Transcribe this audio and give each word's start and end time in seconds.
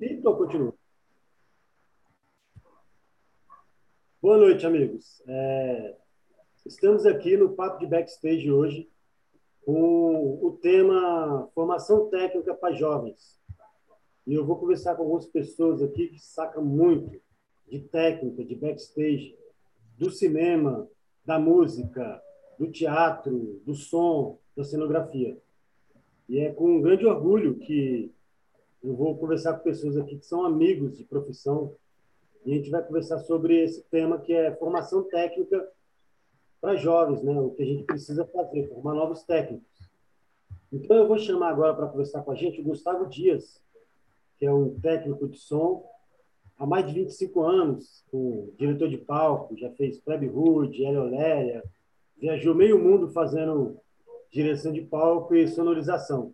Então, 0.00 0.36
continua. 0.36 0.74
Boa 4.20 4.36
noite, 4.36 4.66
amigos. 4.66 5.22
É, 5.26 5.96
estamos 6.66 7.06
aqui 7.06 7.36
no 7.36 7.54
Papo 7.54 7.78
de 7.78 7.86
Backstage 7.86 8.50
hoje 8.50 8.90
com 9.64 10.38
o 10.42 10.58
tema 10.60 11.48
Formação 11.54 12.10
Técnica 12.10 12.54
para 12.54 12.74
Jovens. 12.74 13.40
E 14.26 14.34
eu 14.34 14.44
vou 14.44 14.58
conversar 14.58 14.96
com 14.96 15.02
algumas 15.02 15.26
pessoas 15.26 15.82
aqui 15.82 16.08
que 16.08 16.18
sacam 16.18 16.64
muito 16.64 17.18
de 17.68 17.80
técnica, 17.80 18.44
de 18.44 18.54
backstage, 18.54 19.36
do 19.96 20.10
cinema, 20.10 20.88
da 21.24 21.38
música, 21.38 22.22
do 22.58 22.70
teatro, 22.70 23.60
do 23.64 23.74
som, 23.74 24.38
da 24.56 24.62
cenografia. 24.62 25.38
E 26.28 26.38
é 26.38 26.52
com 26.52 26.76
um 26.76 26.82
grande 26.82 27.06
orgulho 27.06 27.56
que 27.58 28.12
eu 28.86 28.94
vou 28.94 29.16
conversar 29.18 29.54
com 29.54 29.64
pessoas 29.64 29.96
aqui 29.96 30.16
que 30.16 30.24
são 30.24 30.44
amigos 30.44 30.96
de 30.96 31.02
profissão 31.02 31.74
e 32.44 32.52
a 32.52 32.56
gente 32.56 32.70
vai 32.70 32.80
conversar 32.84 33.18
sobre 33.18 33.64
esse 33.64 33.82
tema 33.90 34.20
que 34.20 34.32
é 34.32 34.54
formação 34.54 35.02
técnica 35.02 35.68
para 36.60 36.76
jovens, 36.76 37.20
né? 37.20 37.32
O 37.40 37.50
que 37.50 37.64
a 37.64 37.66
gente 37.66 37.82
precisa 37.82 38.24
fazer, 38.24 38.68
formar 38.68 38.94
novos 38.94 39.24
técnicos. 39.24 39.90
Então 40.72 40.96
eu 40.96 41.08
vou 41.08 41.18
chamar 41.18 41.50
agora 41.50 41.74
para 41.74 41.88
conversar 41.88 42.22
com 42.22 42.30
a 42.30 42.36
gente 42.36 42.60
o 42.60 42.64
Gustavo 42.64 43.06
Dias, 43.06 43.60
que 44.38 44.46
é 44.46 44.52
um 44.52 44.78
técnico 44.78 45.26
de 45.26 45.36
som 45.36 45.84
há 46.56 46.64
mais 46.64 46.86
de 46.86 46.94
25 46.94 47.42
anos, 47.42 48.04
com 48.08 48.50
diretor 48.56 48.88
de 48.88 48.98
palco, 48.98 49.56
já 49.56 49.70
fez 49.72 49.98
Plebe 49.98 50.28
Hood, 50.28 50.84
Hélio 50.84 51.02
Oléria, 51.02 51.64
viajou 52.16 52.54
meio 52.54 52.78
mundo 52.78 53.08
fazendo 53.08 53.80
direção 54.30 54.72
de 54.72 54.82
palco 54.82 55.34
e 55.34 55.48
sonorização. 55.48 56.32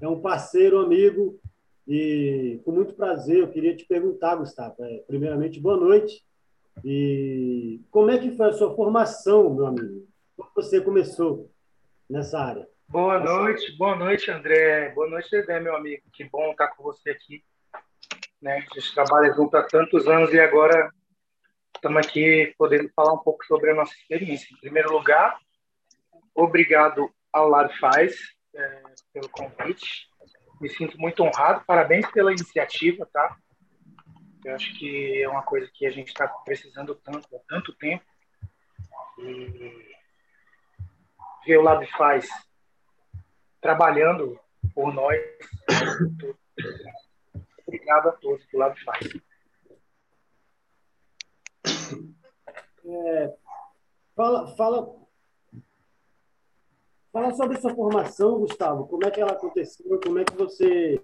É 0.00 0.08
um 0.08 0.20
parceiro, 0.20 0.80
amigo, 0.80 1.38
e 1.86 2.60
com 2.64 2.72
muito 2.72 2.94
prazer 2.94 3.38
eu 3.38 3.50
queria 3.50 3.76
te 3.76 3.84
perguntar, 3.86 4.36
Gustavo, 4.36 4.74
é, 4.80 5.04
primeiramente, 5.06 5.60
boa 5.60 5.76
noite. 5.76 6.24
E 6.84 7.80
como 7.90 8.10
é 8.10 8.18
que 8.18 8.36
foi 8.36 8.48
a 8.48 8.52
sua 8.52 8.74
formação, 8.74 9.54
meu 9.54 9.66
amigo? 9.66 10.06
Como 10.36 10.50
você 10.54 10.80
começou 10.80 11.50
nessa 12.10 12.38
área? 12.38 12.68
Boa 12.88 13.18
noite, 13.18 13.76
boa 13.76 13.96
noite, 13.96 14.30
André. 14.30 14.90
Boa 14.90 15.08
noite, 15.08 15.30
Dedé, 15.30 15.60
meu 15.60 15.74
amigo. 15.76 16.02
Que 16.12 16.24
bom 16.24 16.50
estar 16.50 16.68
com 16.68 16.82
você 16.82 17.10
aqui. 17.10 17.42
Né? 18.40 18.58
A 18.58 18.80
gente 18.80 18.94
trabalha 18.94 19.32
junto 19.32 19.56
há 19.56 19.62
tantos 19.62 20.06
anos 20.06 20.32
e 20.32 20.38
agora 20.38 20.90
estamos 21.74 22.06
aqui 22.06 22.54
podendo 22.58 22.88
falar 22.94 23.14
um 23.14 23.18
pouco 23.18 23.44
sobre 23.46 23.70
a 23.70 23.74
nossa 23.74 23.94
experiência. 23.94 24.54
Em 24.54 24.60
primeiro 24.60 24.92
lugar, 24.92 25.38
obrigado 26.34 27.10
ao 27.32 27.48
Lar 27.48 27.70
Faz 27.78 28.16
é, 28.54 28.82
pelo 29.12 29.28
convite. 29.30 30.08
Me 30.60 30.68
sinto 30.70 30.98
muito 30.98 31.22
honrado. 31.22 31.64
Parabéns 31.66 32.10
pela 32.10 32.32
iniciativa, 32.32 33.06
tá? 33.12 33.36
Eu 34.44 34.54
acho 34.54 34.78
que 34.78 35.22
é 35.22 35.28
uma 35.28 35.42
coisa 35.42 35.68
que 35.74 35.86
a 35.86 35.90
gente 35.90 36.08
está 36.08 36.28
precisando 36.28 36.94
tanto 36.94 37.34
há 37.34 37.40
tanto 37.48 37.72
tempo. 37.74 38.04
E 39.18 39.96
ver 41.46 41.58
o 41.58 41.62
Lab 41.62 41.86
Faz 41.92 42.28
trabalhando 43.60 44.38
por 44.74 44.92
nós. 44.92 45.20
Obrigado 47.66 48.08
a 48.08 48.12
todos 48.12 48.46
do 48.46 48.58
Lab 48.58 48.78
Faz. 48.84 49.08
É, 52.88 53.36
fala, 54.14 54.56
fala, 54.56 55.05
fala 57.16 57.32
sobre 57.32 57.58
sua 57.58 57.74
formação, 57.74 58.40
Gustavo. 58.40 58.86
Como 58.86 59.06
é 59.06 59.10
que 59.10 59.18
ela 59.18 59.32
aconteceu? 59.32 59.98
Como 60.02 60.18
é 60.18 60.24
que 60.24 60.34
você 60.34 61.02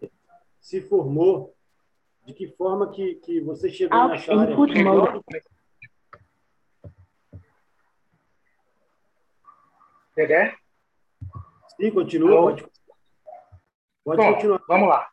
se 0.60 0.82
formou? 0.82 1.56
De 2.26 2.34
que 2.34 2.48
forma 2.48 2.92
que, 2.92 3.14
que 3.14 3.40
você 3.40 3.70
chegou 3.70 3.98
Out 3.98 4.12
nessa 4.12 4.38
área? 4.38 4.54
Dedé? 10.14 10.54
Sim, 11.80 11.90
continua. 11.90 12.42
Pode, 12.42 12.66
pode 14.04 14.22
Bom, 14.22 14.34
continuar. 14.34 14.62
Vamos 14.68 14.88
lá. 14.90 15.10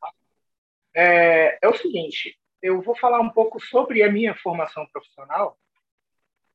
É, 0.93 1.65
é 1.65 1.69
o 1.69 1.77
seguinte, 1.77 2.37
eu 2.61 2.81
vou 2.81 2.95
falar 2.97 3.21
um 3.21 3.29
pouco 3.29 3.57
sobre 3.61 4.03
a 4.03 4.11
minha 4.11 4.35
formação 4.35 4.85
profissional 4.87 5.57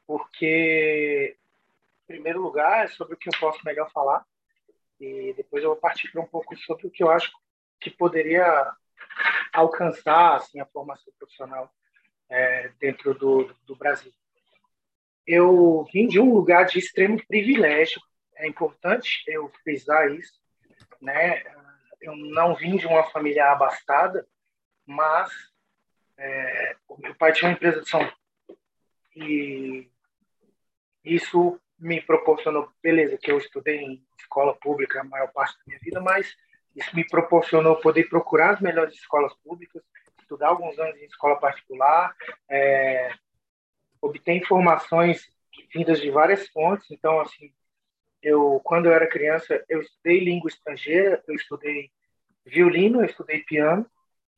porque, 0.06 1.34
em 2.02 2.06
primeiro 2.06 2.42
lugar, 2.42 2.84
é 2.84 2.88
sobre 2.88 3.14
o 3.14 3.16
que 3.16 3.30
eu 3.30 3.40
posso 3.40 3.58
melhor 3.64 3.90
falar, 3.90 4.22
e 5.00 5.32
depois 5.34 5.62
eu 5.62 5.71
vou 5.71 5.78
partir 5.78 6.10
para 6.10 6.21
um 6.21 6.27
pouco 6.27 6.56
sobre 6.59 6.87
o 6.87 6.91
que 6.91 7.03
eu 7.03 7.10
acho 7.10 7.31
que 7.81 7.91
poderia 7.91 8.72
alcançar 9.53 10.37
assim, 10.37 10.60
a 10.60 10.66
formação 10.66 11.12
profissional 11.19 11.72
é, 12.28 12.69
dentro 12.81 13.15
do, 13.15 13.55
do 13.65 13.77
Brasil. 13.77 14.12
Eu 15.27 15.84
vim 15.93 16.06
de 16.06 16.21
um 16.21 16.32
lugar 16.32 16.66
de 16.66 16.78
extremo 16.78 17.25
privilégio, 17.27 18.00
é 18.37 18.47
importante 18.47 19.22
eu 19.27 19.50
frisar 19.62 20.10
isso, 20.12 20.41
né? 21.00 21.43
Eu 22.00 22.16
não 22.16 22.55
vim 22.55 22.76
de 22.76 22.87
uma 22.87 23.05
família 23.05 23.50
abastada, 23.50 24.26
mas 24.84 25.32
é, 26.19 26.76
o 26.88 27.00
meu 27.00 27.15
pai 27.15 27.32
tinha 27.32 27.49
uma 27.49 27.55
empresa 27.55 27.81
de 27.81 27.88
som 27.88 28.06
e 29.16 29.88
isso 31.05 31.61
me 31.84 32.00
proporcionou, 32.00 32.72
beleza, 32.82 33.18
que 33.18 33.30
eu 33.30 33.36
estudei 33.36 33.76
em 33.76 34.02
escola 34.18 34.54
pública 34.54 35.02
a 35.02 35.04
maior 35.04 35.30
parte 35.32 35.58
da 35.58 35.64
minha 35.66 35.78
vida, 35.80 36.00
mas 36.00 36.34
isso 36.74 36.96
me 36.96 37.06
proporcionou 37.06 37.76
poder 37.76 38.08
procurar 38.08 38.54
as 38.54 38.60
melhores 38.60 38.94
escolas 38.94 39.34
públicas, 39.44 39.82
estudar 40.18 40.48
alguns 40.48 40.78
anos 40.78 40.96
em 40.96 41.04
escola 41.04 41.38
particular, 41.38 42.16
é, 42.48 43.12
obter 44.00 44.32
informações 44.32 45.28
vindas 45.74 46.00
de 46.00 46.10
várias 46.10 46.48
fontes. 46.48 46.90
Então, 46.90 47.20
assim, 47.20 47.52
eu 48.22 48.58
quando 48.64 48.86
eu 48.86 48.92
era 48.92 49.06
criança, 49.06 49.62
eu 49.68 49.82
estudei 49.82 50.20
língua 50.20 50.48
estrangeira, 50.48 51.22
eu 51.28 51.34
estudei 51.34 51.92
violino, 52.46 53.02
eu 53.02 53.04
estudei 53.04 53.42
piano, 53.42 53.86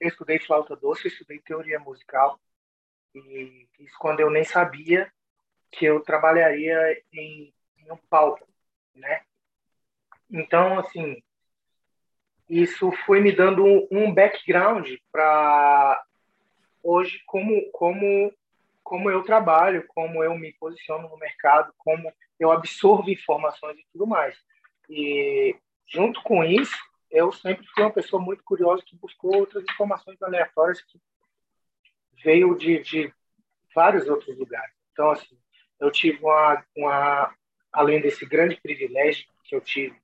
eu 0.01 0.09
estudei 0.09 0.41
flauta 0.41 0.75
doce, 0.75 1.07
eu 1.07 1.13
estudei 1.13 1.39
teoria 1.39 1.79
musical. 1.79 2.41
E 3.15 3.69
isso 3.79 3.95
quando 4.01 4.19
eu 4.19 4.31
nem 4.31 4.43
sabia 4.43 5.11
que 5.71 5.85
eu 5.85 6.01
trabalharia 6.01 7.03
em, 7.13 7.53
em 7.79 7.93
um 7.93 7.97
palco, 8.09 8.47
né? 8.95 9.23
Então, 10.31 10.79
assim, 10.79 11.23
isso 12.49 12.91
foi 13.05 13.21
me 13.21 13.33
dando 13.33 13.65
um 13.91 14.13
background 14.13 14.89
para 15.11 16.03
hoje 16.83 17.21
como 17.27 17.71
como 17.73 18.33
como 18.83 19.11
eu 19.11 19.25
trabalho, 19.25 19.85
como 19.89 20.23
eu 20.23 20.39
me 20.39 20.53
posiciono 20.53 21.09
no 21.09 21.19
mercado, 21.19 21.75
como 21.77 22.13
eu 22.39 22.53
absorvo 22.53 23.11
informações 23.11 23.77
e 23.77 23.87
tudo 23.93 24.07
mais. 24.07 24.39
E 24.89 25.57
junto 25.89 26.23
com 26.23 26.45
isso, 26.45 26.77
eu 27.11 27.33
sempre 27.33 27.67
fui 27.75 27.83
uma 27.83 27.93
pessoa 27.93 28.23
muito 28.23 28.45
curiosa 28.45 28.85
que 28.87 28.97
buscou 28.97 29.35
outras 29.35 29.65
informações 29.65 30.23
aleatórias 30.23 30.81
que 30.83 31.01
veio 32.23 32.57
de, 32.57 32.81
de 32.81 33.13
vários 33.75 34.09
outros 34.09 34.39
lugares. 34.39 34.73
Então, 34.93 35.11
assim, 35.11 35.37
eu 35.81 35.91
tive 35.91 36.19
uma, 36.23 36.65
uma 36.77 37.35
além 37.73 38.01
desse 38.01 38.25
grande 38.25 38.61
privilégio 38.61 39.27
que 39.45 39.55
eu 39.55 39.61
tive 39.61 39.97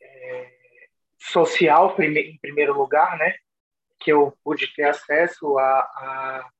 é, 0.00 0.52
social 1.18 1.94
em 2.00 2.38
primeiro 2.38 2.72
lugar, 2.76 3.18
né, 3.18 3.36
que 3.98 4.10
eu 4.10 4.36
pude 4.42 4.72
ter 4.74 4.84
acesso 4.84 5.58
a, 5.58 5.64
a 5.64 6.50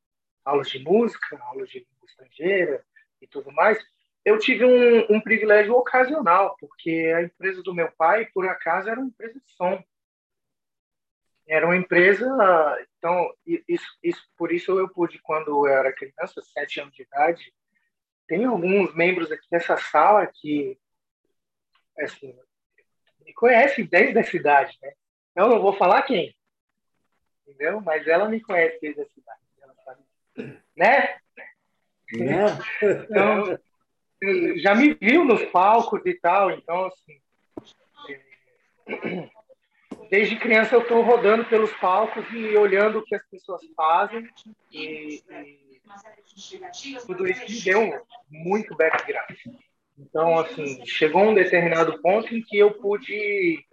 aulas 0.44 0.68
de 0.68 0.78
música, 0.78 1.38
aulas 1.42 1.68
de 1.70 1.78
língua 1.78 2.06
estrangeira 2.06 2.84
e 3.20 3.26
tudo 3.26 3.50
mais, 3.52 3.78
eu 4.24 4.38
tive 4.38 4.64
um, 4.64 5.16
um, 5.16 5.20
privilégio 5.20 5.74
ocasional, 5.74 6.56
porque 6.60 7.12
a 7.16 7.22
empresa 7.22 7.62
do 7.62 7.74
meu 7.74 7.90
pai, 7.92 8.26
por 8.34 8.46
acaso, 8.46 8.88
era 8.88 9.00
uma 9.00 9.08
empresa 9.08 9.40
de 9.40 9.50
som. 9.52 9.82
Era 11.46 11.66
uma 11.66 11.76
empresa, 11.76 12.26
então, 12.98 13.32
isso, 13.66 13.98
isso, 14.02 14.22
por 14.36 14.52
isso 14.52 14.78
eu 14.78 14.88
pude, 14.88 15.18
quando 15.20 15.48
eu 15.48 15.66
era 15.66 15.92
criança, 15.92 16.40
sete 16.42 16.80
anos 16.80 16.94
de 16.94 17.02
idade, 17.02 17.52
tem 18.30 18.44
alguns 18.44 18.94
membros 18.94 19.32
aqui 19.32 19.44
nessa 19.50 19.76
sala 19.76 20.24
que 20.24 20.78
assim, 21.98 22.32
me 23.26 23.34
conhecem 23.34 23.84
desde 23.84 24.20
a 24.20 24.22
cidade, 24.22 24.78
né? 24.80 24.92
Eu 25.34 25.48
não 25.48 25.60
vou 25.60 25.72
falar 25.72 26.02
quem, 26.02 26.32
entendeu? 27.44 27.80
Mas 27.80 28.06
ela 28.06 28.28
me 28.28 28.40
conhece 28.40 28.78
desde 28.80 29.02
a 29.02 29.06
cidade, 29.06 29.40
ela 29.60 29.74
sabe, 29.84 30.04
né? 30.76 31.18
né? 32.12 32.46
então, 33.02 33.58
já 34.58 34.76
me 34.76 34.94
viu 34.94 35.24
nos 35.24 35.44
palcos 35.46 36.00
e 36.06 36.14
tal, 36.14 36.52
então 36.52 36.86
assim, 36.86 37.20
é, 38.08 39.28
desde 40.08 40.38
criança 40.38 40.76
eu 40.76 40.82
estou 40.82 41.02
rodando 41.02 41.44
pelos 41.46 41.72
palcos 41.78 42.24
e 42.32 42.56
olhando 42.56 43.00
o 43.00 43.04
que 43.04 43.16
as 43.16 43.26
pessoas 43.26 43.60
fazem 43.74 44.28
e, 44.70 45.20
e 45.28 45.69
tudo 47.06 47.26
isso 47.26 47.44
me 47.48 47.60
deu 47.62 48.06
muito 48.30 48.76
background. 48.76 49.36
Então, 49.98 50.38
assim, 50.38 50.84
chegou 50.86 51.22
um 51.22 51.34
determinado 51.34 52.00
ponto 52.00 52.34
em 52.34 52.42
que 52.42 52.58
eu 52.58 52.72
pude 52.72 53.64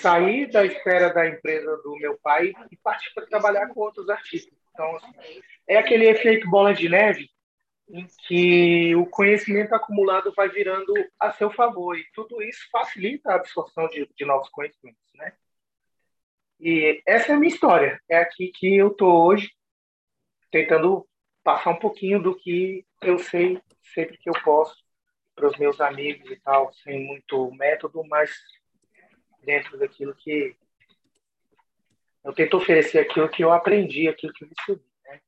sair 0.00 0.50
da 0.50 0.64
esfera 0.64 1.12
da 1.12 1.26
empresa 1.28 1.76
do 1.78 1.96
meu 1.96 2.18
pai 2.22 2.52
e 2.70 2.76
partir 2.76 3.12
para 3.14 3.26
trabalhar 3.26 3.68
com 3.68 3.80
outros 3.80 4.08
artistas. 4.08 4.52
Então, 4.72 4.96
assim, 4.96 5.40
é 5.66 5.76
aquele 5.76 6.08
efeito 6.08 6.48
bola 6.48 6.74
de 6.74 6.88
neve 6.88 7.28
em 7.88 8.06
que 8.26 8.94
o 8.96 9.06
conhecimento 9.06 9.74
acumulado 9.74 10.32
vai 10.34 10.48
virando 10.48 10.92
a 11.20 11.32
seu 11.32 11.50
favor 11.50 11.96
e 11.98 12.04
tudo 12.14 12.42
isso 12.42 12.66
facilita 12.70 13.30
a 13.30 13.34
absorção 13.36 13.88
de, 13.88 14.08
de 14.16 14.24
novos 14.24 14.48
conhecimentos, 14.48 15.00
né? 15.14 15.32
E 16.58 17.02
essa 17.06 17.32
é 17.32 17.34
a 17.34 17.38
minha 17.38 17.52
história. 17.52 18.00
É 18.08 18.18
aqui 18.18 18.52
que 18.54 18.76
eu 18.76 18.90
tô 18.90 19.26
hoje, 19.26 19.50
tentando 20.52 21.08
passar 21.42 21.70
um 21.70 21.78
pouquinho 21.78 22.22
do 22.22 22.36
que 22.36 22.86
eu 23.00 23.18
sei 23.18 23.60
sempre 23.94 24.18
que 24.18 24.28
eu 24.28 24.34
posso 24.44 24.76
para 25.34 25.48
os 25.48 25.56
meus 25.58 25.80
amigos 25.80 26.30
e 26.30 26.36
tal, 26.36 26.72
sem 26.74 27.04
muito 27.04 27.50
método, 27.52 28.04
mas 28.04 28.30
dentro 29.42 29.78
daquilo 29.78 30.14
que 30.14 30.54
eu 32.22 32.32
tento 32.32 32.56
oferecer 32.56 33.00
aquilo 33.00 33.28
que 33.28 33.42
eu 33.42 33.50
aprendi, 33.50 34.06
aquilo 34.06 34.32
que 34.32 34.44
eu 34.44 34.48
recebi, 34.48 34.84
né? 35.04 35.20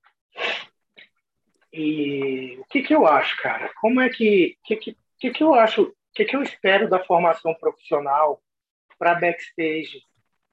E 1.72 2.56
o 2.58 2.64
que 2.66 2.82
que 2.82 2.94
eu 2.94 3.06
acho, 3.06 3.36
cara? 3.42 3.72
Como 3.80 4.00
é 4.00 4.08
que 4.10 4.56
que 4.62 4.76
que, 4.76 4.96
que, 5.18 5.30
que 5.30 5.42
eu 5.42 5.54
acho? 5.54 5.82
O 5.82 5.94
que 6.14 6.24
que 6.26 6.36
eu 6.36 6.42
espero 6.42 6.88
da 6.88 7.02
formação 7.02 7.54
profissional 7.54 8.40
para 8.98 9.14
backstage 9.14 10.00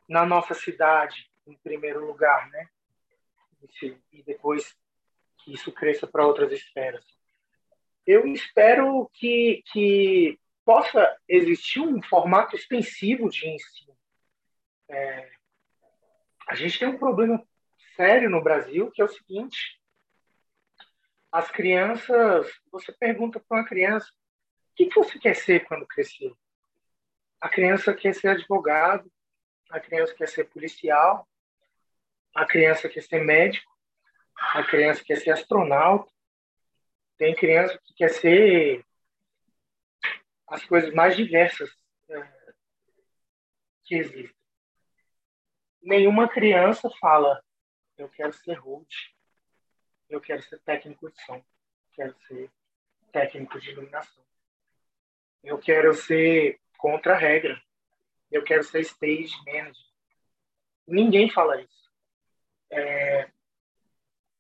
na 0.10 0.26
nossa 0.26 0.56
cidade, 0.56 1.30
em 1.46 1.58
primeiro 1.62 2.04
lugar, 2.04 2.50
né? 2.50 2.68
E 4.12 4.24
depois 4.24 4.76
que 5.40 5.54
isso 5.54 5.72
cresça 5.72 6.08
para 6.08 6.26
outras 6.26 6.52
esferas. 6.52 7.06
Eu 8.06 8.28
espero 8.28 9.10
que, 9.14 9.64
que 9.72 10.40
possa 10.66 11.18
existir 11.28 11.80
um 11.80 12.02
formato 12.02 12.56
extensivo 12.56 13.30
de 13.30 13.48
ensino. 13.48 13.98
É, 14.90 15.32
a 16.48 16.56
gente 16.56 16.80
tem 16.80 16.88
um 16.88 16.98
problema 16.98 17.42
sério 17.96 18.30
no 18.30 18.44
Brasil, 18.44 18.92
que 18.92 19.02
é 19.02 19.06
o 19.06 19.10
seguinte: 19.10 19.80
as 21.32 21.50
crianças, 21.50 22.52
você 22.72 22.92
pergunta 22.92 23.40
para 23.40 23.60
uma 23.60 23.68
criança, 23.68 24.08
o 24.72 24.76
que, 24.76 24.88
que 24.88 24.96
você 24.96 25.20
quer 25.20 25.36
ser 25.36 25.66
quando 25.66 25.88
crescer? 25.88 26.34
A 27.40 27.50
criança 27.50 27.94
quer 27.94 28.14
ser 28.14 28.30
advogado, 28.30 29.12
a 29.70 29.80
criança 29.80 30.14
quer 30.14 30.28
ser 30.28 30.46
policial, 30.46 31.28
a 32.34 32.46
criança 32.46 32.90
quer 32.90 33.02
ser 33.02 33.24
médico, 33.24 33.72
a 34.36 34.64
criança 34.64 35.04
quer 35.04 35.18
ser 35.18 35.32
astronauta, 35.32 36.12
tem 37.18 37.36
criança 37.36 37.80
que 37.84 37.94
quer 37.94 38.10
ser 38.10 38.86
as 40.48 40.66
coisas 40.66 40.94
mais 40.94 41.16
diversas 41.16 41.70
é, 42.10 42.54
que 43.84 43.96
existem. 43.96 44.36
Nenhuma 45.82 46.28
criança 46.28 46.90
fala, 47.00 47.44
eu 47.98 48.10
quero 48.10 48.34
ser 48.34 48.54
road, 48.54 48.88
eu 50.10 50.20
quero 50.20 50.42
ser 50.44 50.60
técnico 50.60 51.12
de 51.12 51.22
som, 51.24 51.44
quero 51.94 52.16
ser 52.28 52.52
técnico 53.12 53.60
de 53.60 53.72
iluminação. 53.72 54.24
Eu 55.44 55.58
quero 55.58 55.94
ser 55.94 56.60
contra 56.78 57.14
a 57.14 57.18
regra. 57.18 57.62
Eu 58.32 58.44
quero 58.44 58.64
ser 58.64 58.82
stage 58.82 59.34
manager. 59.46 59.86
Ninguém 60.88 61.30
fala 61.30 61.62
isso. 61.62 61.81
É, 62.72 63.30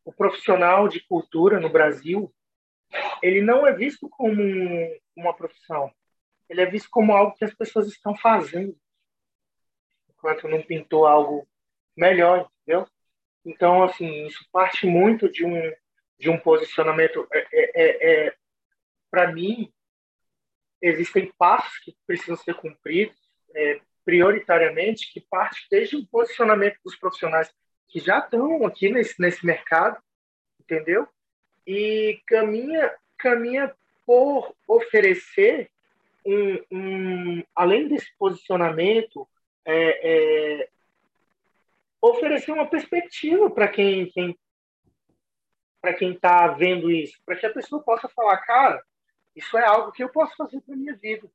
o 0.05 0.11
profissional 0.11 0.87
de 0.87 0.99
cultura 1.01 1.59
no 1.59 1.69
Brasil, 1.69 2.33
ele 3.21 3.41
não 3.41 3.67
é 3.67 3.73
visto 3.73 4.09
como 4.09 4.41
uma 5.15 5.33
profissão. 5.35 5.93
Ele 6.49 6.61
é 6.61 6.65
visto 6.65 6.89
como 6.89 7.13
algo 7.13 7.35
que 7.35 7.45
as 7.45 7.53
pessoas 7.53 7.87
estão 7.87 8.15
fazendo, 8.15 8.75
enquanto 10.09 10.47
não 10.47 10.61
pintou 10.61 11.05
algo 11.05 11.47
melhor, 11.95 12.49
entendeu? 12.61 12.87
Então, 13.45 13.83
assim, 13.83 14.25
isso 14.25 14.45
parte 14.51 14.85
muito 14.85 15.29
de 15.29 15.45
um 15.45 15.71
de 16.21 16.29
um 16.29 16.37
posicionamento. 16.37 17.27
É, 17.33 17.47
é, 17.51 17.71
é, 17.73 18.27
é 18.27 18.35
Para 19.09 19.33
mim, 19.33 19.73
existem 20.79 21.33
passos 21.37 21.79
que 21.79 21.97
precisam 22.05 22.37
ser 22.37 22.53
cumpridos, 22.53 23.17
é, 23.55 23.81
prioritariamente, 24.05 25.11
que 25.11 25.19
parte 25.19 25.67
desde 25.69 25.97
o 25.97 26.07
posicionamento 26.07 26.77
dos 26.85 26.95
profissionais 26.95 27.51
que 27.91 27.99
já 27.99 28.19
estão 28.19 28.65
aqui 28.65 28.89
nesse, 28.89 29.19
nesse 29.19 29.45
mercado, 29.45 30.01
entendeu? 30.59 31.07
E 31.67 32.21
caminha, 32.25 32.91
caminha 33.17 33.75
por 34.05 34.55
oferecer 34.67 35.69
um, 36.25 36.63
um 36.71 37.43
além 37.53 37.87
desse 37.87 38.07
posicionamento, 38.17 39.27
é, 39.65 40.61
é, 40.63 40.69
oferecer 42.01 42.51
uma 42.51 42.65
perspectiva 42.65 43.49
para 43.49 43.67
quem, 43.67 44.09
quem 44.09 44.37
para 45.81 45.93
quem 45.95 46.11
está 46.11 46.47
vendo 46.47 46.91
isso, 46.91 47.19
para 47.25 47.35
que 47.35 47.45
a 47.45 47.53
pessoa 47.53 47.81
possa 47.81 48.07
falar, 48.07 48.37
cara, 48.37 48.83
isso 49.35 49.57
é 49.57 49.65
algo 49.65 49.91
que 49.91 50.03
eu 50.03 50.09
posso 50.09 50.35
fazer 50.35 50.61
para 50.61 50.75
minha 50.75 50.95
vida, 50.95 51.27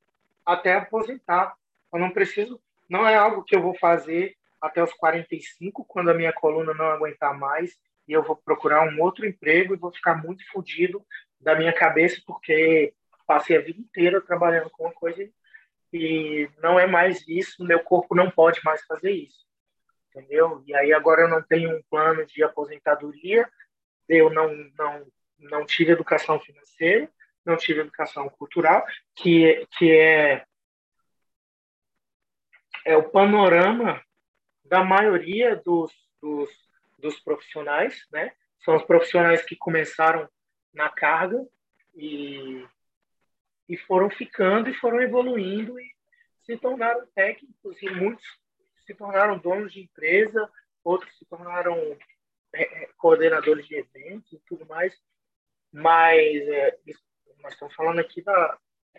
até 0.44 0.74
aposentar. 0.74 1.56
Eu 1.92 1.98
não 1.98 2.10
preciso, 2.10 2.60
não 2.88 3.06
é 3.08 3.16
algo 3.16 3.42
que 3.42 3.56
eu 3.56 3.60
vou 3.60 3.76
fazer 3.76 4.35
até 4.60 4.82
os 4.82 4.92
45, 4.94 5.84
quando 5.84 6.10
a 6.10 6.14
minha 6.14 6.32
coluna 6.32 6.74
não 6.74 6.86
aguentar 6.86 7.38
mais, 7.38 7.76
e 8.08 8.12
eu 8.12 8.22
vou 8.22 8.36
procurar 8.36 8.88
um 8.88 9.00
outro 9.00 9.26
emprego 9.26 9.74
e 9.74 9.78
vou 9.78 9.92
ficar 9.92 10.14
muito 10.14 10.46
fodido 10.50 11.04
da 11.40 11.54
minha 11.54 11.72
cabeça, 11.72 12.20
porque 12.26 12.94
passei 13.26 13.56
a 13.56 13.60
vida 13.60 13.80
inteira 13.80 14.20
trabalhando 14.20 14.70
com 14.70 14.84
uma 14.84 14.92
coisa 14.92 15.28
e 15.92 16.48
não 16.62 16.78
é 16.78 16.86
mais 16.86 17.26
isso, 17.26 17.64
meu 17.64 17.80
corpo 17.80 18.14
não 18.14 18.30
pode 18.30 18.60
mais 18.64 18.84
fazer 18.84 19.10
isso. 19.10 19.44
Entendeu? 20.10 20.62
E 20.66 20.74
aí 20.74 20.92
agora 20.92 21.22
eu 21.22 21.28
não 21.28 21.42
tenho 21.42 21.76
um 21.76 21.82
plano 21.90 22.24
de 22.26 22.42
aposentadoria, 22.42 23.48
eu 24.08 24.30
não, 24.30 24.54
não, 24.78 25.06
não 25.38 25.66
tive 25.66 25.92
educação 25.92 26.40
financeira, 26.40 27.10
não 27.44 27.56
tive 27.56 27.80
educação 27.80 28.28
cultural, 28.28 28.84
que, 29.14 29.66
que 29.76 29.92
é, 29.92 30.44
é 32.84 32.96
o 32.96 33.10
panorama 33.10 34.02
da 34.68 34.84
maioria 34.84 35.56
dos, 35.56 35.92
dos, 36.20 36.50
dos 36.98 37.20
profissionais, 37.20 38.06
né? 38.10 38.32
São 38.64 38.76
os 38.76 38.84
profissionais 38.84 39.42
que 39.42 39.56
começaram 39.56 40.28
na 40.72 40.88
carga 40.88 41.46
e, 41.94 42.66
e 43.68 43.76
foram 43.76 44.10
ficando 44.10 44.68
e 44.68 44.74
foram 44.74 45.00
evoluindo 45.00 45.78
e 45.78 45.94
se 46.44 46.56
tornaram 46.56 47.06
técnicos 47.14 47.80
e 47.82 47.90
muitos 47.90 48.24
se 48.86 48.94
tornaram 48.94 49.38
donos 49.38 49.72
de 49.72 49.80
empresa, 49.80 50.48
outros 50.84 51.16
se 51.18 51.24
tornaram 51.26 51.76
é, 52.54 52.84
é, 52.84 52.88
coordenadores 52.96 53.66
de 53.66 53.74
eventos 53.74 54.32
e 54.32 54.38
tudo 54.46 54.64
mais, 54.66 54.96
mas 55.72 56.48
é, 56.48 56.78
nós 57.40 57.52
estamos 57.52 57.74
falando 57.74 57.98
aqui 57.98 58.22
da, 58.22 58.58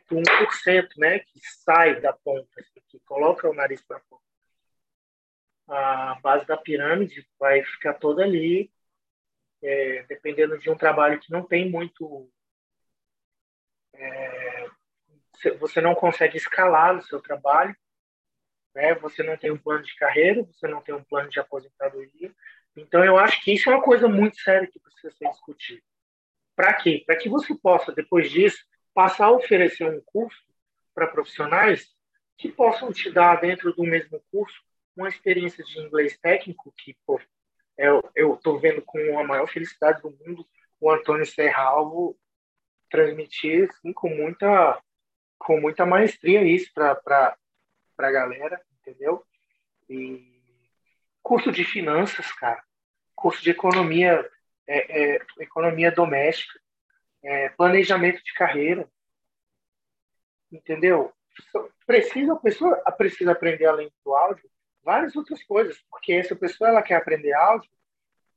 do 0.10 0.18
1%, 0.18 0.90
né, 0.98 1.20
que 1.20 1.40
sai 1.64 2.02
da 2.02 2.12
ponta, 2.12 2.48
que 2.90 3.00
coloca 3.00 3.50
o 3.50 3.54
nariz 3.54 3.82
para 3.82 4.00
fora. 4.02 4.27
A 5.68 6.20
base 6.22 6.46
da 6.46 6.56
pirâmide 6.56 7.28
vai 7.40 7.64
ficar 7.64 7.96
toda 7.96 8.24
ali, 8.24 8.72
é, 9.62 10.04
dependendo 10.04 10.58
de 10.58 10.70
um 10.70 10.78
trabalho 10.78 11.20
que 11.20 11.32
não 11.32 11.44
tem 11.44 11.70
muito. 11.70 12.32
É, 13.94 14.70
você 15.60 15.82
não 15.82 15.94
consegue 15.94 16.38
escalar 16.38 16.96
no 16.96 17.02
seu 17.04 17.22
trabalho, 17.22 17.76
né? 18.74 18.96
você 18.96 19.24
não 19.24 19.38
tem 19.38 19.52
um 19.52 19.58
plano 19.58 19.84
de 19.84 19.96
carreira, 19.96 20.44
você 20.44 20.68
não 20.68 20.82
tem 20.82 20.96
um 20.96 21.04
plano 21.04 21.30
de 21.30 21.40
aposentadoria, 21.40 22.34
então, 22.78 23.04
eu 23.04 23.18
acho 23.18 23.44
que 23.44 23.54
isso 23.54 23.70
é 23.70 23.74
uma 23.76 23.84
coisa 23.84 24.08
muito 24.08 24.40
séria 24.40 24.68
que 24.68 24.80
precisa 24.80 25.12
ser 25.12 25.30
discutida. 25.30 25.82
Para 26.56 26.74
quê? 26.74 27.04
Para 27.06 27.16
que 27.16 27.28
você 27.28 27.56
possa, 27.56 27.92
depois 27.92 28.30
disso, 28.30 28.64
passar 28.94 29.26
a 29.26 29.32
oferecer 29.32 29.84
um 29.86 30.02
curso 30.06 30.40
para 30.94 31.08
profissionais 31.08 31.88
que 32.38 32.50
possam 32.50 32.92
te 32.92 33.12
dar, 33.12 33.42
dentro 33.42 33.74
do 33.74 33.84
mesmo 33.84 34.22
curso, 34.32 34.62
uma 34.98 35.10
experiência 35.10 35.63
de 35.63 35.80
inglês 35.80 36.18
técnico 36.18 36.74
que, 36.77 36.96
pô, 37.06 37.20
eu 38.16 38.34
estou 38.34 38.60
vendo 38.60 38.82
com 38.82 39.20
a 39.20 39.24
maior 39.24 39.48
felicidade 39.48 40.01
do 40.01 40.12
mundo 40.12 40.48
o 40.80 40.92
Antônio 40.92 41.25
Serralvo 41.25 42.18
transmitir 42.89 43.70
assim, 43.70 43.94
com 43.94 44.10
muita 44.10 44.82
com 45.39 45.60
muita 45.62 45.86
maestria 45.86 46.42
isso 46.44 46.72
para 46.74 47.38
a 47.98 48.12
galera, 48.12 48.60
entendeu? 48.80 49.24
E 49.88 50.42
curso 51.22 51.51
de 51.51 51.63
finanças, 51.63 52.32
cara 52.34 52.63
curso 53.18 53.42
de 53.42 53.50
economia, 53.50 54.30
é, 54.68 55.16
é, 55.16 55.22
economia 55.39 55.92
doméstica, 55.92 56.60
é, 57.24 57.50
planejamento 57.50 58.24
de 58.24 58.32
carreira, 58.34 58.88
entendeu? 60.51 61.12
Precisa 61.86 62.34
a 62.34 62.36
pessoa 62.38 62.75
precisa 62.96 63.32
aprender 63.32 63.66
além 63.66 63.92
do 64.06 64.13
áudio 64.13 64.50
várias 64.88 65.17
outras 65.17 65.44
coisas, 65.44 65.77
porque 65.91 66.13
essa 66.13 66.34
pessoa 66.34 66.70
ela 66.70 66.82
quer 66.82 66.96
aprender 66.96 67.34
áudio 67.34 67.70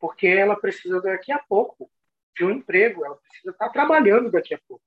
porque 0.00 0.26
ela 0.26 0.58
precisa 0.58 1.00
daqui 1.00 1.30
a 1.30 1.38
pouco 1.38 1.88
de 2.34 2.44
um 2.44 2.50
emprego, 2.50 3.04
ela 3.04 3.14
precisa 3.16 3.50
estar 3.52 3.68
trabalhando 3.68 4.32
daqui 4.32 4.54
a 4.54 4.60
pouco, 4.66 4.82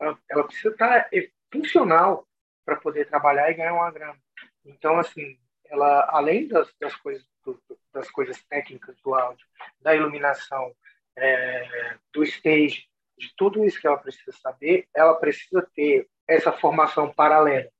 ela, 0.00 0.18
ela 0.28 0.44
precisa 0.44 0.70
estar 0.70 1.08
funcional 1.52 2.26
para 2.64 2.74
poder 2.74 3.06
trabalhar 3.06 3.48
e 3.50 3.54
ganhar 3.54 3.74
uma 3.74 3.90
grana. 3.92 4.18
Então, 4.64 4.98
assim, 4.98 5.38
ela, 5.66 6.08
além 6.10 6.48
das, 6.48 6.74
das 6.80 6.96
coisas 6.96 7.24
do, 7.44 7.62
das 7.92 8.10
coisas 8.10 8.42
técnicas 8.44 8.96
do 9.02 9.14
áudio, 9.14 9.46
da 9.80 9.94
iluminação, 9.94 10.74
é, 11.14 11.98
do 12.12 12.24
stage, 12.24 12.88
de 13.16 13.32
tudo 13.36 13.64
isso 13.64 13.80
que 13.80 13.86
ela 13.86 13.98
precisa 13.98 14.32
saber, 14.38 14.88
ela 14.92 15.14
precisa 15.14 15.62
ter 15.72 16.08
essa 16.26 16.50
formação 16.50 17.12
paralela 17.12 17.70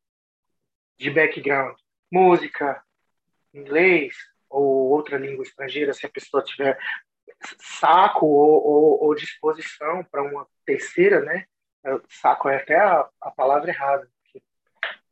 de 0.96 1.10
background, 1.10 1.76
música, 2.10 2.85
inglês 3.56 4.14
ou 4.48 4.90
outra 4.90 5.18
língua 5.18 5.42
estrangeira, 5.42 5.92
se 5.92 6.06
a 6.06 6.10
pessoa 6.10 6.42
tiver 6.42 6.78
saco 7.60 8.26
ou, 8.26 8.64
ou, 8.64 9.04
ou 9.04 9.14
disposição 9.14 10.04
para 10.04 10.22
uma 10.22 10.46
terceira, 10.64 11.20
né? 11.20 11.46
Saco 12.08 12.48
é 12.48 12.56
até 12.56 12.76
a, 12.76 13.08
a 13.20 13.30
palavra 13.30 13.70
errada, 13.70 14.08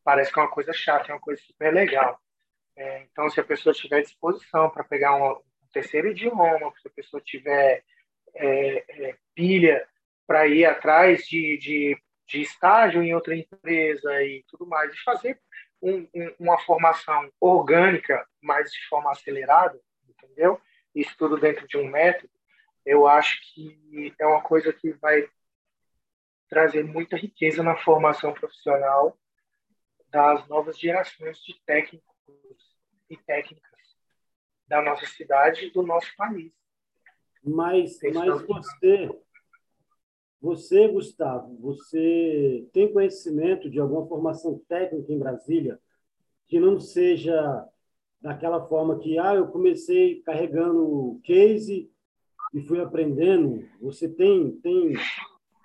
parece 0.03 0.33
que 0.33 0.39
é 0.39 0.43
uma 0.43 0.51
coisa 0.51 0.73
chata, 0.73 1.11
é 1.11 1.15
uma 1.15 1.21
coisa 1.21 1.41
super 1.43 1.73
legal. 1.73 2.21
É, 2.77 3.03
então, 3.03 3.31
se 3.31 3.41
a 3.41 3.45
pessoa 3.45 3.73
tiver 3.73 4.03
disposição 4.03 4.69
para 4.69 4.85
pegar 4.85 5.15
um, 5.15 5.33
um, 5.33 5.69
terceiro 5.73 6.09
idioma, 6.09 6.73
se 6.83 6.89
a 6.89 6.91
pessoa 6.91 7.23
tiver 7.25 7.85
é, 8.35 8.85
é, 8.89 9.17
pilha 9.35 9.87
para 10.27 10.47
ir 10.47 10.65
atrás 10.65 11.25
de, 11.27 11.57
de, 11.59 11.97
de, 12.27 12.43
estágio 12.43 13.03
em 13.03 13.15
outra 13.15 13.37
empresa 13.37 14.23
e 14.23 14.45
tudo 14.49 14.67
mais, 14.67 14.93
e 14.93 15.03
fazer 15.03 15.41
um, 15.85 16.09
um, 16.14 16.35
uma 16.41 16.59
formação 16.59 17.31
orgânica, 17.38 18.26
mas 18.41 18.73
de 18.73 18.88
forma 18.88 19.11
acelerada, 19.11 19.79
entendeu? 20.09 20.59
Isso 20.95 21.14
tudo 21.19 21.38
dentro 21.38 21.69
de 21.69 21.76
um 21.76 21.87
método, 21.87 22.33
eu 22.87 23.07
acho 23.07 23.38
que 23.53 24.14
é 24.19 24.26
uma 24.26 24.41
coisa 24.41 24.73
que 24.73 24.93
vai 24.93 25.29
trazer 26.49 26.85
muita 26.85 27.17
riqueza 27.17 27.62
na 27.62 27.76
formação 27.76 28.33
profissional 28.33 29.19
das 30.09 30.47
novas 30.49 30.79
gerações 30.79 31.38
de 31.38 31.61
técnicos 31.67 32.07
e 33.11 33.17
técnicas 33.17 33.75
da 34.67 34.81
nossa 34.81 35.07
cidade 35.07 35.67
e 35.67 35.71
do 35.71 35.83
nosso 35.83 36.14
país. 36.17 36.53
Mas, 37.43 37.99
mas 38.14 38.43
você, 38.43 39.11
você, 40.45 40.87
Gustavo, 40.89 41.57
você 41.59 42.69
tem 42.71 42.93
conhecimento 42.93 43.71
de 43.71 43.81
alguma 43.81 44.07
formação 44.07 44.61
técnica 44.69 45.11
em 45.11 45.19
Brasília 45.19 45.79
que 46.47 46.61
não 46.61 46.79
seja 46.79 47.67
daquela 48.21 48.61
forma 48.69 48.99
que 48.99 49.19
ah, 49.19 49.35
eu 49.35 49.49
comecei 49.49 50.21
carregando 50.21 51.19
case 51.25 51.91
e 52.53 52.61
fui 52.61 52.79
aprendendo. 52.79 53.67
Você 53.81 54.07
tem 54.07 54.51
tem 54.63 54.93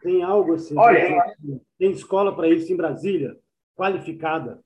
tem 0.02 0.24
algo 0.24 0.54
assim? 0.54 0.78
Olha, 0.78 1.36
tem 1.78 1.92
escola 1.92 2.34
para 2.34 2.48
isso 2.48 2.72
em 2.72 2.78
Brasília 2.78 3.38
qualificada 3.76 4.62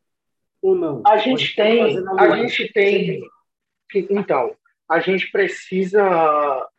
ou 0.62 0.76
não? 0.76 1.02
A 1.08 1.18
gente 1.18 1.56
tem, 1.56 1.98
a 2.20 2.36
gente 2.38 2.72
tem. 2.72 3.20
Então, 4.12 4.56
a 4.88 5.00
gente 5.00 5.32
precisa 5.32 6.70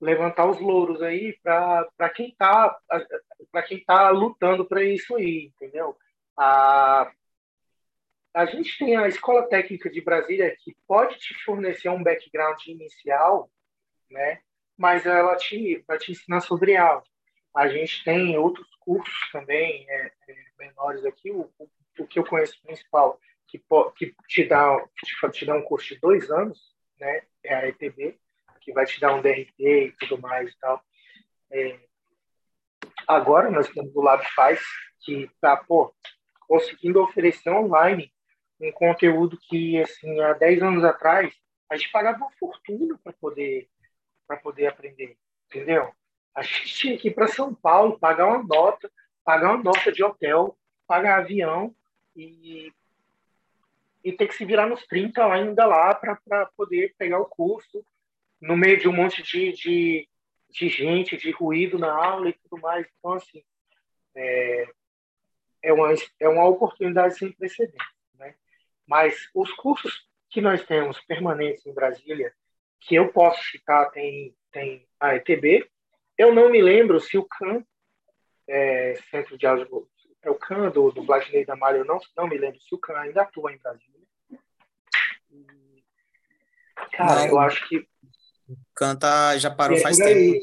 levantar 0.00 0.46
os 0.48 0.60
louros 0.60 1.02
aí 1.02 1.38
para 1.42 2.10
quem 2.14 2.28
está 2.28 2.78
para 3.50 3.62
quem 3.62 3.84
tá 3.84 4.10
lutando 4.10 4.64
para 4.64 4.82
isso 4.82 5.16
aí, 5.16 5.52
entendeu? 5.54 5.96
A, 6.36 7.10
a 8.34 8.46
gente 8.46 8.78
tem 8.78 8.96
a 8.96 9.08
Escola 9.08 9.48
Técnica 9.48 9.90
de 9.90 10.00
Brasília 10.00 10.54
que 10.62 10.76
pode 10.86 11.18
te 11.18 11.34
fornecer 11.44 11.88
um 11.88 12.02
background 12.02 12.64
inicial, 12.66 13.50
né? 14.10 14.40
Mas 14.76 15.04
ela 15.06 15.36
te 15.36 15.84
vai 15.86 15.98
te 15.98 16.12
ensinar 16.12 16.40
sobre 16.40 16.76
áudio. 16.76 17.10
A 17.54 17.68
gente 17.68 18.04
tem 18.04 18.38
outros 18.38 18.68
cursos 18.80 19.30
também 19.32 19.84
é, 19.88 20.12
é, 20.28 20.34
menores 20.58 21.04
aqui. 21.04 21.30
O, 21.32 21.50
o, 21.58 21.68
o, 21.98 22.06
que 22.06 22.18
eu 22.18 22.24
conheço 22.24 22.60
principal, 22.62 23.18
que, 23.48 23.60
que 23.96 24.14
te, 24.28 24.44
dá, 24.44 24.78
te, 24.94 25.30
te 25.32 25.44
dá 25.44 25.54
um 25.56 25.62
curso 25.62 25.88
de 25.88 26.00
dois 26.00 26.30
anos, 26.30 26.76
né? 27.00 27.22
É 27.42 27.54
a 27.54 27.68
ETB, 27.68 28.16
que 28.68 28.74
vai 28.74 28.84
te 28.84 29.00
dar 29.00 29.14
um 29.14 29.22
DRT 29.22 29.56
e 29.58 29.92
tudo 29.92 30.20
mais 30.20 30.50
e 30.52 30.58
tal. 30.58 30.84
É, 31.50 31.80
agora 33.06 33.50
nós 33.50 33.66
temos 33.70 33.96
o 33.96 34.02
LabFaz, 34.02 34.60
que 35.00 35.22
está 35.22 35.64
conseguindo 36.46 37.00
oferecer 37.00 37.48
online 37.48 38.12
um 38.60 38.70
conteúdo 38.72 39.38
que, 39.48 39.80
assim, 39.80 40.20
há 40.20 40.34
10 40.34 40.62
anos 40.62 40.84
atrás, 40.84 41.32
a 41.70 41.76
gente 41.76 41.90
pagava 41.90 42.18
uma 42.18 42.30
fortuna 42.32 42.98
para 43.02 43.12
poder, 43.14 43.68
poder 44.42 44.66
aprender, 44.66 45.16
entendeu? 45.46 45.90
A 46.34 46.42
gente 46.42 46.66
tinha 46.66 46.98
que 46.98 47.08
ir 47.08 47.14
para 47.14 47.28
São 47.28 47.54
Paulo, 47.54 47.98
pagar 47.98 48.26
uma 48.26 48.42
nota, 48.42 48.90
pagar 49.24 49.54
uma 49.54 49.62
nota 49.62 49.90
de 49.92 50.02
hotel, 50.02 50.58
pagar 50.86 51.20
avião 51.20 51.74
e, 52.14 52.72
e 54.04 54.12
ter 54.12 54.26
que 54.26 54.34
se 54.34 54.44
virar 54.44 54.66
nos 54.66 54.84
30 54.86 55.24
ainda 55.24 55.64
lá 55.64 55.94
para 55.94 56.46
poder 56.56 56.94
pegar 56.98 57.20
o 57.20 57.26
curso 57.26 57.82
no 58.40 58.56
meio 58.56 58.78
de 58.78 58.88
um 58.88 58.92
monte 58.92 59.22
de, 59.22 59.52
de, 59.52 60.08
de, 60.50 60.68
gente, 60.68 61.16
de 61.16 61.30
ruído 61.30 61.78
na 61.78 61.92
aula 61.92 62.28
e 62.28 62.32
tudo 62.32 62.60
mais. 62.60 62.86
Então, 62.98 63.12
assim, 63.12 63.42
é, 64.14 64.68
é, 65.62 65.72
uma, 65.72 65.92
é 66.20 66.28
uma 66.28 66.46
oportunidade 66.46 67.18
sem 67.18 67.32
precedentes. 67.32 67.86
Né? 68.14 68.34
Mas 68.86 69.28
os 69.34 69.52
cursos 69.52 70.06
que 70.30 70.40
nós 70.40 70.64
temos 70.64 71.00
permanentes 71.00 71.66
em 71.66 71.74
Brasília, 71.74 72.32
que 72.80 72.94
eu 72.94 73.12
posso 73.12 73.42
citar, 73.44 73.90
tem, 73.90 74.34
tem 74.52 74.86
a 75.00 75.16
ETB, 75.16 75.68
eu 76.16 76.34
não 76.34 76.50
me 76.50 76.60
lembro 76.60 77.00
se 77.00 77.16
o 77.16 77.24
CAN, 77.24 77.64
é, 78.46 78.94
Centro 79.10 79.38
de 79.38 79.46
Áudio, 79.46 79.88
é 80.22 80.30
o 80.30 80.34
CAN 80.34 80.70
do, 80.70 80.90
do 80.90 81.02
Vladimir 81.02 81.46
da 81.46 81.56
Malha, 81.56 81.78
eu 81.78 81.84
não, 81.84 81.98
não 82.16 82.26
me 82.26 82.36
lembro 82.36 82.60
se 82.60 82.74
o 82.74 82.78
CAN 82.78 82.98
ainda 82.98 83.22
atua 83.22 83.52
em 83.52 83.58
Brasília. 83.58 83.98
Cara, 86.92 87.20
não, 87.20 87.28
eu 87.28 87.38
acho 87.38 87.68
que 87.68 87.86
Canta 88.74 89.38
já 89.38 89.50
parou 89.50 89.76
é, 89.76 89.80
faz 89.80 89.96
tempo. 89.96 90.38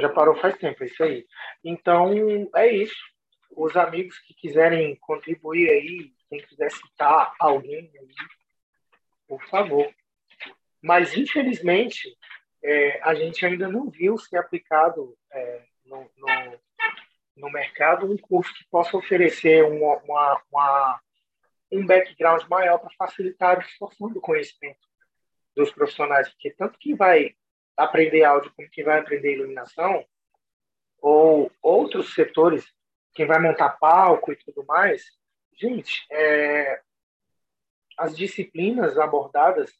Já 0.00 0.08
parou 0.08 0.36
faz 0.36 0.56
tempo, 0.56 0.82
é 0.82 0.86
isso 0.86 1.02
aí. 1.02 1.26
Então, 1.62 2.12
é 2.54 2.72
isso. 2.72 2.96
Os 3.50 3.76
amigos 3.76 4.18
que 4.20 4.34
quiserem 4.34 4.96
contribuir 4.96 5.70
aí, 5.70 6.12
quem 6.28 6.40
quiser 6.40 6.70
citar 6.70 7.34
alguém 7.38 7.90
aí, 7.98 8.14
por 9.28 9.42
favor. 9.48 9.88
Mas, 10.82 11.16
infelizmente, 11.16 12.16
é, 12.62 13.00
a 13.02 13.14
gente 13.14 13.44
ainda 13.44 13.68
não 13.68 13.88
viu 13.90 14.18
ser 14.18 14.38
aplicado 14.38 15.16
é, 15.30 15.62
no, 15.84 16.10
no, 16.16 16.58
no, 17.36 17.50
mercado 17.50 18.10
um 18.10 18.16
curso 18.16 18.52
que 18.54 18.64
possa 18.70 18.96
oferecer 18.96 19.64
uma, 19.64 19.96
uma, 19.98 20.42
uma 20.50 21.00
um 21.70 21.86
background 21.86 22.42
maior 22.48 22.78
para 22.78 22.90
facilitar 22.96 23.50
a 23.50 23.52
absorção 23.54 24.08
do 24.08 24.20
conhecimento 24.20 24.78
dos 25.54 25.70
profissionais, 25.72 26.28
porque 26.30 26.50
tanto 26.50 26.78
quem 26.78 26.94
vai 26.94 27.34
aprender 27.76 28.24
áudio 28.24 28.52
como 28.54 28.68
quem 28.70 28.84
vai 28.84 29.00
aprender 29.00 29.34
iluminação, 29.34 30.04
ou 31.00 31.50
outros 31.60 32.14
setores, 32.14 32.64
quem 33.12 33.26
vai 33.26 33.40
montar 33.40 33.70
palco 33.70 34.32
e 34.32 34.36
tudo 34.36 34.64
mais, 34.64 35.04
gente, 35.52 36.04
é, 36.10 36.80
as 37.96 38.16
disciplinas 38.16 38.98
abordadas, 38.98 39.72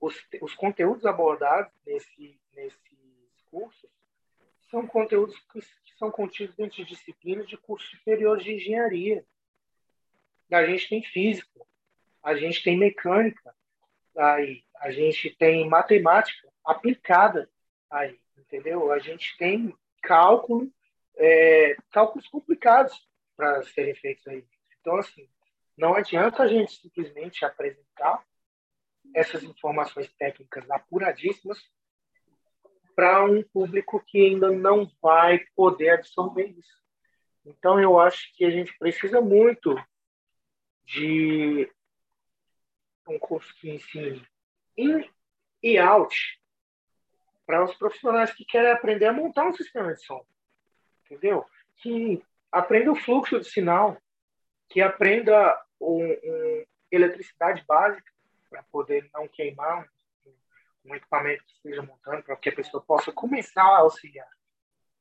os, 0.00 0.14
os 0.40 0.54
conteúdos 0.54 1.04
abordados 1.06 1.72
nesse, 1.86 2.38
nesses 2.54 2.78
cursos, 3.50 3.90
são 4.70 4.86
conteúdos 4.86 5.38
que, 5.52 5.60
que 5.60 5.98
são 5.98 6.10
contidos 6.10 6.54
dentro 6.56 6.76
de 6.76 6.84
disciplinas 6.84 7.46
de 7.46 7.56
curso 7.56 7.88
superior 7.96 8.38
de 8.38 8.54
engenharia. 8.54 9.24
A 10.50 10.64
gente 10.64 10.88
tem 10.88 11.02
físico, 11.02 11.66
a 12.22 12.34
gente 12.34 12.62
tem 12.62 12.76
mecânica, 12.76 13.54
aí 14.16 14.62
a 14.80 14.90
gente 14.90 15.30
tem 15.36 15.68
matemática 15.68 16.48
aplicada 16.64 17.48
aí, 17.90 18.18
entendeu? 18.36 18.92
A 18.92 18.98
gente 18.98 19.36
tem 19.38 19.74
cálculo, 20.02 20.70
é, 21.16 21.76
cálculos 21.90 22.28
complicados 22.28 22.94
para 23.36 23.62
serem 23.64 23.94
feitos 23.94 24.26
aí. 24.26 24.44
Então, 24.80 24.96
assim, 24.96 25.28
não 25.76 25.94
adianta 25.94 26.42
a 26.42 26.48
gente 26.48 26.72
simplesmente 26.80 27.44
apresentar 27.44 28.24
essas 29.14 29.42
informações 29.42 30.12
técnicas 30.14 30.68
apuradíssimas 30.70 31.58
para 32.94 33.24
um 33.24 33.42
público 33.42 34.02
que 34.06 34.26
ainda 34.26 34.50
não 34.50 34.90
vai 35.02 35.44
poder 35.54 35.90
absorver 35.90 36.46
isso. 36.46 36.76
Então, 37.44 37.80
eu 37.80 38.00
acho 38.00 38.34
que 38.34 38.44
a 38.44 38.50
gente 38.50 38.76
precisa 38.78 39.20
muito 39.20 39.76
de 40.84 41.70
um 43.08 43.18
curso 43.18 43.54
que 43.56 43.70
ensine 43.70 44.26
in 44.76 45.08
e 45.62 45.78
out 45.78 46.14
para 47.46 47.64
os 47.64 47.74
profissionais 47.74 48.32
que 48.32 48.44
querem 48.44 48.70
aprender 48.70 49.06
a 49.06 49.12
montar 49.12 49.46
um 49.46 49.52
sistema 49.52 49.94
de 49.94 50.04
som. 50.04 50.24
Entendeu? 51.04 51.44
Que 51.76 52.22
aprenda 52.50 52.90
o 52.90 52.96
fluxo 52.96 53.38
de 53.38 53.48
sinal, 53.48 53.96
que 54.68 54.80
aprenda 54.80 55.56
um, 55.80 56.04
um 56.04 56.64
eletricidade 56.90 57.64
básica 57.66 58.10
para 58.50 58.62
poder 58.64 59.08
não 59.12 59.28
queimar 59.28 59.88
um, 60.84 60.94
equipamento 60.94 61.44
que 61.44 61.52
esteja 61.52 61.82
montando, 61.82 62.22
para 62.22 62.36
que 62.36 62.48
a 62.48 62.54
pessoa 62.54 62.82
possa 62.82 63.12
começar 63.12 63.62
a 63.62 63.78
auxiliar. 63.78 64.28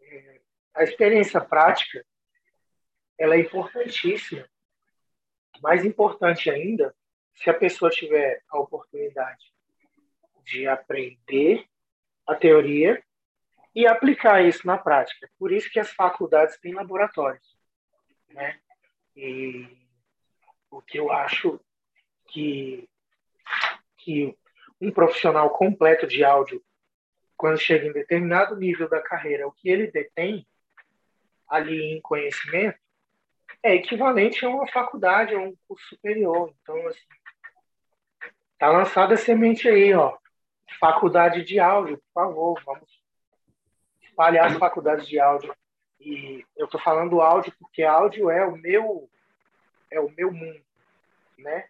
É, 0.01 0.41
a 0.73 0.83
experiência 0.83 1.41
prática 1.41 2.05
ela 3.17 3.35
é 3.35 3.39
importantíssima 3.39 4.47
Mais 5.61 5.85
importante 5.85 6.49
ainda, 6.49 6.93
se 7.35 7.49
a 7.49 7.53
pessoa 7.53 7.91
tiver 7.91 8.41
a 8.49 8.59
oportunidade 8.59 9.53
de 10.43 10.67
aprender 10.67 11.65
a 12.25 12.35
teoria 12.35 13.03
e 13.73 13.85
aplicar 13.85 14.43
isso 14.43 14.65
na 14.65 14.77
prática. 14.77 15.29
Por 15.37 15.51
isso 15.51 15.69
que 15.69 15.79
as 15.79 15.91
faculdades 15.91 16.57
têm 16.59 16.73
laboratórios, 16.73 17.57
né? 18.29 18.59
E 19.15 19.67
o 20.71 20.81
que 20.81 20.97
eu 20.97 21.11
acho 21.11 21.59
que 22.27 22.87
que 23.97 24.37
um 24.79 24.91
profissional 24.91 25.49
completo 25.49 26.05
de 26.05 26.23
áudio, 26.23 26.63
quando 27.35 27.57
chega 27.57 27.87
em 27.87 27.91
determinado 27.91 28.55
nível 28.55 28.87
da 28.87 29.01
carreira, 29.01 29.47
o 29.47 29.51
que 29.51 29.67
ele 29.67 29.87
detém 29.87 30.45
ali 31.47 31.93
em 31.93 32.01
conhecimento 32.01 32.77
é 33.63 33.73
equivalente 33.73 34.45
a 34.45 34.49
uma 34.49 34.67
faculdade, 34.67 35.33
a 35.33 35.39
um 35.39 35.55
curso 35.67 35.87
superior. 35.89 36.53
Então, 36.61 36.87
assim, 36.87 37.01
tá 38.57 38.69
lançada 38.69 39.13
a 39.13 39.17
semente 39.17 39.67
aí, 39.67 39.93
ó. 39.93 40.17
Faculdade 40.79 41.43
de 41.43 41.59
áudio, 41.59 41.97
por 41.97 42.13
favor, 42.13 42.61
vamos 42.65 43.03
espalhar 44.01 44.47
as 44.47 44.57
faculdades 44.57 45.07
de 45.07 45.19
áudio. 45.19 45.55
E 45.99 46.45
eu 46.55 46.67
tô 46.67 46.79
falando 46.79 47.21
áudio 47.21 47.53
porque 47.59 47.83
áudio 47.83 48.29
é 48.29 48.45
o 48.45 48.55
meu 48.55 49.09
é 49.91 49.99
o 49.99 50.09
meu 50.11 50.31
mundo, 50.31 50.61
né? 51.37 51.67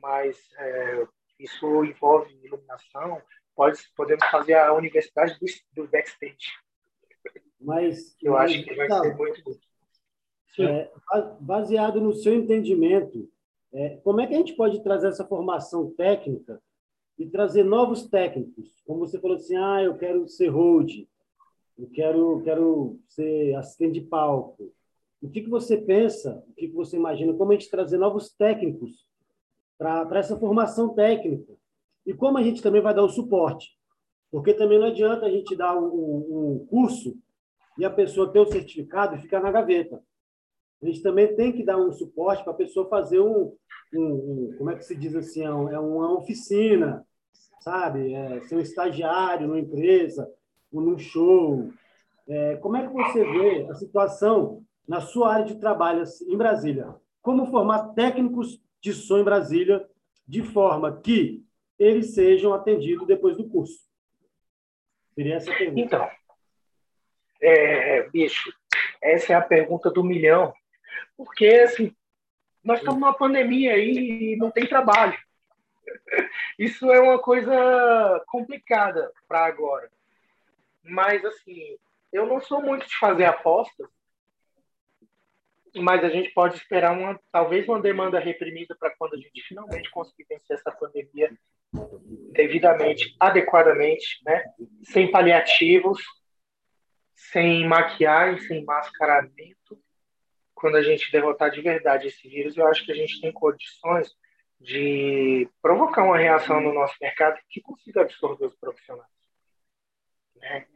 Mas 0.00 0.38
é, 0.58 1.06
isso 1.38 1.84
envolve 1.84 2.34
iluminação. 2.42 3.20
Pode, 3.54 3.78
podemos 3.96 4.24
fazer 4.26 4.54
a 4.54 4.72
universidade 4.72 5.38
do, 5.38 5.46
do 5.82 5.88
backstage. 5.88 6.52
Mas 7.60 8.16
eu 8.22 8.32
mas, 8.32 8.50
acho 8.50 8.64
que 8.64 8.74
vai 8.74 8.88
tá, 8.88 9.00
ser 9.00 9.16
muito. 9.16 9.60
É, 10.60 10.90
baseado 11.40 12.00
no 12.00 12.12
seu 12.14 12.34
entendimento, 12.34 13.28
é, 13.74 13.96
como 14.04 14.20
é 14.20 14.26
que 14.26 14.34
a 14.34 14.38
gente 14.38 14.54
pode 14.54 14.82
trazer 14.84 15.08
essa 15.08 15.26
formação 15.26 15.90
técnica 15.96 16.62
e 17.18 17.26
trazer 17.26 17.64
novos 17.64 18.08
técnicos? 18.08 18.80
Como 18.86 19.00
você 19.00 19.20
falou 19.20 19.36
assim, 19.36 19.56
ah, 19.56 19.82
eu 19.82 19.96
quero 19.98 20.28
ser 20.28 20.48
hold, 20.48 20.90
eu 21.76 21.90
quero, 21.92 22.40
quero 22.44 23.00
ser 23.08 23.54
assistente 23.56 24.00
de 24.00 24.06
palco. 24.06 24.72
O 25.20 25.28
que, 25.28 25.42
que 25.42 25.50
você 25.50 25.76
pensa, 25.76 26.44
o 26.48 26.52
que, 26.54 26.68
que 26.68 26.74
você 26.74 26.96
imagina, 26.96 27.34
como 27.34 27.50
a 27.50 27.54
gente 27.54 27.68
trazer 27.68 27.98
novos 27.98 28.30
técnicos 28.30 29.06
para 29.76 30.18
essa 30.20 30.38
formação 30.38 30.94
técnica? 30.94 31.52
E 32.06 32.14
como 32.14 32.38
a 32.38 32.42
gente 32.44 32.62
também 32.62 32.80
vai 32.80 32.94
dar 32.94 33.02
o 33.02 33.08
suporte? 33.08 33.76
Porque 34.30 34.54
também 34.54 34.78
não 34.78 34.86
adianta 34.86 35.26
a 35.26 35.30
gente 35.30 35.56
dar 35.56 35.76
um, 35.76 36.58
um 36.60 36.66
curso 36.66 37.16
e 37.76 37.84
a 37.84 37.90
pessoa 37.90 38.32
ter 38.32 38.38
o 38.38 38.46
certificado 38.46 39.16
e 39.16 39.20
ficar 39.20 39.40
na 39.40 39.50
gaveta. 39.50 40.00
A 40.84 40.86
gente 40.86 41.02
também 41.02 41.34
tem 41.34 41.50
que 41.50 41.64
dar 41.64 41.78
um 41.78 41.90
suporte 41.90 42.44
para 42.44 42.52
a 42.52 42.56
pessoa 42.56 42.86
fazer 42.90 43.18
um, 43.18 43.56
um, 43.94 44.04
um, 44.04 44.54
como 44.58 44.70
é 44.70 44.76
que 44.76 44.84
se 44.84 44.94
diz 44.94 45.16
assim, 45.16 45.40
é, 45.40 45.46
é 45.46 45.78
uma 45.78 46.12
oficina, 46.12 47.06
sabe? 47.60 48.12
É, 48.12 48.42
ser 48.42 48.56
um 48.56 48.60
estagiário 48.60 49.48
numa 49.48 49.58
empresa, 49.58 50.30
ou 50.70 50.82
num 50.82 50.98
show. 50.98 51.70
É, 52.28 52.56
como 52.56 52.76
é 52.76 52.86
que 52.86 52.92
você 52.92 53.24
vê 53.24 53.66
a 53.70 53.74
situação 53.74 54.62
na 54.86 55.00
sua 55.00 55.32
área 55.32 55.46
de 55.46 55.54
trabalho 55.54 56.02
assim, 56.02 56.30
em 56.30 56.36
Brasília? 56.36 56.94
Como 57.22 57.50
formar 57.50 57.94
técnicos 57.94 58.60
de 58.78 58.92
som 58.92 59.18
em 59.18 59.24
Brasília 59.24 59.88
de 60.28 60.42
forma 60.42 61.00
que 61.00 61.42
eles 61.78 62.14
sejam 62.14 62.52
atendidos 62.52 63.06
depois 63.06 63.38
do 63.38 63.48
curso? 63.48 63.78
Seria 65.14 65.36
essa 65.36 65.50
pergunta. 65.50 65.80
Então, 65.80 66.08
é, 67.40 68.06
bicho, 68.10 68.52
essa 69.00 69.32
é 69.32 69.36
a 69.36 69.40
pergunta 69.40 69.90
do 69.90 70.04
milhão. 70.04 70.52
Porque, 71.16 71.46
assim, 71.46 71.94
nós 72.62 72.78
estamos 72.78 73.00
numa 73.00 73.16
pandemia 73.16 73.74
aí 73.74 74.32
e 74.32 74.36
não 74.36 74.50
tem 74.50 74.66
trabalho. 74.66 75.16
Isso 76.58 76.90
é 76.90 77.00
uma 77.00 77.18
coisa 77.18 78.24
complicada 78.26 79.12
para 79.28 79.44
agora. 79.44 79.90
Mas, 80.82 81.24
assim, 81.24 81.78
eu 82.12 82.26
não 82.26 82.40
sou 82.40 82.62
muito 82.62 82.86
de 82.86 82.96
fazer 82.96 83.24
apostas, 83.24 83.88
mas 85.76 86.04
a 86.04 86.08
gente 86.08 86.30
pode 86.30 86.56
esperar 86.56 86.96
uma, 86.96 87.18
talvez 87.32 87.66
uma 87.68 87.80
demanda 87.80 88.18
reprimida 88.18 88.76
para 88.78 88.94
quando 88.96 89.14
a 89.14 89.18
gente 89.18 89.42
finalmente 89.42 89.90
conseguir 89.90 90.24
vencer 90.28 90.56
essa 90.56 90.70
pandemia 90.70 91.36
devidamente, 92.32 93.16
adequadamente, 93.18 94.20
né? 94.24 94.44
sem 94.84 95.10
paliativos, 95.10 96.00
sem 97.14 97.66
maquiagem, 97.66 98.40
sem 98.46 98.64
mascaramento. 98.64 99.78
Quando 100.54 100.76
a 100.76 100.82
gente 100.82 101.10
derrotar 101.10 101.50
de 101.50 101.60
verdade 101.60 102.08
esse 102.08 102.28
vírus, 102.28 102.56
eu 102.56 102.66
acho 102.66 102.84
que 102.84 102.92
a 102.92 102.94
gente 102.94 103.20
tem 103.20 103.32
condições 103.32 104.14
de 104.60 105.48
provocar 105.60 106.04
uma 106.04 106.16
reação 106.16 106.60
no 106.60 106.72
nosso 106.72 106.94
mercado 107.00 107.38
que 107.50 107.60
consiga 107.60 108.02
absorver 108.02 108.46
os 108.46 108.54
profissionais. 108.54 109.10
Né? 110.36 110.66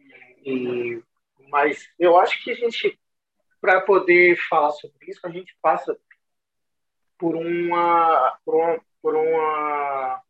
E, 0.45 1.03
mas 1.49 1.89
eu 1.99 2.19
acho 2.19 2.43
que 2.43 2.51
a 2.51 2.55
gente, 2.55 2.99
para 3.61 3.81
poder 3.81 4.37
falar 4.49 4.73
sobre 4.73 5.11
isso, 5.11 5.27
a 5.27 5.31
gente 5.31 5.57
passa 5.63 5.99
por 7.19 7.35
uma, 7.35 8.39
por 8.45 8.55
uma, 8.55 8.81
por 9.03 9.17
uma, 9.17 10.23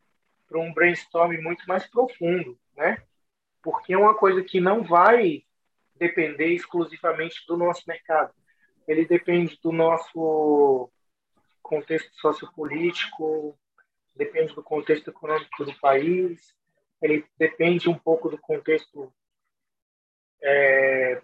por 0.47 0.57
um 0.57 0.73
brainstorm 0.73 1.39
muito 1.41 1.63
mais 1.67 1.85
profundo, 1.87 2.57
né? 2.75 3.03
Porque 3.61 3.93
é 3.93 3.97
uma 3.97 4.15
coisa 4.15 4.43
que 4.43 4.59
não 4.59 4.83
vai 4.83 5.43
depender 5.95 6.47
exclusivamente 6.47 7.45
do 7.45 7.57
nosso 7.57 7.83
mercado. 7.85 8.33
Ele 8.89 9.05
depende 9.05 9.55
do 9.61 9.71
nosso 9.71 10.89
contexto 11.61 12.11
sociopolítico, 12.15 13.55
depende 14.15 14.55
do 14.55 14.63
contexto 14.63 15.11
econômico 15.11 15.63
do 15.63 15.79
país, 15.79 16.55
ele 16.99 17.23
depende 17.37 17.87
um 17.87 17.93
pouco 17.95 18.29
do 18.29 18.37
contexto 18.39 19.13
é, 20.41 21.21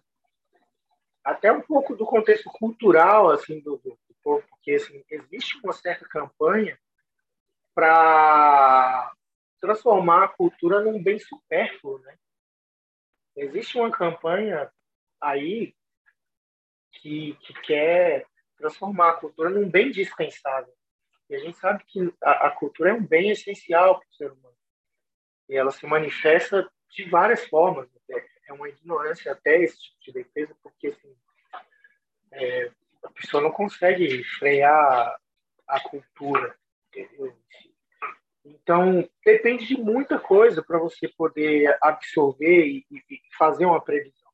até 1.24 1.52
um 1.52 1.62
pouco 1.62 1.96
do 1.96 2.06
contexto 2.06 2.52
cultural 2.52 3.32
assim 3.32 3.60
do, 3.62 3.78
do, 3.78 3.98
do 4.08 4.16
povo, 4.22 4.46
porque 4.48 4.74
assim, 4.74 5.04
existe 5.10 5.58
uma 5.64 5.74
certa 5.74 6.08
campanha 6.08 6.78
para 7.74 9.12
transformar 9.60 10.26
a 10.26 10.28
cultura 10.28 10.82
num 10.82 11.02
bem 11.02 11.18
supérfluo, 11.18 11.98
né? 11.98 12.16
Existe 13.36 13.76
uma 13.76 13.90
campanha 13.90 14.72
aí 15.20 15.74
que, 17.02 17.38
que 17.42 17.54
quer 17.62 18.26
transformar 18.58 19.12
a 19.12 19.16
cultura 19.16 19.50
num 19.50 19.70
bem 19.70 19.92
dispensável. 19.92 20.74
E 21.30 21.36
a 21.36 21.40
gente 21.40 21.58
sabe 21.58 21.84
que 21.86 22.14
a, 22.24 22.48
a 22.48 22.52
cultura 22.52 22.92
é 22.92 22.94
um 22.94 23.06
bem 23.06 23.32
essencial 23.32 24.00
para 24.00 24.08
o 24.08 24.14
ser 24.14 24.32
humano. 24.32 24.56
E 25.50 25.56
ela 25.56 25.72
se 25.72 25.86
manifesta 25.86 26.70
de 26.92 27.10
várias 27.10 27.46
formas. 27.48 27.90
É, 28.10 28.26
é 28.48 28.54
uma 28.54 28.70
ignorância 28.70 29.32
até 29.32 29.62
esse 29.62 29.78
tipo 29.78 29.98
de 30.06 30.12
defesa, 30.14 30.56
porque 30.62 30.88
assim, 30.88 31.16
é, 32.32 32.72
a 33.04 33.10
pessoa 33.12 33.42
não 33.42 33.52
consegue 33.52 34.24
frear 34.24 35.16
a 35.68 35.80
cultura. 35.80 36.56
Entendeu? 36.90 37.36
Então, 38.46 39.10
depende 39.26 39.66
de 39.66 39.76
muita 39.76 40.20
coisa 40.20 40.64
para 40.64 40.78
você 40.78 41.08
poder 41.08 41.76
absorver 41.82 42.68
e, 42.68 42.86
e, 42.92 43.20
fazer 43.38 43.66
uma 43.66 43.82
previsão. 43.82 44.25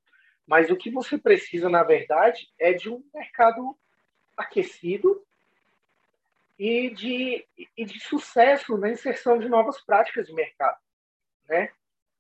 Mas 0.52 0.70
o 0.70 0.76
que 0.76 0.92
você 0.92 1.18
precisa, 1.18 1.70
na 1.70 1.82
verdade, 1.82 2.52
é 2.60 2.74
de 2.74 2.90
um 2.90 3.02
mercado 3.14 3.74
aquecido 4.36 5.26
e 6.60 6.90
de, 6.90 7.48
e 7.78 7.86
de 7.86 8.02
sucesso 8.02 8.78
na 8.78 8.90
inserção 8.90 9.40
de 9.40 9.48
novas 9.48 9.80
práticas 9.80 10.28
de 10.28 10.34
mercado. 10.34 10.78
Né? 11.48 11.72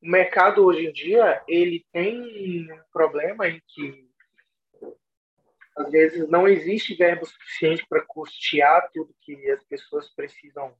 O 0.01 0.07
mercado, 0.07 0.63
hoje 0.63 0.85
em 0.85 0.93
dia, 0.93 1.43
ele 1.45 1.85
tem 1.91 2.71
um 2.71 2.81
problema 2.93 3.49
em 3.49 3.61
que, 3.67 4.09
às 5.75 5.91
vezes, 5.91 6.29
não 6.29 6.47
existe 6.47 6.95
verbo 6.95 7.25
suficiente 7.25 7.85
para 7.85 8.05
custear 8.05 8.89
tudo 8.93 9.13
que 9.19 9.51
as 9.51 9.61
pessoas 9.65 10.07
precisam 10.07 10.73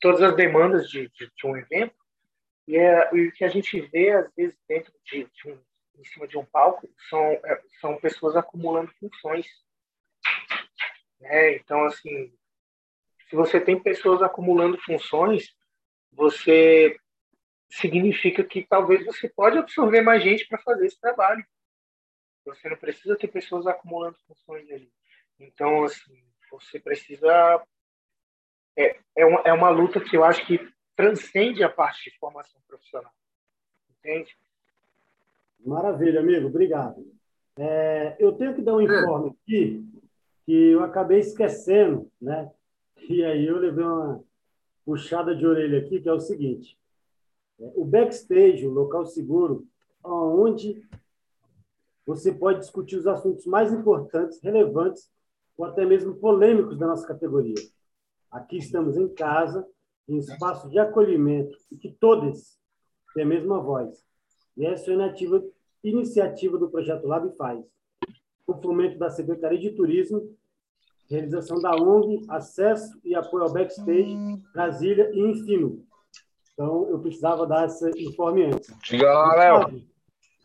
todas 0.00 0.22
as 0.22 0.34
demandas 0.34 0.88
de, 0.88 1.10
de, 1.10 1.30
de 1.30 1.46
um 1.46 1.54
evento 1.58 2.01
e, 2.66 2.76
é, 2.76 3.10
o 3.10 3.32
que 3.32 3.44
a 3.44 3.48
gente 3.48 3.80
vê 3.80 4.10
às 4.10 4.32
vezes 4.34 4.56
dentro 4.68 4.92
de, 5.04 5.24
de 5.24 5.50
um, 5.50 5.58
em 5.98 6.04
cima 6.04 6.26
de 6.26 6.38
um 6.38 6.44
palco 6.44 6.88
são 7.08 7.24
é, 7.24 7.62
são 7.80 7.96
pessoas 7.98 8.36
acumulando 8.36 8.92
funções 8.98 9.46
né? 11.20 11.56
então 11.56 11.84
assim 11.84 12.32
se 13.28 13.36
você 13.36 13.60
tem 13.60 13.82
pessoas 13.82 14.22
acumulando 14.22 14.78
funções 14.82 15.54
você 16.12 16.96
significa 17.70 18.44
que 18.44 18.66
talvez 18.66 19.04
você 19.04 19.28
pode 19.28 19.58
absorver 19.58 20.02
mais 20.02 20.22
gente 20.22 20.46
para 20.46 20.58
fazer 20.58 20.86
esse 20.86 21.00
trabalho 21.00 21.44
você 22.44 22.68
não 22.68 22.76
precisa 22.76 23.16
ter 23.16 23.28
pessoas 23.28 23.66
acumulando 23.66 24.18
funções 24.26 24.70
ali 24.70 24.92
então 25.38 25.84
assim 25.84 26.24
você 26.50 26.78
precisa 26.78 27.64
é, 28.76 28.98
é, 29.16 29.26
uma, 29.26 29.40
é 29.40 29.52
uma 29.52 29.70
luta 29.70 30.00
que 30.00 30.16
eu 30.16 30.24
acho 30.24 30.46
que 30.46 30.58
transcende 30.96 31.62
a 31.62 31.68
parte 31.68 32.10
de 32.10 32.18
formação 32.18 32.60
profissional. 32.66 33.12
Entende? 33.98 34.36
Maravilha, 35.64 36.20
amigo. 36.20 36.48
Obrigado. 36.48 37.06
É, 37.56 38.16
eu 38.18 38.32
tenho 38.32 38.54
que 38.54 38.62
dar 38.62 38.74
um 38.74 38.80
é. 38.80 38.84
informe 38.84 39.30
aqui 39.30 39.84
que 40.44 40.52
eu 40.52 40.82
acabei 40.82 41.20
esquecendo, 41.20 42.10
né? 42.20 42.50
E 43.08 43.24
aí 43.24 43.46
eu 43.46 43.58
levei 43.58 43.84
uma 43.84 44.22
puxada 44.84 45.34
de 45.34 45.46
orelha 45.46 45.78
aqui, 45.78 46.00
que 46.00 46.08
é 46.08 46.12
o 46.12 46.20
seguinte: 46.20 46.78
é, 47.60 47.72
o 47.74 47.84
backstage, 47.84 48.66
o 48.66 48.72
local 48.72 49.06
seguro, 49.06 49.66
onde 50.04 50.82
você 52.04 52.32
pode 52.32 52.60
discutir 52.60 52.96
os 52.96 53.06
assuntos 53.06 53.46
mais 53.46 53.72
importantes, 53.72 54.40
relevantes 54.42 55.10
ou 55.56 55.64
até 55.64 55.84
mesmo 55.84 56.16
polêmicos 56.16 56.78
da 56.78 56.86
nossa 56.86 57.06
categoria. 57.06 57.54
Aqui 58.30 58.56
estamos 58.56 58.96
em 58.96 59.08
casa, 59.08 59.66
em 60.08 60.18
espaço 60.18 60.68
de 60.68 60.78
acolhimento, 60.78 61.56
e 61.70 61.76
que 61.76 61.90
todos 61.90 62.58
têm 63.14 63.24
a 63.24 63.26
mesma 63.26 63.60
voz. 63.60 64.04
E 64.56 64.66
essa 64.66 64.92
é 64.92 64.96
a 64.96 65.14
iniciativa 65.82 66.58
do 66.58 66.70
Projeto 66.70 67.06
Lab 67.06 67.34
faz, 67.36 67.64
o 68.46 68.54
fomento 68.54 68.98
da 68.98 69.10
Secretaria 69.10 69.58
de 69.58 69.70
Turismo, 69.70 70.36
realização 71.08 71.60
da 71.60 71.74
ONG, 71.74 72.24
acesso 72.28 72.98
e 73.04 73.14
apoio 73.14 73.44
ao 73.44 73.52
backstage, 73.52 74.16
Brasília 74.52 75.10
e 75.12 75.20
Infino. 75.20 75.84
Então, 76.52 76.88
eu 76.88 76.98
precisava 76.98 77.46
dar 77.46 77.66
esse 77.66 77.88
informe 78.02 78.44
antes. 78.44 78.74
Diga 78.82 79.12
lá, 79.12 79.34
Léo. 79.34 79.82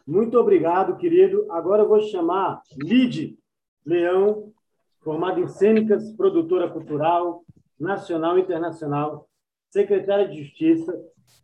Muito 0.06 0.40
obrigado, 0.40 0.98
querido. 0.98 1.46
Agora 1.52 1.84
eu 1.84 1.88
vou 1.88 2.02
chamar 2.02 2.62
Lid 2.78 3.38
Leão, 3.86 4.54
formada 5.02 5.40
em 5.40 5.48
cênicas, 5.48 6.12
produtora 6.14 6.70
cultural, 6.70 7.44
nacional 7.80 8.38
e 8.38 8.42
internacional, 8.42 9.27
secretária 9.70 10.28
de 10.28 10.44
Justiça, 10.44 10.94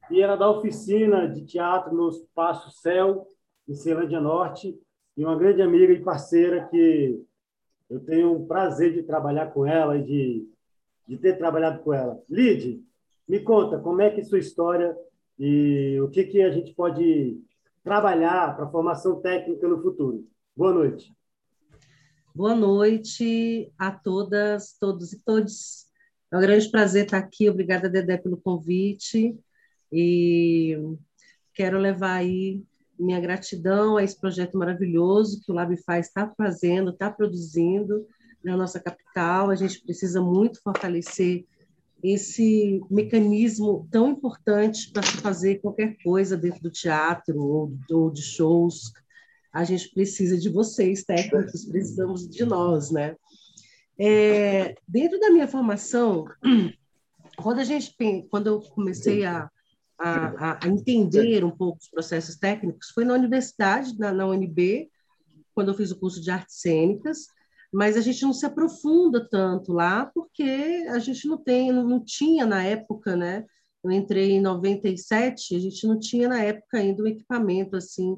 e 0.10 0.22
ela 0.22 0.36
dá 0.36 0.50
oficina 0.50 1.28
de 1.28 1.46
teatro 1.46 1.96
no 1.96 2.10
Espaço 2.10 2.72
Céu, 2.72 3.28
em 3.68 3.74
Ceilândia 3.74 4.20
Norte, 4.20 4.78
e 5.16 5.24
uma 5.24 5.38
grande 5.38 5.62
amiga 5.62 5.94
e 5.94 6.04
parceira 6.04 6.68
que 6.70 7.22
eu 7.90 8.00
tenho 8.00 8.34
o 8.34 8.48
prazer 8.48 8.94
de 8.94 9.04
trabalhar 9.04 9.48
com 9.54 9.66
ela 9.66 9.98
e 9.98 10.04
de, 10.04 10.50
de 11.08 11.18
ter 11.18 11.38
trabalhado 11.38 11.84
com 11.84 11.94
ela. 11.94 12.22
Lid, 12.30 12.84
me 13.28 13.40
conta 13.40 13.80
como 13.80 14.02
é 14.02 14.10
que 14.10 14.22
é 14.22 14.24
sua 14.24 14.40
história 14.40 14.96
e 15.38 16.00
o 16.02 16.10
que, 16.10 16.24
que 16.26 16.42
a 16.42 16.52
gente 16.52 16.74
pode 16.74 17.40
trabalhar 17.84 18.56
para 18.56 18.66
a 18.66 18.70
formação 18.72 19.22
técnica 19.22 19.68
no 19.68 19.82
futuro. 19.82 20.26
Boa 20.56 20.74
noite. 20.74 21.14
Boa 22.34 22.56
noite 22.56 23.72
a 23.78 23.92
todas, 23.92 24.76
todos 24.80 25.14
e 25.14 25.24
todos. 25.24 25.86
É 26.34 26.38
um 26.38 26.42
grande 26.42 26.68
prazer 26.72 27.06
estar 27.06 27.20
aqui. 27.20 27.48
Obrigada, 27.48 27.88
Dedé, 27.88 28.18
pelo 28.18 28.38
convite. 28.38 29.38
E 29.92 30.76
quero 31.54 31.78
levar 31.78 32.16
aí 32.16 32.64
minha 32.98 33.20
gratidão 33.20 33.98
a 33.98 34.04
esse 34.04 34.20
projeto 34.20 34.58
maravilhoso 34.58 35.40
que 35.46 35.52
o 35.52 35.54
Labify 35.54 36.00
está 36.00 36.34
fazendo, 36.36 36.90
está 36.90 37.12
produzindo 37.12 38.08
na 38.44 38.58
nossa 38.58 38.80
capital. 38.80 39.52
A 39.52 39.56
gente 39.56 39.80
precisa 39.84 40.20
muito 40.24 40.60
fortalecer 40.64 41.46
esse 42.04 42.82
mecanismo 42.90 43.88
tão 43.92 44.10
importante 44.10 44.92
para 44.92 45.04
se 45.04 45.18
fazer 45.18 45.62
qualquer 45.62 45.96
coisa 46.04 46.36
dentro 46.36 46.64
do 46.64 46.72
teatro 46.72 47.40
ou, 47.40 47.78
ou 47.92 48.10
de 48.10 48.24
shows. 48.24 48.92
A 49.54 49.64
gente 49.64 49.88
precisa 49.94 50.36
de 50.36 50.50
vocês, 50.50 51.04
técnicos, 51.04 51.64
precisamos 51.66 52.28
de 52.28 52.44
nós, 52.44 52.90
né? 52.90 53.16
É, 54.00 54.76
dentro 54.88 55.20
da 55.20 55.30
minha 55.30 55.48
formação, 55.48 56.26
quando 57.38 57.60
a 57.60 57.64
gente 57.64 57.96
quando 58.30 58.48
eu 58.48 58.60
comecei 58.62 59.26
a, 59.26 59.50
a, 60.00 60.66
a, 60.66 60.68
entender 60.68 61.44
um 61.44 61.52
pouco 61.52 61.80
os 61.80 61.90
processos 61.90 62.36
técnicos, 62.36 62.90
foi 62.90 63.06
na 63.06 63.14
universidade, 63.14 63.98
na, 63.98 64.12
na 64.12 64.26
UNB, 64.26 64.90
quando 65.54 65.70
eu 65.70 65.76
fiz 65.76 65.92
o 65.92 66.00
curso 66.00 66.22
de 66.22 66.32
artes 66.32 66.60
cênicas, 66.62 67.28
mas 67.72 67.96
a 67.98 68.02
gente 68.02 68.22
não 68.24 68.34
se 68.34 68.46
aprofunda 68.46 69.28
tanto 69.30 69.74
lá 69.74 70.06
porque 70.06 70.86
a 70.90 71.00
gente 71.00 71.28
não 71.28 71.38
tem, 71.38 71.72
não, 71.72 71.88
não 71.88 72.04
tinha 72.04 72.46
na 72.46 72.64
época, 72.64 73.16
né? 73.16 73.46
Eu 73.84 73.92
entrei 73.92 74.32
em 74.32 74.42
97, 74.42 75.56
a 75.56 75.60
gente 75.60 75.86
não 75.86 76.00
tinha 76.00 76.30
na 76.30 76.42
época 76.42 76.78
ainda 76.78 77.04
um 77.04 77.08
equipamento 77.08 77.76
assim 77.76 78.16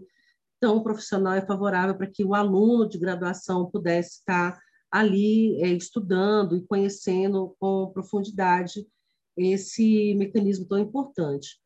tão 0.59 0.81
profissional 0.81 1.35
e 1.35 1.45
favorável 1.45 1.95
para 1.95 2.07
que 2.07 2.23
o 2.23 2.33
aluno 2.33 2.87
de 2.87 2.97
graduação 2.97 3.69
pudesse 3.69 4.19
estar 4.19 4.59
ali 4.95 5.61
é, 5.61 5.67
estudando 5.67 6.55
e 6.55 6.65
conhecendo 6.65 7.53
com 7.59 7.91
profundidade 7.93 8.87
esse 9.35 10.15
mecanismo 10.15 10.65
tão 10.65 10.79
importante. 10.79 11.59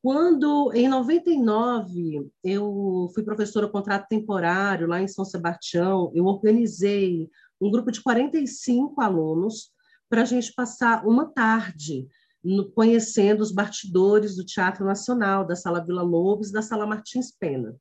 Quando, 0.00 0.72
em 0.72 0.88
99, 0.88 2.30
eu 2.44 3.10
fui 3.12 3.24
professora 3.24 3.68
contrato 3.68 4.06
temporário 4.08 4.86
lá 4.86 5.02
em 5.02 5.08
São 5.08 5.24
Sebastião, 5.24 6.12
eu 6.14 6.24
organizei 6.24 7.28
um 7.60 7.68
grupo 7.68 7.90
de 7.90 8.00
45 8.00 9.00
alunos 9.00 9.72
para 10.08 10.22
a 10.22 10.24
gente 10.24 10.54
passar 10.54 11.04
uma 11.04 11.26
tarde 11.26 12.06
no, 12.42 12.70
conhecendo 12.70 13.40
os 13.40 13.50
bastidores 13.50 14.36
do 14.36 14.46
Teatro 14.46 14.84
Nacional, 14.84 15.44
da 15.44 15.56
Sala 15.56 15.84
Vila 15.84 16.02
Lobos 16.02 16.52
da 16.52 16.62
Sala 16.62 16.86
Martins 16.86 17.32
Pena. 17.32 17.76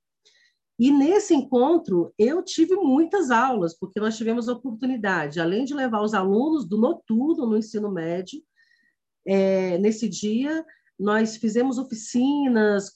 E 0.80 0.92
nesse 0.92 1.36
encontro, 1.36 2.14
eu 2.18 2.42
tive 2.42 2.76
muitas 2.76 3.30
aulas, 3.30 3.78
porque 3.78 4.00
nós 4.00 4.16
tivemos 4.16 4.48
a 4.48 4.54
oportunidade, 4.54 5.42
além 5.42 5.66
de 5.66 5.74
levar 5.74 6.02
os 6.02 6.14
alunos 6.14 6.66
do 6.66 6.78
noturno 6.78 7.46
no 7.46 7.58
ensino 7.58 7.92
médio, 7.92 8.42
é, 9.28 9.78
nesse 9.78 10.08
dia, 10.08 10.66
nós 10.98 11.36
fizemos 11.36 11.78
oficinas, 11.78 12.94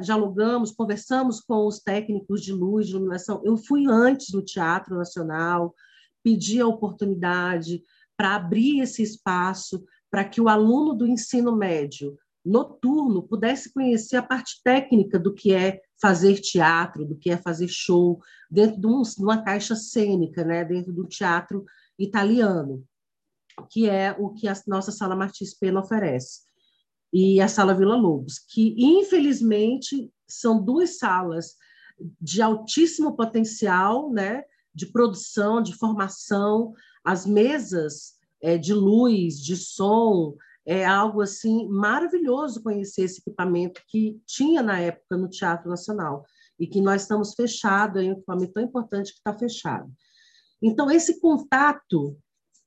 dialogamos, 0.00 0.72
conversamos 0.72 1.40
com 1.40 1.66
os 1.66 1.78
técnicos 1.78 2.42
de 2.42 2.52
luz, 2.52 2.86
de 2.86 2.92
iluminação. 2.92 3.40
Eu 3.44 3.56
fui 3.56 3.86
antes 3.86 4.32
no 4.32 4.44
Teatro 4.44 4.96
Nacional, 4.96 5.72
pedi 6.24 6.60
a 6.60 6.66
oportunidade 6.66 7.82
para 8.16 8.34
abrir 8.34 8.80
esse 8.80 9.02
espaço 9.02 9.84
para 10.10 10.24
que 10.24 10.40
o 10.40 10.48
aluno 10.48 10.94
do 10.94 11.06
ensino 11.06 11.54
médio 11.56 12.18
noturno 12.44 13.22
pudesse 13.22 13.72
conhecer 13.72 14.16
a 14.16 14.22
parte 14.22 14.60
técnica 14.62 15.18
do 15.18 15.34
que 15.34 15.52
é 15.52 15.80
fazer 16.00 16.40
teatro, 16.40 17.04
do 17.04 17.16
que 17.16 17.30
é 17.30 17.36
fazer 17.36 17.68
show 17.68 18.20
dentro 18.50 18.80
de, 18.80 18.86
um, 18.86 19.02
de 19.02 19.22
uma 19.22 19.42
caixa 19.42 19.76
cênica, 19.76 20.44
né, 20.44 20.64
dentro 20.64 20.92
do 20.92 21.06
teatro 21.06 21.64
italiano, 21.98 22.82
que 23.70 23.88
é 23.88 24.16
o 24.18 24.30
que 24.30 24.48
a 24.48 24.54
nossa 24.66 24.90
sala 24.90 25.14
Martins 25.14 25.54
Pena 25.54 25.80
oferece 25.80 26.40
e 27.12 27.40
a 27.40 27.48
Sala 27.48 27.74
Vila 27.74 27.96
Lobos, 27.96 28.38
que 28.38 28.74
infelizmente 28.78 30.10
são 30.28 30.62
duas 30.62 30.98
salas 30.98 31.56
de 32.20 32.40
altíssimo 32.40 33.16
potencial, 33.16 34.10
né, 34.10 34.44
de 34.74 34.86
produção, 34.86 35.60
de 35.60 35.74
formação, 35.74 36.72
as 37.04 37.26
mesas 37.26 38.14
é, 38.40 38.56
de 38.56 38.72
luz, 38.72 39.38
de 39.38 39.56
som, 39.56 40.36
é 40.66 40.84
algo 40.84 41.20
assim 41.20 41.68
maravilhoso 41.68 42.62
conhecer 42.62 43.02
esse 43.02 43.20
equipamento 43.20 43.80
que 43.88 44.20
tinha 44.26 44.62
na 44.62 44.78
época 44.78 45.16
no 45.16 45.28
Teatro 45.28 45.68
Nacional 45.68 46.24
e 46.58 46.66
que 46.66 46.80
nós 46.80 47.02
estamos 47.02 47.34
fechados, 47.34 48.02
é 48.02 48.06
um 48.06 48.12
equipamento 48.12 48.52
tão 48.52 48.62
importante 48.62 49.12
que 49.12 49.18
está 49.18 49.36
fechado. 49.36 49.90
Então, 50.62 50.90
esse 50.90 51.18
contato, 51.18 52.18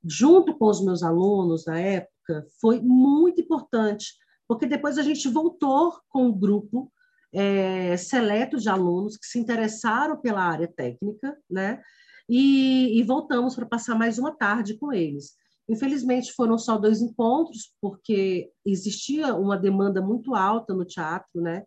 junto 0.04 0.58
com 0.58 0.66
os 0.66 0.84
meus 0.84 1.04
alunos 1.04 1.66
na 1.66 1.80
época, 1.80 2.48
foi 2.60 2.82
muito 2.82 3.40
importante, 3.40 4.14
porque 4.48 4.66
depois 4.66 4.98
a 4.98 5.04
gente 5.04 5.30
voltou 5.30 5.94
com 6.10 6.28
um 6.28 6.38
grupo 6.38 6.92
é, 7.32 7.96
seleto 7.98 8.58
de 8.58 8.68
alunos 8.68 9.16
que 9.16 9.28
se 9.28 9.38
interessaram 9.38 10.20
pela 10.20 10.42
área 10.42 10.68
técnica, 10.68 11.38
né? 11.50 11.82
E, 12.28 13.00
e 13.00 13.04
voltamos 13.04 13.56
para 13.56 13.66
passar 13.66 13.96
mais 13.96 14.18
uma 14.18 14.36
tarde 14.36 14.76
com 14.78 14.92
eles. 14.92 15.36
Infelizmente, 15.74 16.34
foram 16.34 16.58
só 16.58 16.78
dois 16.78 17.02
encontros, 17.02 17.74
porque 17.82 18.52
existia 18.66 19.36
uma 19.36 19.58
demanda 19.58 20.02
muito 20.02 20.34
alta 20.34 20.74
no 20.74 20.86
teatro, 20.86 21.42
né? 21.42 21.64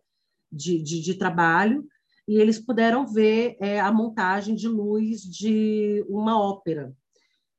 De, 0.51 0.81
de, 0.81 1.01
de 1.01 1.13
trabalho, 1.15 1.85
e 2.27 2.37
eles 2.37 2.57
puderam 2.57 3.05
ver 3.05 3.57
é, 3.59 3.79
a 3.79 3.91
montagem 3.91 4.55
de 4.55 4.67
luz 4.67 5.21
de 5.21 6.03
uma 6.07 6.39
ópera. 6.39 6.93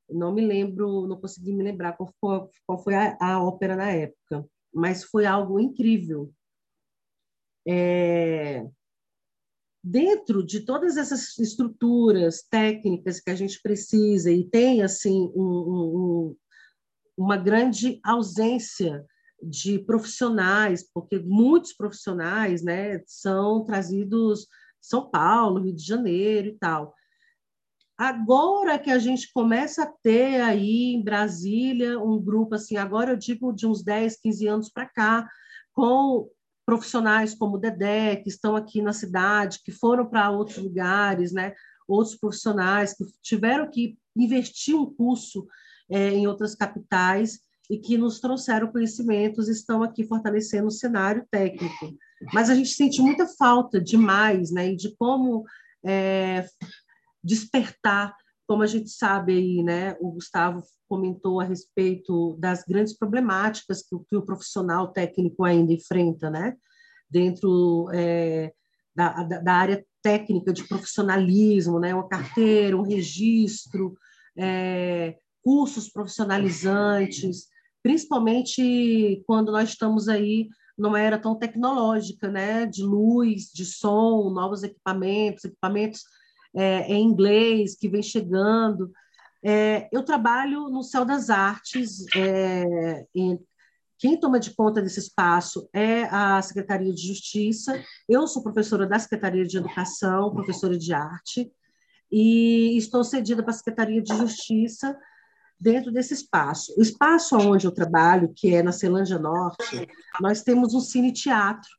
Não 0.09 0.33
me 0.33 0.41
lembro, 0.41 1.07
não 1.07 1.19
consegui 1.19 1.53
me 1.53 1.63
lembrar 1.63 1.93
qual 1.93 2.11
foi, 2.19 2.47
qual 2.65 2.83
foi 2.83 2.95
a, 2.95 3.15
a 3.21 3.43
ópera 3.43 3.75
na 3.75 3.91
época 3.91 4.43
mas 4.73 5.03
foi 5.03 5.25
algo 5.25 5.59
incrível. 5.59 6.31
É... 7.67 8.67
Dentro 9.81 10.45
de 10.45 10.61
todas 10.61 10.97
essas 10.97 11.37
estruturas 11.39 12.41
técnicas 12.49 13.19
que 13.19 13.29
a 13.29 13.35
gente 13.35 13.61
precisa 13.61 14.31
e 14.31 14.43
tem 14.43 14.81
assim 14.81 15.31
um, 15.33 15.41
um, 15.41 16.35
uma 17.17 17.37
grande 17.37 17.99
ausência 18.03 19.05
de 19.41 19.79
profissionais, 19.79 20.83
porque 20.93 21.17
muitos 21.19 21.73
profissionais, 21.73 22.61
né, 22.61 23.01
são 23.07 23.63
trazidos 23.63 24.47
São 24.81 25.09
Paulo, 25.09 25.61
Rio 25.61 25.73
de 25.73 25.83
Janeiro 25.83 26.49
e 26.49 26.57
tal. 26.57 26.93
Agora 27.97 28.79
que 28.79 28.89
a 28.91 28.97
gente 28.97 29.31
começa 29.33 29.83
a 29.83 29.93
ter 30.01 30.39
aí 30.41 30.93
em 30.93 31.03
Brasília 31.03 31.99
um 31.99 32.17
grupo 32.17 32.55
assim, 32.55 32.77
agora 32.77 33.11
eu 33.11 33.17
digo 33.17 33.51
de 33.53 33.67
uns 33.67 33.83
10, 33.83 34.21
15 34.21 34.47
anos 34.47 34.69
para 34.69 34.85
cá, 34.85 35.29
com 35.73 36.29
profissionais 36.69 37.33
como 37.33 37.55
o 37.55 37.59
Dedé, 37.59 38.17
que 38.17 38.29
estão 38.29 38.55
aqui 38.55 38.79
na 38.79 38.93
cidade, 38.93 39.59
que 39.65 39.71
foram 39.71 40.05
para 40.05 40.29
outros 40.29 40.57
lugares, 40.59 41.31
né? 41.31 41.55
outros 41.87 42.15
profissionais 42.15 42.93
que 42.93 43.03
tiveram 43.23 43.67
que 43.71 43.97
investir 44.15 44.75
um 44.75 44.85
curso 44.85 45.47
é, 45.89 46.09
em 46.09 46.27
outras 46.27 46.53
capitais 46.53 47.39
e 47.67 47.79
que 47.79 47.97
nos 47.97 48.19
trouxeram 48.19 48.71
conhecimentos, 48.71 49.49
estão 49.49 49.81
aqui 49.81 50.03
fortalecendo 50.03 50.67
o 50.67 50.71
cenário 50.71 51.25
técnico. 51.31 51.97
Mas 52.31 52.51
a 52.51 52.53
gente 52.53 52.69
sente 52.69 53.01
muita 53.01 53.25
falta 53.25 53.81
demais, 53.81 54.51
né, 54.51 54.71
e 54.71 54.75
de 54.75 54.95
como 54.95 55.43
é, 55.83 56.45
despertar, 57.23 58.15
como 58.49 58.63
a 58.63 58.67
gente 58.67 58.89
sabe 58.89 59.33
aí, 59.33 59.61
né, 59.61 59.95
o 59.99 60.09
Gustavo 60.09 60.63
comentou 60.87 61.39
a 61.39 61.43
respeito 61.43 62.35
das 62.39 62.63
grandes 62.63 62.97
problemáticas 62.97 63.83
que, 63.83 63.95
que 64.09 64.15
o 64.15 64.25
profissional 64.25 64.87
técnico 64.91 65.43
ainda 65.43 65.71
enfrenta, 65.71 66.31
né, 66.31 66.57
dentro 67.07 67.87
é, 67.93 68.51
da, 68.95 69.21
da, 69.21 69.53
área 69.53 69.85
técnica 70.01 70.51
de 70.51 70.67
profissionalismo, 70.67 71.79
né, 71.79 71.93
uma 71.93 72.07
carteira, 72.07 72.75
um 72.75 72.81
registro, 72.81 73.95
é, 74.35 75.15
cursos 75.43 75.87
profissionalizantes, 75.87 77.49
principalmente 77.83 79.23
quando 79.27 79.51
nós 79.51 79.69
estamos 79.69 80.09
aí 80.09 80.49
numa 80.75 80.99
era 80.99 81.19
tão 81.19 81.37
tecnológica, 81.37 82.27
né, 82.31 82.65
de 82.65 82.81
luz, 82.81 83.51
de 83.53 83.63
som, 83.63 84.31
novos 84.31 84.63
equipamentos, 84.63 85.45
equipamentos 85.45 86.01
é, 86.55 86.93
em 86.93 87.03
inglês 87.03 87.75
que 87.75 87.87
vem 87.87 88.01
chegando. 88.01 88.91
É, 89.43 89.87
eu 89.91 90.03
trabalho 90.03 90.69
no 90.69 90.83
Céu 90.83 91.05
das 91.05 91.29
Artes, 91.29 92.05
é, 92.15 93.05
em, 93.15 93.39
quem 93.97 94.17
toma 94.17 94.39
de 94.39 94.51
conta 94.51 94.81
desse 94.81 94.99
espaço 94.99 95.69
é 95.73 96.03
a 96.03 96.41
Secretaria 96.41 96.93
de 96.93 97.05
Justiça. 97.05 97.83
Eu 98.07 98.27
sou 98.27 98.41
professora 98.41 98.87
da 98.87 98.97
Secretaria 98.97 99.45
de 99.45 99.57
Educação, 99.57 100.31
professora 100.31 100.77
de 100.77 100.93
arte, 100.93 101.51
e 102.09 102.77
estou 102.77 103.03
cedida 103.03 103.43
para 103.43 103.51
a 103.51 103.57
Secretaria 103.57 104.01
de 104.01 104.15
Justiça 104.15 104.97
dentro 105.59 105.91
desse 105.91 106.13
espaço. 106.13 106.73
O 106.77 106.81
espaço 106.81 107.35
onde 107.37 107.67
eu 107.67 107.71
trabalho, 107.71 108.31
que 108.33 108.55
é 108.55 108.63
na 108.63 108.71
Celândia 108.71 109.19
Norte, 109.19 109.87
nós 110.21 110.41
temos 110.41 110.73
um 110.73 110.79
cine-teatro 110.79 111.69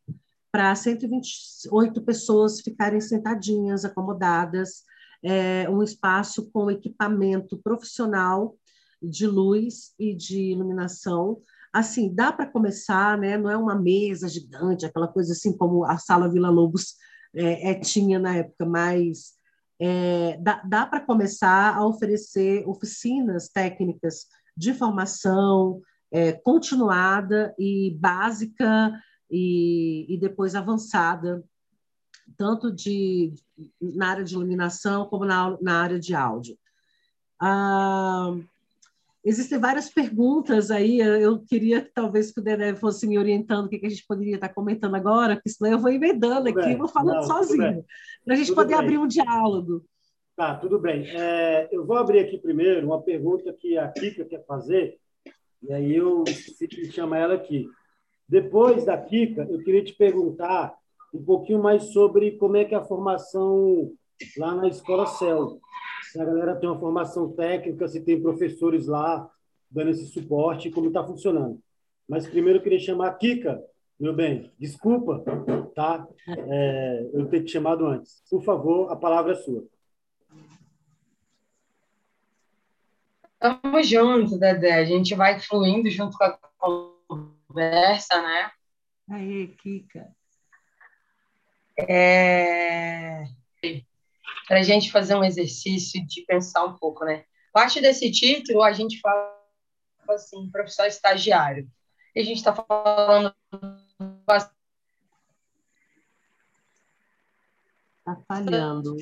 para 0.53 0.75
128 0.75 2.03
pessoas 2.03 2.61
ficarem 2.61 3.01
sentadinhas, 3.01 3.85
acomodadas, 3.85 4.85
é 5.23 5.69
um 5.69 5.83
espaço 5.83 6.51
com 6.51 6.71
equipamento 6.71 7.59
profissional 7.59 8.57
de 9.03 9.27
luz 9.27 9.93
e 9.99 10.15
de 10.15 10.53
iluminação. 10.53 11.41
Assim, 11.73 12.13
dá 12.13 12.33
para 12.33 12.47
começar, 12.47 13.17
né? 13.19 13.37
não 13.37 13.51
é 13.51 13.57
uma 13.57 13.75
mesa 13.75 14.29
gigante, 14.29 14.85
aquela 14.85 15.09
coisa 15.09 15.33
assim 15.33 15.57
como 15.57 15.85
a 15.85 15.99
Sala 15.99 16.31
Vila 16.31 16.51
Lobos 16.51 16.97
é, 17.35 17.71
é 17.71 17.75
tinha 17.75 18.19
na 18.19 18.37
época, 18.37 18.67
mas 18.67 19.35
é, 19.79 20.37
dá, 20.41 20.63
dá 20.67 20.87
para 20.87 21.01
começar 21.01 21.77
a 21.77 21.87
oferecer 21.87 22.69
oficinas 22.69 23.49
técnicas 23.49 24.27
de 24.57 24.75
formação 24.75 25.81
é, 26.13 26.33
continuada 26.33 27.55
e 27.59 27.97
básica 28.01 28.93
e, 29.31 30.07
e 30.13 30.19
depois 30.19 30.55
avançada, 30.55 31.45
tanto 32.37 32.73
de, 32.73 33.33
na 33.81 34.09
área 34.09 34.25
de 34.25 34.35
iluminação 34.35 35.07
como 35.07 35.25
na, 35.25 35.57
na 35.61 35.81
área 35.81 35.99
de 35.99 36.15
áudio. 36.15 36.59
Ah, 37.41 38.35
existem 39.25 39.59
várias 39.59 39.91
perguntas 39.91 40.71
aí, 40.71 40.99
eu 40.99 41.39
queria 41.41 41.83
que 41.83 41.91
talvez 41.93 42.33
que 42.33 42.41
o 42.41 42.43
Dedé 42.43 42.75
fosse 42.75 43.07
me 43.07 43.19
orientando 43.19 43.67
o 43.67 43.69
que, 43.69 43.85
a 43.85 43.89
gente 43.89 44.07
poderia 44.07 44.35
estar 44.35 44.49
comentando 44.51 44.95
agora, 44.95 45.37
porque 45.37 45.51
senão 45.51 45.73
eu 45.73 45.79
vou 45.79 45.91
emendando 45.91 46.49
aqui, 46.49 46.61
bem, 46.61 46.77
vou 46.77 46.89
falando 46.89 47.17
não, 47.17 47.23
sozinho, 47.23 47.85
para 48.25 48.35
a 48.35 48.37
gente 48.37 48.49
tudo 48.49 48.57
poder 48.57 48.77
bem. 48.77 48.79
abrir 48.79 48.99
um 48.99 49.07
diálogo. 49.07 49.85
Tá, 50.37 50.55
tudo 50.55 50.79
bem. 50.79 51.07
É, 51.11 51.69
eu 51.71 51.85
vou 51.85 51.99
abrir 51.99 52.21
aqui 52.21 52.39
primeiro 52.39 52.87
uma 52.87 53.03
pergunta 53.03 53.53
que 53.53 53.77
a 53.77 53.89
Kika 53.89 54.25
quer 54.25 54.45
fazer, 54.47 54.99
e 55.63 55.73
aí 55.73 55.95
eu 55.95 56.25
chamar 56.91 57.19
ela 57.19 57.35
aqui. 57.35 57.69
Depois 58.31 58.85
da 58.85 58.97
Kika, 58.97 59.43
eu 59.51 59.63
queria 59.65 59.83
te 59.83 59.93
perguntar 59.93 60.75
um 61.13 61.21
pouquinho 61.21 61.61
mais 61.61 61.93
sobre 61.93 62.33
como 62.33 62.57
é 62.57 62.65
que 62.65 62.75
é 62.75 62.79
a 62.79 62.85
formação 62.85 63.91
lá 64.39 64.55
na 64.55 64.69
Escola 64.69 65.07
Céu 65.07 65.59
se 66.11 66.21
a 66.21 66.25
galera 66.25 66.57
tem 66.57 66.69
uma 66.69 66.79
formação 66.79 67.31
técnica, 67.31 67.87
se 67.87 68.01
tem 68.01 68.21
professores 68.21 68.87
lá 68.87 69.31
dando 69.71 69.91
esse 69.91 70.07
suporte, 70.07 70.71
como 70.71 70.89
está 70.89 71.05
funcionando. 71.05 71.61
Mas 72.09 72.27
primeiro 72.27 72.59
eu 72.59 72.63
queria 72.63 72.81
chamar 72.81 73.09
a 73.09 73.15
Kika, 73.15 73.63
meu 73.99 74.13
bem, 74.13 74.51
desculpa, 74.59 75.23
tá? 75.75 76.09
É, 76.27 77.11
eu 77.13 77.27
ter 77.27 77.45
te 77.45 77.53
chamado 77.53 77.87
antes. 77.87 78.23
Por 78.29 78.43
favor, 78.43 78.91
a 78.91 78.97
palavra 78.97 79.33
é 79.33 79.37
sua. 79.37 79.65
Tamo 83.39 83.83
junto, 83.83 84.39
Dedé. 84.39 84.75
A 84.75 84.85
gente 84.85 85.15
vai 85.15 85.39
fluindo 85.39 85.89
junto 85.91 86.19
com 86.19 86.25
a 86.25 86.39
conversa, 87.53 88.23
né? 88.23 88.51
Aí, 89.11 89.49
Kika. 89.57 90.09
É 91.79 93.25
para 94.51 94.59
a 94.59 94.63
gente 94.65 94.91
fazer 94.91 95.15
um 95.15 95.23
exercício 95.23 96.05
de 96.05 96.23
pensar 96.23 96.65
um 96.65 96.77
pouco, 96.77 97.05
né? 97.05 97.25
Parte 97.53 97.81
desse 97.81 98.11
título 98.11 98.65
a 98.65 98.73
gente 98.73 98.99
fala 98.99 99.39
assim, 100.09 100.51
professor 100.51 100.87
estagiário. 100.87 101.71
E 102.17 102.21
a 102.21 102.25
gente 102.25 102.39
está 102.39 102.53
falando 102.53 103.33
Está 108.01 108.17
falhando. 108.27 108.97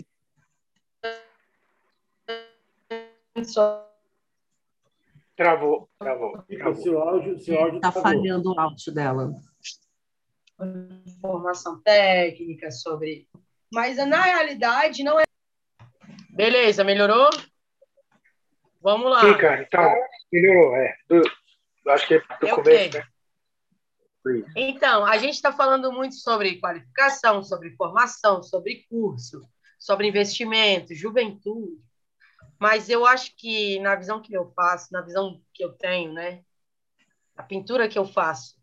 Travou, 5.38 5.88
travou. 6.00 6.42
travou. 6.48 6.82
Seu 6.82 7.00
áudio, 7.00 7.38
seu 7.38 7.56
áudio 7.60 7.76
está 7.76 7.92
falhando 7.92 8.52
o 8.52 8.58
áudio 8.58 8.92
dela. 8.92 9.30
Informação 11.06 11.80
técnica 11.80 12.72
sobre. 12.72 13.28
Mas 13.72 13.98
na 13.98 14.20
realidade 14.20 15.04
não 15.04 15.20
é 15.20 15.22
Beleza, 16.30 16.82
melhorou? 16.82 17.30
Vamos 18.82 19.12
lá. 19.12 19.38
Cara, 19.38 19.62
então, 19.62 19.94
melhorou, 20.32 20.74
é. 20.74 20.96
Do, 21.08 21.22
acho 21.88 22.08
que 22.08 22.14
é 22.14 22.18
do 22.18 22.48
é 22.48 22.54
começo, 22.56 22.98
né? 22.98 23.04
Então, 24.56 25.04
a 25.04 25.18
gente 25.18 25.34
está 25.34 25.52
falando 25.52 25.92
muito 25.92 26.16
sobre 26.16 26.58
qualificação, 26.58 27.44
sobre 27.44 27.70
formação, 27.76 28.42
sobre 28.42 28.84
curso, 28.90 29.48
sobre 29.78 30.08
investimento, 30.08 30.96
juventude. 30.96 31.87
Mas 32.58 32.88
eu 32.88 33.06
acho 33.06 33.36
que, 33.36 33.78
na 33.80 33.94
visão 33.94 34.20
que 34.20 34.34
eu 34.34 34.52
faço, 34.54 34.92
na 34.92 35.00
visão 35.00 35.40
que 35.54 35.64
eu 35.64 35.72
tenho, 35.72 36.12
né? 36.12 36.42
A 37.36 37.42
pintura 37.42 37.88
que 37.88 37.98
eu 37.98 38.04
faço, 38.04 38.56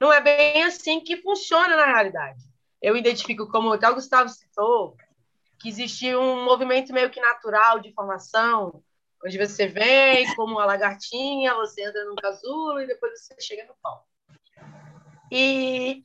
não 0.00 0.12
é 0.12 0.20
bem 0.20 0.62
assim 0.64 1.00
que 1.00 1.18
funciona 1.18 1.76
na 1.76 1.86
realidade. 1.86 2.42
Eu 2.80 2.96
identifico, 2.96 3.48
como 3.48 3.72
até 3.72 3.88
o 3.88 3.94
Gustavo 3.94 4.28
citou, 4.28 4.96
que 5.58 5.68
existia 5.68 6.18
um 6.18 6.44
movimento 6.44 6.92
meio 6.92 7.10
que 7.10 7.20
natural 7.20 7.80
de 7.80 7.92
formação, 7.92 8.82
onde 9.24 9.38
você 9.38 9.66
vem 9.66 10.34
como 10.34 10.54
uma 10.54 10.66
lagartinha, 10.66 11.54
você 11.54 11.86
entra 11.86 12.04
num 12.04 12.16
casulo 12.16 12.80
e 12.80 12.86
depois 12.86 13.12
você 13.18 13.34
chega 13.40 13.64
no 13.64 13.74
pau. 13.82 14.06
E 15.30 16.04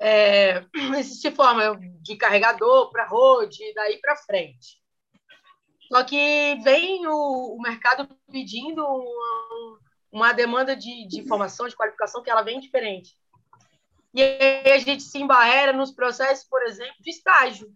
é, 0.00 0.64
forma 1.36 1.78
de 2.00 2.16
carregador 2.16 2.90
para 2.90 3.06
road, 3.06 3.58
daí 3.74 3.98
para 4.00 4.16
frente. 4.16 4.81
Só 5.92 6.02
que 6.02 6.54
vem 6.62 7.06
o, 7.06 7.54
o 7.54 7.60
mercado 7.60 8.08
pedindo 8.30 8.82
uma, 8.82 9.78
uma 10.10 10.32
demanda 10.32 10.74
de, 10.74 11.06
de 11.06 11.28
formação, 11.28 11.68
de 11.68 11.76
qualificação, 11.76 12.22
que 12.22 12.30
ela 12.30 12.40
vem 12.40 12.58
diferente. 12.58 13.14
E 14.14 14.22
aí 14.22 14.72
a 14.72 14.78
gente 14.78 15.02
se 15.02 15.18
embarrera 15.18 15.70
nos 15.70 15.92
processos, 15.92 16.48
por 16.48 16.62
exemplo, 16.62 16.94
de 16.98 17.10
estágio, 17.10 17.70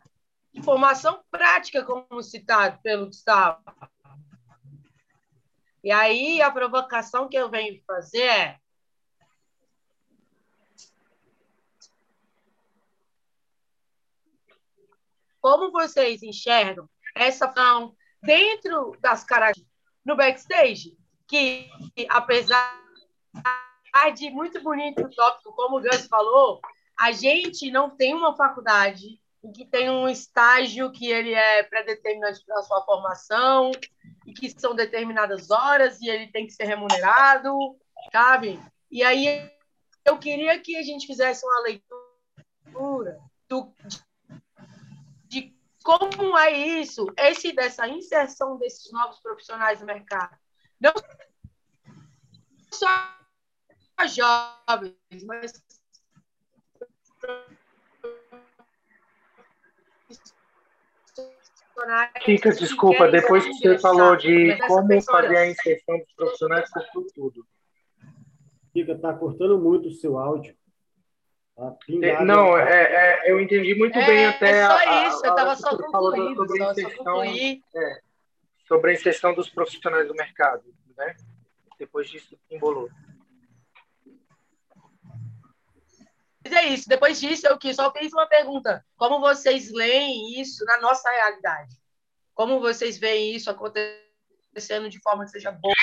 de 0.50 0.62
formação 0.62 1.22
prática, 1.30 1.84
como 1.84 2.22
citado 2.22 2.80
pelo 2.82 3.04
Gustavo. 3.04 3.62
E 5.84 5.92
aí 5.92 6.40
a 6.40 6.50
provocação 6.50 7.28
que 7.28 7.36
eu 7.36 7.50
venho 7.50 7.84
fazer 7.86 8.22
é 8.22 8.58
como 15.38 15.70
vocês 15.70 16.22
enxergam 16.22 16.88
essa 17.14 17.44
ação 17.44 17.94
dentro 18.26 18.96
das 19.00 19.24
características 19.24 19.76
no 20.04 20.16
backstage, 20.16 20.96
que 21.26 21.68
apesar 22.08 22.80
de 24.14 24.30
muito 24.30 24.62
bonito 24.62 25.02
o 25.02 25.10
tópico, 25.10 25.52
como 25.54 25.78
o 25.78 25.82
Gus 25.82 26.06
falou, 26.06 26.60
a 26.98 27.12
gente 27.12 27.70
não 27.70 27.90
tem 27.90 28.14
uma 28.14 28.36
faculdade 28.36 29.20
em 29.42 29.52
que 29.52 29.64
tem 29.64 29.90
um 29.90 30.08
estágio 30.08 30.92
que 30.92 31.10
ele 31.10 31.32
é 31.32 31.62
pré-determinante 31.62 32.44
para 32.44 32.60
a 32.60 32.62
sua 32.62 32.84
formação 32.84 33.70
e 34.26 34.32
que 34.32 34.50
são 34.50 34.74
determinadas 34.74 35.50
horas 35.50 36.00
e 36.00 36.08
ele 36.08 36.28
tem 36.28 36.46
que 36.46 36.52
ser 36.52 36.64
remunerado, 36.64 37.52
sabe? 38.12 38.60
E 38.90 39.02
aí 39.02 39.50
eu 40.04 40.18
queria 40.18 40.58
que 40.60 40.76
a 40.76 40.82
gente 40.82 41.06
fizesse 41.06 41.44
uma 41.44 41.62
leitura 41.62 43.18
do, 43.48 43.72
como 45.86 46.36
é 46.36 46.50
isso, 46.50 47.06
esse 47.16 47.52
dessa 47.52 47.86
inserção 47.86 48.58
desses 48.58 48.90
novos 48.90 49.20
profissionais 49.20 49.80
no 49.80 49.86
mercado. 49.86 50.36
Não 50.80 50.92
só 52.72 52.88
jovens, 54.08 55.24
mas 55.24 55.52
Kika, 62.24 62.50
desculpa, 62.50 63.08
depois 63.08 63.44
que 63.44 63.52
você 63.52 63.78
falou 63.78 64.16
de 64.16 64.58
como 64.66 65.00
fazer 65.02 65.36
a 65.36 65.48
inserção 65.48 65.98
dos 65.98 66.12
profissionais, 66.14 66.68
cortou 66.70 67.06
tudo. 67.14 67.46
Kika, 68.72 68.92
está 68.92 69.14
cortando 69.14 69.56
muito 69.56 69.88
o 69.88 69.92
seu 69.92 70.18
áudio. 70.18 70.56
Tá 71.56 72.22
não, 72.22 72.58
é, 72.58 73.24
é, 73.24 73.32
eu 73.32 73.40
entendi 73.40 73.74
muito 73.74 73.98
é, 73.98 74.06
bem 74.06 74.26
até. 74.26 74.50
É 74.50 74.66
só 74.66 74.76
a, 74.76 75.08
isso, 75.08 75.24
a, 75.24 75.28
eu 75.28 75.30
estava 75.30 75.56
só 75.56 75.76
concluindo. 75.76 76.46
Sobre, 76.46 76.58
só, 76.58 76.70
inserção, 76.70 77.04
só 77.04 77.24
é, 77.24 78.00
sobre 78.68 78.90
a 78.90 78.94
inserção 78.94 79.34
dos 79.34 79.48
profissionais 79.48 80.06
do 80.06 80.14
mercado, 80.14 80.64
né? 80.98 81.16
Depois 81.78 82.10
disso, 82.10 82.38
embolou. 82.50 82.90
Mas 86.44 86.52
é 86.52 86.66
isso. 86.66 86.86
Depois 86.90 87.18
disso, 87.18 87.46
eu 87.46 87.74
só 87.74 87.90
fiz 87.90 88.12
uma 88.12 88.26
pergunta. 88.26 88.84
Como 88.94 89.18
vocês 89.18 89.72
leem 89.72 90.38
isso 90.38 90.62
na 90.66 90.78
nossa 90.78 91.10
realidade? 91.10 91.74
Como 92.34 92.60
vocês 92.60 92.98
veem 92.98 93.34
isso 93.34 93.50
acontecendo 93.50 94.90
de 94.90 95.00
forma 95.00 95.24
que 95.24 95.30
seja 95.30 95.52
boa? 95.52 95.74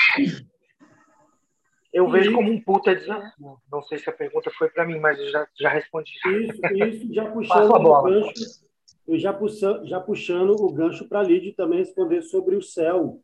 Eu 1.94 2.10
vejo 2.10 2.32
como 2.34 2.50
um 2.50 2.60
puta 2.60 2.92
desafio. 2.92 3.56
Não 3.70 3.80
sei 3.84 3.98
se 3.98 4.10
a 4.10 4.12
pergunta 4.12 4.50
foi 4.58 4.68
para 4.68 4.84
mim, 4.84 4.98
mas 4.98 5.16
eu 5.16 5.30
já, 5.30 5.46
já 5.56 5.68
respondi. 5.68 6.10
Isso, 6.26 6.60
isso 6.74 7.14
já 7.14 7.30
puxando 7.30 7.70
o 7.70 8.02
gancho, 8.02 8.64
eu 9.06 9.16
já, 9.16 9.32
puxa, 9.32 9.80
já 9.84 10.00
puxando 10.00 10.50
o 10.60 10.72
gancho 10.72 11.08
para 11.08 11.20
a 11.20 11.22
Lid 11.22 11.52
também 11.52 11.78
responder 11.78 12.22
sobre 12.22 12.56
o 12.56 12.62
céu, 12.62 13.20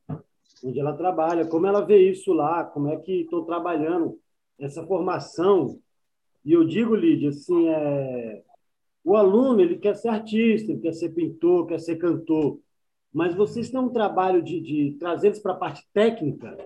onde 0.62 0.78
ela 0.78 0.96
trabalha, 0.96 1.44
como 1.48 1.66
ela 1.66 1.84
vê 1.84 1.98
isso 2.10 2.32
lá, 2.32 2.62
como 2.62 2.88
é 2.88 2.96
que 2.96 3.22
estão 3.22 3.44
trabalhando 3.44 4.16
essa 4.56 4.86
formação. 4.86 5.80
E 6.44 6.52
eu 6.52 6.64
digo, 6.64 6.94
Lídia, 6.94 7.30
assim, 7.30 7.68
é... 7.70 8.40
o 9.02 9.16
aluno 9.16 9.60
ele 9.60 9.78
quer 9.78 9.96
ser 9.96 10.10
artista, 10.10 10.70
ele 10.70 10.80
quer 10.80 10.92
ser 10.92 11.08
pintor, 11.08 11.66
quer 11.66 11.80
ser 11.80 11.96
cantor, 11.96 12.60
mas 13.12 13.34
vocês 13.34 13.68
têm 13.68 13.80
um 13.80 13.88
trabalho 13.88 14.40
de, 14.40 14.60
de 14.60 14.96
trazer 14.96 15.26
eles 15.26 15.40
para 15.40 15.54
a 15.54 15.56
parte 15.56 15.84
técnica, 15.92 16.56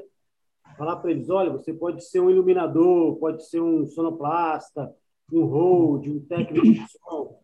falar 0.77 0.97
para 0.97 1.11
eles, 1.11 1.29
olha, 1.29 1.51
você 1.51 1.73
pode 1.73 2.05
ser 2.05 2.21
um 2.21 2.31
iluminador, 2.31 3.17
pode 3.17 3.49
ser 3.49 3.61
um 3.61 3.87
sonoplasta, 3.87 4.95
um 5.33 5.45
hold, 5.45 6.07
um 6.09 6.21
técnico 6.21 6.67
de 6.67 6.85
som. 6.91 7.39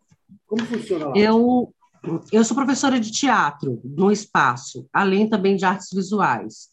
Como 0.46 0.64
funciona 0.64 1.08
lá? 1.08 1.16
Eu, 1.16 1.72
eu 2.32 2.44
sou 2.44 2.56
professora 2.56 2.98
de 2.98 3.10
teatro 3.10 3.80
no 3.84 4.10
espaço, 4.10 4.88
além 4.92 5.28
também 5.28 5.56
de 5.56 5.64
artes 5.64 5.88
visuais. 5.92 6.68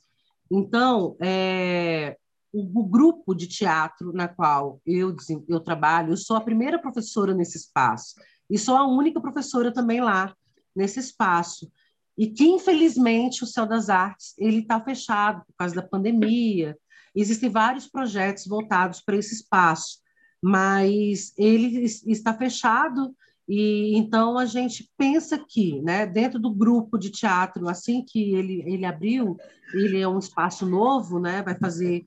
Então, 0.51 1.15
é, 1.21 2.17
o, 2.53 2.79
o, 2.79 2.83
grupo 2.83 3.35
de 3.35 3.47
teatro 3.47 4.13
na 4.13 4.27
qual 4.27 4.81
eu, 4.85 5.15
eu 5.47 5.59
trabalho, 5.59 6.13
eu 6.13 6.17
sou 6.17 6.35
a 6.37 6.41
primeira 6.41 6.79
professora 6.79 7.33
nesse 7.33 7.57
espaço 7.57 8.15
e 8.49 8.57
sou 8.57 8.75
a 8.75 8.87
única 8.87 9.19
professora 9.19 9.73
também 9.73 10.01
lá 10.01 10.33
nesse 10.75 10.99
espaço 10.99 11.69
e 12.17 12.27
que 12.27 12.45
infelizmente 12.45 13.43
o 13.43 13.47
Céu 13.47 13.65
das 13.65 13.89
Artes 13.89 14.33
ele 14.37 14.59
está 14.59 14.81
fechado 14.81 15.45
por 15.45 15.53
causa 15.57 15.75
da 15.75 15.83
pandemia. 15.83 16.77
Existem 17.15 17.49
vários 17.49 17.87
projetos 17.87 18.45
voltados 18.47 19.01
para 19.01 19.17
esse 19.17 19.35
espaço, 19.35 19.99
mas 20.41 21.33
ele 21.37 21.83
está 21.83 22.33
fechado 22.33 23.15
e 23.47 23.95
então 23.95 24.37
a 24.37 24.45
gente 24.45 24.91
pensa 24.97 25.37
que, 25.37 25.81
né, 25.81 26.05
dentro 26.05 26.37
do 26.37 26.53
grupo 26.53 26.97
de 26.97 27.09
teatro, 27.09 27.69
assim 27.69 28.03
que 28.03 28.33
ele 28.33 28.63
ele 28.65 28.85
abriu, 28.85 29.37
ele 29.73 29.99
é 29.99 30.07
um 30.07 30.19
espaço 30.19 30.65
novo, 30.65 31.19
né, 31.19 31.41
vai 31.43 31.57
fazer 31.57 32.05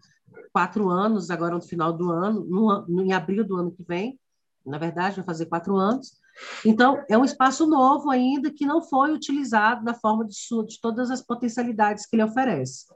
quatro 0.53 0.89
anos, 0.89 1.31
agora 1.31 1.55
no 1.55 1.63
final 1.63 1.93
do 1.93 2.11
ano, 2.11 2.45
no, 2.45 3.03
em 3.03 3.13
abril 3.13 3.45
do 3.45 3.57
ano 3.57 3.71
que 3.71 3.83
vem, 3.83 4.19
na 4.67 4.79
verdade, 4.79 5.17
vai 5.17 5.25
fazer 5.25 5.47
quatro 5.47 5.77
anos. 5.77 6.20
Então, 6.65 7.05
é 7.09 7.17
um 7.17 7.25
espaço 7.25 7.67
novo 7.67 8.11
ainda 8.11 8.51
que 8.51 8.67
não 8.67 8.83
foi 8.83 9.13
utilizado 9.13 9.85
da 9.85 9.95
forma 9.95 10.27
de, 10.27 10.35
sua, 10.35 10.65
de 10.65 10.81
todas 10.81 11.11
as 11.11 11.23
potencialidades 11.23 12.07
que 12.07 12.17
ele 12.17 12.25
oferece. 12.25 12.87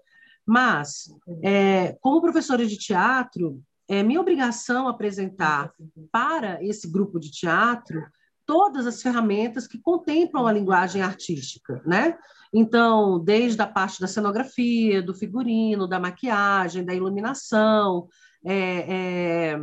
Mas, 0.47 1.11
é, 1.43 1.97
como 2.01 2.21
professora 2.21 2.67
de 2.67 2.77
teatro, 2.77 3.63
é 3.89 4.03
minha 4.03 4.21
obrigação 4.21 4.89
apresentar 4.89 5.73
para 6.11 6.63
esse 6.65 6.91
grupo 6.91 7.19
de 7.19 7.31
teatro 7.31 8.03
todas 8.47 8.87
as 8.87 9.01
ferramentas 9.01 9.67
que 9.67 9.79
contemplam 9.79 10.47
a 10.47 10.53
linguagem 10.53 11.03
artística, 11.03 11.83
né? 11.87 12.17
Então, 12.53 13.19
desde 13.19 13.61
a 13.63 13.67
parte 13.67 14.01
da 14.01 14.07
cenografia, 14.07 15.03
do 15.03 15.15
figurino, 15.15 15.89
da 15.89 15.99
maquiagem, 15.99 16.85
da 16.85 16.95
iluminação, 16.95 18.07
é, 18.45 19.55
é, 19.55 19.61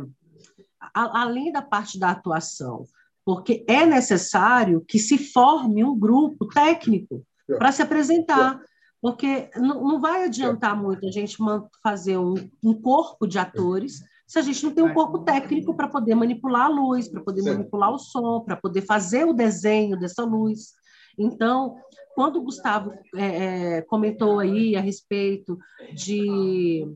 a, 0.92 1.22
além 1.22 1.52
da 1.52 1.62
parte 1.62 1.98
da 1.98 2.10
atuação, 2.10 2.84
porque 3.24 3.64
é 3.68 3.86
necessário 3.86 4.84
que 4.86 4.98
se 4.98 5.18
forme 5.18 5.84
um 5.84 5.98
grupo 5.98 6.46
técnico 6.48 7.24
para 7.58 7.72
se 7.72 7.82
apresentar, 7.82 8.60
porque 9.00 9.50
não, 9.56 10.00
vai 10.00 10.24
adiantar 10.24 10.80
muito 10.80 11.06
a 11.06 11.10
gente 11.10 11.36
fazer 11.82 12.18
um, 12.18 12.34
um 12.62 12.74
corpo 12.74 13.26
de 13.26 13.38
atores 13.38 14.00
se 14.26 14.38
a 14.38 14.42
gente 14.42 14.64
não 14.64 14.72
tem 14.72 14.82
um 14.82 14.94
corpo 14.94 15.18
técnico 15.18 15.74
para 15.74 15.88
poder 15.88 16.14
manipular 16.14 16.66
a 16.66 16.68
luz, 16.68 17.06
para 17.06 17.20
poder 17.20 17.42
manipular 17.42 17.92
o 17.92 17.98
som, 17.98 18.40
para 18.40 18.56
poder 18.56 18.80
fazer 18.80 19.26
o 19.26 19.34
desenho 19.34 19.98
dessa 19.98 20.24
luz. 20.24 20.72
Então, 21.18 21.76
quando 22.14 22.36
o 22.36 22.42
Gustavo 22.42 22.94
é, 23.14 23.76
é, 23.76 23.82
comentou 23.82 24.38
aí 24.38 24.74
a 24.74 24.80
respeito 24.80 25.58
de 25.94 26.86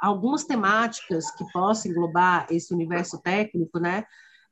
algumas 0.00 0.44
temáticas 0.44 1.30
que 1.32 1.44
possam 1.52 1.90
englobar 1.90 2.46
esse 2.50 2.72
universo 2.72 3.20
técnico, 3.20 3.78
né? 3.78 4.04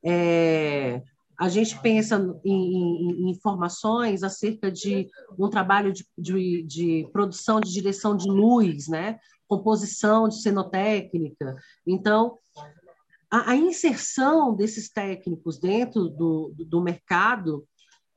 É, 0.04 1.02
a 1.38 1.48
gente 1.48 1.78
pensa 1.80 2.16
em, 2.44 2.52
em, 2.52 3.10
em, 3.10 3.30
informações 3.30 4.22
acerca 4.22 4.70
de 4.70 5.08
um 5.38 5.48
trabalho 5.48 5.92
de, 5.92 6.06
de, 6.16 6.62
de, 6.62 7.08
produção 7.12 7.60
de 7.60 7.72
direção 7.72 8.16
de 8.16 8.28
luz, 8.28 8.88
né? 8.88 9.18
composição 9.46 10.28
de 10.28 10.42
cenotécnica. 10.42 11.56
Então, 11.86 12.38
a, 13.30 13.52
a 13.52 13.56
inserção 13.56 14.54
desses 14.54 14.90
técnicos 14.90 15.58
dentro 15.58 16.08
do, 16.08 16.52
do 16.54 16.82
mercado 16.82 17.66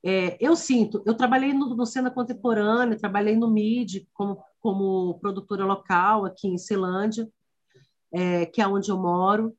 é, 0.03 0.35
eu 0.39 0.55
sinto, 0.55 1.01
eu 1.05 1.13
trabalhei 1.13 1.53
no, 1.53 1.75
no 1.75 1.85
Cena 1.85 2.09
Contemporânea, 2.09 2.97
trabalhei 2.97 3.35
no 3.35 3.49
MIDI 3.51 4.07
como, 4.13 4.43
como 4.59 5.19
produtora 5.19 5.63
local 5.63 6.25
aqui 6.25 6.47
em 6.47 6.57
Celândia, 6.57 7.29
é, 8.11 8.45
que 8.47 8.61
é 8.61 8.67
onde 8.67 8.89
eu 8.89 8.97
moro 8.97 9.55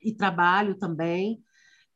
e 0.00 0.12
trabalho 0.12 0.74
também. 0.74 1.41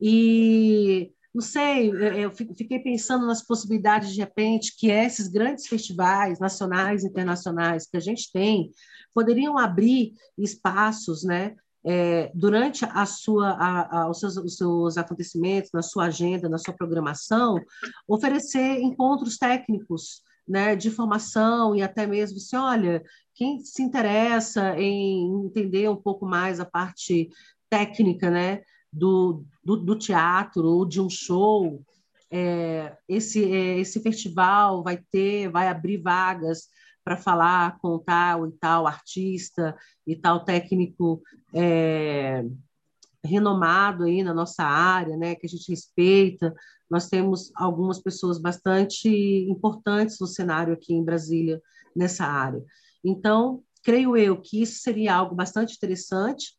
E 0.01 1.13
não 1.35 1.43
sei, 1.43 1.91
eu 1.91 2.31
fiquei 2.31 2.79
pensando 2.79 3.27
nas 3.27 3.43
possibilidades 3.43 4.15
de 4.15 4.21
repente 4.21 4.75
que 4.75 4.91
esses 4.91 5.29
grandes 5.29 5.67
festivais 5.67 6.39
nacionais 6.39 7.05
e 7.05 7.09
internacionais 7.09 7.87
que 7.87 7.97
a 7.97 8.01
gente 8.01 8.33
tem 8.33 8.71
poderiam 9.13 9.59
abrir 9.59 10.15
espaços, 10.39 11.25
né, 11.25 11.55
é, 11.85 12.33
durante 12.35 12.85
a 12.85 13.07
sua, 13.07 13.51
a, 13.51 14.01
a, 14.01 14.11
os, 14.11 14.19
seus, 14.19 14.37
os, 14.37 14.57
seus, 14.57 14.97
acontecimentos, 14.97 15.71
na 15.73 15.83
sua 15.83 16.07
agenda, 16.07 16.49
na 16.49 16.59
sua 16.59 16.75
programação, 16.75 17.61
oferecer 18.09 18.81
encontros 18.81 19.39
técnicos 19.39 20.23
né, 20.49 20.75
de 20.75 20.91
formação 20.91 21.77
e 21.77 21.83
até 21.83 22.07
mesmo 22.07 22.39
assim, 22.39 22.57
olha, 22.57 23.03
quem 23.35 23.61
se 23.61 23.83
interessa 23.83 24.75
em 24.79 25.47
entender 25.47 25.89
um 25.89 25.97
pouco 25.97 26.27
mais 26.27 26.59
a 26.59 26.65
parte 26.65 27.29
técnica 27.71 28.31
né, 28.31 28.63
do, 28.97 29.45
do, 29.63 29.77
do 29.77 29.95
teatro 29.95 30.67
ou 30.67 30.87
de 30.87 31.01
um 31.01 31.11
show, 31.11 31.85
é, 32.31 32.97
esse, 33.07 33.45
é, 33.45 33.79
esse 33.79 34.01
festival 34.01 34.83
vai 34.83 34.97
ter, 34.97 35.51
vai 35.51 35.69
abrir 35.69 35.99
vagas 35.99 36.69
para 37.05 37.17
falar 37.17 37.79
com 37.79 37.99
tal 37.99 38.49
e 38.49 38.53
tal 38.53 38.87
artista 38.87 39.77
e 40.07 40.17
tal 40.17 40.45
técnico 40.45 41.23
é, 41.55 42.45
renomado 43.23 44.05
aí 44.05 44.23
na 44.23 44.33
nossa 44.33 44.65
área, 44.65 45.17
né, 45.17 45.35
que 45.35 45.47
a 45.47 45.49
gente 45.49 45.71
respeita. 45.71 46.55
Nós 46.91 47.09
temos 47.09 47.53
algumas 47.55 48.01
pessoas 48.01 48.39
bastante 48.39 49.09
importantes 49.09 50.19
no 50.19 50.27
cenário 50.27 50.73
aqui 50.73 50.95
em 50.95 51.05
Brasília 51.05 51.61
nessa 51.95 52.25
área. 52.25 52.65
Então, 53.05 53.63
creio 53.85 54.17
eu 54.17 54.41
que 54.41 54.63
isso 54.63 54.81
seria 54.81 55.15
algo 55.15 55.35
bastante 55.35 55.77
interessante 55.77 56.57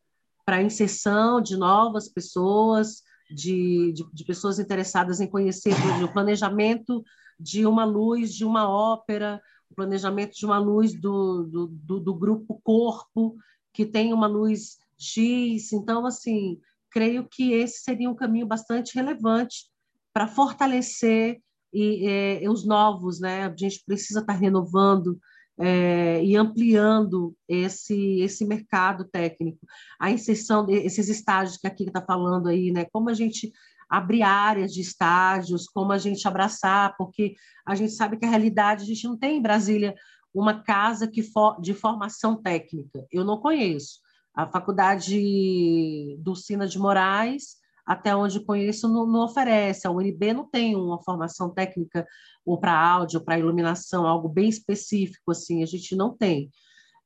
para 0.48 0.56
a 0.56 0.62
inserção 0.62 1.42
de 1.42 1.58
novas 1.58 2.08
pessoas, 2.08 3.02
de, 3.30 3.92
de, 3.92 4.02
de, 4.10 4.24
pessoas 4.24 4.58
interessadas 4.58 5.20
em 5.20 5.26
conhecer 5.26 5.74
o 6.02 6.10
planejamento 6.10 7.04
de 7.38 7.66
uma 7.66 7.84
luz, 7.84 8.32
de 8.32 8.46
uma 8.46 8.66
ópera, 8.66 9.42
o 9.70 9.74
planejamento 9.74 10.32
de 10.34 10.46
uma 10.46 10.58
luz 10.58 10.98
do, 10.98 11.42
do, 11.42 11.66
do, 11.66 12.00
do 12.00 12.14
grupo 12.14 12.58
corpo, 12.64 13.36
que 13.74 13.84
tem 13.84 14.14
uma 14.14 14.26
luz 14.26 14.78
X. 14.96 15.70
Então, 15.74 16.06
assim, 16.06 16.58
creio 16.90 17.28
que 17.28 17.52
esse 17.52 17.82
seria 17.82 18.08
um 18.08 18.16
caminho 18.16 18.46
bastante 18.46 18.94
relevante 18.94 19.66
para 20.14 20.26
fortalecer 20.26 21.42
e, 21.74 22.08
é, 22.08 22.48
os 22.48 22.64
novos, 22.64 23.20
né? 23.20 23.44
A 23.44 23.54
gente 23.54 23.84
precisa 23.84 24.20
estar 24.20 24.32
tá 24.32 24.38
renovando 24.38 25.20
é, 25.58 26.22
e 26.24 26.36
ampliando 26.36 27.34
esse 27.48 28.20
esse 28.20 28.44
mercado 28.44 29.04
técnico, 29.04 29.58
a 29.98 30.10
inserção 30.10 30.64
desses 30.64 31.08
estágios 31.08 31.56
que 31.56 31.66
aqui 31.66 31.84
está 31.84 32.00
falando 32.00 32.48
aí, 32.48 32.70
né? 32.70 32.84
Como 32.92 33.10
a 33.10 33.14
gente 33.14 33.52
abrir 33.88 34.22
áreas 34.22 34.72
de 34.72 34.80
estágios, 34.80 35.66
como 35.66 35.92
a 35.92 35.98
gente 35.98 36.28
abraçar, 36.28 36.94
porque 36.96 37.34
a 37.66 37.74
gente 37.74 37.92
sabe 37.92 38.18
que 38.18 38.24
a 38.24 38.28
realidade 38.28 38.82
a 38.82 38.86
gente 38.86 39.08
não 39.08 39.16
tem 39.16 39.38
em 39.38 39.42
Brasília 39.42 39.94
uma 40.32 40.62
casa 40.62 41.08
que 41.08 41.22
for, 41.22 41.60
de 41.60 41.72
formação 41.72 42.40
técnica. 42.40 43.04
Eu 43.10 43.24
não 43.24 43.38
conheço. 43.38 44.00
A 44.34 44.46
faculdade 44.46 46.16
do 46.20 46.36
Sina 46.36 46.66
de 46.66 46.78
Moraes, 46.78 47.56
até 47.88 48.14
onde 48.14 48.44
conheço, 48.44 48.86
não, 48.86 49.06
não 49.06 49.24
oferece. 49.24 49.86
A 49.86 49.90
UNB 49.90 50.34
não 50.34 50.44
tem 50.46 50.76
uma 50.76 51.02
formação 51.02 51.48
técnica 51.48 52.06
ou 52.44 52.60
para 52.60 52.78
áudio, 52.78 53.24
para 53.24 53.38
iluminação, 53.38 54.06
algo 54.06 54.28
bem 54.28 54.46
específico 54.46 55.30
assim, 55.30 55.62
a 55.62 55.66
gente 55.66 55.96
não 55.96 56.14
tem. 56.14 56.50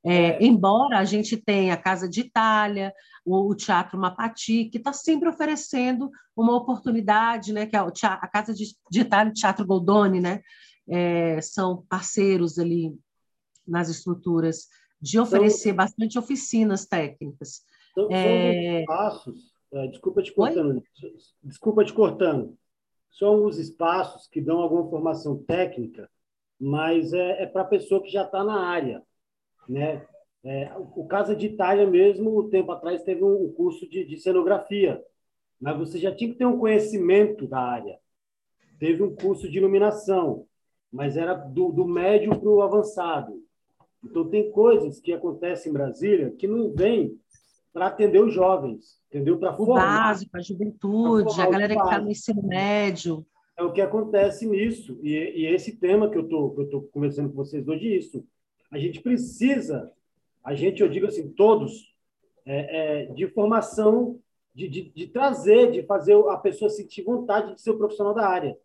É, 0.04 0.44
embora 0.44 0.98
a 0.98 1.04
gente 1.04 1.36
tenha 1.36 1.74
a 1.74 1.76
Casa 1.76 2.08
de 2.08 2.22
Itália, 2.22 2.92
o, 3.24 3.48
o 3.48 3.54
Teatro 3.54 3.96
Mapati, 3.96 4.64
que 4.64 4.78
está 4.78 4.92
sempre 4.92 5.28
oferecendo 5.28 6.10
uma 6.36 6.56
oportunidade, 6.56 7.52
né, 7.52 7.64
que 7.64 7.76
é 7.76 7.90
teatro, 7.92 8.18
a 8.20 8.26
Casa 8.26 8.52
de, 8.52 8.64
de 8.90 9.00
Itália 9.00 9.30
e 9.30 9.32
o 9.32 9.34
Teatro 9.34 9.64
Goldoni, 9.64 10.20
né, 10.20 10.40
é, 10.88 11.40
são 11.40 11.86
parceiros 11.88 12.58
ali 12.58 12.92
nas 13.64 13.88
estruturas 13.88 14.66
de 15.00 15.20
oferecer 15.20 15.68
são, 15.68 15.76
bastante 15.76 16.18
oficinas 16.18 16.86
técnicas. 16.86 17.62
São, 17.94 18.08
é... 18.10 18.80
espaços, 18.80 19.38
é, 19.38 19.51
desculpa 19.88 20.22
te 20.22 20.32
cortando, 20.32 20.82
Oi? 21.02 21.12
desculpa 21.42 21.84
te 21.84 21.92
cortando, 21.92 22.56
são 23.10 23.44
os 23.44 23.58
espaços 23.58 24.26
que 24.28 24.40
dão 24.40 24.60
alguma 24.60 24.88
formação 24.88 25.36
técnica, 25.36 26.10
mas 26.60 27.12
é, 27.12 27.42
é 27.42 27.46
para 27.46 27.62
a 27.62 27.66
pessoa 27.66 28.02
que 28.02 28.10
já 28.10 28.22
está 28.24 28.44
na 28.44 28.60
área, 28.60 29.02
né? 29.68 30.06
É, 30.44 30.72
o 30.76 31.06
Casa 31.06 31.36
de 31.36 31.46
Itália 31.46 31.86
mesmo, 31.86 32.40
um 32.40 32.50
tempo 32.50 32.72
atrás, 32.72 33.02
teve 33.04 33.22
um 33.22 33.52
curso 33.52 33.88
de, 33.88 34.04
de 34.04 34.18
cenografia, 34.18 35.00
mas 35.60 35.78
você 35.78 35.98
já 35.98 36.12
tinha 36.12 36.30
que 36.30 36.36
ter 36.36 36.46
um 36.46 36.58
conhecimento 36.58 37.46
da 37.46 37.60
área. 37.60 37.98
Teve 38.80 39.04
um 39.04 39.14
curso 39.14 39.48
de 39.48 39.58
iluminação, 39.58 40.46
mas 40.90 41.16
era 41.16 41.34
do, 41.34 41.70
do 41.70 41.86
médio 41.86 42.36
para 42.38 42.48
o 42.48 42.60
avançado. 42.60 43.40
Então, 44.04 44.28
tem 44.28 44.50
coisas 44.50 44.98
que 44.98 45.12
acontecem 45.12 45.70
em 45.70 45.72
Brasília 45.72 46.32
que 46.32 46.48
não 46.48 46.72
vêm 46.72 47.16
para 47.72 47.86
atender 47.86 48.22
os 48.22 48.34
jovens, 48.34 49.00
entendeu? 49.08 49.38
Para 49.38 49.54
formar. 49.54 50.08
básico, 50.08 50.36
a 50.36 50.40
juventude, 50.40 51.40
a 51.40 51.50
galera 51.50 51.74
que 51.74 51.82
está 51.82 52.00
no 52.00 52.10
ensino 52.10 52.42
médio. 52.42 53.26
É 53.56 53.62
o 53.62 53.72
que 53.72 53.80
acontece 53.80 54.46
nisso. 54.46 54.98
E, 55.02 55.12
e 55.12 55.46
esse 55.46 55.76
tema 55.76 56.10
que 56.10 56.18
eu 56.18 56.22
estou 56.22 56.82
conversando 56.92 57.30
com 57.30 57.36
vocês 57.36 57.66
hoje 57.66 57.92
é 57.92 57.96
isso. 57.96 58.24
A 58.70 58.78
gente 58.78 59.00
precisa, 59.00 59.90
a 60.44 60.54
gente, 60.54 60.82
eu 60.82 60.88
digo 60.88 61.06
assim, 61.06 61.30
todos, 61.30 61.94
é, 62.44 63.02
é, 63.02 63.06
de 63.06 63.26
formação, 63.28 64.18
de, 64.54 64.68
de, 64.68 64.90
de 64.90 65.06
trazer, 65.06 65.70
de 65.70 65.82
fazer 65.84 66.14
a 66.28 66.36
pessoa 66.36 66.70
sentir 66.70 67.02
vontade 67.02 67.54
de 67.54 67.60
ser 67.60 67.70
o 67.70 67.78
profissional 67.78 68.14
da 68.14 68.26
área. 68.26 68.56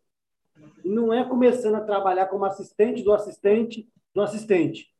E 0.83 0.89
não 0.89 1.13
é 1.13 1.23
começando 1.23 1.75
a 1.75 1.81
trabalhar 1.81 2.27
como 2.27 2.45
assistente 2.45 3.03
do 3.03 3.13
assistente 3.13 3.87
do 4.13 4.21
assistente. 4.21 4.91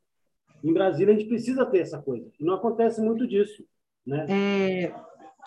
Em 0.62 0.72
Brasília, 0.72 1.14
a 1.14 1.18
gente 1.18 1.28
precisa 1.28 1.66
ter 1.66 1.80
essa 1.80 2.00
coisa. 2.00 2.30
E 2.38 2.44
não 2.44 2.54
acontece 2.54 3.00
muito 3.00 3.26
disso. 3.26 3.64
Né? 4.08 4.26
É, 4.28 4.94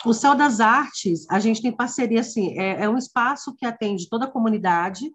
o 0.06 0.14
Céu 0.14 0.36
das 0.36 0.60
Artes, 0.60 1.26
a 1.30 1.40
gente 1.40 1.62
tem 1.62 1.72
parceria, 1.72 2.22
assim, 2.22 2.58
é, 2.60 2.84
é, 2.84 2.90
um 2.90 2.98
espaço 2.98 3.56
que 3.56 3.66
atende 3.66 4.08
toda 4.08 4.26
a 4.26 4.32
comunidade 4.32 5.12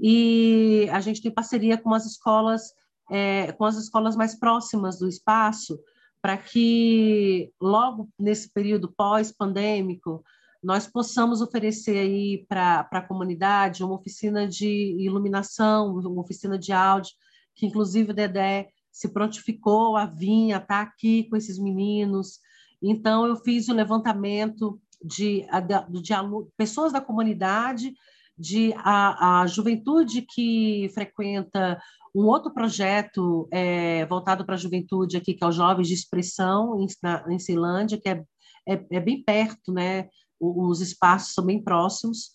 e 0.00 0.88
a 0.90 1.00
gente 1.00 1.20
tem 1.20 1.30
parceria 1.30 1.76
com 1.76 1.92
as 1.92 2.06
escolas, 2.06 2.72
é, 3.10 3.52
com 3.52 3.64
as 3.64 3.76
escolas 3.76 4.16
mais 4.16 4.34
próximas 4.34 4.98
do 4.98 5.06
espaço, 5.08 5.78
para 6.22 6.36
que 6.36 7.52
logo 7.60 8.08
nesse 8.18 8.50
período 8.50 8.92
pós-pandêmico 8.96 10.24
nós 10.62 10.86
possamos 10.86 11.40
oferecer 11.40 11.98
aí 11.98 12.44
para 12.48 12.88
a 12.90 13.02
comunidade 13.02 13.84
uma 13.84 13.94
oficina 13.94 14.48
de 14.48 14.96
iluminação, 14.98 15.94
uma 15.94 16.22
oficina 16.22 16.58
de 16.58 16.72
áudio, 16.72 17.12
que 17.54 17.66
inclusive 17.66 18.10
o 18.10 18.14
Dedé 18.14 18.70
se 18.90 19.10
prontificou 19.10 19.96
a 19.96 20.06
vir, 20.06 20.54
a 20.54 20.56
estar 20.56 20.80
aqui 20.80 21.24
com 21.24 21.36
esses 21.36 21.58
meninos. 21.58 22.40
Então, 22.88 23.26
eu 23.26 23.36
fiz 23.36 23.68
o 23.68 23.74
levantamento 23.74 24.80
de, 25.02 25.44
de, 25.90 26.02
de 26.02 26.14
pessoas 26.56 26.92
da 26.92 27.00
comunidade, 27.00 27.94
de 28.38 28.72
a, 28.76 29.40
a 29.40 29.46
juventude 29.46 30.22
que 30.22 30.90
frequenta 30.94 31.80
um 32.14 32.24
outro 32.26 32.52
projeto 32.52 33.48
é, 33.50 34.06
voltado 34.06 34.44
para 34.44 34.54
a 34.54 34.58
juventude 34.58 35.16
aqui, 35.16 35.34
que 35.34 35.42
é 35.42 35.46
o 35.46 35.52
Jovens 35.52 35.88
de 35.88 35.94
Expressão, 35.94 36.80
em, 36.80 36.86
na, 37.02 37.24
em 37.28 37.38
Ceilândia, 37.38 37.98
que 38.00 38.08
é, 38.08 38.22
é, 38.68 38.86
é, 38.90 39.00
bem 39.00 39.22
perto, 39.22 39.72
né? 39.72 40.08
os 40.38 40.80
espaços 40.80 41.34
são 41.34 41.44
bem 41.44 41.62
próximos. 41.62 42.30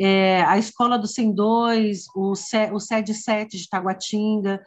É, 0.00 0.42
a 0.44 0.58
Escola 0.58 0.98
do 0.98 1.06
102, 1.06 2.06
o, 2.14 2.32
o 2.32 2.80
SED 2.80 3.14
7 3.14 3.58
de 3.58 3.68
Taguatinga, 3.68 4.60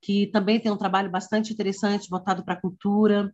que 0.00 0.26
também 0.26 0.58
tem 0.58 0.72
um 0.72 0.76
trabalho 0.76 1.10
bastante 1.10 1.52
interessante 1.52 2.10
voltado 2.10 2.44
para 2.44 2.54
a 2.54 2.60
cultura. 2.60 3.32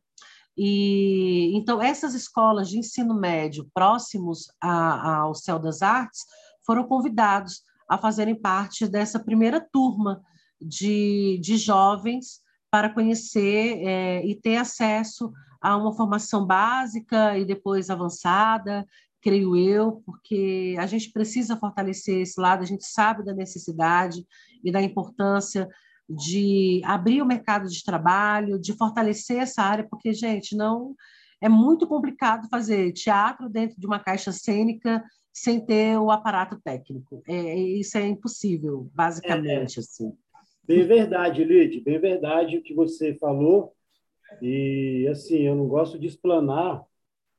E 0.58 1.56
então 1.56 1.80
essas 1.80 2.14
escolas 2.14 2.68
de 2.68 2.78
ensino 2.78 3.14
médio 3.14 3.70
próximos 3.72 4.50
a, 4.60 5.20
ao 5.20 5.34
Céu 5.34 5.56
das 5.56 5.82
Artes 5.82 6.24
foram 6.66 6.82
convidados 6.82 7.62
a 7.88 7.96
fazerem 7.96 8.34
parte 8.34 8.88
dessa 8.88 9.20
primeira 9.20 9.60
turma 9.60 10.20
de, 10.60 11.38
de 11.40 11.56
jovens 11.56 12.40
para 12.70 12.92
conhecer 12.92 13.78
é, 13.86 14.26
e 14.26 14.34
ter 14.34 14.56
acesso 14.56 15.32
a 15.60 15.76
uma 15.76 15.92
formação 15.92 16.44
básica 16.44 17.38
e 17.38 17.44
depois 17.44 17.88
avançada, 17.88 18.86
creio 19.22 19.56
eu, 19.56 20.02
porque 20.04 20.76
a 20.78 20.86
gente 20.86 21.10
precisa 21.10 21.56
fortalecer 21.56 22.20
esse 22.20 22.40
lado, 22.40 22.62
a 22.62 22.66
gente 22.66 22.84
sabe 22.84 23.24
da 23.24 23.32
necessidade 23.32 24.26
e 24.62 24.70
da 24.70 24.82
importância 24.82 25.68
de 26.08 26.80
abrir 26.84 27.20
o 27.20 27.26
mercado 27.26 27.68
de 27.68 27.84
trabalho, 27.84 28.58
de 28.58 28.72
fortalecer 28.72 29.38
essa 29.38 29.62
área, 29.62 29.86
porque, 29.88 30.12
gente, 30.12 30.56
não 30.56 30.94
é 31.40 31.48
muito 31.48 31.86
complicado 31.86 32.48
fazer 32.48 32.92
teatro 32.92 33.48
dentro 33.48 33.78
de 33.78 33.86
uma 33.86 33.98
caixa 33.98 34.32
cênica 34.32 35.04
sem 35.32 35.64
ter 35.64 35.98
o 35.98 36.10
aparato 36.10 36.60
técnico. 36.60 37.22
É, 37.28 37.56
isso 37.56 37.96
é 37.96 38.06
impossível, 38.06 38.90
basicamente. 38.94 39.78
É, 39.78 39.80
assim. 39.80 40.12
Bem 40.64 40.86
verdade, 40.86 41.44
Lid, 41.44 41.80
bem 41.80 41.98
verdade 41.98 42.58
o 42.58 42.62
que 42.62 42.74
você 42.74 43.14
falou. 43.14 43.74
E, 44.42 45.06
assim, 45.10 45.38
eu 45.42 45.54
não 45.54 45.66
gosto 45.68 45.98
de 45.98 46.06
explanar 46.06 46.82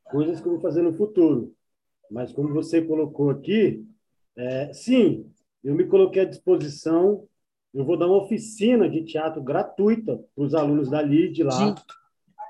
coisas 0.05 0.39
que 0.39 0.47
eu 0.47 0.53
vou 0.53 0.61
fazer 0.61 0.82
no 0.82 0.93
futuro. 0.93 1.53
Mas, 2.09 2.32
como 2.32 2.53
você 2.53 2.82
colocou 2.82 3.30
aqui, 3.30 3.86
é, 4.36 4.74
sim, 4.74 5.30
eu 5.63 5.76
me 5.76 5.86
coloquei 5.86 6.22
à 6.22 6.26
disposição 6.26 7.28
eu 7.74 7.86
vou 7.86 7.97
dar 7.97 8.07
uma 8.07 8.24
oficina 8.24 8.89
de 8.89 9.03
teatro 9.03 9.41
gratuita 9.41 10.20
para 10.36 10.43
os 10.43 10.55
alunos 10.55 10.89
da 10.89 11.01
LID 11.01 11.43
lá. 11.43 11.72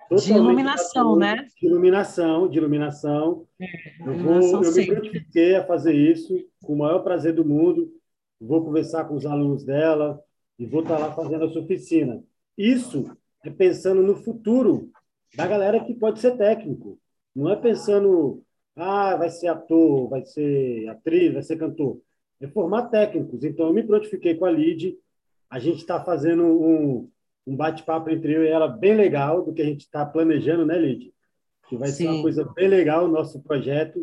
De, 0.10 0.24
de 0.24 0.34
iluminação, 0.34 1.16
né? 1.16 1.46
De 1.60 1.68
iluminação, 1.68 2.48
de 2.48 2.58
iluminação. 2.58 3.46
É, 3.60 3.68
eu, 4.00 4.18
vou, 4.18 4.64
eu 4.64 4.74
me 4.74 4.84
identifiquei 4.84 5.56
a 5.56 5.66
fazer 5.66 5.94
isso 5.94 6.34
com 6.64 6.74
o 6.74 6.78
maior 6.78 7.00
prazer 7.00 7.34
do 7.34 7.46
mundo. 7.46 7.92
Vou 8.40 8.64
conversar 8.64 9.06
com 9.06 9.16
os 9.16 9.26
alunos 9.26 9.64
dela 9.66 10.24
e 10.58 10.66
vou 10.66 10.82
estar 10.82 10.98
lá 10.98 11.12
fazendo 11.12 11.46
essa 11.46 11.60
oficina. 11.60 12.24
Isso 12.58 13.12
é 13.44 13.50
pensando 13.50 14.02
no 14.02 14.16
futuro 14.16 14.90
da 15.36 15.46
galera 15.46 15.84
que 15.84 15.94
pode 15.94 16.20
ser 16.20 16.38
técnico. 16.38 16.98
Não 17.36 17.50
é 17.50 17.56
pensando, 17.56 18.42
ah, 18.76 19.16
vai 19.16 19.30
ser 19.30 19.48
ator, 19.48 20.10
vai 20.10 20.26
ser 20.26 20.88
atriz, 20.88 21.34
vai 21.34 21.44
ser 21.44 21.58
cantor. 21.58 22.02
É 22.42 22.48
formar 22.48 22.88
técnicos. 22.88 23.44
Então, 23.44 23.68
eu 23.68 23.74
me 23.74 23.84
prontifiquei 23.84 24.36
com 24.36 24.46
a 24.46 24.52
LID 24.52 24.98
a 25.50 25.60
gente 25.60 25.80
está 25.80 26.04
fazendo 26.04 26.44
um, 26.44 27.10
um 27.46 27.56
bate-papo 27.56 28.10
entre 28.10 28.36
eu 28.36 28.44
e 28.44 28.48
ela 28.48 28.68
bem 28.68 28.96
legal 28.96 29.44
do 29.44 29.54
que 29.54 29.62
a 29.62 29.66
gente 29.66 29.82
está 29.82 30.06
planejando, 30.06 30.66
né, 30.66 30.78
Lid? 30.78 31.14
Que 31.68 31.78
vai 31.78 31.90
Sim. 31.90 31.96
ser 31.96 32.08
uma 32.10 32.22
coisa 32.22 32.44
bem 32.56 32.68
legal 32.68 33.06
o 33.06 33.12
nosso 33.12 33.42
projeto 33.42 34.00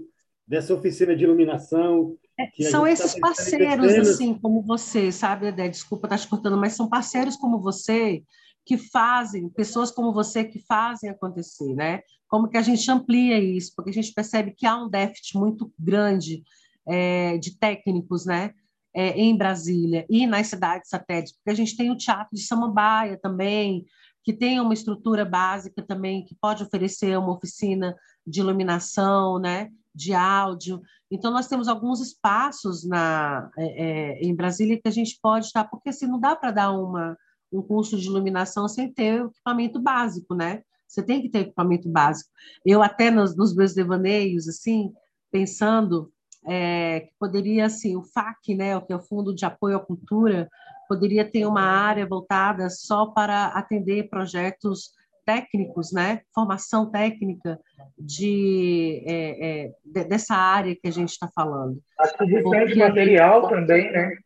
dessa 0.47 0.75
oficina 0.75 1.17
de 1.17 1.25
iluminação. 1.25 2.17
É, 2.39 2.49
são 2.71 2.83
tá 2.83 2.91
esses 2.91 3.15
tá 3.15 3.21
parceiros, 3.21 3.95
assim, 3.95 4.35
como 4.35 4.63
você, 4.63 5.11
sabe, 5.11 5.49
Adé? 5.49 5.69
Desculpa 5.69 6.07
estar 6.07 6.19
te 6.19 6.29
cortando, 6.29 6.57
mas 6.57 6.75
são 6.75 6.89
parceiros 6.89 7.37
como 7.37 7.61
você 7.61 8.23
que 8.65 8.77
fazem, 8.77 9.49
pessoas 9.49 9.93
como 9.93 10.13
você 10.13 10.45
que 10.45 10.59
fazem 10.59 11.09
acontecer, 11.09 11.73
né? 11.75 12.01
Como 12.29 12.49
que 12.49 12.57
a 12.57 12.63
gente 12.63 12.91
amplia 12.91 13.39
isso? 13.39 13.73
Porque 13.77 13.91
a 13.91 13.93
gente 13.93 14.13
percebe 14.13 14.53
que 14.57 14.67
há 14.67 14.77
um 14.77 14.89
déficit 14.89 15.39
muito 15.39 15.73
grande 15.79 16.43
é, 16.87 17.39
de 17.39 17.57
técnicos, 17.57 18.27
né? 18.27 18.53
É, 18.97 19.11
em 19.11 19.37
Brasília 19.37 20.07
e 20.09 20.27
nas 20.27 20.47
cidades 20.47 20.89
satélites, 20.89 21.35
porque 21.35 21.51
a 21.51 21.55
gente 21.55 21.77
tem 21.77 21.91
o 21.91 21.97
Teatro 21.97 22.35
de 22.35 22.41
Samambaia 22.41 23.19
também, 23.21 23.85
que 24.25 24.33
tem 24.33 24.59
uma 24.59 24.73
estrutura 24.73 25.25
básica 25.25 25.83
também, 25.83 26.25
que 26.25 26.35
pode 26.35 26.63
oferecer 26.63 27.17
uma 27.19 27.33
oficina 27.33 27.95
de 28.27 28.41
iluminação, 28.41 29.39
né? 29.39 29.71
de 29.95 30.13
áudio. 30.13 30.83
Então, 31.11 31.33
nós 31.33 31.49
temos 31.49 31.69
alguns 31.69 32.01
espaços 32.01 32.85
na, 32.85 33.51
é, 33.57 33.65
é, 33.65 34.21
em 34.21 34.35
Brasília 34.35 34.79
que 34.81 34.89
a 34.89 34.93
gente 34.93 35.19
pode 35.23 35.47
estar, 35.47 35.65
porque 35.65 35.89
assim, 35.89 36.07
não 36.07 36.21
dá 36.21 36.37
para 36.37 36.51
dar 36.51 36.73
uma, 36.73 37.17
um 37.51 37.63
curso 37.63 37.97
de 37.97 38.07
iluminação 38.07 38.69
sem 38.69 38.93
ter 38.93 39.23
o 39.23 39.29
equipamento 39.29 39.81
básico, 39.81 40.35
né? 40.35 40.63
Você 40.87 41.03
tem 41.03 41.23
que 41.23 41.31
ter 41.31 41.41
equipamento 41.41 41.89
básico. 41.89 42.31
Eu 42.65 42.83
até 42.83 43.11
nos, 43.11 43.35
nos 43.37 43.55
meus 43.55 43.75
devaneios, 43.75 44.47
assim, 44.49 44.93
pensando 45.31 46.13
é, 46.47 47.01
que 47.01 47.13
poderia, 47.19 47.67
assim, 47.67 47.97
o 47.97 48.03
FAC, 48.03 48.55
né, 48.55 48.77
o 48.77 48.83
que 48.83 48.93
é 48.93 48.97
o 48.97 49.03
Fundo 49.03 49.35
de 49.35 49.45
Apoio 49.45 49.77
à 49.77 49.81
Cultura, 49.81 50.49
poderia 50.89 51.25
ter 51.25 51.47
uma 51.47 51.63
área 51.63 52.07
voltada 52.07 52.71
só 52.71 53.07
para 53.07 53.47
atender 53.47 54.09
projetos 54.09 54.93
técnicos, 55.25 55.93
né? 55.93 56.21
Formação 56.33 56.89
técnica 56.89 57.59
de, 57.99 59.03
é, 59.05 59.65
é, 59.65 59.73
de 59.85 60.05
dessa 60.05 60.37
área 60.37 60.77
que 60.77 60.87
a 60.87 60.93
gente 60.93 61.11
está 61.11 61.29
falando. 61.35 61.83
Acho 61.99 62.17
que 62.17 62.77
material 62.77 63.49
também, 63.49 63.91
né? 63.91 64.17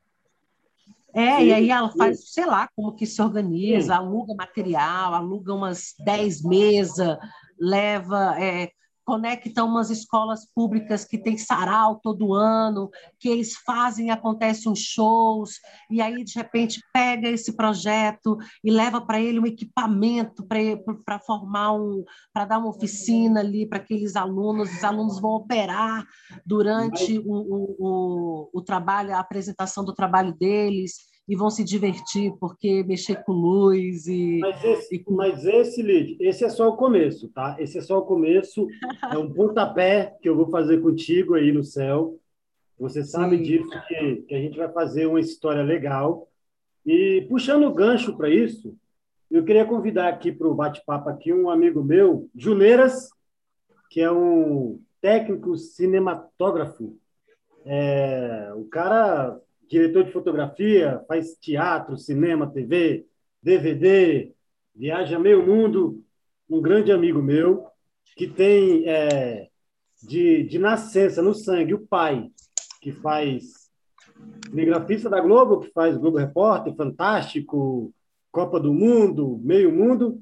É, 1.12 1.38
Sim. 1.38 1.44
e 1.44 1.52
aí 1.52 1.70
ela 1.70 1.90
faz, 1.90 2.32
sei 2.32 2.46
lá, 2.46 2.68
como 2.76 2.94
que 2.94 3.06
se 3.06 3.20
organiza, 3.20 3.94
Sim. 3.94 3.98
aluga 3.98 4.34
material, 4.34 5.14
aluga 5.14 5.54
umas 5.54 5.94
10 6.04 6.44
mesas, 6.44 7.18
leva, 7.58 8.36
é, 8.38 8.70
conectam 9.10 9.66
umas 9.66 9.90
escolas 9.90 10.46
públicas 10.54 11.04
que 11.04 11.18
tem 11.18 11.36
sarau 11.36 11.96
todo 11.96 12.32
ano, 12.32 12.88
que 13.18 13.28
eles 13.28 13.56
fazem, 13.56 14.08
acontecem 14.08 14.70
uns 14.70 14.78
shows, 14.78 15.54
e 15.90 16.00
aí, 16.00 16.22
de 16.22 16.32
repente, 16.36 16.80
pega 16.92 17.28
esse 17.28 17.56
projeto 17.56 18.38
e 18.62 18.70
leva 18.70 19.00
para 19.00 19.20
ele 19.20 19.40
um 19.40 19.46
equipamento 19.46 20.46
para 21.04 21.18
formar 21.18 21.72
um, 21.72 22.04
para 22.32 22.44
dar 22.44 22.58
uma 22.58 22.68
oficina 22.68 23.40
ali 23.40 23.66
para 23.66 23.78
aqueles 23.78 24.14
alunos, 24.14 24.72
os 24.72 24.84
alunos 24.84 25.20
vão 25.20 25.32
operar 25.32 26.06
durante 26.46 27.18
o, 27.18 27.32
o, 27.32 27.76
o, 27.80 28.50
o 28.54 28.62
trabalho, 28.62 29.12
a 29.12 29.18
apresentação 29.18 29.84
do 29.84 29.92
trabalho 29.92 30.32
deles, 30.38 31.09
e 31.30 31.36
vão 31.36 31.48
se 31.48 31.62
divertir 31.62 32.32
porque 32.40 32.82
mexer 32.82 33.22
com 33.22 33.30
luz 33.30 34.08
e. 34.08 34.40
Mas 34.40 34.64
esse, 34.64 34.96
e 34.96 35.04
mas 35.12 35.46
esse 35.46 35.80
Lid, 35.80 36.16
esse 36.18 36.44
é 36.44 36.48
só 36.48 36.68
o 36.68 36.76
começo, 36.76 37.28
tá? 37.28 37.54
Esse 37.60 37.78
é 37.78 37.80
só 37.80 37.98
o 37.98 38.04
começo, 38.04 38.66
é 39.12 39.16
um 39.16 39.32
pontapé 39.32 40.16
que 40.20 40.28
eu 40.28 40.34
vou 40.34 40.50
fazer 40.50 40.82
contigo 40.82 41.34
aí 41.34 41.52
no 41.52 41.62
céu. 41.62 42.18
Você 42.76 43.04
sabe 43.04 43.36
Sim. 43.36 43.42
disso, 43.44 43.70
que, 43.86 44.16
que 44.22 44.34
a 44.34 44.38
gente 44.38 44.58
vai 44.58 44.72
fazer 44.72 45.06
uma 45.06 45.20
história 45.20 45.62
legal. 45.62 46.26
E 46.84 47.24
puxando 47.28 47.62
o 47.62 47.74
gancho 47.74 48.16
para 48.16 48.28
isso, 48.28 48.76
eu 49.30 49.44
queria 49.44 49.64
convidar 49.64 50.08
aqui 50.08 50.32
para 50.32 50.48
o 50.48 50.54
bate-papo 50.54 51.10
aqui 51.10 51.32
um 51.32 51.48
amigo 51.48 51.84
meu, 51.84 52.28
Juneiras, 52.34 53.08
que 53.88 54.00
é 54.00 54.10
um 54.10 54.80
técnico 55.00 55.56
cinematógrafo. 55.56 56.98
É, 57.64 58.52
o 58.56 58.64
cara 58.64 59.40
diretor 59.70 60.02
de 60.02 60.10
fotografia, 60.10 61.00
faz 61.06 61.36
teatro, 61.40 61.96
cinema, 61.96 62.50
TV, 62.50 63.06
DVD, 63.40 64.32
viaja 64.74 65.16
meio 65.16 65.46
mundo. 65.46 66.02
Um 66.48 66.60
grande 66.60 66.90
amigo 66.90 67.22
meu 67.22 67.68
que 68.16 68.26
tem 68.26 68.88
é, 68.88 69.48
de, 70.02 70.42
de 70.42 70.58
nascença 70.58 71.22
no 71.22 71.32
sangue 71.32 71.74
o 71.74 71.86
pai 71.86 72.28
que 72.82 72.90
faz 72.90 73.70
cinegrafista 74.46 75.08
da 75.08 75.20
Globo, 75.20 75.60
que 75.60 75.70
faz 75.70 75.96
Globo 75.96 76.18
Repórter, 76.18 76.74
Fantástico, 76.74 77.94
Copa 78.32 78.58
do 78.58 78.74
Mundo, 78.74 79.40
Meio 79.44 79.72
Mundo. 79.72 80.20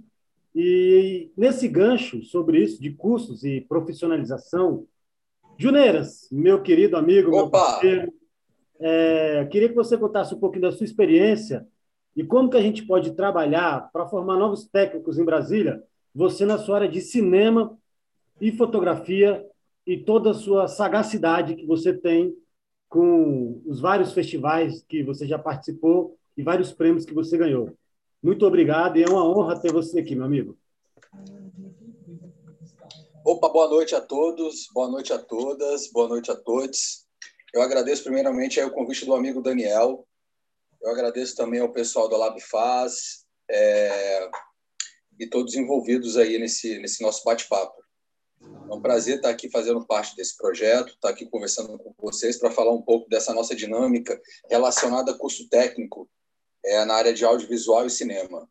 E 0.55 1.33
nesse 1.35 1.67
gancho 1.67 2.23
sobre 2.23 2.63
isso 2.63 2.83
de 2.83 2.91
cursos 2.91 3.45
e 3.45 3.63
profissionalização, 3.63 4.87
Juneiras, 5.57 6.29
meu 6.31 6.63
querido 6.63 6.97
amigo, 6.97 7.31
Opa. 7.31 7.41
meu 7.41 7.51
parceiro, 7.51 8.13
é, 8.81 9.47
queria 9.51 9.69
que 9.69 9.75
você 9.75 9.97
contasse 9.97 10.35
um 10.35 10.39
pouquinho 10.39 10.63
da 10.63 10.73
sua 10.73 10.85
experiência 10.85 11.67
e 12.17 12.25
como 12.25 12.51
que 12.51 12.57
a 12.57 12.63
gente 12.63 12.85
pode 12.85 13.13
trabalhar 13.13 13.91
para 13.93 14.07
formar 14.07 14.37
novos 14.37 14.67
técnicos 14.67 15.19
em 15.19 15.25
Brasília, 15.25 15.83
você 16.15 16.45
na 16.45 16.59
sua 16.59 16.77
área 16.77 16.89
de 16.89 17.01
cinema 17.01 17.79
e 18.41 18.51
fotografia 18.53 19.45
e 19.87 19.97
toda 19.97 20.31
a 20.31 20.35
sua 20.35 20.69
sagacidade 20.69 21.55
que 21.55 21.67
você 21.67 21.93
tem 21.93 22.37
com 22.89 23.63
os 23.67 23.81
vários 23.81 24.13
festivais 24.13 24.85
que 24.89 25.03
você 25.03 25.27
já 25.27 25.39
participou 25.39 26.17
e 26.37 26.43
vários 26.43 26.73
prêmios 26.73 27.05
que 27.05 27.15
você 27.15 27.37
ganhou. 27.37 27.77
Muito 28.23 28.47
obrigado 28.47 28.97
e 28.97 29.03
é 29.03 29.09
uma 29.09 29.25
honra 29.25 29.61
ter 29.61 29.73
você 29.73 30.01
aqui, 30.01 30.15
meu 30.15 30.25
amigo. 30.25 30.57
Opa, 33.25 33.49
boa 33.49 33.69
noite 33.69 33.95
a 33.95 34.01
todos, 34.01 34.69
boa 34.73 34.89
noite 34.89 35.13
a 35.13 35.19
todas, 35.19 35.91
boa 35.93 36.09
noite 36.09 36.31
a 36.31 36.37
todos. 36.37 37.08
Eu 37.53 37.63
agradeço 37.63 38.05
primeiramente 38.05 38.61
o 38.61 38.71
convite 38.71 39.07
do 39.07 39.15
amigo 39.15 39.41
Daniel. 39.41 40.07
Eu 40.83 40.91
agradeço 40.91 41.35
também 41.35 41.61
ao 41.61 41.73
pessoal 41.73 42.09
da 42.09 42.17
LabFaz 42.17 43.25
é, 43.51 44.31
e 45.19 45.27
todos 45.27 45.55
envolvidos 45.55 46.17
aí 46.17 46.39
nesse, 46.39 46.79
nesse 46.79 47.03
nosso 47.03 47.25
bate-papo. 47.25 47.77
É 48.41 48.75
um 48.75 48.81
prazer 48.81 49.17
estar 49.17 49.31
aqui 49.31 49.51
fazendo 49.51 49.85
parte 49.85 50.15
desse 50.15 50.37
projeto, 50.37 50.91
estar 50.91 51.09
aqui 51.09 51.27
conversando 51.27 51.79
com 51.79 51.93
vocês 51.99 52.37
para 52.39 52.51
falar 52.51 52.73
um 52.73 52.83
pouco 52.83 53.09
dessa 53.09 53.33
nossa 53.33 53.57
dinâmica 53.57 54.21
relacionada 54.49 55.13
a 55.13 55.19
curso 55.19 55.49
técnico 55.49 56.09
é, 56.65 56.85
na 56.85 56.95
área 56.95 57.13
de 57.13 57.25
audiovisual 57.25 57.87
e 57.87 57.91
cinema. 57.91 58.49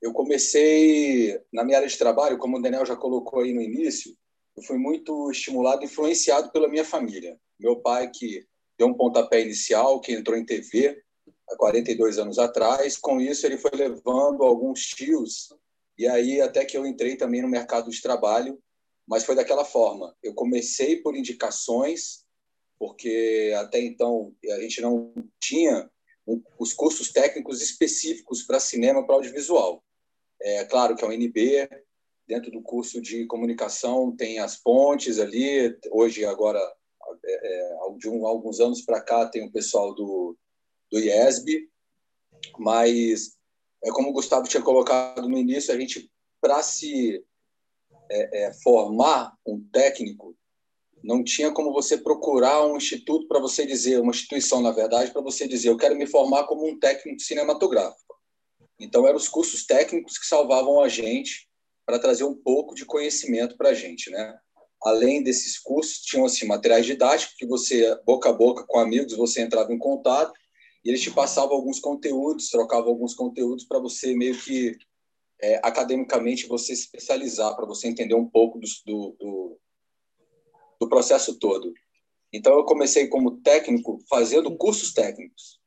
Eu 0.00 0.12
comecei 0.12 1.40
na 1.52 1.64
minha 1.64 1.78
área 1.78 1.88
de 1.88 1.98
trabalho, 1.98 2.38
como 2.38 2.56
o 2.56 2.62
Daniel 2.62 2.86
já 2.86 2.94
colocou 2.96 3.40
aí 3.40 3.52
no 3.52 3.60
início, 3.60 4.16
eu 4.56 4.62
fui 4.62 4.78
muito 4.78 5.30
estimulado, 5.30 5.84
influenciado 5.84 6.50
pela 6.52 6.68
minha 6.68 6.84
família. 6.84 7.38
Meu 7.58 7.80
pai, 7.80 8.10
que 8.10 8.46
deu 8.78 8.88
um 8.88 8.94
pontapé 8.94 9.40
inicial, 9.40 10.00
que 10.00 10.12
entrou 10.12 10.36
em 10.36 10.44
TV 10.44 11.02
há 11.48 11.56
42 11.56 12.18
anos 12.18 12.38
atrás, 12.38 12.96
com 12.96 13.20
isso 13.20 13.46
ele 13.46 13.58
foi 13.58 13.70
levando 13.74 14.42
alguns 14.42 14.80
tios, 14.80 15.52
e 15.96 16.06
aí 16.06 16.40
até 16.40 16.64
que 16.64 16.76
eu 16.76 16.86
entrei 16.86 17.16
também 17.16 17.42
no 17.42 17.48
mercado 17.48 17.90
de 17.90 18.00
trabalho, 18.00 18.58
mas 19.06 19.24
foi 19.24 19.34
daquela 19.34 19.64
forma. 19.64 20.16
Eu 20.22 20.34
comecei 20.34 20.96
por 21.02 21.16
indicações, 21.16 22.24
porque 22.78 23.52
até 23.56 23.80
então 23.80 24.34
a 24.50 24.60
gente 24.60 24.80
não 24.80 25.12
tinha 25.40 25.88
os 26.58 26.72
cursos 26.72 27.12
técnicos 27.12 27.60
específicos 27.60 28.42
para 28.42 28.58
cinema, 28.58 29.04
para 29.06 29.16
audiovisual. 29.16 29.84
É 30.40 30.64
claro 30.64 30.96
que 30.96 31.04
é 31.04 31.06
o 31.06 31.12
NB, 31.12 31.68
dentro 32.26 32.50
do 32.50 32.62
curso 32.62 33.00
de 33.00 33.26
comunicação 33.26 34.14
tem 34.14 34.38
as 34.38 34.56
pontes 34.56 35.18
ali. 35.18 35.76
Hoje, 35.90 36.24
agora, 36.24 36.60
é, 37.24 37.62
é 37.62 37.74
de 37.98 38.08
um, 38.08 38.26
alguns 38.26 38.60
anos 38.60 38.82
para 38.82 39.00
cá, 39.00 39.26
tem 39.26 39.46
o 39.46 39.52
pessoal 39.52 39.94
do, 39.94 40.36
do 40.90 40.98
IESB. 40.98 41.68
Mas, 42.58 43.36
é 43.82 43.90
como 43.90 44.10
o 44.10 44.12
Gustavo 44.12 44.48
tinha 44.48 44.62
colocado 44.62 45.28
no 45.28 45.38
início, 45.38 45.72
a 45.72 45.78
gente, 45.78 46.10
para 46.40 46.62
se 46.62 47.24
é, 48.10 48.44
é, 48.44 48.52
formar 48.62 49.34
um 49.46 49.60
técnico, 49.72 50.36
não 51.02 51.22
tinha 51.22 51.52
como 51.52 51.72
você 51.72 51.98
procurar 51.98 52.66
um 52.66 52.76
instituto 52.76 53.28
para 53.28 53.38
você 53.38 53.66
dizer, 53.66 54.00
uma 54.00 54.10
instituição, 54.10 54.62
na 54.62 54.72
verdade, 54.72 55.10
para 55.10 55.20
você 55.20 55.46
dizer, 55.46 55.68
eu 55.68 55.76
quero 55.76 55.94
me 55.94 56.06
formar 56.06 56.44
como 56.44 56.66
um 56.66 56.78
técnico 56.78 57.20
cinematográfico. 57.20 58.14
Então, 58.80 59.06
eram 59.06 59.16
os 59.16 59.28
cursos 59.28 59.66
técnicos 59.66 60.18
que 60.18 60.26
salvavam 60.26 60.80
a 60.80 60.88
gente 60.88 61.46
para 61.86 61.98
trazer 61.98 62.24
um 62.24 62.34
pouco 62.34 62.74
de 62.74 62.84
conhecimento 62.84 63.56
para 63.56 63.70
a 63.70 63.74
gente, 63.74 64.10
né? 64.10 64.38
Além 64.82 65.22
desses 65.22 65.58
cursos, 65.58 66.00
tinham 66.00 66.26
assim, 66.26 66.46
materiais 66.46 66.84
didáticos 66.84 67.34
que 67.36 67.46
você, 67.46 67.98
boca 68.04 68.28
a 68.28 68.32
boca 68.32 68.64
com 68.66 68.78
amigos, 68.78 69.16
você 69.16 69.40
entrava 69.40 69.72
em 69.72 69.78
contato 69.78 70.32
e 70.84 70.90
eles 70.90 71.00
te 71.00 71.10
passavam 71.10 71.56
alguns 71.56 71.80
conteúdos, 71.80 72.50
trocavam 72.50 72.90
alguns 72.90 73.14
conteúdos 73.14 73.64
para 73.64 73.78
você 73.78 74.14
meio 74.14 74.38
que 74.38 74.76
é, 75.40 75.56
academicamente 75.62 76.46
você 76.46 76.76
se 76.76 76.82
especializar, 76.82 77.56
para 77.56 77.66
você 77.66 77.88
entender 77.88 78.14
um 78.14 78.28
pouco 78.28 78.58
do, 78.58 79.16
do, 79.18 79.58
do 80.80 80.88
processo 80.88 81.38
todo. 81.38 81.72
Então, 82.32 82.54
eu 82.54 82.64
comecei 82.64 83.06
como 83.08 83.40
técnico 83.40 83.98
fazendo 84.08 84.54
cursos 84.56 84.92
técnicos. 84.92 85.60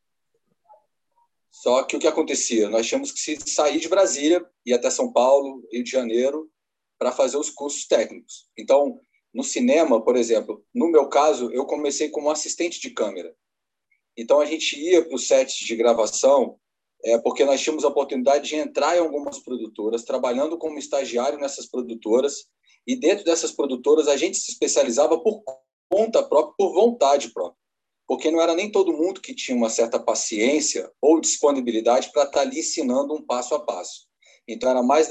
Só 1.62 1.82
que 1.84 1.96
o 1.96 2.00
que 2.00 2.08
acontecia? 2.08 2.70
Nós 2.70 2.86
tínhamos 2.86 3.12
que 3.12 3.50
sair 3.50 3.80
de 3.80 3.88
Brasília, 3.88 4.46
ir 4.64 4.74
até 4.74 4.92
São 4.92 5.12
Paulo, 5.12 5.68
Rio 5.72 5.84
de 5.84 5.90
Janeiro, 5.90 6.52
para 7.00 7.12
fazer 7.12 7.36
os 7.38 7.50
cursos 7.50 7.88
técnicos. 7.88 8.48
Então, 8.56 9.02
no 9.34 9.44
cinema, 9.44 10.00
por 10.04 10.16
exemplo, 10.16 10.64
no 10.74 10.88
meu 10.88 11.10
caso, 11.10 11.52
eu 11.52 11.66
comecei 11.66 12.10
como 12.10 12.30
assistente 12.30 12.80
de 12.80 12.92
câmera. 12.92 13.36
Então, 14.16 14.40
a 14.40 14.46
gente 14.46 14.80
ia 14.80 15.04
para 15.04 15.16
os 15.16 15.26
sets 15.26 15.56
de 15.56 15.76
gravação, 15.76 16.60
é, 17.04 17.18
porque 17.18 17.44
nós 17.44 17.60
tínhamos 17.60 17.84
a 17.84 17.88
oportunidade 17.88 18.48
de 18.48 18.56
entrar 18.56 18.96
em 18.96 19.00
algumas 19.00 19.40
produtoras, 19.40 20.04
trabalhando 20.04 20.60
como 20.60 20.78
estagiário 20.78 21.40
nessas 21.40 21.66
produtoras, 21.66 22.46
e 22.86 22.96
dentro 22.96 23.26
dessas 23.26 23.52
produtoras 23.52 24.08
a 24.08 24.16
gente 24.16 24.38
se 24.38 24.52
especializava 24.52 25.20
por 25.20 25.42
conta 25.90 26.22
própria, 26.22 26.54
por 26.56 26.74
vontade 26.76 27.34
própria 27.34 27.67
porque 28.08 28.32
não 28.32 28.42
era 28.42 28.56
nem 28.56 28.72
todo 28.72 28.94
mundo 28.94 29.20
que 29.20 29.36
tinha 29.36 29.56
uma 29.56 29.70
certa 29.70 30.00
paciência 30.00 30.90
ou 31.02 31.20
disponibilidade 31.20 32.10
para 32.12 32.24
estar 32.24 32.40
tá 32.40 32.42
ali 32.42 32.60
ensinando 32.60 33.14
um 33.14 33.22
passo 33.22 33.54
a 33.54 33.60
passo. 33.60 34.08
Então, 34.48 34.70
era 34.70 34.82
mais 34.82 35.10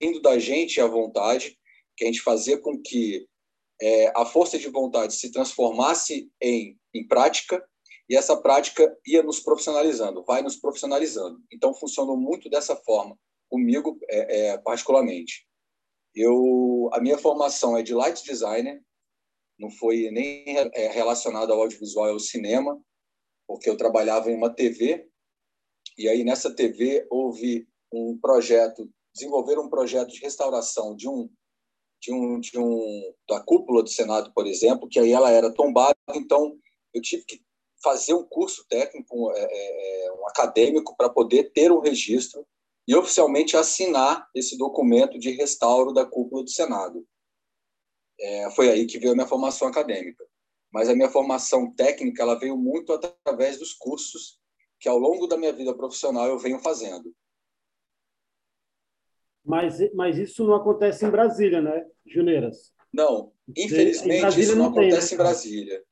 vindo 0.00 0.20
da 0.20 0.38
gente 0.38 0.80
à 0.80 0.86
vontade, 0.86 1.56
que 1.96 2.02
a 2.02 2.06
gente 2.08 2.20
fazia 2.20 2.58
com 2.58 2.80
que 2.82 3.28
é, 3.80 4.12
a 4.16 4.26
força 4.26 4.58
de 4.58 4.68
vontade 4.68 5.14
se 5.14 5.30
transformasse 5.30 6.30
em, 6.40 6.76
em 6.92 7.06
prática 7.06 7.64
e 8.10 8.16
essa 8.16 8.36
prática 8.36 8.92
ia 9.06 9.22
nos 9.22 9.38
profissionalizando, 9.38 10.24
vai 10.24 10.42
nos 10.42 10.56
profissionalizando. 10.56 11.40
Então, 11.52 11.72
funcionou 11.72 12.16
muito 12.16 12.50
dessa 12.50 12.74
forma, 12.74 13.16
comigo 13.48 13.98
é, 14.08 14.48
é, 14.48 14.58
particularmente. 14.58 15.46
Eu, 16.12 16.90
a 16.92 17.00
minha 17.00 17.16
formação 17.16 17.76
é 17.76 17.82
de 17.82 17.94
light 17.94 18.24
designer, 18.24 18.82
não 19.62 19.70
foi 19.70 20.10
nem 20.10 20.44
é, 20.56 20.88
relacionado 20.88 21.52
ao 21.52 21.60
audiovisual, 21.60 22.10
ao 22.10 22.18
cinema, 22.18 22.78
porque 23.46 23.70
eu 23.70 23.76
trabalhava 23.76 24.30
em 24.30 24.36
uma 24.36 24.50
TV, 24.50 25.08
e 25.96 26.08
aí 26.08 26.24
nessa 26.24 26.52
TV 26.52 27.06
houve 27.08 27.68
um 27.92 28.18
projeto, 28.20 28.90
desenvolver 29.14 29.58
um 29.58 29.68
projeto 29.68 30.08
de 30.08 30.20
restauração 30.20 30.96
de 30.96 31.08
um 31.08 31.30
de 32.00 32.12
um, 32.12 32.40
de 32.40 32.58
um 32.58 33.14
da 33.28 33.40
cúpula 33.40 33.80
do 33.80 33.88
Senado, 33.88 34.32
por 34.34 34.44
exemplo, 34.44 34.88
que 34.88 34.98
aí 34.98 35.12
ela 35.12 35.30
era 35.30 35.54
tombada, 35.54 35.96
então 36.12 36.58
eu 36.92 37.00
tive 37.00 37.24
que 37.24 37.40
fazer 37.80 38.12
um 38.12 38.24
curso 38.24 38.66
técnico, 38.68 39.30
é, 39.30 39.44
é, 39.44 40.06
é 40.06 40.12
um 40.12 40.26
acadêmico, 40.26 40.96
para 40.96 41.08
poder 41.08 41.52
ter 41.52 41.70
um 41.70 41.78
registro 41.78 42.44
e 42.88 42.96
oficialmente 42.96 43.56
assinar 43.56 44.28
esse 44.34 44.58
documento 44.58 45.16
de 45.16 45.30
restauro 45.30 45.92
da 45.92 46.04
cúpula 46.04 46.42
do 46.42 46.50
Senado. 46.50 47.06
É, 48.22 48.50
foi 48.52 48.70
aí 48.70 48.86
que 48.86 48.98
veio 48.98 49.12
a 49.12 49.14
minha 49.14 49.26
formação 49.26 49.66
acadêmica. 49.66 50.24
Mas 50.72 50.88
a 50.88 50.94
minha 50.94 51.10
formação 51.10 51.74
técnica 51.74 52.22
ela 52.22 52.38
veio 52.38 52.56
muito 52.56 52.92
através 52.92 53.58
dos 53.58 53.74
cursos 53.74 54.40
que 54.78 54.88
ao 54.88 54.98
longo 54.98 55.26
da 55.26 55.36
minha 55.36 55.52
vida 55.52 55.74
profissional 55.74 56.26
eu 56.28 56.38
venho 56.38 56.58
fazendo. 56.58 57.14
Mas, 59.44 59.78
mas 59.92 60.18
isso 60.18 60.44
não 60.44 60.54
acontece 60.54 61.04
em 61.04 61.10
Brasília, 61.10 61.60
né, 61.60 61.84
Juneiras? 62.06 62.72
Não, 62.92 63.32
infelizmente 63.56 64.40
isso 64.40 64.56
não, 64.56 64.64
não 64.64 64.70
acontece 64.70 65.10
tem, 65.10 65.18
né? 65.18 65.22
em 65.22 65.26
Brasília. 65.26 65.84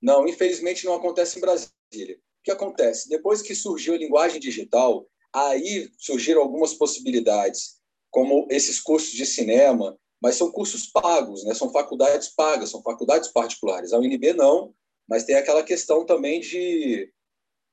Não, 0.00 0.28
infelizmente 0.28 0.84
não 0.86 0.94
acontece 0.94 1.38
em 1.38 1.40
Brasília. 1.40 2.16
O 2.16 2.42
que 2.42 2.50
acontece? 2.50 3.08
Depois 3.08 3.42
que 3.42 3.54
surgiu 3.54 3.94
a 3.94 3.98
linguagem 3.98 4.40
digital, 4.40 5.06
aí 5.32 5.90
surgiram 5.98 6.40
algumas 6.40 6.72
possibilidades, 6.72 7.80
como 8.10 8.46
esses 8.50 8.80
cursos 8.80 9.12
de 9.12 9.26
cinema, 9.26 9.98
mas 10.22 10.36
são 10.36 10.50
cursos 10.50 10.86
pagos, 10.86 11.44
né? 11.44 11.54
são 11.54 11.70
faculdades 11.70 12.28
pagas, 12.28 12.70
são 12.70 12.82
faculdades 12.82 13.28
particulares. 13.30 13.92
A 13.92 13.98
UNB 13.98 14.32
não, 14.32 14.74
mas 15.08 15.24
tem 15.24 15.36
aquela 15.36 15.62
questão 15.62 16.04
também 16.04 16.40
de 16.40 17.10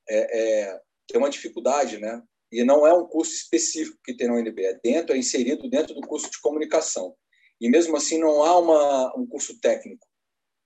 é, 0.09 0.39
é, 0.39 0.81
ter 1.07 1.17
uma 1.17 1.29
dificuldade, 1.29 1.97
né? 1.97 2.21
E 2.51 2.63
não 2.63 2.85
é 2.85 2.93
um 2.93 3.07
curso 3.07 3.33
específico 3.33 3.97
que 4.03 4.15
tem 4.15 4.27
na 4.27 4.35
UNB, 4.35 4.63
é 4.63 4.79
dentro, 4.83 5.15
é 5.15 5.17
inserido 5.17 5.69
dentro 5.69 5.95
do 5.95 6.07
curso 6.07 6.29
de 6.29 6.39
comunicação. 6.39 7.15
E 7.59 7.69
mesmo 7.69 7.95
assim 7.95 8.19
não 8.19 8.43
há 8.43 8.59
uma, 8.59 9.17
um 9.17 9.25
curso 9.25 9.59
técnico, 9.59 10.05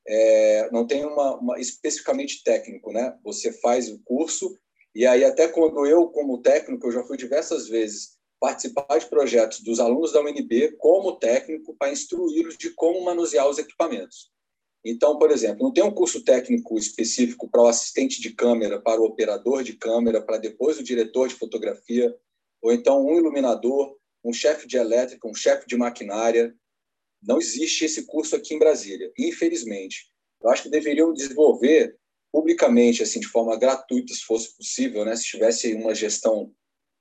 é, 0.08 0.70
não 0.72 0.88
tem 0.88 1.06
uma, 1.06 1.36
uma, 1.38 1.60
especificamente 1.60 2.44
técnico, 2.44 2.92
né? 2.92 3.18
Você 3.24 3.52
faz 3.54 3.90
o 3.90 4.02
curso 4.04 4.58
e 4.96 5.06
aí 5.06 5.24
até 5.24 5.48
quando 5.48 5.86
eu 5.86 6.08
como 6.08 6.42
técnico 6.42 6.88
eu 6.88 6.92
já 6.92 7.04
fui 7.04 7.18
diversas 7.18 7.68
vezes 7.68 8.17
participar 8.40 8.98
de 8.98 9.08
projetos 9.08 9.62
dos 9.62 9.80
alunos 9.80 10.12
da 10.12 10.22
UNB 10.22 10.76
como 10.78 11.18
técnico 11.18 11.76
para 11.76 11.92
instruí-los 11.92 12.58
de 12.58 12.72
como 12.72 13.04
manusear 13.04 13.48
os 13.48 13.58
equipamentos. 13.58 14.32
Então, 14.86 15.18
por 15.18 15.32
exemplo, 15.32 15.64
não 15.64 15.74
tem 15.74 15.84
um 15.84 15.94
curso 15.94 16.24
técnico 16.24 16.78
específico 16.78 17.50
para 17.50 17.62
o 17.62 17.68
assistente 17.68 18.22
de 18.22 18.34
câmera, 18.34 18.80
para 18.80 19.02
o 19.02 19.06
operador 19.06 19.64
de 19.64 19.74
câmera, 19.74 20.22
para 20.22 20.38
depois 20.38 20.80
o 20.80 20.84
diretor 20.84 21.28
de 21.28 21.36
fotografia, 21.36 22.16
ou 22.62 22.72
então 22.72 23.06
um 23.06 23.18
iluminador, 23.18 23.98
um 24.24 24.32
chefe 24.32 24.68
de 24.68 24.78
elétrica, 24.78 25.28
um 25.28 25.36
chefe 25.36 25.68
de 25.68 25.76
maquinária. 25.76 26.56
Não 27.22 27.40
existe 27.40 27.86
esse 27.86 28.06
curso 28.06 28.36
aqui 28.36 28.54
em 28.54 28.60
Brasília, 28.60 29.12
infelizmente. 29.18 30.06
Eu 30.42 30.50
acho 30.50 30.64
que 30.64 30.70
deveriam 30.70 31.12
desenvolver 31.12 31.98
publicamente, 32.32 33.02
assim, 33.02 33.20
de 33.20 33.28
forma 33.28 33.58
gratuita, 33.58 34.14
se 34.14 34.22
fosse 34.22 34.56
possível, 34.56 35.04
né? 35.04 35.16
se 35.16 35.26
tivesse 35.26 35.74
uma 35.74 35.96
gestão 35.96 36.54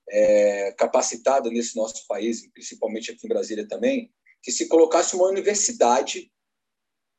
é, 0.09 0.73
capacitada 0.73 1.51
nesse 1.51 1.77
nosso 1.77 2.07
país, 2.07 2.49
principalmente 2.53 3.11
aqui 3.11 3.27
em 3.27 3.29
Brasília 3.29 3.67
também, 3.67 4.13
que 4.43 4.53
se 4.53 4.69
colocasse 4.69 5.17
uma 5.17 5.29
universidade 5.29 6.31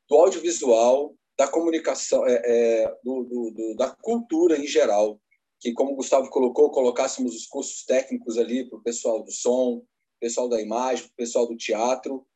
do 0.08 0.16
audiovisual, 0.16 1.14
da 1.36 1.46
comunicação, 1.46 2.26
é, 2.26 2.42
é, 2.44 2.98
do, 3.04 3.24
do, 3.24 3.50
do, 3.50 3.76
da 3.76 3.90
cultura 3.90 4.58
em 4.58 4.66
geral, 4.66 5.20
que, 5.60 5.72
como 5.72 5.92
o 5.92 5.96
Gustavo 5.96 6.30
colocou, 6.30 6.70
colocássemos 6.70 7.34
os 7.34 7.46
cursos 7.46 7.84
técnicos 7.84 8.38
ali 8.38 8.68
para 8.68 8.78
o 8.78 8.82
pessoal 8.82 9.22
do 9.22 9.30
som, 9.30 9.84
pessoal 10.20 10.48
da 10.48 10.60
imagem, 10.60 11.10
pessoal 11.16 11.46
do 11.46 11.56
teatro. 11.56 12.26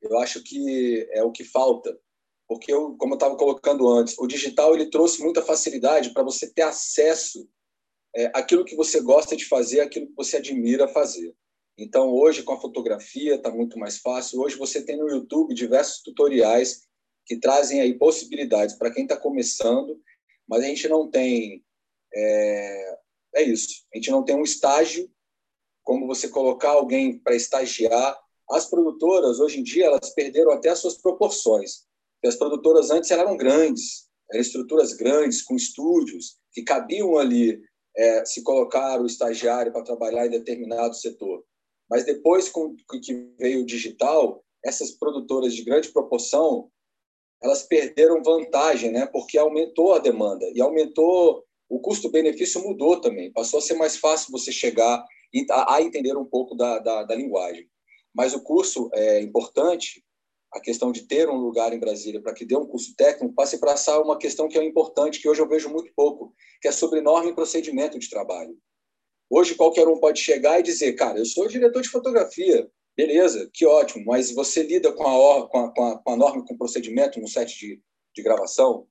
Eu 0.00 0.18
acho 0.18 0.42
que 0.42 1.08
é 1.12 1.22
o 1.22 1.32
que 1.32 1.44
falta, 1.44 1.98
porque, 2.46 2.72
eu, 2.72 2.96
como 2.96 3.14
eu 3.14 3.16
estava 3.16 3.36
colocando 3.36 3.88
antes, 3.88 4.18
o 4.18 4.26
digital 4.26 4.74
ele 4.74 4.90
trouxe 4.90 5.22
muita 5.22 5.42
facilidade 5.42 6.10
para 6.10 6.22
você 6.22 6.52
ter 6.52 6.62
acesso 6.62 7.48
é, 8.14 8.26
àquilo 8.34 8.64
que 8.64 8.76
você 8.76 9.00
gosta 9.00 9.36
de 9.36 9.44
fazer, 9.44 9.80
aquilo 9.80 10.06
que 10.06 10.16
você 10.16 10.38
admira 10.38 10.88
fazer. 10.88 11.34
Então, 11.78 12.10
hoje, 12.10 12.42
com 12.42 12.52
a 12.52 12.60
fotografia, 12.60 13.36
está 13.36 13.50
muito 13.50 13.78
mais 13.78 13.98
fácil. 13.98 14.40
Hoje, 14.40 14.56
você 14.56 14.84
tem 14.84 14.96
no 14.96 15.08
YouTube 15.08 15.54
diversos 15.54 16.02
tutoriais 16.02 16.88
que 17.24 17.38
trazem 17.38 17.80
aí 17.80 17.96
possibilidades 17.96 18.74
para 18.74 18.92
quem 18.92 19.04
está 19.04 19.16
começando, 19.16 20.00
mas 20.48 20.64
a 20.64 20.66
gente 20.66 20.88
não 20.88 21.08
tem. 21.08 21.64
É, 22.12 22.98
é 23.36 23.42
isso. 23.42 23.84
A 23.92 23.96
gente 23.96 24.10
não 24.10 24.24
tem 24.24 24.34
um 24.34 24.42
estágio, 24.42 25.08
como 25.84 26.06
você 26.06 26.28
colocar 26.28 26.70
alguém 26.70 27.18
para 27.18 27.36
estagiar. 27.36 28.18
As 28.50 28.66
produtoras, 28.66 29.38
hoje 29.38 29.60
em 29.60 29.62
dia, 29.62 29.86
elas 29.86 30.12
perderam 30.14 30.50
até 30.50 30.70
as 30.70 30.80
suas 30.80 30.96
proporções. 30.96 31.86
As 32.24 32.34
produtoras 32.34 32.90
antes 32.90 33.10
eram 33.10 33.36
grandes, 33.36 34.08
eram 34.32 34.40
estruturas 34.40 34.94
grandes, 34.94 35.42
com 35.42 35.54
estúdios, 35.54 36.38
que 36.52 36.62
cabiam 36.62 37.18
ali 37.18 37.60
é, 37.98 38.24
se 38.24 38.42
colocar 38.42 39.00
o 39.00 39.06
estagiário 39.06 39.72
para 39.72 39.82
trabalhar 39.82 40.26
em 40.26 40.30
determinado 40.30 40.94
setor. 40.94 41.44
Mas 41.90 42.04
depois 42.04 42.48
com 42.48 42.76
que 43.02 43.32
veio 43.38 43.62
o 43.62 43.66
digital, 43.66 44.44
essas 44.64 44.92
produtoras 44.92 45.52
de 45.52 45.64
grande 45.64 45.88
proporção, 45.88 46.70
elas 47.42 47.64
perderam 47.64 48.22
vantagem, 48.22 48.92
né? 48.92 49.06
Porque 49.06 49.36
aumentou 49.36 49.94
a 49.94 49.98
demanda 49.98 50.48
e 50.54 50.60
aumentou 50.60 51.44
o 51.68 51.80
custo-benefício 51.80 52.62
mudou 52.62 53.00
também. 53.00 53.32
Passou 53.32 53.58
a 53.58 53.62
ser 53.62 53.74
mais 53.74 53.96
fácil 53.96 54.32
você 54.32 54.50
chegar 54.50 55.04
a 55.50 55.82
entender 55.82 56.16
um 56.16 56.24
pouco 56.24 56.54
da, 56.54 56.78
da, 56.78 57.02
da 57.02 57.14
linguagem. 57.14 57.68
Mas 58.14 58.32
o 58.32 58.42
curso 58.42 58.88
é 58.94 59.20
importante, 59.20 60.02
a 60.52 60.60
questão 60.60 60.90
de 60.90 61.02
ter 61.02 61.28
um 61.28 61.36
lugar 61.36 61.72
em 61.72 61.78
Brasília 61.78 62.22
para 62.22 62.32
que 62.32 62.44
dê 62.44 62.56
um 62.56 62.66
curso 62.66 62.94
técnico, 62.96 63.34
passe 63.34 63.58
para 63.58 63.72
passar 63.72 64.00
uma 64.00 64.18
questão 64.18 64.48
que 64.48 64.58
é 64.58 64.64
importante, 64.64 65.20
que 65.20 65.28
hoje 65.28 65.40
eu 65.40 65.48
vejo 65.48 65.68
muito 65.68 65.92
pouco, 65.94 66.34
que 66.60 66.68
é 66.68 66.72
sobre 66.72 67.00
norma 67.00 67.30
e 67.30 67.34
procedimento 67.34 67.98
de 67.98 68.08
trabalho. 68.08 68.56
Hoje 69.30 69.54
qualquer 69.54 69.86
um 69.86 70.00
pode 70.00 70.20
chegar 70.20 70.58
e 70.58 70.62
dizer, 70.62 70.94
cara, 70.94 71.18
eu 71.18 71.26
sou 71.26 71.46
diretor 71.46 71.82
de 71.82 71.90
fotografia, 71.90 72.68
beleza, 72.96 73.48
que 73.52 73.66
ótimo, 73.66 74.06
mas 74.06 74.30
você 74.32 74.62
lida 74.62 74.90
com 74.92 75.06
a, 75.06 75.48
com 75.48 75.58
a, 75.58 75.74
com 75.74 75.84
a, 75.84 75.98
com 75.98 76.10
a 76.12 76.16
norma, 76.16 76.44
com 76.44 76.54
o 76.54 76.58
procedimento 76.58 77.20
no 77.20 77.28
set 77.28 77.58
de, 77.58 77.82
de 78.14 78.22
gravação? 78.22 78.88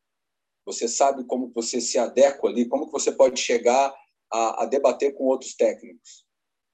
Você 0.65 0.87
sabe 0.87 1.25
como 1.25 1.51
você 1.53 1.81
se 1.81 1.97
adequa 1.97 2.47
ali, 2.47 2.67
como 2.67 2.85
que 2.85 2.91
você 2.91 3.11
pode 3.11 3.39
chegar 3.39 3.93
a, 4.31 4.63
a 4.63 4.65
debater 4.65 5.13
com 5.15 5.25
outros 5.25 5.55
técnicos? 5.55 6.25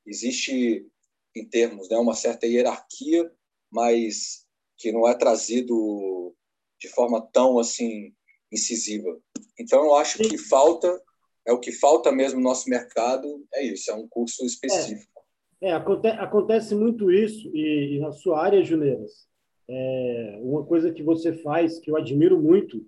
Existe, 0.05 0.85
em 1.33 1.47
termos, 1.47 1.87
né, 1.89 1.97
uma 1.97 2.15
certa 2.15 2.45
hierarquia, 2.45 3.31
mas 3.71 4.42
que 4.77 4.91
não 4.91 5.07
é 5.07 5.13
trazido 5.15 6.35
de 6.79 6.87
forma 6.89 7.21
tão 7.31 7.59
assim 7.59 8.13
incisiva. 8.51 9.17
Então, 9.59 9.83
eu 9.83 9.95
acho 9.95 10.17
que 10.17 10.37
falta 10.37 11.01
é 11.45 11.51
o 11.51 11.59
que 11.59 11.71
falta 11.71 12.11
mesmo 12.11 12.39
no 12.39 12.45
nosso 12.45 12.69
mercado, 12.69 13.27
é 13.53 13.65
isso, 13.65 13.91
é 13.91 13.93
um 13.93 14.07
curso 14.07 14.45
específico. 14.45 15.21
É, 15.61 15.69
é 15.69 15.73
acontece, 15.73 16.17
acontece, 16.17 16.75
muito 16.75 17.11
isso, 17.11 17.49
e, 17.53 17.95
e, 17.95 17.99
na 17.99 18.11
sua 18.11 18.41
área, 18.43 18.63
Juneiras, 18.63 19.27
é, 19.67 20.39
uma 20.41 20.63
coisa 20.63 20.91
que 20.91 21.03
você 21.03 21.33
faz, 21.33 21.79
que 21.79 21.91
eu 21.91 21.97
admiro 21.97 22.41
muito, 22.41 22.85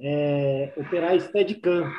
é 0.00 0.72
operar 0.76 1.20
Steadicam. 1.20 1.90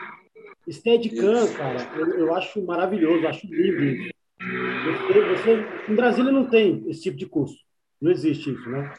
Steadicam, 0.69 1.45
isso. 1.45 1.57
cara, 1.57 1.79
eu, 1.97 2.19
eu, 2.19 2.35
acho 2.35 2.61
maravilhoso, 2.63 3.27
acho 3.27 3.45
lindo 3.47 3.83
isso. 3.83 4.13
Você, 4.39 5.35
você, 5.35 5.91
em 5.91 5.95
Brasília 5.95 6.31
não 6.31 6.49
tem 6.49 6.83
esse 6.87 7.01
tipo 7.01 7.17
de 7.17 7.25
curso, 7.25 7.57
não 8.01 8.09
existe 8.11 8.51
isso, 8.51 8.69
né? 8.69 8.93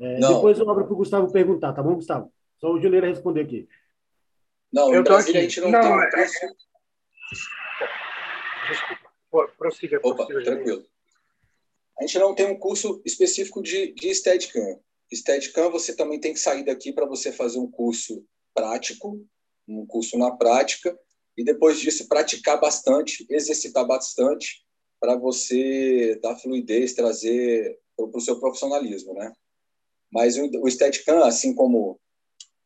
É, 0.00 0.18
depois 0.18 0.58
eu 0.58 0.68
abro 0.68 0.84
para 0.84 0.92
o 0.92 0.96
Gustavo 0.96 1.32
perguntar, 1.32 1.72
tá 1.72 1.82
bom, 1.82 1.94
Gustavo? 1.94 2.32
Só 2.58 2.72
o 2.72 2.80
Juneira 2.80 3.06
responder 3.06 3.42
aqui. 3.42 3.68
Não, 4.72 4.92
eu 4.92 5.04
tô 5.04 5.14
aqui. 5.14 5.36
a 5.36 5.40
gente 5.42 5.60
não, 5.60 5.70
não 5.70 5.80
tem 5.80 5.90
um 5.90 6.00
é... 6.00 6.10
Desculpa, 8.68 9.52
prossiga. 9.56 10.00
Opa, 10.02 10.26
prossiga, 10.26 10.42
tranquilo. 10.44 10.84
A 11.98 12.02
gente 12.02 12.18
não 12.18 12.34
tem 12.34 12.46
um 12.46 12.58
curso 12.58 13.00
específico 13.04 13.62
de, 13.62 13.92
de 13.92 14.12
Steadicam. 14.14 14.80
Steadicam, 15.14 15.70
você 15.70 15.94
também 15.94 16.18
tem 16.18 16.32
que 16.32 16.40
sair 16.40 16.64
daqui 16.64 16.92
para 16.92 17.06
você 17.06 17.30
fazer 17.30 17.58
um 17.58 17.70
curso 17.70 18.24
prático, 18.52 19.24
um 19.68 19.86
curso 19.86 20.18
na 20.18 20.32
prática, 20.32 20.98
e 21.36 21.44
depois 21.44 21.78
disso 21.78 22.08
praticar 22.08 22.60
bastante, 22.60 23.24
exercitar 23.30 23.86
bastante, 23.86 24.64
para 25.00 25.16
você 25.16 26.18
dar 26.22 26.36
fluidez, 26.36 26.94
trazer 26.94 27.78
para 27.96 28.06
o 28.06 28.20
seu 28.20 28.40
profissionalismo, 28.40 29.14
né? 29.14 29.32
Mas 30.14 30.36
o, 30.36 30.48
o 30.62 30.70
Steadicam, 30.70 31.24
assim 31.24 31.52
como 31.52 31.98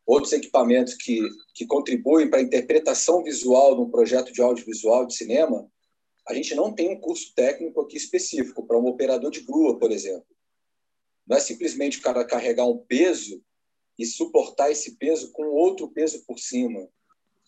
outros 0.07 0.34
equipamentos 0.34 0.92
que, 0.92 1.18
que 1.55 1.66
contribuem 1.66 2.28
para 2.28 2.40
a 2.40 2.42
interpretação 2.42 3.22
visual 3.22 3.74
de 3.74 3.80
um 3.80 3.90
projeto 3.90 4.30
de 4.30 4.42
audiovisual 4.42 5.07
de 5.07 5.14
cinema, 5.14 5.66
a 6.28 6.34
gente 6.34 6.55
não 6.55 6.74
tem 6.74 6.90
um 6.90 7.01
curso 7.01 7.32
técnico 7.34 7.80
aqui 7.80 7.96
específico 7.96 8.66
para 8.66 8.78
um 8.78 8.86
operador 8.86 9.30
de 9.30 9.40
grua, 9.40 9.78
por 9.78 9.90
exemplo. 9.90 10.26
Não 11.26 11.38
é 11.38 11.40
simplesmente 11.40 11.99
o 11.99 12.03
cara 12.03 12.22
carregar 12.22 12.66
um 12.66 12.76
peso 12.76 13.42
e 13.99 14.05
suportar 14.05 14.70
esse 14.70 14.96
peso 14.96 15.32
com 15.32 15.44
outro 15.44 15.88
peso 15.88 16.22
por 16.26 16.38
cima. 16.38 16.86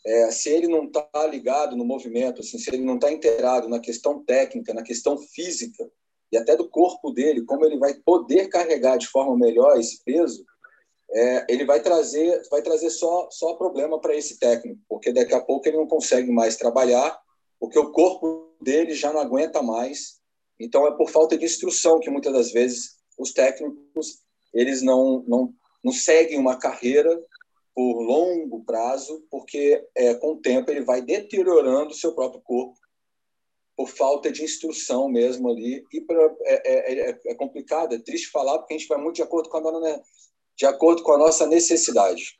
É, 0.07 0.31
se 0.31 0.49
ele 0.49 0.67
não 0.67 0.85
está 0.85 1.27
ligado 1.31 1.77
no 1.77 1.85
movimento, 1.85 2.41
assim, 2.41 2.59
se 2.59 2.71
ele 2.71 2.83
não 2.83 2.95
está 2.95 3.13
inteirado 3.13 3.69
na 3.69 3.79
questão 3.79 4.25
técnica, 4.25 4.73
na 4.73 4.83
questão 4.83 5.19
física 5.19 5.91
e 6.33 6.37
até 6.37 6.57
do 6.57 6.69
corpo 6.69 7.11
dele, 7.11 7.45
como 7.45 7.65
ele 7.65 7.79
vai 7.79 7.95
poder 7.95 8.49
carregar 8.49 8.97
de 8.97 9.07
forma 9.07 9.37
melhor 9.37 9.79
esse 9.79 10.03
peso, 10.05 10.45
é, 11.13 11.47
ele 11.49 11.65
vai 11.65 11.83
trazer, 11.83 12.41
vai 12.51 12.63
trazer 12.63 12.91
só, 12.91 13.29
só 13.31 13.55
problema 13.55 14.01
para 14.01 14.17
esse 14.17 14.39
técnico, 14.39 14.81
porque 14.89 15.13
daqui 15.13 15.35
a 15.35 15.41
pouco 15.41 15.67
ele 15.69 15.77
não 15.77 15.89
consegue 15.89 16.31
mais 16.31 16.57
trabalhar, 16.57 17.19
porque 17.59 17.79
o 17.79 17.91
corpo 17.91 18.55
dele 18.61 18.95
já 18.95 19.13
não 19.13 19.21
aguenta 19.21 19.61
mais. 19.61 20.21
Então 20.59 20.87
é 20.87 20.97
por 20.97 21.11
falta 21.11 21.37
de 21.37 21.45
instrução 21.45 21.99
que 21.99 22.11
muitas 22.11 22.33
das 22.33 22.53
vezes 22.53 22.97
os 23.19 23.33
técnicos 23.33 24.21
eles 24.55 24.83
não, 24.83 25.25
não, 25.27 25.53
não 25.83 25.93
seguem 25.93 26.39
uma 26.39 26.57
carreira 26.57 27.11
por 27.75 28.03
longo 28.03 28.65
prazo, 28.65 29.25
porque 29.31 29.85
é, 29.97 30.15
com 30.15 30.33
o 30.33 30.41
tempo 30.41 30.71
ele 30.71 30.83
vai 30.83 31.01
deteriorando 31.01 31.91
o 31.91 31.95
seu 31.95 32.15
próprio 32.15 32.41
corpo 32.43 32.79
por 33.81 33.89
falta 33.89 34.31
de 34.31 34.45
instrução 34.45 35.09
mesmo 35.09 35.49
ali. 35.49 35.83
E 35.91 36.03
pra, 36.03 36.23
é, 36.43 36.71
é, 36.71 37.11
é, 37.11 37.19
é 37.29 37.35
complicado, 37.35 37.95
é 37.95 37.99
triste 37.99 38.29
falar, 38.31 38.59
porque 38.59 38.75
a 38.75 38.77
gente 38.77 38.87
vai 38.87 38.99
muito 38.99 39.17
de 39.17 39.23
acordo 39.23 39.49
com 39.49 39.57
a 39.57 40.01
de 40.55 40.67
acordo 40.67 41.03
com 41.03 41.13
a 41.13 41.19
nossa 41.19 41.47
necessidade. 41.47 42.37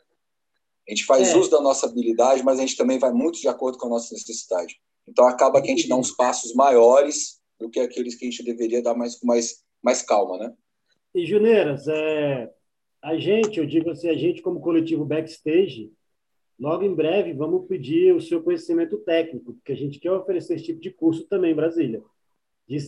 A 0.87 0.91
gente 0.91 1.07
faz 1.07 1.31
é. 1.31 1.39
uso 1.39 1.51
da 1.51 1.63
nossa 1.63 1.87
habilidade, 1.87 2.43
mas 2.43 2.59
a 2.59 2.61
gente 2.61 2.77
também 2.77 2.99
vai 2.99 3.11
muito 3.11 3.41
de 3.41 3.49
acordo 3.49 3.79
com 3.79 3.87
a 3.87 3.91
nossa 3.91 4.13
necessidade. 4.13 4.79
Então 5.09 5.27
acaba 5.27 5.63
que 5.63 5.69
a 5.69 5.75
gente 5.75 5.89
dá 5.89 5.97
uns 5.97 6.11
passos 6.11 6.53
maiores 6.53 7.41
do 7.59 7.71
que 7.71 7.81
aqueles 7.81 8.17
que 8.17 8.27
a 8.27 8.31
gente 8.31 8.45
deveria 8.45 8.83
dar 8.83 8.95
mais 8.95 9.19
com 9.19 9.27
mais, 9.27 9.65
mais 9.83 10.03
calma, 10.03 10.37
né? 10.37 10.53
E 11.15 11.25
Juneiras, 11.25 11.89
é, 11.89 12.51
a 13.03 13.17
gente, 13.17 13.59
eu 13.59 13.65
digo 13.65 13.89
assim, 13.89 14.11
a 14.11 14.15
gente 14.15 14.43
como 14.43 14.61
coletivo 14.61 15.07
Backstage, 15.07 15.91
logo 16.61 16.85
em 16.85 16.95
breve 16.95 17.33
vamos 17.33 17.67
pedir 17.67 18.15
o 18.15 18.21
seu 18.21 18.43
conhecimento 18.43 18.99
técnico, 18.99 19.55
porque 19.55 19.73
a 19.73 19.77
gente 19.77 19.99
quer 19.99 20.13
oferecer 20.13 20.55
esse 20.55 20.65
tipo 20.65 20.81
de 20.81 20.91
curso 20.91 21.27
também 21.27 21.53
em 21.53 21.57
Brasília. 21.57 22.03
De 22.69 22.79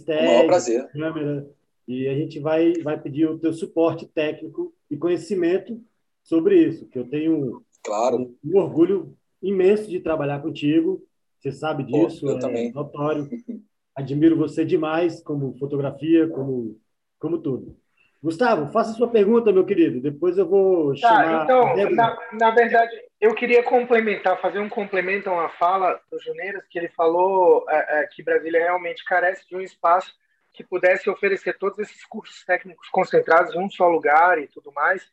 prazer. 0.47 0.89
câmera, 0.93 1.51
e 1.89 2.07
a 2.07 2.15
gente 2.15 2.39
vai, 2.39 2.75
vai 2.75 3.01
pedir 3.01 3.27
o 3.27 3.39
teu 3.39 3.53
suporte 3.53 4.07
técnico 4.07 4.73
e 4.89 4.97
conhecimento 4.97 5.81
sobre 6.23 6.57
isso, 6.57 6.87
que 6.87 6.99
eu 6.99 7.09
tenho 7.09 7.65
claro. 7.83 8.19
um, 8.19 8.37
um 8.45 8.59
orgulho 8.59 9.17
imenso 9.43 9.91
de 9.91 9.99
trabalhar 9.99 10.41
contigo. 10.41 11.05
Você 11.41 11.51
sabe 11.51 11.83
disso, 11.83 12.21
Pô, 12.21 12.31
eu 12.31 12.37
é 12.37 12.41
também. 12.41 12.73
notório. 12.73 13.29
Admiro 13.95 14.37
você 14.37 14.65
demais 14.65 15.23
como 15.23 15.55
fotografia, 15.59 16.29
como, 16.29 16.79
como 17.19 17.39
tudo. 17.39 17.77
Gustavo, 18.23 18.73
faça 18.73 18.93
sua 18.93 19.09
pergunta, 19.09 19.53
meu 19.53 19.67
querido. 19.67 20.01
Depois 20.01 20.39
eu 20.39 20.49
vou 20.49 20.95
tá, 20.95 21.09
chamar. 21.09 21.45
Então, 21.45 21.95
na, 21.97 22.17
na, 22.39 22.51
verdade, 22.53 22.93
eu 23.23 23.37
queria 23.37 23.63
complementar, 23.63 24.41
fazer 24.41 24.59
um 24.59 24.69
complemento 24.69 25.31
a 25.31 25.33
uma 25.33 25.49
fala 25.49 26.03
do 26.11 26.19
Juneiras, 26.19 26.67
que 26.69 26.77
ele 26.77 26.89
falou 26.89 27.65
é, 27.69 28.01
é, 28.01 28.07
que 28.09 28.21
Brasília 28.21 28.61
realmente 28.61 29.05
carece 29.05 29.49
de 29.49 29.55
um 29.55 29.61
espaço 29.61 30.13
que 30.53 30.65
pudesse 30.65 31.09
oferecer 31.09 31.57
todos 31.57 31.79
esses 31.79 32.05
cursos 32.05 32.45
técnicos 32.45 32.89
concentrados 32.89 33.55
em 33.55 33.61
um 33.61 33.71
só 33.71 33.87
lugar 33.87 34.41
e 34.41 34.49
tudo 34.49 34.73
mais. 34.73 35.09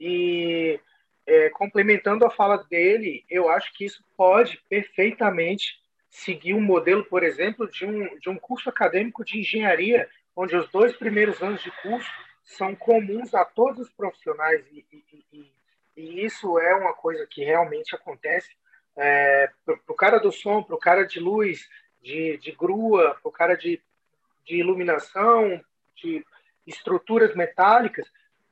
E 0.00 0.80
é, 1.26 1.50
complementando 1.50 2.24
a 2.24 2.30
fala 2.30 2.64
dele, 2.64 3.26
eu 3.28 3.50
acho 3.50 3.74
que 3.74 3.84
isso 3.84 4.02
pode 4.16 4.58
perfeitamente 4.66 5.78
seguir 6.08 6.54
um 6.54 6.62
modelo, 6.62 7.04
por 7.04 7.22
exemplo, 7.22 7.70
de 7.70 7.84
um, 7.84 8.18
de 8.20 8.30
um 8.30 8.38
curso 8.38 8.70
acadêmico 8.70 9.22
de 9.22 9.38
engenharia, 9.40 10.08
onde 10.34 10.56
os 10.56 10.70
dois 10.70 10.96
primeiros 10.96 11.42
anos 11.42 11.62
de 11.62 11.70
curso 11.82 12.10
são 12.42 12.74
comuns 12.74 13.34
a 13.34 13.44
todos 13.44 13.80
os 13.80 13.92
profissionais 13.92 14.64
e, 14.72 14.86
e, 14.90 15.24
e, 15.30 15.53
e 15.96 16.24
isso 16.24 16.58
é 16.58 16.74
uma 16.74 16.92
coisa 16.92 17.26
que 17.26 17.44
realmente 17.44 17.94
acontece 17.94 18.50
é, 18.96 19.50
para 19.64 19.78
o 19.88 19.94
cara 19.94 20.18
do 20.18 20.30
som, 20.32 20.62
para 20.62 20.76
o 20.76 20.78
cara 20.78 21.04
de 21.04 21.20
luz, 21.20 21.68
de, 22.02 22.36
de 22.38 22.52
grua, 22.52 23.18
para 23.20 23.28
o 23.28 23.32
cara 23.32 23.56
de 23.56 23.82
de 24.44 24.56
iluminação, 24.56 25.60
de 25.96 26.24
estruturas 26.66 27.34
metálicas, 27.34 28.06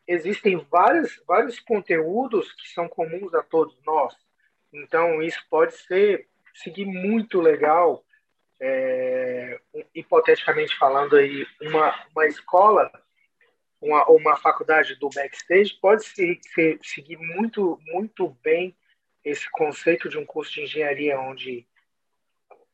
existem 0.07 0.57
vários, 0.71 1.23
vários 1.27 1.61
conteúdos 1.61 2.53
que 2.53 2.69
são 2.69 2.89
comuns 2.89 3.35
a 3.35 3.43
todos 3.43 3.77
nós. 3.87 4.15
Então, 4.73 5.23
isso 5.23 5.41
pode 5.51 5.75
ser, 5.77 6.27
seguir 6.55 6.87
muito 6.87 7.41
legal, 7.41 8.05
é, 8.61 9.61
hipoteticamente 9.95 10.77
falando 10.79 11.17
aí, 11.17 11.47
uma, 11.61 11.95
uma 12.15 12.27
escola, 12.27 12.91
uma, 13.83 14.09
uma 14.09 14.37
faculdade 14.37 14.95
do 14.95 15.11
backstage 15.11 15.75
pode 15.81 16.05
ser, 16.05 16.39
ser, 16.55 16.79
seguir 16.83 17.19
muito, 17.19 17.79
muito 17.87 18.29
bem 18.43 18.75
esse 19.25 19.51
conceito 19.51 20.09
de 20.09 20.17
um 20.17 20.25
curso 20.25 20.53
de 20.55 20.63
engenharia 20.63 21.19
onde 21.21 21.67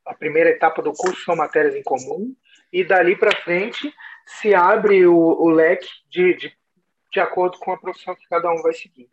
a 0.04 0.14
primeira 0.14 0.50
etapa 0.50 0.80
do 0.80 0.92
curso 0.92 1.22
são 1.24 1.36
matérias 1.36 1.74
em 1.74 1.82
comum, 1.82 2.34
e 2.72 2.82
dali 2.82 3.16
para 3.16 3.36
frente 3.42 3.92
se 4.26 4.54
abre 4.54 5.06
o, 5.06 5.16
o 5.16 5.48
leque 5.48 5.88
de, 6.10 6.34
de, 6.34 6.52
de, 7.12 7.20
acordo 7.20 7.58
com 7.58 7.72
a 7.72 7.78
profissão 7.78 8.14
que 8.14 8.26
cada 8.28 8.50
um 8.50 8.62
vai 8.62 8.72
seguir. 8.72 9.08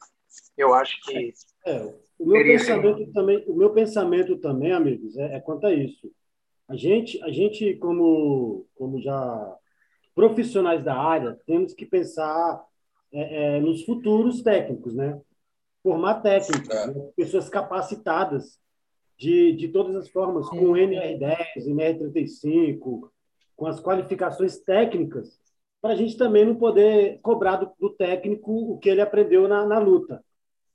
Eu 0.58 0.74
acho 0.74 1.02
que. 1.04 1.34
É, 1.66 1.94
o, 2.18 2.26
meu 2.28 2.44
pensamento 2.44 3.14
também, 3.14 3.44
o 3.48 3.54
meu 3.54 3.70
pensamento 3.72 4.38
também, 4.38 4.72
amigos, 4.72 5.18
é, 5.18 5.36
é, 5.36 5.40
quanto 5.40 5.68
a 5.68 5.74
isso. 5.74 6.12
A 6.68 6.76
gente, 6.76 7.22
a 7.24 7.30
gente 7.30 7.76
como, 7.76 8.66
como 8.76 9.02
já 9.02 9.58
profissionais 10.16 10.84
da 10.84 10.98
área, 10.98 11.38
temos 11.46 11.74
que 11.74 11.86
pensar 11.86 12.64
é, 13.12 13.58
é, 13.58 13.60
nos 13.60 13.84
futuros 13.84 14.42
técnicos, 14.42 14.96
né? 14.96 15.22
Formar 15.84 16.22
técnicos, 16.22 16.70
é. 16.70 16.88
né? 16.88 17.10
pessoas 17.16 17.50
capacitadas 17.50 18.58
de, 19.18 19.54
de 19.54 19.68
todas 19.68 19.96
as 19.96 20.10
formas, 20.10 20.50
com 20.50 20.72
NR10, 20.72 21.68
NR35, 21.68 23.10
com 23.56 23.68
as 23.68 23.80
qualificações 23.80 24.58
técnicas, 24.58 25.40
para 25.82 25.94
a 25.94 25.96
gente 25.96 26.18
também 26.18 26.46
não 26.46 26.56
poder 26.56 27.20
cobrar 27.22 27.58
do, 27.58 27.72
do, 27.80 27.90
técnico 27.92 28.52
o 28.74 28.78
que 28.80 28.90
ele 28.90 29.02
aprendeu 29.02 29.48
na, 29.48 29.66
na 29.66 29.78
luta. 29.78 30.24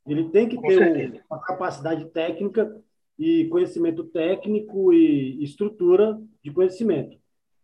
Ele 0.07 0.31
tem 0.31 0.49
que 0.49 0.61
ter 0.61 1.25
uma 1.29 1.41
capacidade 1.41 2.05
técnica 2.11 2.75
e 3.19 3.47
conhecimento 3.49 4.05
técnico 4.05 4.93
e 4.93 5.43
estrutura 5.43 6.19
de 6.43 6.53
conhecimento. 6.53 7.20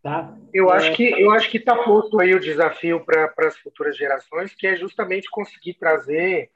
Tá? 0.07 0.32
Eu 0.54 0.70
acho 0.70 0.90
é... 0.90 0.94
que 0.94 1.20
eu 1.20 1.32
acho 1.32 1.50
que 1.50 1.59
está 1.59 1.74
posto 1.74 2.20
aí 2.20 2.32
o 2.32 2.38
desafio 2.38 3.04
para 3.04 3.32
as 3.38 3.59
futuras 3.59 3.96
gerações, 3.96 4.54
que 4.54 4.64
é 4.64 4.76
justamente 4.76 5.28
conseguir 5.28 5.74
trazer 5.74 6.52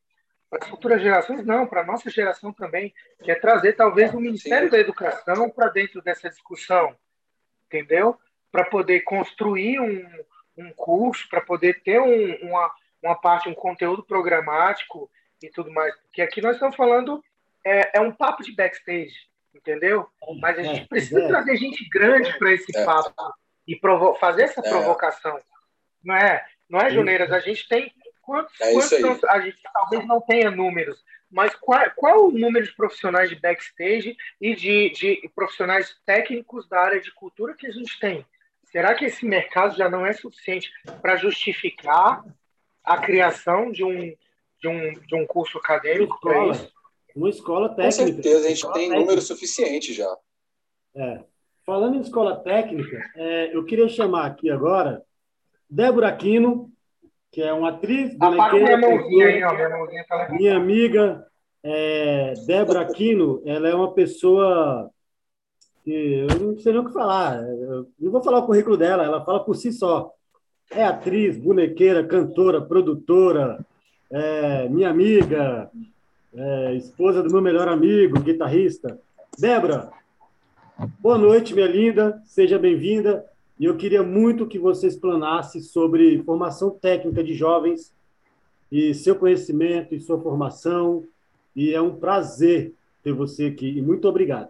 para 0.48 0.62
as 0.62 0.70
futuras 0.70 1.02
gerações, 1.02 1.44
não, 1.44 1.66
para 1.66 1.80
a 1.80 1.84
nossa 1.84 2.08
geração 2.08 2.52
também, 2.52 2.94
que 3.24 3.30
é 3.30 3.34
trazer 3.34 3.72
talvez 3.72 4.14
o 4.14 4.20
Ministério 4.20 4.68
Sim. 4.68 4.70
da 4.70 4.78
Educação 4.78 5.50
para 5.50 5.66
dentro 5.68 6.00
dessa 6.00 6.28
discussão, 6.28 6.94
entendeu? 7.66 8.16
para 8.52 8.64
poder 8.64 9.00
construir 9.00 9.80
um, 9.80 10.06
um 10.56 10.72
curso, 10.74 11.28
para 11.28 11.40
poder 11.40 11.82
ter 11.82 12.00
um, 12.00 12.48
uma, 12.48 12.70
uma 13.02 13.14
parte, 13.16 13.48
um 13.48 13.54
conteúdo 13.54 14.04
programático 14.04 15.10
e 15.42 15.48
tudo 15.48 15.72
mais. 15.72 15.92
Porque 16.02 16.22
aqui 16.22 16.40
nós 16.40 16.54
estamos 16.54 16.76
falando, 16.76 17.20
é, 17.66 17.98
é 17.98 18.00
um 18.00 18.12
papo 18.12 18.44
de 18.44 18.54
backstage, 18.54 19.14
entendeu? 19.52 20.08
Mas 20.40 20.56
a 20.56 20.62
gente 20.62 20.82
é, 20.82 20.86
precisa 20.86 21.20
é. 21.20 21.26
trazer 21.26 21.56
gente 21.56 21.88
grande 21.88 22.32
para 22.38 22.52
esse 22.52 22.76
é. 22.76 22.84
papo 22.84 23.34
e 23.66 23.76
provo 23.76 24.14
fazer 24.14 24.42
essa 24.42 24.60
é. 24.60 24.68
provocação. 24.68 25.38
Não 26.02 26.16
é, 26.16 26.44
não 26.68 26.80
é, 26.80 26.90
Juneiras? 26.90 27.30
A 27.32 27.40
gente 27.40 27.68
tem. 27.68 27.92
Quantos, 28.22 28.56
quantos 28.56 29.24
a 29.24 29.40
gente 29.40 29.58
talvez 29.72 30.06
não 30.06 30.20
tenha 30.20 30.50
números, 30.50 31.02
mas 31.30 31.54
qual, 31.56 31.80
qual 31.96 32.28
o 32.28 32.30
número 32.30 32.64
de 32.64 32.74
profissionais 32.76 33.28
de 33.28 33.34
backstage 33.34 34.16
e 34.40 34.54
de, 34.54 34.90
de 34.90 35.30
profissionais 35.34 35.96
técnicos 36.06 36.68
da 36.68 36.80
área 36.80 37.00
de 37.00 37.12
cultura 37.12 37.54
que 37.54 37.66
a 37.66 37.72
gente 37.72 37.98
tem? 37.98 38.24
Será 38.70 38.94
que 38.94 39.04
esse 39.04 39.24
mercado 39.24 39.76
já 39.76 39.88
não 39.88 40.06
é 40.06 40.12
suficiente 40.12 40.70
para 41.02 41.16
justificar 41.16 42.24
a 42.84 42.98
criação 42.98 43.72
de 43.72 43.84
um, 43.84 44.14
de 44.60 44.68
um, 44.68 44.92
de 44.92 45.14
um 45.14 45.26
curso 45.26 45.58
acadêmico 45.58 46.20
para 46.20 46.46
isso? 46.46 46.72
Uma 47.16 47.30
escola 47.30 47.68
técnica. 47.70 47.86
Com 47.86 48.12
certeza, 48.12 48.46
a 48.46 48.48
gente 48.48 48.62
tem 48.62 48.72
técnica. 48.72 49.00
número 49.00 49.20
suficiente 49.20 49.92
já. 49.92 50.16
É. 50.94 51.24
Falando 51.64 51.96
em 51.96 52.00
escola 52.00 52.36
técnica, 52.36 53.02
é, 53.16 53.54
eu 53.54 53.64
queria 53.64 53.88
chamar 53.88 54.26
aqui 54.26 54.50
agora 54.50 55.02
Débora 55.68 56.08
Aquino, 56.08 56.70
que 57.30 57.42
é 57.42 57.52
uma 57.52 57.70
atriz. 57.70 58.14
Apaga 58.20 58.54
minha 58.54 58.78
mãozinha 58.78 59.26
aí, 59.26 59.44
ó, 59.44 59.54
minha 59.54 59.68
mãozinha 59.68 60.04
tá 60.08 60.28
Minha 60.30 60.56
amiga 60.56 61.26
é, 61.62 62.34
Débora 62.46 62.80
Aquino, 62.80 63.42
ela 63.44 63.68
é 63.68 63.74
uma 63.74 63.92
pessoa 63.92 64.90
que 65.84 65.90
eu 65.90 66.38
não 66.38 66.58
sei 66.58 66.72
nem 66.72 66.82
o 66.82 66.86
que 66.86 66.92
falar. 66.92 67.42
Eu 67.42 67.88
não 67.98 68.10
vou 68.10 68.22
falar 68.22 68.38
o 68.38 68.46
currículo 68.46 68.76
dela, 68.76 69.04
ela 69.04 69.24
fala 69.24 69.44
por 69.44 69.54
si 69.54 69.72
só. 69.72 70.12
é 70.70 70.84
atriz, 70.84 71.36
bonequeira, 71.36 72.06
cantora, 72.06 72.60
produtora, 72.60 73.64
é, 74.10 74.68
minha 74.68 74.88
amiga, 74.88 75.70
é, 76.34 76.74
esposa 76.74 77.22
do 77.22 77.30
meu 77.30 77.40
melhor 77.40 77.68
amigo, 77.68 78.20
guitarrista. 78.20 78.98
Débora, 79.38 79.90
boa 80.86 81.18
noite, 81.18 81.54
minha 81.54 81.66
linda, 81.66 82.22
seja 82.24 82.58
bem-vinda. 82.58 83.26
E 83.58 83.66
eu 83.66 83.76
queria 83.76 84.02
muito 84.02 84.46
que 84.46 84.58
você 84.58 84.86
explanasse 84.86 85.60
sobre 85.60 86.22
formação 86.22 86.70
técnica 86.70 87.22
de 87.22 87.34
jovens 87.34 87.94
e 88.72 88.94
seu 88.94 89.14
conhecimento 89.14 89.94
e 89.94 90.00
sua 90.00 90.20
formação. 90.20 91.04
E 91.54 91.74
é 91.74 91.80
um 91.80 91.94
prazer 91.94 92.72
ter 93.02 93.12
você 93.12 93.46
aqui. 93.46 93.78
E 93.78 93.82
muito 93.82 94.08
obrigado. 94.08 94.48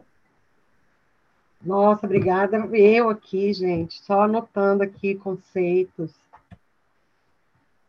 Nossa, 1.65 2.07
obrigada. 2.07 2.57
Eu 2.73 3.11
aqui, 3.11 3.53
gente, 3.53 4.01
só 4.01 4.23
anotando 4.23 4.85
aqui 4.85 5.17
conceitos. 5.17 6.15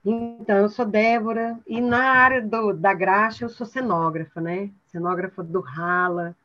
Então, 0.04 0.58
eu 0.58 0.70
sou 0.70 0.84
Débora, 0.84 1.60
e 1.68 1.80
na 1.80 2.02
área 2.02 2.42
do, 2.42 2.74
da 2.74 2.92
graxa 2.92 3.46
eu 3.46 3.50
sou 3.50 3.68
cenógrafa, 3.68 4.42
né? 4.42 4.72
Cenógrafa 4.88 5.44
do 5.44 5.60
Rala, 5.60 6.36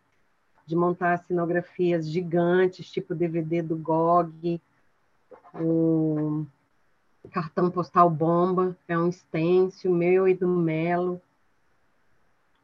de 0.66 0.74
montar 0.76 1.18
cenografias 1.18 2.08
gigantes, 2.08 2.90
tipo 2.90 3.14
DVD 3.14 3.62
do 3.62 3.76
GOG, 3.76 4.60
o 5.54 6.44
cartão 7.30 7.70
postal 7.70 8.10
bomba, 8.10 8.76
é 8.86 8.98
um 8.98 9.10
stencil 9.10 9.92
meu 9.92 10.28
e 10.28 10.34
do 10.34 10.48
Melo, 10.48 11.20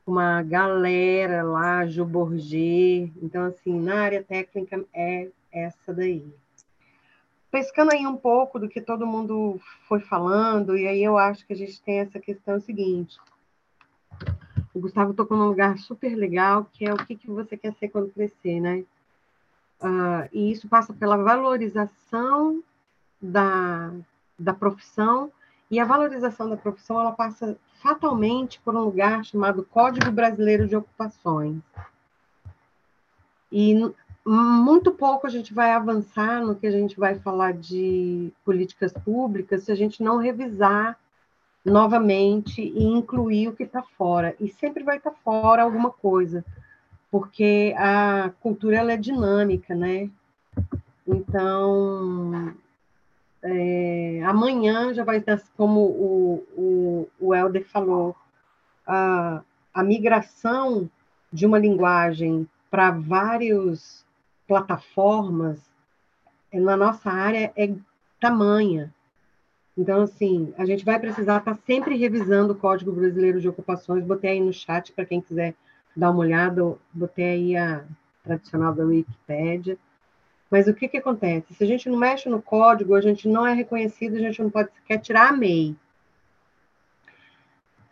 uma 0.06 0.42
galera 0.42 1.42
lá, 1.42 1.86
Ju 1.86 2.04
Borget, 2.04 3.12
então, 3.22 3.44
assim, 3.44 3.80
na 3.80 4.02
área 4.02 4.22
técnica 4.22 4.84
é 4.92 5.28
essa 5.52 5.94
daí 5.94 6.26
pescando 7.52 7.92
aí 7.92 8.06
um 8.06 8.16
pouco 8.16 8.58
do 8.58 8.66
que 8.66 8.80
todo 8.80 9.06
mundo 9.06 9.60
foi 9.86 10.00
falando, 10.00 10.74
e 10.74 10.88
aí 10.88 11.04
eu 11.04 11.18
acho 11.18 11.46
que 11.46 11.52
a 11.52 11.56
gente 11.56 11.80
tem 11.82 12.00
essa 12.00 12.18
questão 12.18 12.58
seguinte. 12.58 13.18
O 14.74 14.80
Gustavo 14.80 15.12
tocou 15.14 15.36
num 15.36 15.48
lugar 15.48 15.78
super 15.78 16.14
legal, 16.14 16.66
que 16.72 16.84
é 16.84 16.92
o 16.92 16.96
que, 16.96 17.14
que 17.14 17.30
você 17.30 17.56
quer 17.56 17.74
ser 17.74 17.88
quando 17.88 18.12
crescer, 18.12 18.60
né? 18.60 18.84
Uh, 19.80 20.28
e 20.32 20.52
isso 20.52 20.68
passa 20.68 20.92
pela 20.92 21.16
valorização 21.16 22.62
da, 23.20 23.92
da 24.38 24.54
profissão, 24.54 25.30
e 25.70 25.80
a 25.80 25.84
valorização 25.84 26.48
da 26.48 26.56
profissão 26.56 27.00
ela 27.00 27.12
passa 27.12 27.56
fatalmente 27.82 28.60
por 28.60 28.76
um 28.76 28.84
lugar 28.84 29.24
chamado 29.24 29.64
Código 29.64 30.10
Brasileiro 30.10 30.68
de 30.68 30.76
Ocupações. 30.76 31.60
E 33.50 33.74
muito 34.24 34.92
pouco 34.92 35.26
a 35.26 35.30
gente 35.30 35.52
vai 35.52 35.72
avançar 35.72 36.40
no 36.40 36.54
que 36.54 36.66
a 36.66 36.70
gente 36.70 36.98
vai 36.98 37.18
falar 37.18 37.54
de 37.54 38.32
políticas 38.44 38.92
públicas 38.92 39.64
se 39.64 39.72
a 39.72 39.74
gente 39.74 40.02
não 40.02 40.18
revisar 40.18 40.98
novamente 41.64 42.60
e 42.60 42.84
incluir 42.84 43.48
o 43.48 43.52
que 43.52 43.62
está 43.62 43.82
fora. 43.82 44.34
E 44.40 44.48
sempre 44.48 44.82
vai 44.82 44.96
estar 44.96 45.10
tá 45.10 45.16
fora 45.24 45.62
alguma 45.62 45.90
coisa, 45.90 46.44
porque 47.10 47.74
a 47.76 48.30
cultura 48.40 48.76
ela 48.76 48.92
é 48.92 48.96
dinâmica, 48.96 49.74
né? 49.74 50.10
Então, 51.06 52.54
é, 53.42 54.22
amanhã 54.24 54.94
já 54.94 55.04
vai 55.04 55.20
dar, 55.20 55.40
como 55.56 55.80
o, 55.80 56.46
o, 56.56 57.08
o 57.20 57.34
Helder 57.34 57.66
falou, 57.68 58.16
a, 58.86 59.42
a 59.72 59.82
migração 59.82 60.88
de 61.32 61.46
uma 61.46 61.58
linguagem 61.58 62.48
para 62.70 62.90
vários 62.90 64.04
plataformas 64.46 65.58
na 66.52 66.76
nossa 66.76 67.10
área 67.10 67.52
é 67.56 67.74
tamanha. 68.20 68.92
Então, 69.76 70.02
assim, 70.02 70.52
a 70.58 70.66
gente 70.66 70.84
vai 70.84 70.98
precisar 70.98 71.38
estar 71.38 71.54
tá 71.54 71.60
sempre 71.66 71.96
revisando 71.96 72.52
o 72.52 72.56
Código 72.56 72.92
Brasileiro 72.92 73.40
de 73.40 73.48
Ocupações. 73.48 74.04
Botei 74.04 74.32
aí 74.32 74.40
no 74.40 74.52
chat 74.52 74.92
para 74.92 75.06
quem 75.06 75.20
quiser 75.20 75.54
dar 75.96 76.10
uma 76.10 76.20
olhada, 76.20 76.76
botei 76.92 77.24
aí 77.24 77.56
a 77.56 77.84
tradicional 78.22 78.74
da 78.74 78.84
Wikipédia. 78.84 79.78
Mas 80.50 80.68
o 80.68 80.74
que, 80.74 80.88
que 80.88 80.98
acontece? 80.98 81.54
Se 81.54 81.64
a 81.64 81.66
gente 81.66 81.88
não 81.88 81.98
mexe 81.98 82.28
no 82.28 82.42
código, 82.42 82.94
a 82.94 83.00
gente 83.00 83.26
não 83.26 83.46
é 83.46 83.54
reconhecido, 83.54 84.16
a 84.16 84.20
gente 84.20 84.42
não 84.42 84.50
pode 84.50 84.70
sequer 84.74 84.98
tirar 84.98 85.30
a 85.30 85.32
MEI. 85.32 85.74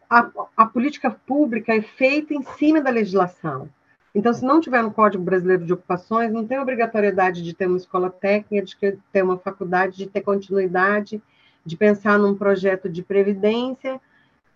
A, 0.08 0.30
a 0.56 0.66
política 0.66 1.10
pública 1.10 1.74
é 1.74 1.80
feita 1.80 2.34
em 2.34 2.42
cima 2.42 2.80
da 2.80 2.90
legislação. 2.90 3.70
Então, 4.14 4.34
se 4.34 4.44
não 4.44 4.60
tiver 4.60 4.82
no 4.82 4.90
Código 4.90 5.22
Brasileiro 5.22 5.64
de 5.64 5.72
Ocupações, 5.72 6.32
não 6.32 6.44
tem 6.44 6.58
obrigatoriedade 6.58 7.42
de 7.42 7.54
ter 7.54 7.66
uma 7.66 7.76
escola 7.76 8.10
técnica, 8.10 8.66
de 8.66 8.98
ter 9.12 9.22
uma 9.22 9.38
faculdade, 9.38 9.96
de 9.96 10.06
ter 10.06 10.20
continuidade, 10.20 11.22
de 11.70 11.76
pensar 11.76 12.18
num 12.18 12.34
projeto 12.34 12.88
de 12.88 13.02
previdência 13.02 14.00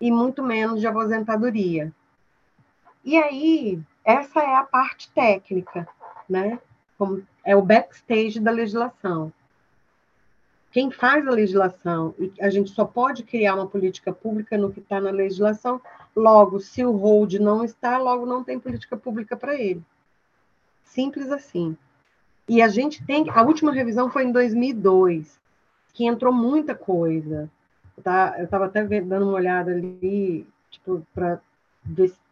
e 0.01 0.11
muito 0.11 0.43
menos 0.43 0.81
de 0.81 0.87
aposentadoria. 0.87 1.93
E 3.05 3.17
aí, 3.17 3.81
essa 4.05 4.41
é 4.41 4.57
a 4.57 4.65
parte 4.65 5.11
técnica, 5.13 5.87
né? 6.29 6.59
Como 6.99 7.23
é 7.45 7.55
o 7.55 7.63
backstage 7.63 8.41
da 8.41 8.51
legislação. 8.51 9.33
Quem 10.71 10.91
faz 10.91 11.27
a 11.29 11.31
legislação, 11.31 12.15
e 12.19 12.33
a 12.41 12.51
gente 12.51 12.71
só 12.71 12.85
pode 12.85 13.23
criar 13.23 13.55
uma 13.55 13.67
política 13.67 14.13
pública 14.13 14.59
no 14.59 14.73
que 14.73 14.81
está 14.81 15.01
na 15.01 15.11
legislação, 15.11 15.81
Logo, 16.17 16.61
se 16.61 16.85
o 16.85 16.93
hold 16.93 17.35
não 17.35 17.65
está, 17.65 17.99
logo 17.99 18.25
não 18.25 18.45
tem 18.45 18.59
política 18.59 18.97
pública 18.97 19.37
para 19.37 19.61
ele. 19.61 19.83
Simples 20.85 21.31
assim. 21.31 21.77
E 22.49 22.63
a 22.63 22.69
gente 22.69 23.05
tem. 23.05 23.29
A 23.31 23.43
última 23.43 23.73
revisão 23.73 24.09
foi 24.09 24.25
em 24.25 24.31
2002, 24.31 25.41
que 25.95 26.05
entrou 26.05 26.33
muita 26.33 26.75
coisa. 26.75 27.49
Tá? 28.03 28.35
Eu 28.37 28.45
estava 28.45 28.67
até 28.67 28.85
dando 29.01 29.27
uma 29.27 29.37
olhada 29.37 29.71
ali, 29.71 30.47
tipo, 30.69 31.07
para 31.15 31.41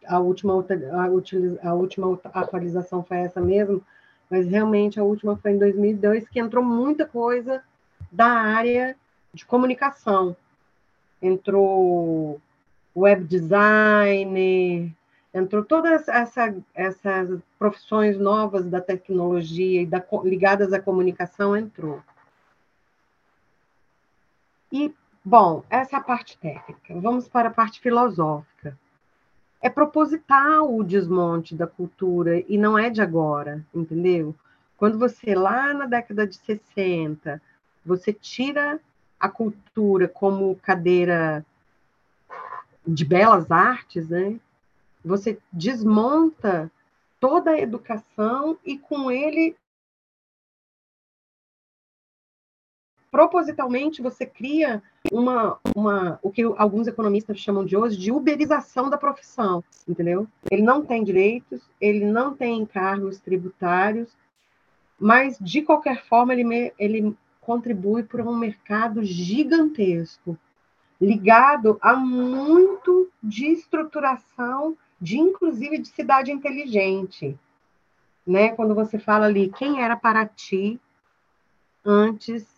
a 0.05 0.19
última, 0.19 0.53
a, 0.53 1.69
a 1.69 1.73
última 1.73 2.19
atualização 2.25 3.03
foi 3.03 3.17
essa 3.17 3.39
mesmo, 3.39 3.81
mas 4.29 4.47
realmente 4.47 4.99
a 4.99 5.03
última 5.03 5.37
foi 5.37 5.51
em 5.51 5.57
2002, 5.57 6.27
que 6.27 6.39
entrou 6.39 6.63
muita 6.63 7.05
coisa 7.05 7.63
da 8.11 8.27
área 8.27 8.95
de 9.33 9.45
comunicação. 9.45 10.35
Entrou 11.21 12.41
web 12.95 13.23
design, 13.23 14.93
entrou 15.33 15.63
todas 15.63 16.07
essa, 16.07 16.53
essas 16.75 17.39
profissões 17.57 18.17
novas 18.17 18.65
da 18.65 18.81
tecnologia 18.81 19.81
e 19.81 19.85
da, 19.85 20.03
ligadas 20.23 20.73
à 20.73 20.79
comunicação 20.79 21.55
entrou. 21.55 22.01
E, 24.73 24.91
bom, 25.23 25.63
essa 25.69 25.97
é 25.97 25.99
a 25.99 26.03
parte 26.03 26.35
técnica. 26.39 26.99
Vamos 26.99 27.27
para 27.27 27.49
a 27.49 27.53
parte 27.53 27.79
filosófica. 27.79 28.75
É 29.61 29.69
proposital 29.69 30.75
o 30.75 30.83
desmonte 30.83 31.53
da 31.55 31.67
cultura 31.67 32.39
e 32.47 32.57
não 32.57 32.75
é 32.75 32.89
de 32.89 32.99
agora, 32.99 33.63
entendeu? 33.71 34.35
Quando 34.75 34.97
você, 34.97 35.35
lá 35.35 35.75
na 35.75 35.85
década 35.85 36.25
de 36.25 36.37
60, 36.37 37.39
você 37.85 38.11
tira 38.11 38.79
a 39.19 39.29
cultura 39.29 40.07
como 40.07 40.55
cadeira 40.55 41.45
de 42.85 43.05
belas 43.05 43.51
artes, 43.51 44.09
né? 44.09 44.39
Você 45.05 45.37
desmonta 45.51 46.69
toda 47.19 47.51
a 47.51 47.59
educação 47.59 48.57
e 48.65 48.77
com 48.77 49.11
ele 49.11 49.55
propositalmente 53.13 54.01
você 54.01 54.25
cria 54.25 54.81
uma, 55.11 55.59
uma 55.75 56.17
o 56.23 56.31
que 56.31 56.41
alguns 56.41 56.87
economistas 56.87 57.37
chamam 57.37 57.63
de 57.63 57.77
hoje 57.77 57.95
de 57.95 58.11
uberização 58.11 58.89
da 58.89 58.97
profissão, 58.97 59.63
entendeu? 59.87 60.27
Ele 60.49 60.63
não 60.63 60.83
tem 60.83 61.03
direitos, 61.03 61.61
ele 61.79 62.05
não 62.05 62.33
tem 62.33 62.57
encargos 62.57 63.19
tributários, 63.19 64.09
mas 64.99 65.37
de 65.39 65.61
qualquer 65.61 66.03
forma 66.05 66.33
ele, 66.33 66.73
ele 66.79 67.15
contribui 67.39 68.01
para 68.01 68.23
um 68.23 68.35
mercado 68.35 69.03
gigantesco 69.03 70.35
ligado 70.99 71.77
a 71.81 71.95
muito 71.95 73.11
de 73.21 73.45
estruturação, 73.45 74.75
de 74.99 75.19
inclusive 75.19 75.77
de 75.77 75.89
cidade 75.89 76.31
inteligente. 76.31 77.37
Né? 78.25 78.49
Quando 78.55 78.73
você 78.73 78.97
fala 78.97 79.27
ali, 79.27 79.49
quem 79.55 79.83
era 79.83 79.95
Paraty 79.95 80.79
antes 81.85 82.52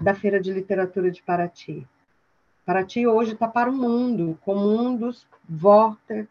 da 0.00 0.14
Feira 0.14 0.40
de 0.40 0.52
Literatura 0.52 1.10
de 1.10 1.22
Paraty? 1.22 1.86
Paraty 2.64 3.06
hoje 3.06 3.32
está 3.32 3.48
para 3.48 3.70
o 3.70 3.74
mundo, 3.74 4.38
como 4.44 4.68
um 4.68 4.96
dos 4.96 5.26
vórtices 5.48 6.28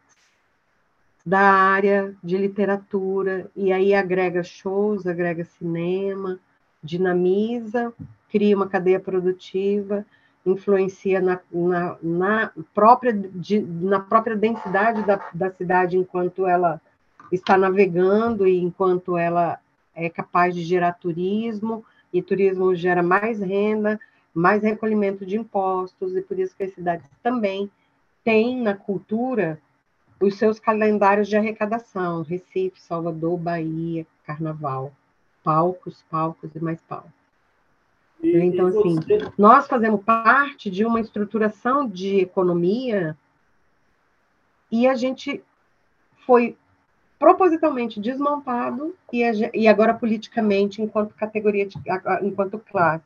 da 1.25 1.41
área 1.41 2.15
de 2.23 2.37
literatura, 2.37 3.51
e 3.55 3.73
aí 3.73 3.93
agrega 3.93 4.43
shows, 4.43 5.05
agrega 5.05 5.43
cinema, 5.43 6.39
dinamiza, 6.81 7.93
cria 8.29 8.55
uma 8.55 8.69
cadeia 8.69 8.99
produtiva, 8.99 10.05
influencia 10.45 11.19
na, 11.19 11.39
na, 11.51 11.97
na 12.01 12.51
própria, 12.73 13.11
de, 13.11 13.59
na 13.59 13.99
própria 13.99 14.35
densidade 14.35 15.03
da, 15.03 15.19
da 15.33 15.51
cidade 15.51 15.97
enquanto 15.97 16.47
ela 16.47 16.79
está 17.31 17.57
navegando 17.57 18.47
e 18.47 18.57
enquanto 18.61 19.17
ela 19.17 19.59
é 19.93 20.09
capaz 20.09 20.55
de 20.55 20.63
gerar 20.63 20.93
turismo, 20.93 21.83
e 22.11 22.21
turismo 22.21 22.75
gera 22.75 23.03
mais 23.03 23.39
renda, 23.39 23.99
mais 24.33 24.61
recolhimento 24.61 25.25
de 25.25 25.37
impostos, 25.37 26.15
e 26.15 26.21
por 26.21 26.37
isso 26.39 26.55
que 26.55 26.63
as 26.63 26.73
cidades 26.73 27.09
também 27.23 27.69
têm 28.23 28.61
na 28.61 28.75
cultura 28.75 29.59
os 30.19 30.35
seus 30.37 30.59
calendários 30.59 31.27
de 31.27 31.37
arrecadação, 31.37 32.23
Recife, 32.23 32.81
Salvador, 32.81 33.37
Bahia, 33.37 34.05
Carnaval, 34.25 34.91
palcos, 35.43 36.03
palcos 36.09 36.53
e 36.55 36.59
mais 36.59 36.81
palcos. 36.81 37.11
E, 38.21 38.37
então, 38.37 38.69
e 38.69 38.77
assim, 38.77 38.95
nós 39.37 39.67
fazemos 39.67 40.03
parte 40.03 40.69
de 40.69 40.83
uma 40.83 40.99
estruturação 40.99 41.87
de 41.87 42.19
economia 42.19 43.15
e 44.71 44.87
a 44.87 44.95
gente 44.95 45.43
foi 46.25 46.57
propositalmente 47.19 47.99
desmontado 47.99 48.95
e, 49.11 49.21
e 49.53 49.67
agora 49.67 49.93
politicamente 49.93 50.81
enquanto 50.81 51.15
categoria, 51.15 51.65
de, 51.65 51.77
enquanto 52.21 52.59
classe. 52.59 53.05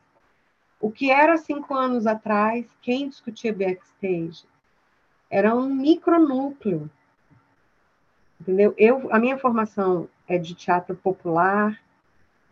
O 0.80 0.90
que 0.90 1.10
era 1.10 1.36
cinco 1.36 1.74
anos 1.74 2.06
atrás, 2.06 2.66
quem 2.82 3.08
discutia 3.08 3.52
backstage 3.52 4.44
era 5.30 5.54
um 5.54 5.66
micronúcleo, 5.66 6.90
entendeu? 8.40 8.74
Eu, 8.76 9.08
a 9.10 9.18
minha 9.18 9.38
formação 9.38 10.08
é 10.26 10.36
de 10.36 10.54
teatro 10.54 10.94
popular 10.94 11.80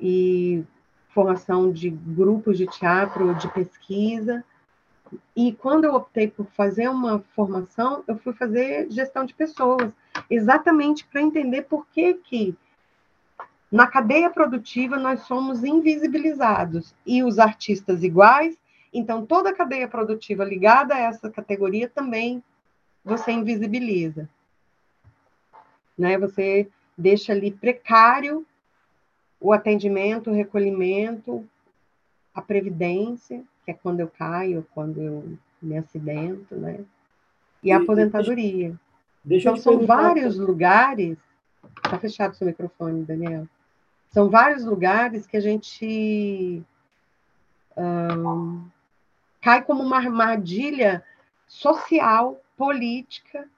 e 0.00 0.64
formação 1.08 1.70
de 1.70 1.90
grupos 1.90 2.56
de 2.56 2.66
teatro 2.66 3.34
de 3.34 3.52
pesquisa. 3.52 4.44
E 5.36 5.52
quando 5.52 5.84
eu 5.84 5.94
optei 5.94 6.28
por 6.28 6.46
fazer 6.52 6.88
uma 6.88 7.18
formação, 7.34 8.04
eu 8.06 8.16
fui 8.16 8.32
fazer 8.32 8.88
gestão 8.90 9.24
de 9.24 9.34
pessoas, 9.34 9.92
exatamente 10.28 11.06
para 11.06 11.22
entender 11.22 11.62
por 11.62 11.86
que, 11.86 12.14
que 12.14 12.54
na 13.70 13.86
cadeia 13.86 14.28
produtiva 14.30 14.96
nós 14.96 15.20
somos 15.20 15.62
invisibilizados 15.62 16.94
e 17.06 17.22
os 17.22 17.38
artistas 17.38 18.02
iguais, 18.02 18.56
então 18.92 19.24
toda 19.24 19.50
a 19.50 19.54
cadeia 19.54 19.86
produtiva 19.86 20.44
ligada 20.44 20.94
a 20.94 20.98
essa 20.98 21.30
categoria 21.30 21.88
também 21.88 22.42
você 23.04 23.30
invisibiliza. 23.30 24.28
Né? 25.96 26.18
Você 26.18 26.68
deixa 26.96 27.32
ali 27.32 27.50
precário 27.50 28.44
o 29.40 29.52
atendimento, 29.52 30.30
o 30.30 30.34
recolhimento, 30.34 31.48
a 32.34 32.42
previdência, 32.42 33.42
que 33.64 33.70
é 33.70 33.74
quando 33.74 34.00
eu 34.00 34.08
caio, 34.08 34.66
quando 34.74 35.00
eu 35.00 35.38
me 35.62 35.78
acidento, 35.78 36.54
né? 36.56 36.80
E 37.62 37.70
a 37.70 37.78
aposentadoria. 37.78 38.74
Deixa, 39.24 39.50
então, 39.50 39.62
são 39.62 39.86
vários 39.86 40.38
lugares. 40.38 41.18
Está 41.84 41.98
fechado 41.98 42.34
seu 42.34 42.46
microfone, 42.46 43.04
Daniel. 43.04 43.46
São 44.10 44.28
vários 44.28 44.64
lugares 44.64 45.26
que 45.26 45.36
a 45.36 45.40
gente 45.40 46.62
um, 47.76 48.64
cai 49.40 49.62
como 49.62 49.82
uma 49.82 49.96
armadilha 49.96 51.04
social, 51.46 52.40
política, 52.56 53.48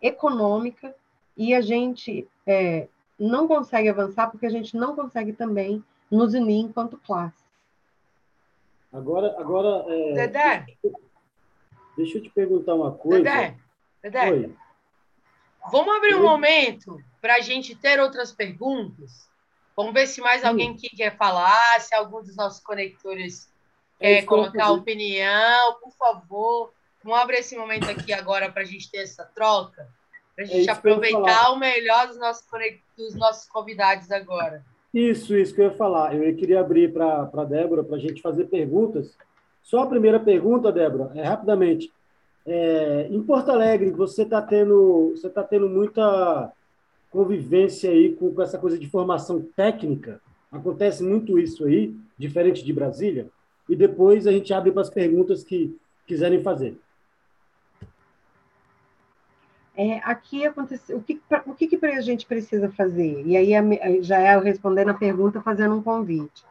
econômica, 0.00 0.94
e 1.36 1.54
a 1.54 1.60
gente 1.60 2.26
é, 2.46 2.88
não 3.18 3.46
consegue 3.48 3.88
avançar 3.88 4.30
porque 4.30 4.46
a 4.46 4.50
gente 4.50 4.76
não 4.76 4.94
consegue 4.94 5.32
também 5.32 5.82
nos 6.10 6.34
unir 6.34 6.60
enquanto 6.60 6.96
classe. 6.98 7.44
Agora, 8.92 9.34
agora 9.38 9.84
é... 9.88 10.12
Dedé. 10.14 10.66
Deixa 11.96 12.18
eu 12.18 12.22
te 12.22 12.30
perguntar 12.30 12.74
uma 12.74 12.92
coisa. 12.92 13.22
Dedé, 13.22 13.56
Dedé. 14.02 14.30
Oi. 14.30 14.56
Vamos 15.70 15.96
abrir 15.96 16.14
um 16.14 16.22
momento 16.22 16.98
para 17.20 17.36
a 17.36 17.40
gente 17.40 17.74
ter 17.74 18.00
outras 18.00 18.32
perguntas. 18.32 19.28
Vamos 19.76 19.92
ver 19.92 20.06
se 20.06 20.20
mais 20.20 20.44
alguém 20.44 20.74
que 20.74 20.88
quer 20.88 21.16
falar, 21.16 21.80
se 21.80 21.94
algum 21.94 22.22
dos 22.22 22.34
nossos 22.36 22.60
conectores 22.60 23.48
é 24.00 24.16
quer 24.16 24.24
colocar 24.24 24.72
opinião, 24.72 25.74
por 25.80 25.92
favor. 25.92 26.72
Vamos 27.02 27.18
abrir 27.20 27.38
esse 27.38 27.56
momento 27.56 27.88
aqui 27.88 28.12
agora 28.12 28.50
para 28.50 28.62
a 28.62 28.64
gente 28.64 28.90
ter 28.90 28.98
essa 28.98 29.24
troca. 29.24 29.88
Para 30.34 30.44
a 30.44 30.48
é 30.48 30.50
gente 30.50 30.68
é 30.68 30.72
aproveitar 30.72 31.52
o 31.52 31.56
melhor 31.56 32.08
dos 32.08 32.18
nossos, 32.18 32.44
dos 32.96 33.14
nossos 33.14 33.48
convidados 33.48 34.10
agora. 34.10 34.64
Isso, 34.92 35.36
isso 35.36 35.54
que 35.54 35.60
eu 35.60 35.66
ia 35.66 35.76
falar. 35.76 36.14
Eu 36.14 36.34
queria 36.36 36.60
abrir 36.60 36.92
para 36.92 37.30
a 37.32 37.44
Débora 37.44 37.84
para 37.84 37.96
a 37.96 38.00
gente 38.00 38.22
fazer 38.22 38.46
perguntas. 38.46 39.16
Só 39.62 39.82
a 39.82 39.86
primeira 39.86 40.18
pergunta, 40.18 40.72
Débora, 40.72 41.12
é 41.14 41.22
rapidamente. 41.22 41.92
É, 42.50 43.08
em 43.10 43.22
Porto 43.22 43.50
Alegre, 43.50 43.90
você 43.90 44.22
está 44.22 44.40
tendo, 44.40 45.10
você 45.10 45.28
tá 45.28 45.42
tendo 45.42 45.68
muita 45.68 46.50
convivência 47.10 47.90
aí 47.90 48.14
com, 48.14 48.32
com 48.34 48.40
essa 48.40 48.58
coisa 48.58 48.78
de 48.78 48.88
formação 48.88 49.46
técnica? 49.54 50.18
Acontece 50.50 51.04
muito 51.04 51.38
isso 51.38 51.66
aí, 51.66 51.94
diferente 52.16 52.64
de 52.64 52.72
Brasília? 52.72 53.28
E 53.68 53.76
depois 53.76 54.26
a 54.26 54.32
gente 54.32 54.54
abre 54.54 54.72
para 54.72 54.80
as 54.80 54.88
perguntas 54.88 55.44
que 55.44 55.76
quiserem 56.06 56.40
fazer. 56.42 56.74
É, 59.76 59.98
aqui 59.98 60.46
aconteceu. 60.46 60.96
O 60.96 61.02
que, 61.02 61.20
o 61.44 61.54
que, 61.54 61.66
que 61.66 61.86
a 61.86 62.00
gente 62.00 62.24
precisa 62.24 62.70
fazer? 62.70 63.26
E 63.26 63.36
aí 63.36 63.50
já 64.00 64.18
é 64.20 64.36
eu 64.36 64.40
respondendo 64.40 64.88
a 64.88 64.94
pergunta, 64.94 65.42
fazendo 65.42 65.74
um 65.74 65.82
convite. 65.82 66.42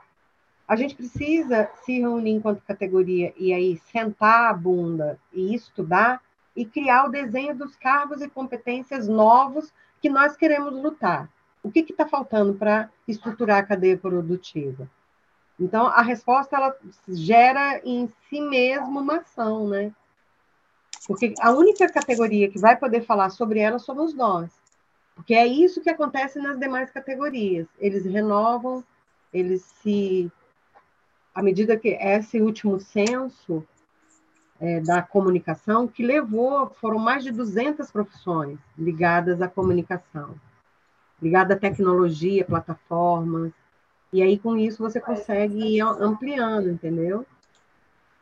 A 0.68 0.76
gente 0.76 0.96
precisa 0.96 1.70
se 1.84 2.00
reunir 2.00 2.32
enquanto 2.32 2.62
categoria 2.62 3.34
e 3.38 3.54
aí 3.54 3.78
sentar 3.92 4.50
a 4.50 4.54
bunda 4.54 5.20
e 5.32 5.56
estudar 5.56 6.22
e 6.56 6.66
criar 6.66 7.06
o 7.06 7.12
desenho 7.12 7.56
dos 7.56 7.76
cargos 7.76 8.22
e 8.22 8.30
competências 8.30 9.08
novos 9.08 9.72
que 10.02 10.10
nós 10.10 10.36
queremos 10.36 10.74
lutar. 10.74 11.30
O 11.64 11.72
que 11.72 11.80
está 11.80 12.08
faltando 12.08 12.54
para 12.54 12.90
estruturar 13.08 13.60
a 13.60 13.66
cadeia 13.66 13.98
produtiva? 13.98 14.90
Então, 15.60 15.88
a 15.88 16.02
resposta 16.02 16.56
ela 16.56 16.76
gera 17.08 17.82
em 17.84 18.12
si 18.30 18.40
mesmo 18.42 19.00
uma 19.00 19.18
ação, 19.18 19.68
né? 19.68 19.92
Porque 21.08 21.34
a 21.40 21.52
única 21.52 21.88
categoria 21.90 22.50
que 22.50 22.60
vai 22.60 22.76
poder 22.76 23.02
falar 23.02 23.30
sobre 23.30 23.60
ela 23.60 23.80
somos 23.80 24.14
nós. 24.14 24.52
Porque 25.16 25.34
é 25.34 25.48
isso 25.48 25.82
que 25.82 25.90
acontece 25.90 26.38
nas 26.38 26.60
demais 26.60 26.92
categorias. 26.92 27.68
Eles 27.80 28.06
renovam, 28.06 28.84
eles 29.34 29.64
se. 29.82 30.32
À 31.38 31.44
medida 31.44 31.78
que 31.78 31.90
esse 31.90 32.42
último 32.42 32.80
censo 32.80 33.64
é, 34.60 34.80
da 34.80 35.04
comunicação, 35.04 35.88
que 35.88 36.04
levou, 36.04 36.72
foram 36.82 36.98
mais 36.98 37.24
de 37.24 37.30
200 37.32 37.92
profissões 37.92 38.58
ligadas 38.76 39.40
à 39.40 39.48
comunicação, 39.48 40.34
ligadas 41.22 41.56
à 41.56 41.60
tecnologia, 41.60 42.44
plataformas. 42.44 43.52
E 44.12 44.24
aí, 44.24 44.40
com 44.40 44.58
isso, 44.58 44.82
você 44.82 45.00
consegue 45.00 45.60
ir 45.60 45.82
ampliando, 45.82 46.72
entendeu? 46.72 47.24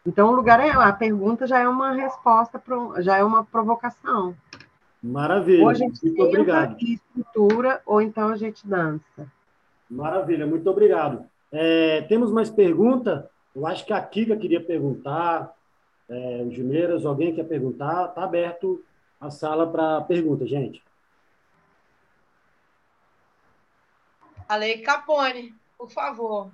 Então, 0.05 0.27
o 0.27 0.35
lugar 0.35 0.59
é 0.59 0.71
a 0.71 0.91
pergunta 0.91 1.47
já 1.47 1.59
é 1.59 1.69
uma 1.69 1.93
resposta, 1.93 2.61
já 2.97 3.15
é 3.15 3.23
uma 3.23 3.45
provocação. 3.45 4.35
Maravilha. 5.01 5.63
Ou 5.63 5.69
a 5.69 5.73
gente 5.73 6.05
muito 6.05 6.21
obrigado. 6.21 6.75
E 6.81 6.95
estrutura, 6.95 7.81
ou 7.85 8.01
então 8.01 8.27
a 8.27 8.35
gente 8.35 8.67
dança. 8.67 9.25
Maravilha, 9.89 10.45
muito 10.45 10.69
obrigado. 10.69 11.23
É, 11.51 12.01
temos 12.03 12.31
mais 12.31 12.49
pergunta? 12.49 13.29
Eu 13.55 13.65
acho 13.65 13.85
que 13.85 13.93
a 13.93 14.01
Kika 14.01 14.35
queria 14.35 14.63
perguntar, 14.63 15.55
é, 16.09 16.43
o 16.43 16.51
Juneiras, 16.51 17.05
alguém 17.05 17.33
quer 17.33 17.45
perguntar? 17.45 18.09
Está 18.09 18.23
aberto 18.23 18.83
a 19.19 19.31
sala 19.31 19.71
para 19.71 20.01
pergunta, 20.01 20.45
gente. 20.45 20.83
Ale 24.47 24.79
Capone, 24.79 25.55
por 25.77 25.89
favor. 25.89 26.51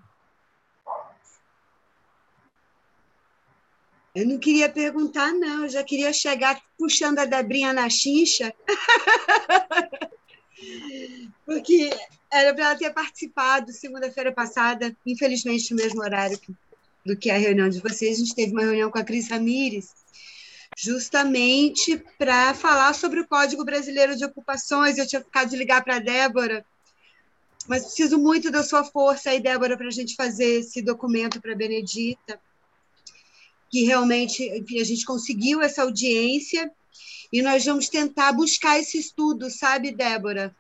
Eu 4.13 4.27
não 4.27 4.37
queria 4.37 4.69
perguntar, 4.69 5.31
não, 5.33 5.63
eu 5.63 5.69
já 5.69 5.83
queria 5.83 6.11
chegar 6.11 6.61
puxando 6.77 7.19
a 7.19 7.25
Debrinha 7.25 7.73
na 7.73 7.89
chincha. 7.89 8.53
Porque 11.45 11.89
era 12.31 12.53
para 12.53 12.65
ela 12.65 12.75
ter 12.75 12.91
participado 12.91 13.71
segunda-feira 13.71 14.31
passada, 14.31 14.95
infelizmente 15.05 15.71
no 15.71 15.77
mesmo 15.77 16.01
horário 16.01 16.39
do 17.05 17.15
que 17.15 17.29
a 17.29 17.37
reunião 17.37 17.69
de 17.69 17.79
vocês. 17.79 18.17
A 18.17 18.19
gente 18.19 18.35
teve 18.35 18.51
uma 18.51 18.61
reunião 18.61 18.91
com 18.91 18.99
a 18.99 19.03
Cris 19.03 19.29
Ramires, 19.29 19.93
justamente 20.77 22.01
para 22.17 22.53
falar 22.53 22.93
sobre 22.93 23.19
o 23.19 23.27
Código 23.27 23.65
Brasileiro 23.65 24.15
de 24.15 24.23
Ocupações. 24.25 24.97
Eu 24.97 25.07
tinha 25.07 25.21
ficado 25.21 25.49
de 25.49 25.57
ligar 25.57 25.83
para 25.83 25.97
a 25.97 25.99
Débora, 25.99 26.65
mas 27.67 27.85
preciso 27.85 28.17
muito 28.17 28.49
da 28.49 28.63
sua 28.63 28.83
força 28.83 29.29
aí, 29.29 29.39
Débora, 29.39 29.77
para 29.77 29.87
a 29.87 29.91
gente 29.91 30.15
fazer 30.15 30.59
esse 30.59 30.81
documento 30.81 31.41
para 31.41 31.53
a 31.53 31.55
Benedita 31.55 32.39
que 33.71 33.85
realmente 33.85 34.43
enfim, 34.43 34.81
a 34.81 34.83
gente 34.83 35.05
conseguiu 35.05 35.61
essa 35.61 35.83
audiência 35.83 36.69
e 37.31 37.41
nós 37.41 37.63
vamos 37.65 37.87
tentar 37.89 38.33
buscar 38.33 38.79
esse 38.79 38.97
estudo, 38.97 39.49
sabe, 39.49 39.91
Débora? 39.91 40.55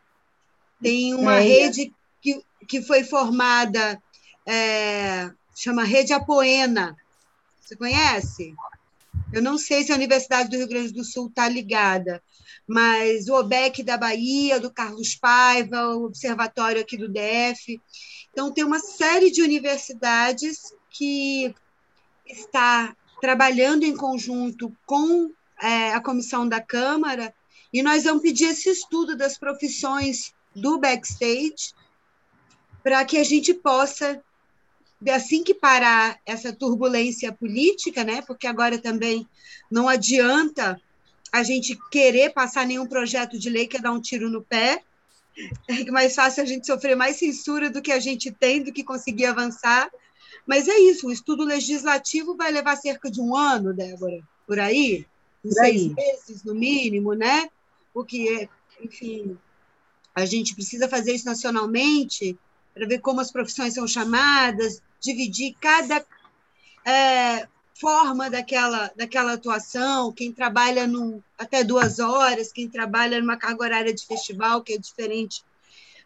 Tem 0.81 1.13
uma 1.13 1.37
é. 1.37 1.41
rede 1.41 1.93
que, 2.21 2.41
que 2.67 2.81
foi 2.81 3.03
formada, 3.03 4.01
é, 4.45 5.31
chama 5.55 5.83
Rede 5.83 6.13
Apoena. 6.13 6.95
Você 7.61 7.75
conhece? 7.75 8.55
Eu 9.31 9.41
não 9.41 9.57
sei 9.57 9.83
se 9.83 9.91
a 9.91 9.95
Universidade 9.95 10.49
do 10.49 10.57
Rio 10.57 10.67
Grande 10.67 10.91
do 10.91 11.03
Sul 11.03 11.27
está 11.27 11.47
ligada, 11.47 12.21
mas 12.67 13.27
o 13.27 13.35
OBEC 13.35 13.83
da 13.83 13.97
Bahia, 13.97 14.59
do 14.59 14.71
Carlos 14.71 15.15
Paiva, 15.15 15.95
o 15.95 16.05
Observatório 16.05 16.81
aqui 16.81 16.97
do 16.97 17.09
DF. 17.09 17.79
Então, 18.31 18.51
tem 18.51 18.63
uma 18.63 18.79
série 18.79 19.31
de 19.31 19.41
universidades 19.41 20.73
que 20.89 21.53
está 22.25 22.95
trabalhando 23.21 23.83
em 23.83 23.95
conjunto 23.95 24.75
com 24.85 25.31
é, 25.61 25.93
a 25.93 26.01
comissão 26.01 26.47
da 26.47 26.59
Câmara 26.59 27.33
e 27.73 27.81
nós 27.81 28.03
vamos 28.03 28.21
pedir 28.21 28.45
esse 28.45 28.69
estudo 28.69 29.15
das 29.15 29.37
profissões 29.37 30.33
do 30.53 30.77
backstage 30.77 31.73
para 32.83 33.05
que 33.05 33.17
a 33.17 33.23
gente 33.23 33.53
possa, 33.53 34.21
assim 35.13 35.43
que 35.43 35.53
parar 35.53 36.19
essa 36.25 36.51
turbulência 36.51 37.31
política, 37.31 38.03
né? 38.03 38.21
Porque 38.23 38.47
agora 38.47 38.77
também 38.77 39.27
não 39.69 39.87
adianta 39.87 40.81
a 41.31 41.43
gente 41.43 41.79
querer 41.89 42.33
passar 42.33 42.65
nenhum 42.65 42.85
projeto 42.85 43.39
de 43.39 43.49
lei 43.49 43.67
que 43.67 43.77
é 43.77 43.81
dar 43.81 43.93
um 43.93 44.01
tiro 44.01 44.29
no 44.29 44.41
pé. 44.41 44.83
É 45.67 45.89
mais 45.89 46.13
fácil 46.13 46.43
a 46.43 46.45
gente 46.45 46.67
sofrer 46.67 46.95
mais 46.95 47.15
censura 47.15 47.69
do 47.69 47.81
que 47.81 47.93
a 47.93 47.99
gente 47.99 48.31
tem, 48.31 48.61
do 48.61 48.73
que 48.73 48.83
conseguir 48.83 49.27
avançar. 49.27 49.89
Mas 50.45 50.67
é 50.67 50.77
isso, 50.77 51.07
o 51.07 51.11
estudo 51.11 51.45
legislativo 51.45 52.35
vai 52.35 52.51
levar 52.51 52.75
cerca 52.75 53.09
de 53.09 53.21
um 53.21 53.33
ano, 53.33 53.73
Débora, 53.73 54.21
por 54.45 54.59
aí, 54.59 55.05
por 55.41 55.51
seis 55.51 55.87
meses 55.93 56.43
no 56.43 56.53
mínimo, 56.53 57.13
né? 57.13 57.49
O 57.93 58.03
que 58.03 58.29
é, 58.29 58.49
enfim, 58.81 59.37
a 60.13 60.25
gente 60.25 60.55
precisa 60.55 60.87
fazer 60.87 61.13
isso 61.13 61.25
nacionalmente 61.25 62.37
para 62.73 62.87
ver 62.87 62.99
como 62.99 63.19
as 63.19 63.31
profissões 63.31 63.73
são 63.73 63.87
chamadas, 63.87 64.81
dividir 64.99 65.55
cada 65.59 66.05
é, 66.85 67.47
forma 67.79 68.29
daquela, 68.29 68.91
daquela 68.95 69.33
atuação, 69.33 70.11
quem 70.11 70.31
trabalha 70.31 70.85
no, 70.87 71.23
até 71.37 71.63
duas 71.63 71.99
horas, 71.99 72.51
quem 72.51 72.69
trabalha 72.69 73.19
numa 73.19 73.37
carga 73.37 73.63
horária 73.63 73.93
de 73.93 74.05
festival, 74.05 74.61
que 74.61 74.73
é 74.73 74.77
diferente 74.77 75.43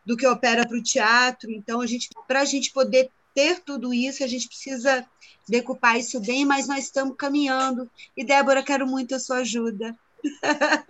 do 0.05 0.15
que 0.15 0.25
opera 0.25 0.67
para 0.67 0.77
o 0.77 0.83
teatro. 0.83 1.51
Então, 1.51 1.81
a 1.81 1.87
gente, 1.87 2.09
para 2.27 2.41
a 2.41 2.45
gente 2.45 2.71
poder 2.71 3.09
ter 3.35 3.59
tudo 3.59 3.93
isso, 3.93 4.23
a 4.23 4.27
gente 4.27 4.47
precisa 4.47 5.05
decupar 5.47 5.99
isso 5.99 6.19
bem, 6.21 6.45
mas 6.45 6.67
nós 6.67 6.85
estamos 6.85 7.15
caminhando. 7.17 7.89
E, 8.15 8.23
Débora, 8.23 8.63
quero 8.63 8.87
muito 8.87 9.13
a 9.13 9.19
sua 9.19 9.37
ajuda. 9.39 9.95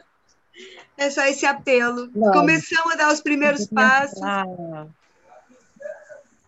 é 0.96 1.10
só 1.10 1.26
esse 1.26 1.46
apelo. 1.46 2.10
Começamos 2.12 2.94
a 2.94 2.96
dar 2.96 3.12
os 3.12 3.20
primeiros 3.20 3.66
passos. 3.66 4.22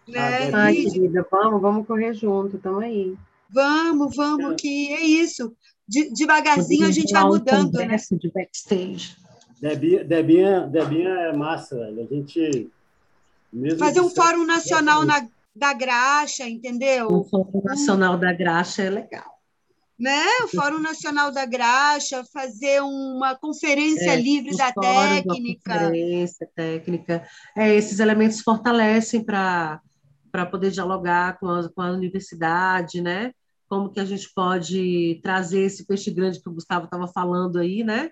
Né? 0.08 0.52
Ai, 0.54 0.76
querida, 0.76 1.28
vamos, 1.30 1.62
vamos 1.62 1.88
correr 1.88 2.14
junto, 2.14 2.56
estamos 2.56 2.84
aí. 2.84 3.18
Vamos, 3.50 4.16
vamos, 4.16 4.56
que 4.62 4.94
é 4.94 5.02
isso. 5.02 5.54
De, 5.88 6.14
devagarzinho 6.14 6.86
a 6.86 6.92
gente 6.92 7.12
vai 7.12 7.24
mudando, 7.24 7.74
né? 7.74 7.98
de 7.98 8.32
backstage. 8.32 9.18
Debinha, 9.60 10.04
Debinha, 10.04 10.62
Debinha 10.68 11.10
é 11.10 11.34
massa, 11.36 11.76
velho. 11.76 12.04
A 12.04 12.14
gente. 12.14 12.70
Fazer 13.80 14.02
um 14.02 14.10
fórum 14.10 14.46
nacional 14.46 15.04
na, 15.04 15.26
da 15.58 15.74
graxa, 15.74 16.48
entendeu? 16.48 17.08
O 17.08 17.24
Fórum 17.24 17.62
Nacional 17.64 18.18
da 18.18 18.32
Graxa 18.34 18.84
é 18.84 18.90
legal. 18.90 19.38
Né? 20.00 20.24
O 20.44 20.48
Fórum 20.50 20.80
Nacional 20.80 21.32
da 21.32 21.46
Graxa, 21.46 22.24
fazer 22.32 22.82
uma 22.82 23.36
conferência 23.36 24.12
é, 24.12 24.16
livre 24.16 24.56
da 24.56 24.72
técnica. 24.72 25.74
Conferência 25.74 26.50
técnica. 26.56 27.28
É, 27.56 27.74
esses 27.76 28.00
elementos 28.00 28.42
fortalecem 28.42 29.24
para 29.24 29.82
para 30.32 30.46
poder 30.46 30.70
dialogar 30.70 31.40
com 31.40 31.50
a, 31.50 31.68
com 31.70 31.82
a 31.82 31.92
universidade, 31.92 33.02
né? 33.02 33.34
Como 33.68 33.92
que 33.92 34.00
a 34.00 34.06
gente 34.06 34.32
pode 34.36 35.20
trazer 35.24 35.62
esse 35.62 35.86
peixe 35.88 36.12
grande 36.12 36.40
que 36.40 36.48
o 36.48 36.54
Gustavo 36.54 36.86
estava 36.86 37.08
falando 37.08 37.58
aí, 37.58 37.84
né? 37.84 38.12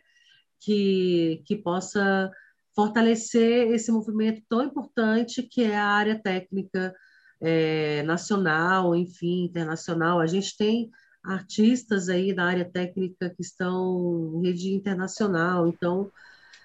Que, 0.60 1.44
que 1.46 1.56
possa 1.56 2.32
fortalecer 2.76 3.72
esse 3.72 3.92
movimento 3.92 4.42
tão 4.50 4.64
importante 4.64 5.44
que 5.44 5.64
é 5.64 5.78
a 5.78 5.86
área 5.86 6.20
técnica 6.20 6.94
é, 7.42 8.04
nacional, 8.04 8.96
enfim, 8.96 9.44
internacional. 9.44 10.20
A 10.20 10.28
gente 10.28 10.56
tem 10.58 10.92
artistas 11.24 12.10
aí 12.10 12.34
da 12.34 12.46
área 12.46 12.66
técnica 12.66 13.30
que 13.30 13.42
estão 13.42 14.34
em 14.36 14.48
rede 14.48 14.74
internacional, 14.74 15.68
então 15.68 16.12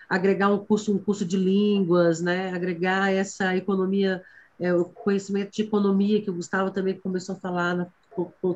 agregar 0.09 0.49
um 0.49 0.59
curso, 0.59 0.95
um 0.95 0.99
curso 0.99 1.25
de 1.25 1.37
línguas, 1.37 2.21
né? 2.21 2.53
Agregar 2.53 3.12
essa 3.12 3.57
economia 3.57 4.23
é, 4.61 4.75
o 4.75 4.85
conhecimento 4.85 5.53
de 5.53 5.62
economia 5.62 6.21
que 6.21 6.31
o 6.31 6.35
Gustavo 6.35 6.71
também 6.71 7.01
começou 7.01 7.35
a 7.35 7.39
falar, 7.39 7.75
na, 7.75 7.87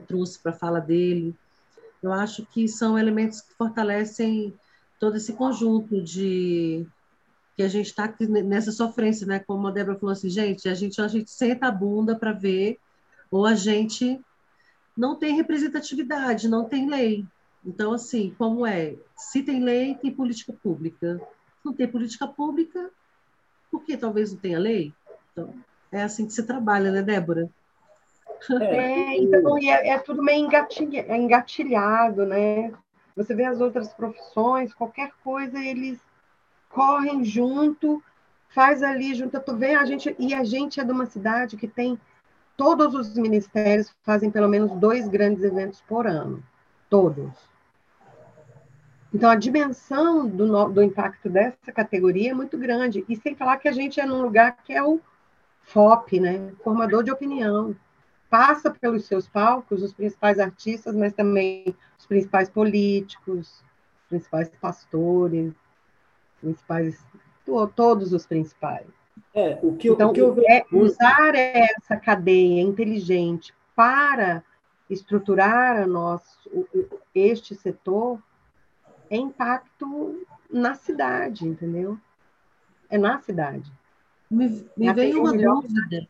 trouxe 0.07 0.39
para 0.39 0.53
a 0.53 0.55
fala 0.55 0.79
dele. 0.79 1.35
Eu 2.03 2.12
acho 2.12 2.45
que 2.45 2.69
são 2.69 2.99
elementos 2.99 3.41
que 3.41 3.55
fortalecem 3.55 4.55
todo 5.01 5.17
esse 5.17 5.33
conjunto 5.33 6.03
de 6.03 6.87
que 7.57 7.62
a 7.62 7.68
gente 7.68 7.86
está 7.86 8.12
nessa 8.20 8.72
sofrência, 8.72 9.26
né? 9.26 9.38
Como 9.38 9.66
a 9.66 9.70
Débora 9.70 9.98
falou 9.98 10.12
assim, 10.12 10.28
gente, 10.28 10.68
a 10.68 10.74
gente 10.74 11.00
a 11.00 11.09
gente 11.09 11.30
senta 11.30 11.68
a 11.68 11.70
bunda 11.70 12.16
para 12.16 12.32
ver, 12.32 12.78
ou 13.30 13.46
a 13.46 13.55
gente 13.55 14.20
não 14.96 15.16
tem 15.16 15.34
representatividade, 15.34 16.48
não 16.48 16.64
tem 16.64 16.88
lei. 16.88 17.24
Então, 17.64 17.92
assim, 17.92 18.34
como 18.36 18.66
é? 18.66 18.94
Se 19.16 19.42
tem 19.42 19.62
lei, 19.62 19.94
tem 19.94 20.12
política 20.12 20.52
pública. 20.52 21.20
Não 21.64 21.72
tem 21.72 21.88
política 21.88 22.26
pública, 22.26 22.90
por 23.70 23.82
que 23.82 23.96
talvez 23.96 24.32
não 24.32 24.38
tenha 24.38 24.59
lei? 24.59 24.92
Então, 25.32 25.55
é 25.90 26.02
assim 26.02 26.26
que 26.26 26.32
se 26.32 26.42
trabalha, 26.42 26.92
né, 26.92 27.02
Débora? 27.02 27.48
É, 28.61 29.16
então, 29.16 29.59
e 29.59 29.68
é, 29.68 29.88
é 29.88 29.98
tudo 29.98 30.22
meio 30.22 30.44
engatilha, 30.44 31.07
é 31.09 31.16
engatilhado, 31.16 32.26
né? 32.26 32.72
Você 33.16 33.34
vê 33.34 33.44
as 33.44 33.61
outras 33.61 33.88
profissões, 33.94 34.74
qualquer 34.74 35.12
coisa, 35.22 35.59
eles 35.59 35.98
correm 36.75 37.25
junto, 37.25 38.03
faz 38.49 38.83
ali 38.83 39.14
junto. 39.14 39.41
Tu 39.41 39.57
vê 39.57 39.75
a 39.75 39.85
gente 39.85 40.14
e 40.18 40.35
a 40.35 40.43
gente 40.43 40.81
é 40.81 40.85
de 40.85 40.91
uma 40.91 41.07
cidade 41.07 41.57
que 41.57 41.68
tem 41.68 41.99
todos 42.57 42.95
os 42.95 43.14
ministérios 43.14 43.95
fazem 44.03 44.31
pelo 44.31 44.49
menos 44.49 44.72
dois 44.72 45.09
grandes 45.09 45.45
eventos 45.45 45.81
por 45.83 46.07
ano, 46.07 46.43
todos. 46.91 47.33
Então 49.12 49.31
a 49.31 49.37
dimensão 49.37 50.27
do, 50.27 50.68
do 50.68 50.83
impacto 50.83 51.31
dessa 51.31 51.70
categoria 51.72 52.33
é 52.33 52.35
muito 52.35 52.59
grande 52.59 53.05
e 53.09 53.14
sem 53.14 53.37
falar 53.37 53.59
que 53.59 53.68
a 53.68 53.72
gente 53.72 54.01
é 54.01 54.05
num 54.05 54.22
lugar 54.22 54.57
que 54.64 54.72
é 54.72 54.83
o 54.83 55.01
FOP, 55.62 56.18
né? 56.18 56.53
Formador 56.64 57.05
de 57.05 57.12
opinião. 57.12 57.77
Passa 58.29 58.68
pelos 58.68 59.05
seus 59.05 59.29
palcos 59.29 59.85
os 59.85 59.93
principais 59.93 60.41
artistas, 60.41 60.97
mas 60.97 61.12
também 61.12 61.77
os 61.97 62.07
principais 62.07 62.51
políticos, 62.51 63.62
os 64.03 64.09
principais 64.09 64.49
pastores, 64.61 65.55
principais, 66.45 67.05
todos 67.74 68.12
os 68.12 68.26
principais. 68.26 68.86
É, 69.34 69.59
o 69.62 69.74
que, 69.74 69.88
então, 69.88 70.11
o 70.11 70.12
que 70.12 70.20
eu 70.20 70.32
vejo... 70.32 70.47
é 70.49 70.64
usar 70.72 71.34
essa 71.34 71.97
cadeia 71.97 72.61
inteligente 72.61 73.53
para 73.74 74.45
estruturar 74.88 75.82
a 75.82 75.86
nosso, 75.86 76.38
este 77.14 77.55
setor 77.55 78.22
é 79.10 79.16
impacto 79.16 80.24
na 80.51 80.74
cidade, 80.74 81.47
entendeu? 81.47 81.98
É 82.89 82.97
na 82.97 83.19
cidade. 83.19 83.73
Me, 84.31 84.64
me 84.77 84.93
veio 84.93 85.20
uma 85.20 85.32
dúvida. 85.32 86.06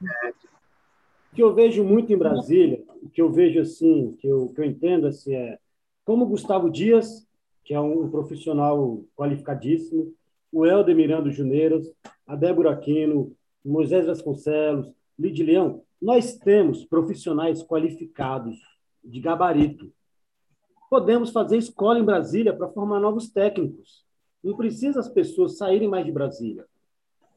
O 1.32 1.34
que 1.34 1.42
eu 1.42 1.54
vejo 1.54 1.82
muito 1.82 2.12
em 2.12 2.16
Brasília, 2.16 2.84
o 3.02 3.08
que 3.08 3.20
eu 3.20 3.30
vejo 3.30 3.60
assim, 3.60 4.16
que 4.20 4.28
eu, 4.28 4.50
que 4.54 4.60
eu 4.60 4.64
entendo 4.64 5.06
assim, 5.06 5.34
é 5.34 5.58
como 6.04 6.26
Gustavo 6.26 6.70
Dias, 6.70 7.26
que 7.64 7.72
é 7.72 7.80
um 7.80 8.08
profissional 8.10 9.02
qualificadíssimo, 9.16 10.12
o 10.54 10.64
Helder 10.64 10.94
Miranda 10.94 11.30
Juneiras, 11.30 11.92
a 12.24 12.36
Débora 12.36 12.70
Aquino, 12.70 13.34
Moisés 13.64 14.06
Vasconcelos, 14.06 14.92
Lid 15.18 15.42
Leão, 15.42 15.82
nós 16.00 16.36
temos 16.36 16.84
profissionais 16.84 17.60
qualificados 17.60 18.56
de 19.02 19.18
gabarito. 19.18 19.92
Podemos 20.88 21.30
fazer 21.30 21.56
escola 21.56 21.98
em 21.98 22.04
Brasília 22.04 22.54
para 22.54 22.68
formar 22.68 23.00
novos 23.00 23.28
técnicos. 23.28 24.04
Não 24.44 24.56
precisa 24.56 25.00
as 25.00 25.08
pessoas 25.08 25.56
saírem 25.56 25.88
mais 25.88 26.06
de 26.06 26.12
Brasília. 26.12 26.64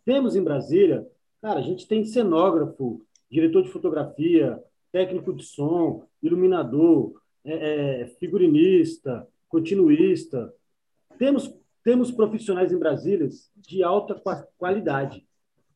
Temos 0.06 0.36
em 0.36 0.44
Brasília, 0.44 1.08
cara, 1.42 1.60
a 1.60 1.64
gente 1.64 1.88
tem 1.88 2.06
cenógrafo, 2.06 3.02
diretor 3.32 3.64
de 3.64 3.70
fotografia, 3.70 4.62
técnico 4.92 5.34
de 5.34 5.44
som, 5.44 6.06
iluminador, 6.22 7.20
é, 7.44 8.02
é, 8.02 8.06
figurinista, 8.20 9.28
continuista. 9.50 10.54
Temos, 11.18 11.52
temos 11.88 12.12
profissionais 12.12 12.74
em 12.74 12.78
Brasília 12.78 13.30
de 13.56 13.82
alta 13.82 14.22
qualidade. 14.58 15.26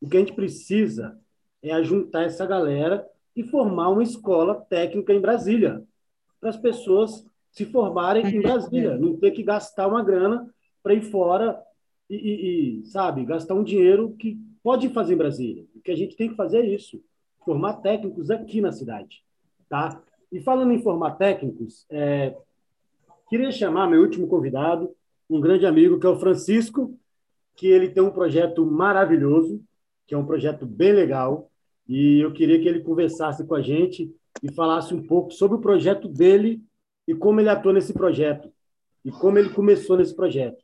O 0.02 0.10
que 0.10 0.18
a 0.18 0.20
gente 0.20 0.34
precisa 0.34 1.18
é 1.64 1.72
ajuntar 1.72 2.26
essa 2.26 2.46
galera 2.46 3.08
e 3.34 3.44
formar 3.46 3.88
uma 3.88 4.04
escola 4.04 4.56
técnica 4.56 5.14
em 5.14 5.22
Brasília, 5.22 5.82
para 6.42 6.50
as 6.50 6.58
pessoas 6.58 7.26
se 7.50 7.64
formarem 7.64 8.28
em 8.28 8.42
Brasília, 8.42 8.98
não 8.98 9.16
ter 9.16 9.32
que 9.32 9.42
gastar 9.42 9.88
uma 9.88 10.04
grana 10.04 10.54
para 10.84 10.94
ir 10.94 11.02
fora 11.04 11.58
e, 12.10 12.16
e, 12.16 12.82
e, 12.82 12.86
sabe, 12.88 13.24
gastar 13.24 13.54
um 13.54 13.64
dinheiro 13.64 14.14
que 14.20 14.38
pode 14.62 14.90
fazer 14.90 15.14
em 15.14 15.18
Brasília. 15.18 15.66
O 15.74 15.80
que 15.80 15.92
a 15.92 15.96
gente 15.96 16.18
tem 16.18 16.28
que 16.28 16.36
fazer 16.36 16.58
é 16.58 16.76
isso, 16.76 17.02
formar 17.46 17.76
técnicos 17.76 18.30
aqui 18.30 18.60
na 18.60 18.74
cidade, 18.74 19.24
tá? 19.70 20.04
E 20.30 20.42
falando 20.42 20.74
em 20.74 20.84
formar 20.84 21.12
técnicos, 21.12 21.86
é, 21.90 22.36
queria 23.30 23.50
chamar 23.50 23.88
meu 23.88 24.02
último 24.02 24.28
convidado, 24.28 24.94
um 25.32 25.40
grande 25.40 25.66
amigo, 25.66 25.98
que 25.98 26.06
é 26.06 26.10
o 26.10 26.20
Francisco, 26.20 27.00
que 27.56 27.68
ele 27.68 27.90
tem 27.90 28.04
um 28.04 28.12
projeto 28.12 28.66
maravilhoso, 28.66 29.64
que 30.06 30.14
é 30.14 30.18
um 30.18 30.26
projeto 30.26 30.66
bem 30.66 30.92
legal, 30.92 31.50
e 31.88 32.20
eu 32.20 32.34
queria 32.34 32.60
que 32.60 32.68
ele 32.68 32.82
conversasse 32.82 33.46
com 33.46 33.56
a 33.56 33.62
gente 33.62 34.14
e 34.44 34.52
falasse 34.52 34.94
um 34.94 35.02
pouco 35.02 35.32
sobre 35.32 35.58
o 35.58 35.62
projeto 35.62 36.08
dele 36.08 36.62
e 37.08 37.16
como 37.16 37.40
ele 37.40 37.50
atua 37.50 37.72
nesse 37.72 37.94
projeto 37.94 38.52
e 39.06 39.12
como 39.12 39.38
ele 39.38 39.50
começou 39.50 39.98
nesse 39.98 40.14
projeto. 40.14 40.62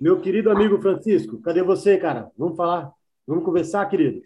Meu 0.00 0.20
querido 0.20 0.50
amigo 0.50 0.80
Francisco, 0.80 1.40
cadê 1.40 1.62
você, 1.62 1.96
cara? 1.96 2.30
Vamos 2.36 2.56
falar? 2.56 2.92
Vamos 3.26 3.44
conversar, 3.44 3.86
querido? 3.86 4.20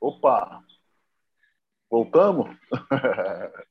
Opa! 0.00 0.65
Voltamos? 1.88 2.48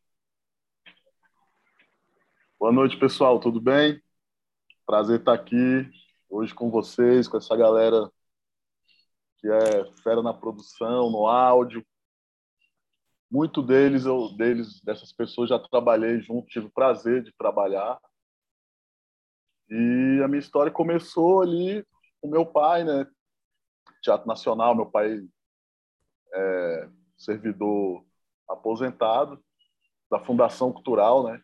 Boa 2.57 2.71
noite, 2.71 2.97
pessoal, 2.97 3.39
tudo 3.41 3.59
bem? 3.59 4.01
Prazer 4.85 5.19
estar 5.19 5.33
aqui 5.33 5.89
hoje 6.29 6.53
com 6.53 6.71
vocês, 6.71 7.27
com 7.27 7.35
essa 7.37 7.55
galera 7.57 8.09
que 9.37 9.49
é 9.49 9.91
fera 10.01 10.23
na 10.23 10.33
produção, 10.33 11.11
no 11.11 11.27
áudio. 11.27 11.85
Muito 13.29 13.61
deles, 13.61 14.05
eu, 14.05 14.29
deles, 14.37 14.81
dessas 14.81 15.11
pessoas 15.11 15.49
já 15.49 15.59
trabalhei 15.59 16.21
junto, 16.21 16.47
tive 16.47 16.67
o 16.67 16.71
prazer 16.71 17.21
de 17.21 17.33
trabalhar. 17.33 17.99
E 19.69 20.21
a 20.23 20.27
minha 20.29 20.39
história 20.39 20.71
começou 20.71 21.41
ali 21.41 21.85
com 22.21 22.29
meu 22.29 22.45
pai, 22.45 22.85
né? 22.85 23.05
Teatro 24.01 24.25
Nacional, 24.25 24.73
meu 24.73 24.85
pai 24.85 25.19
é 26.33 26.89
servidor 27.17 28.05
aposentado 28.49 29.43
da 30.09 30.19
Fundação 30.19 30.71
Cultural, 30.71 31.23
né? 31.23 31.41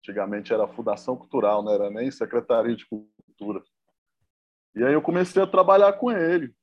Antigamente 0.00 0.52
era 0.52 0.68
Fundação 0.68 1.16
Cultural, 1.16 1.62
não 1.62 1.72
era 1.72 1.90
nem 1.90 2.10
Secretaria 2.10 2.76
de 2.76 2.86
Cultura. 2.86 3.62
E 4.74 4.84
aí 4.84 4.92
eu 4.92 5.02
comecei 5.02 5.42
a 5.42 5.46
trabalhar 5.46 5.94
com 5.94 6.10
ele 6.10 6.54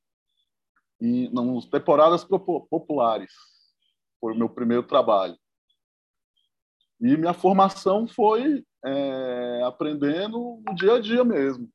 e 1.00 1.28
nas 1.30 1.66
temporadas 1.66 2.24
populares. 2.24 3.32
Foi 4.20 4.32
o 4.32 4.36
meu 4.36 4.48
primeiro 4.48 4.84
trabalho. 4.84 5.36
E 7.00 7.16
minha 7.16 7.34
formação 7.34 8.06
foi 8.06 8.64
é, 8.84 9.62
aprendendo 9.64 10.62
no 10.66 10.74
dia 10.74 10.94
a 10.94 11.00
dia 11.00 11.24
mesmo. 11.24 11.68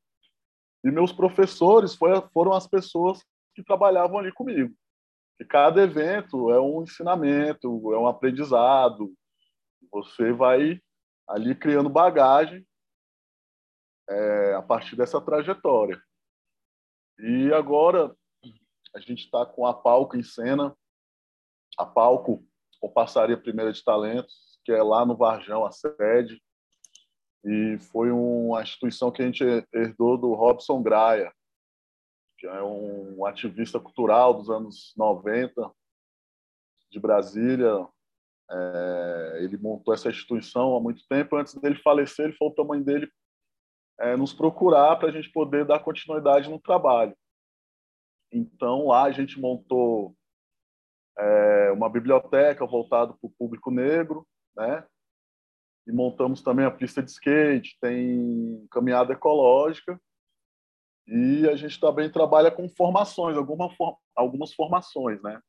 E 0.84 0.90
meus 0.90 1.12
professores 1.12 1.94
foi, 1.94 2.10
foram 2.34 2.54
as 2.54 2.66
pessoas 2.66 3.24
que 3.54 3.64
trabalhavam 3.64 4.18
ali 4.18 4.32
comigo. 4.32 4.74
E 5.40 5.46
cada 5.46 5.82
evento 5.82 6.52
é 6.52 6.60
um 6.60 6.84
ensinamento, 6.84 7.94
é 7.94 7.98
um 7.98 8.08
aprendizado. 8.08 9.14
Você 9.92 10.34
vai 10.34 10.82
ali 11.28 11.56
criando 11.56 11.90
bagagem 11.90 12.68
é, 14.10 14.56
a 14.56 14.62
partir 14.62 14.96
dessa 14.96 15.22
trajetória. 15.22 16.02
E 17.20 17.54
agora 17.54 18.16
a 18.96 19.00
gente 19.00 19.26
está 19.26 19.46
com 19.46 19.66
a 19.66 19.74
Palco 19.74 20.18
em 20.18 20.24
cena, 20.24 20.76
a 21.78 21.86
Palco 21.86 22.46
com 22.80 22.90
Passaria 22.90 23.38
Primeira 23.38 23.72
de 23.72 23.84
Talentos, 23.84 24.60
que 24.66 24.72
é 24.72 24.82
lá 24.82 25.06
no 25.06 25.16
Varjão, 25.16 25.66
a 25.66 25.72
sede, 25.72 26.42
e 27.46 27.78
foi 27.80 28.12
uma 28.12 28.62
instituição 28.62 29.12
que 29.12 29.22
a 29.22 29.26
gente 29.26 29.44
herdou 29.74 30.18
do 30.18 30.34
Robson 30.34 30.82
Graia, 30.82 31.34
que 32.40 32.48
é 32.48 32.64
um 32.64 33.26
ativista 33.26 33.80
cultural 33.80 34.34
dos 34.34 34.50
anos 34.50 34.94
90 34.96 35.70
de 36.90 37.00
Brasília, 37.00 37.86
é, 38.50 39.40
ele 39.44 39.58
montou 39.58 39.94
essa 39.94 40.10
instituição 40.10 40.76
há 40.76 40.80
muito 40.80 41.06
tempo. 41.08 41.36
Antes 41.36 41.54
dele 41.56 41.76
falecer, 41.76 42.26
ele 42.26 42.38
falou 42.38 42.54
para 42.54 42.64
a 42.64 42.68
mãe 42.68 42.82
dele 42.82 43.12
é, 44.00 44.16
nos 44.16 44.34
procurar 44.34 44.96
para 44.96 45.10
a 45.10 45.12
gente 45.12 45.30
poder 45.32 45.66
dar 45.66 45.80
continuidade 45.80 46.50
no 46.50 46.60
trabalho. 46.60 47.16
Então, 48.32 48.88
lá 48.88 49.04
a 49.04 49.12
gente 49.12 49.40
montou 49.40 50.16
é, 51.18 51.72
uma 51.72 51.90
biblioteca 51.90 52.66
voltada 52.66 53.14
para 53.14 53.28
o 53.28 53.34
público 53.38 53.70
negro, 53.70 54.26
né? 54.56 54.88
E 55.86 55.92
montamos 55.92 56.42
também 56.42 56.66
a 56.66 56.72
pista 56.72 57.04
de 57.04 57.12
skate, 57.12 57.78
tem 57.82 58.66
caminhada 58.72 59.12
ecológica. 59.12 60.00
E 61.12 61.50
a 61.50 61.56
gente 61.56 61.80
também 61.80 62.08
trabalha 62.08 62.52
com 62.52 62.70
formações, 62.70 63.36
alguma, 63.36 63.68
algumas 64.16 64.54
formações, 64.54 65.20
né? 65.24 65.42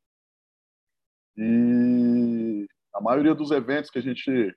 E 1.37 2.67
a 2.95 3.01
maioria 3.01 3.35
dos 3.35 3.51
eventos 3.51 3.91
que 3.91 3.99
a 3.99 4.03
gente 4.03 4.57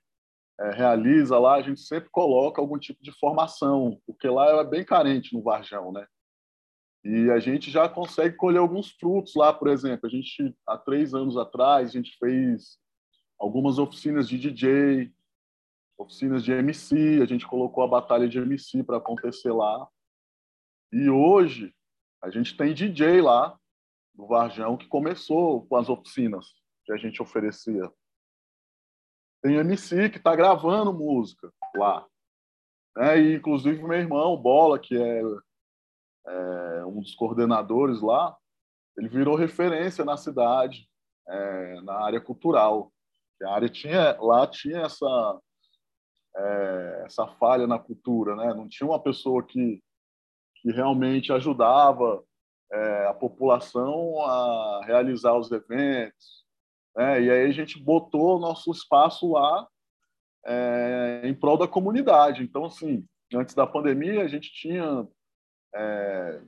é, 0.58 0.70
realiza 0.70 1.38
lá, 1.38 1.56
a 1.56 1.62
gente 1.62 1.82
sempre 1.82 2.08
coloca 2.10 2.60
algum 2.60 2.78
tipo 2.78 3.02
de 3.02 3.12
formação, 3.12 4.00
porque 4.06 4.26
lá 4.28 4.60
é 4.60 4.64
bem 4.64 4.82
carente 4.82 5.34
no 5.34 5.42
Varjão, 5.42 5.92
né? 5.92 6.06
E 7.04 7.30
a 7.30 7.38
gente 7.38 7.70
já 7.70 7.86
consegue 7.86 8.34
colher 8.36 8.60
alguns 8.60 8.90
frutos 8.92 9.34
lá, 9.34 9.52
por 9.52 9.68
exemplo. 9.68 10.06
A 10.06 10.10
gente, 10.10 10.56
há 10.66 10.78
três 10.78 11.12
anos 11.12 11.36
atrás, 11.36 11.90
a 11.90 11.92
gente 11.92 12.16
fez 12.18 12.78
algumas 13.38 13.78
oficinas 13.78 14.26
de 14.26 14.38
DJ, 14.38 15.12
oficinas 15.98 16.42
de 16.42 16.52
MC, 16.52 17.20
a 17.20 17.26
gente 17.26 17.46
colocou 17.46 17.84
a 17.84 17.88
batalha 17.88 18.26
de 18.26 18.38
MC 18.38 18.82
para 18.82 18.96
acontecer 18.96 19.52
lá. 19.52 19.86
E 20.94 21.10
hoje, 21.10 21.74
a 22.22 22.30
gente 22.30 22.56
tem 22.56 22.72
DJ 22.72 23.20
lá, 23.20 23.58
no 24.14 24.28
Varjão, 24.28 24.76
que 24.76 24.86
começou 24.86 25.66
com 25.66 25.74
as 25.74 25.88
oficinas 25.88 26.54
que 26.84 26.92
a 26.92 26.96
gente 26.96 27.20
oferecia. 27.20 27.90
Tem 29.42 29.56
MC 29.56 30.08
que 30.08 30.18
está 30.18 30.36
gravando 30.36 30.92
música 30.92 31.52
lá. 31.74 32.06
É, 32.96 33.18
e, 33.18 33.34
inclusive, 33.34 33.82
meu 33.82 33.98
irmão, 33.98 34.36
Bola, 34.36 34.78
que 34.78 34.96
é, 34.96 35.20
é, 36.28 36.86
um 36.86 37.00
dos 37.00 37.16
coordenadores 37.16 38.00
lá, 38.00 38.38
ele 38.96 39.08
virou 39.08 39.34
referência 39.34 40.04
na 40.04 40.16
cidade, 40.16 40.88
é, 41.26 41.80
na 41.80 42.04
área 42.04 42.20
cultural. 42.20 42.92
A 43.42 43.52
área 43.52 43.68
tinha, 43.68 44.16
lá 44.20 44.46
tinha 44.46 44.82
essa, 44.82 45.40
é, 46.36 47.02
essa 47.04 47.26
falha 47.26 47.66
na 47.66 47.80
cultura, 47.80 48.36
né? 48.36 48.54
Não 48.54 48.68
tinha 48.68 48.88
uma 48.88 49.02
pessoa 49.02 49.42
que, 49.42 49.82
que 50.64 50.72
realmente 50.72 51.30
ajudava 51.30 52.24
é, 52.72 53.06
a 53.06 53.12
população 53.12 54.18
a 54.22 54.80
realizar 54.86 55.36
os 55.36 55.52
eventos, 55.52 56.44
né? 56.96 57.20
E 57.20 57.30
aí 57.30 57.46
a 57.46 57.52
gente 57.52 57.78
botou 57.78 58.40
nosso 58.40 58.72
espaço 58.72 59.32
lá 59.32 59.68
é, 60.46 61.20
em 61.24 61.34
prol 61.34 61.58
da 61.58 61.68
comunidade. 61.68 62.42
Então, 62.42 62.64
assim, 62.64 63.06
antes 63.34 63.54
da 63.54 63.66
pandemia, 63.66 64.22
a 64.22 64.28
gente 64.28 64.50
tinha 64.52 65.06
é, 65.74 66.40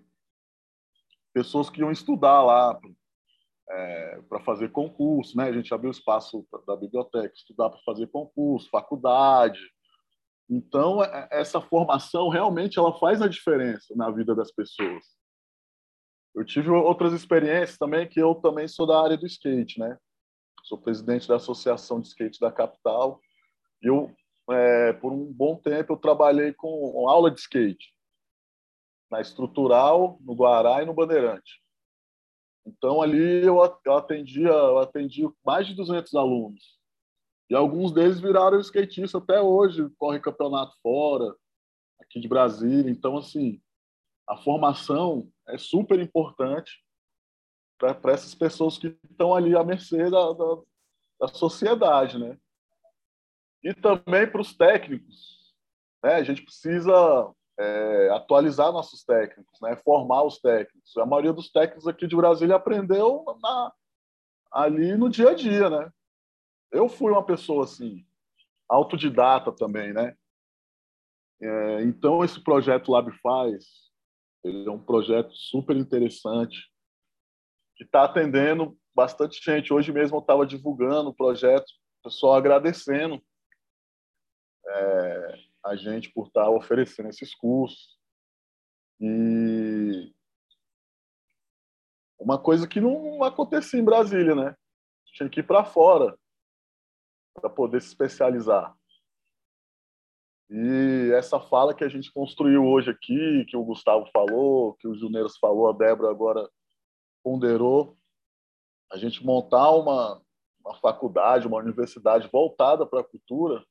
pessoas 1.34 1.68
que 1.68 1.80
iam 1.80 1.92
estudar 1.92 2.42
lá 2.42 2.80
é, 3.68 4.22
para 4.30 4.40
fazer 4.40 4.70
concurso, 4.70 5.36
né? 5.36 5.44
A 5.44 5.52
gente 5.52 5.74
abriu 5.74 5.90
espaço 5.90 6.46
da 6.66 6.74
biblioteca, 6.74 7.34
estudar 7.34 7.68
para 7.68 7.80
fazer 7.80 8.06
concurso, 8.06 8.70
faculdade. 8.70 9.60
Então, 10.48 11.02
é, 11.02 11.28
essa 11.30 11.60
formação 11.60 12.28
realmente 12.28 12.78
ela 12.78 12.98
faz 12.98 13.20
a 13.20 13.28
diferença 13.28 13.94
na 13.96 14.10
vida 14.10 14.34
das 14.34 14.52
pessoas. 14.52 15.04
Eu 16.34 16.44
tive 16.44 16.70
outras 16.70 17.12
experiências 17.12 17.78
também 17.78 18.08
que 18.08 18.20
eu 18.20 18.34
também 18.34 18.68
sou 18.68 18.86
da 18.86 19.02
área 19.02 19.16
do 19.16 19.26
skate, 19.26 19.80
né? 19.80 19.98
sou 20.66 20.76
presidente 20.76 21.28
da 21.28 21.36
Associação 21.36 22.00
de 22.00 22.08
Skate 22.08 22.40
da 22.40 22.50
capital. 22.50 23.20
Eu, 23.80 24.12
é, 24.50 24.92
por 24.94 25.12
um 25.12 25.32
bom 25.32 25.56
tempo, 25.56 25.92
eu 25.92 25.96
trabalhei 25.96 26.52
com 26.52 27.08
aula 27.08 27.30
de 27.30 27.40
skate 27.40 27.94
na 29.10 29.20
Estrutural, 29.20 30.18
no 30.20 30.34
Guará 30.34 30.82
e 30.82 30.86
no 30.86 30.92
Bandeirante. 30.92 31.62
Então, 32.66 33.00
ali 33.00 33.44
eu, 33.44 33.62
atendia, 33.62 34.48
eu 34.48 34.78
atendi 34.78 35.22
mais 35.44 35.68
de 35.68 35.74
200 35.76 36.12
alunos. 36.14 36.75
E 37.48 37.54
alguns 37.54 37.92
deles 37.92 38.20
viraram 38.20 38.58
skatistas 38.60 39.14
até 39.14 39.40
hoje, 39.40 39.88
correm 39.98 40.20
campeonato 40.20 40.74
fora, 40.82 41.34
aqui 42.00 42.20
de 42.20 42.28
Brasília. 42.28 42.90
Então, 42.90 43.16
assim, 43.16 43.60
a 44.28 44.36
formação 44.36 45.30
é 45.46 45.56
super 45.56 46.00
importante 46.00 46.84
para 47.78 48.12
essas 48.12 48.34
pessoas 48.34 48.78
que 48.78 48.98
estão 49.08 49.34
ali 49.34 49.54
à 49.56 49.62
mercê 49.62 50.10
da, 50.10 50.32
da, 50.32 50.62
da 51.20 51.28
sociedade, 51.28 52.18
né? 52.18 52.38
E 53.62 53.74
também 53.74 54.30
para 54.30 54.40
os 54.40 54.56
técnicos, 54.56 55.54
né? 56.02 56.14
A 56.14 56.22
gente 56.22 56.42
precisa 56.42 57.32
é, 57.58 58.10
atualizar 58.10 58.72
nossos 58.72 59.04
técnicos, 59.04 59.60
né? 59.60 59.76
Formar 59.76 60.22
os 60.24 60.38
técnicos. 60.40 60.96
A 60.96 61.06
maioria 61.06 61.32
dos 61.32 61.50
técnicos 61.50 61.86
aqui 61.86 62.06
de 62.06 62.16
Brasília 62.16 62.56
aprendeu 62.56 63.24
na, 63.40 63.72
ali 64.50 64.96
no 64.96 65.08
dia 65.08 65.30
a 65.30 65.34
dia, 65.34 65.70
né? 65.70 65.92
Eu 66.72 66.88
fui 66.88 67.12
uma 67.12 67.24
pessoa 67.24 67.64
assim, 67.64 68.04
autodidata 68.68 69.52
também, 69.52 69.92
né? 69.92 70.16
É, 71.40 71.82
então 71.82 72.24
esse 72.24 72.42
projeto 72.42 72.90
Lab 72.90 73.10
faz, 73.20 73.64
ele 74.42 74.66
é 74.66 74.70
um 74.70 74.82
projeto 74.82 75.32
super 75.34 75.76
interessante 75.76 76.70
que 77.76 77.84
está 77.84 78.04
atendendo 78.04 78.78
bastante 78.94 79.42
gente. 79.42 79.72
Hoje 79.72 79.92
mesmo 79.92 80.16
eu 80.16 80.20
estava 80.20 80.46
divulgando 80.46 81.10
o 81.10 81.14
projeto, 81.14 81.66
pessoal 82.02 82.34
agradecendo 82.34 83.22
é, 84.66 85.38
a 85.64 85.76
gente 85.76 86.10
por 86.12 86.28
estar 86.28 86.44
tá 86.44 86.50
oferecendo 86.50 87.08
esses 87.08 87.34
cursos. 87.34 87.96
E 88.98 90.12
Uma 92.18 92.38
coisa 92.38 92.66
que 92.66 92.80
não 92.80 93.22
acontecia 93.22 93.78
em 93.78 93.84
Brasília, 93.84 94.34
né? 94.34 94.56
Tinha 95.12 95.28
que 95.28 95.40
ir 95.40 95.46
para 95.46 95.64
fora 95.64 96.18
para 97.40 97.50
poder 97.50 97.80
se 97.80 97.88
especializar. 97.88 98.74
E 100.48 101.10
essa 101.12 101.40
fala 101.40 101.74
que 101.74 101.82
a 101.82 101.88
gente 101.88 102.12
construiu 102.12 102.64
hoje 102.64 102.90
aqui, 102.90 103.44
que 103.46 103.56
o 103.56 103.64
Gustavo 103.64 104.06
falou, 104.12 104.74
que 104.74 104.86
o 104.86 104.94
Juneiros 104.94 105.36
falou, 105.38 105.68
a 105.68 105.72
Débora 105.72 106.10
agora 106.10 106.48
ponderou, 107.22 107.96
a 108.90 108.96
gente 108.96 109.24
montar 109.24 109.72
uma, 109.72 110.22
uma 110.64 110.74
faculdade, 110.76 111.48
uma 111.48 111.58
universidade 111.58 112.28
voltada 112.28 112.86
para 112.86 113.00
a 113.00 113.04
cultura 113.04 113.64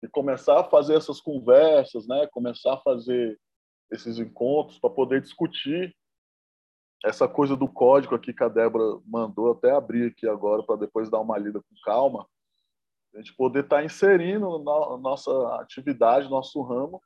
e 0.00 0.08
começar 0.08 0.60
a 0.60 0.64
fazer 0.64 0.94
essas 0.94 1.20
conversas, 1.20 2.06
né? 2.06 2.28
começar 2.28 2.74
a 2.74 2.80
fazer 2.80 3.38
esses 3.90 4.18
encontros 4.18 4.78
para 4.78 4.90
poder 4.90 5.20
discutir 5.20 5.92
essa 7.04 7.28
coisa 7.28 7.56
do 7.56 7.68
código 7.68 8.14
aqui 8.14 8.32
que 8.32 8.42
a 8.42 8.48
Débora 8.48 9.00
mandou, 9.04 9.52
até 9.52 9.72
abrir 9.72 10.10
aqui 10.10 10.28
agora 10.28 10.62
para 10.62 10.76
depois 10.76 11.10
dar 11.10 11.20
uma 11.20 11.38
lida 11.38 11.60
com 11.60 11.74
calma, 11.84 12.28
a 13.18 13.20
gente 13.20 13.34
poder 13.34 13.64
estar 13.64 13.78
tá 13.78 13.84
inserindo 13.84 14.58
na 14.60 14.96
nossa 14.98 15.30
atividade, 15.56 16.30
nosso 16.30 16.62
ramo, 16.62 17.02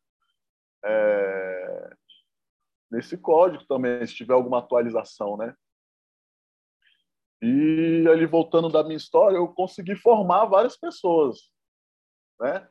é, 0.84 1.97
nesse 2.90 3.16
código 3.16 3.64
também, 3.64 4.06
se 4.06 4.14
tiver 4.14 4.34
alguma 4.34 4.59
atualização, 4.59 5.39
né? 5.39 5.55
E 7.40 8.06
ali 8.09 8.26
voltando 8.26 8.68
da 8.68 8.84
minha 8.84 8.97
história, 8.97 9.36
eu 9.36 9.48
consegui 9.48 9.97
formar 9.97 10.44
várias 10.44 10.76
pessoas, 10.76 11.51
né? 12.39 12.68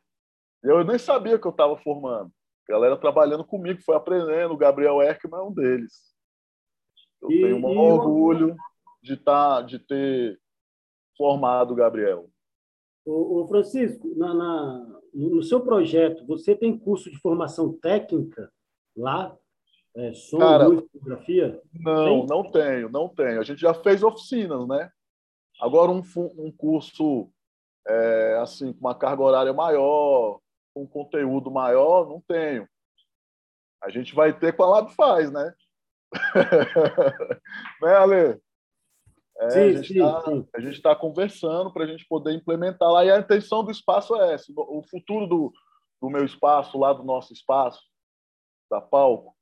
Eu 0.63 0.83
nem 0.83 0.99
sabia 0.99 1.39
que 1.39 1.47
eu 1.47 1.51
estava 1.51 1.75
formando. 1.77 2.31
A 2.69 2.71
galera 2.71 2.95
trabalhando 2.95 3.43
comigo, 3.43 3.81
foi 3.81 3.95
aprendendo. 3.95 4.53
O 4.53 4.57
Gabriel 4.57 5.01
Erkman 5.01 5.39
é 5.39 5.43
um 5.43 5.51
deles. 5.51 6.13
Eu 7.19 7.31
e, 7.31 7.41
tenho 7.41 7.57
um 7.57 7.77
orgulho 7.79 8.55
de, 9.01 9.17
tá, 9.17 9.63
de 9.63 9.79
ter 9.79 10.39
formado 11.17 11.71
o 11.71 11.75
Gabriel. 11.75 12.30
O, 13.05 13.47
Francisco, 13.47 14.13
na, 14.15 14.33
na, 14.33 14.99
no 15.13 15.41
seu 15.41 15.61
projeto, 15.61 16.25
você 16.25 16.55
tem 16.55 16.77
curso 16.77 17.09
de 17.09 17.17
formação 17.17 17.73
técnica 17.73 18.51
lá? 18.95 19.35
É, 19.95 20.13
som, 20.13 20.37
Cara, 20.37 20.67
luz, 20.67 20.85
fotografia? 20.91 21.61
Não, 21.73 22.05
tem? 22.05 22.25
não 22.27 22.51
tenho, 22.51 22.89
não 22.89 23.09
tenho. 23.09 23.39
A 23.39 23.43
gente 23.43 23.59
já 23.59 23.73
fez 23.73 24.03
oficinas, 24.03 24.67
né? 24.67 24.89
Agora 25.59 25.91
um, 25.91 26.01
um 26.37 26.51
curso 26.51 27.29
é, 27.87 28.37
assim 28.39 28.71
com 28.71 28.79
uma 28.79 28.95
carga 28.95 29.21
horária 29.21 29.53
maior, 29.53 30.39
com 30.73 30.87
conteúdo 30.87 31.51
maior, 31.51 32.07
não 32.07 32.21
tenho. 32.21 32.67
A 33.83 33.89
gente 33.89 34.13
vai 34.13 34.37
ter 34.37 34.55
com 34.55 34.63
a 34.63 34.67
Lab 34.67 34.93
Faz, 34.93 35.31
né? 35.31 35.53
né, 37.81 37.93
Ale? 37.95 38.41
É, 39.41 39.49
sim, 39.49 39.59
a 39.59 39.81
gente 39.81 39.97
está 39.97 40.69
está 40.69 40.95
conversando 40.95 41.73
para 41.73 41.83
a 41.83 41.87
gente 41.87 42.05
poder 42.07 42.31
implementar 42.33 42.91
lá. 42.91 43.03
E 43.03 43.09
a 43.09 43.19
intenção 43.19 43.63
do 43.63 43.71
espaço 43.71 44.15
é 44.15 44.35
essa. 44.35 44.51
O 44.55 44.83
futuro 44.87 45.25
do, 45.25 45.51
do 45.99 46.09
meu 46.11 46.23
espaço, 46.23 46.77
lá 46.77 46.93
do 46.93 47.03
nosso 47.03 47.33
espaço, 47.33 47.81
da 48.69 48.79
Palco, 48.79 49.35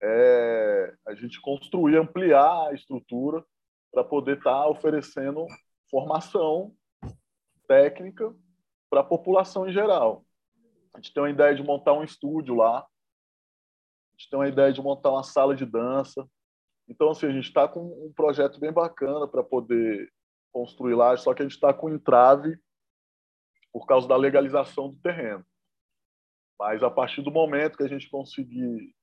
é 0.00 0.94
a 1.08 1.14
gente 1.14 1.40
construir, 1.40 1.96
ampliar 1.96 2.68
a 2.68 2.72
estrutura 2.72 3.44
para 3.92 4.04
poder 4.04 4.38
estar 4.38 4.62
tá 4.62 4.68
oferecendo 4.68 5.44
formação 5.90 6.72
técnica 7.66 8.32
para 8.88 9.00
a 9.00 9.04
população 9.04 9.68
em 9.68 9.72
geral. 9.72 10.24
A 10.94 10.98
gente 10.98 11.12
tem 11.12 11.22
uma 11.22 11.30
ideia 11.30 11.52
de 11.52 11.64
montar 11.64 11.94
um 11.94 12.04
estúdio 12.04 12.54
lá, 12.54 12.78
a 12.78 14.16
gente 14.16 14.30
tem 14.30 14.38
uma 14.38 14.48
ideia 14.48 14.72
de 14.72 14.80
montar 14.80 15.10
uma 15.10 15.24
sala 15.24 15.54
de 15.54 15.66
dança, 15.66 16.28
então, 16.88 17.10
assim, 17.10 17.26
a 17.26 17.32
gente 17.32 17.46
está 17.46 17.66
com 17.66 17.80
um 17.80 18.12
projeto 18.14 18.60
bem 18.60 18.72
bacana 18.72 19.26
para 19.26 19.42
poder 19.42 20.10
construir 20.52 20.94
lá, 20.94 21.16
só 21.16 21.34
que 21.34 21.42
a 21.42 21.44
gente 21.44 21.54
está 21.54 21.72
com 21.74 21.90
entrave 21.90 22.58
por 23.72 23.86
causa 23.86 24.08
da 24.08 24.16
legalização 24.16 24.90
do 24.90 25.00
terreno. 25.00 25.44
Mas 26.58 26.82
a 26.82 26.90
partir 26.90 27.22
do 27.22 27.30
momento 27.30 27.76
que 27.76 27.82
a 27.82 27.88
gente 27.88 28.08
conseguir 28.08 28.94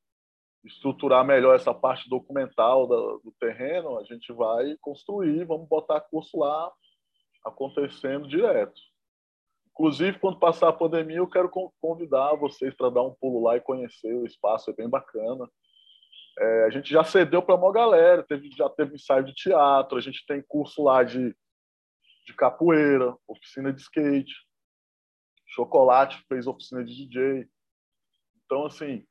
estruturar 0.64 1.26
melhor 1.26 1.55
essa 1.55 1.73
parte 1.73 2.10
documental 2.10 2.88
do 2.88 3.34
terreno, 3.39 3.99
a 3.99 4.03
gente 4.03 4.31
vai 4.31 4.76
construir, 4.81 5.45
vamos 5.45 5.68
botar 5.68 5.99
curso 6.01 6.39
lá 6.39 6.72
acontecendo 7.45 8.27
direto. 8.27 8.80
Inclusive, 9.72 10.19
quando 10.19 10.39
passar 10.39 10.69
a 10.69 10.73
pandemia, 10.73 11.18
eu 11.18 11.27
quero 11.27 11.49
convidar 11.81 12.35
vocês 12.35 12.73
para 12.76 12.89
dar 12.89 13.01
um 13.01 13.14
pulo 13.14 13.43
lá 13.43 13.57
e 13.57 13.61
conhecer 13.61 14.14
o 14.15 14.26
espaço, 14.26 14.69
é 14.69 14.73
bem 14.73 14.88
bacana. 14.88 15.49
É, 16.39 16.65
a 16.65 16.69
gente 16.69 16.89
já 16.89 17.03
cedeu 17.03 17.41
para 17.43 17.55
uma 17.55 17.72
galera, 17.72 18.23
teve, 18.23 18.49
já 18.51 18.69
teve 18.69 18.95
ensaio 18.95 19.23
de 19.23 19.34
teatro, 19.34 19.97
a 19.97 20.01
gente 20.01 20.26
tem 20.26 20.41
curso 20.41 20.84
lá 20.84 21.03
de, 21.03 21.35
de 22.26 22.34
capoeira, 22.35 23.15
oficina 23.27 23.72
de 23.72 23.81
skate, 23.81 24.34
chocolate 25.45 26.23
fez 26.27 26.47
oficina 26.47 26.84
de 26.84 26.95
DJ. 26.95 27.47
Então, 28.45 28.65
assim, 28.65 29.05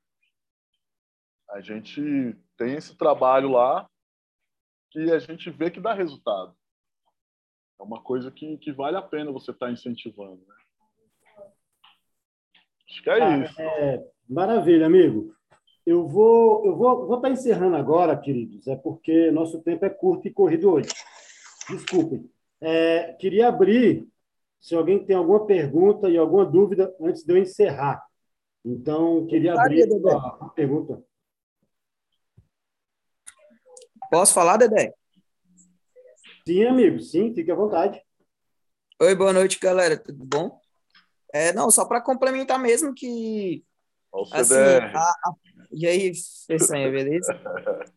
a 1.51 1.61
gente 1.61 2.37
tem 2.57 2.75
esse 2.75 2.97
trabalho 2.97 3.51
lá 3.51 3.89
que 4.91 5.11
a 5.13 5.19
gente 5.19 5.51
vê 5.51 5.71
que 5.71 5.81
dá 5.81 5.95
resultado. 5.95 6.57
É 7.81 7.83
uma 7.83 8.03
coisa 8.03 8.31
que, 8.31 8.59
que 8.59 8.73
vale 8.73 8.97
a 8.97 9.03
pena 9.03 9.33
você 9.33 9.53
estar 9.53 9.67
tá 9.67 9.73
incentivando. 9.73 10.45
Né? 10.47 10.55
Acho 12.91 13.03
que 13.03 13.11
é 13.11 13.23
ah, 13.23 13.39
isso. 13.39 13.61
É, 13.61 14.11
maravilha, 14.29 14.87
amigo. 14.87 15.35
Eu 15.85 16.07
vou, 16.07 16.65
eu 16.65 16.77
vou, 16.77 17.07
vou 17.07 17.17
estar 17.17 17.31
encerrando 17.31 17.77
agora, 17.77 18.17
queridos, 18.17 18.67
é 18.69 18.77
porque 18.77 19.31
nosso 19.33 19.61
tempo 19.63 19.85
é 19.85 19.91
curto 19.91 20.29
e 20.29 20.33
corrido 20.33 20.71
hoje. 20.71 20.89
Desculpem. 21.69 22.31
É, 22.61 23.15
queria 23.15 23.49
abrir, 23.49 24.07
se 24.61 24.77
alguém 24.77 25.05
tem 25.05 25.17
alguma 25.17 25.45
pergunta 25.45 26.09
e 26.09 26.17
alguma 26.17 26.47
dúvida 26.47 26.95
antes 27.01 27.25
de 27.25 27.33
eu 27.33 27.37
encerrar. 27.37 28.05
Então, 28.65 29.27
queria 29.27 29.55
abrir 29.55 29.83
a, 29.83 30.47
a 30.47 30.49
pergunta. 30.51 31.03
Posso 34.09 34.33
falar, 34.33 34.57
Dedé? 34.57 34.95
Sim, 36.47 36.65
amigo, 36.65 37.01
sim, 37.01 37.35
fique 37.35 37.51
à 37.51 37.55
vontade. 37.57 38.01
Oi, 39.01 39.15
boa 39.17 39.33
noite, 39.33 39.59
galera, 39.59 39.97
tudo 39.97 40.25
bom? 40.25 40.61
É, 41.33 41.53
não, 41.53 41.71
só 41.71 41.85
para 41.85 42.01
complementar 42.01 42.59
mesmo 42.59 42.95
que 42.95 43.65
assim, 44.33 44.55
a, 44.55 45.01
a, 45.01 45.35
e 45.73 45.87
aí, 45.87 46.13
Fessanha, 46.47 46.91
beleza? 46.91 47.39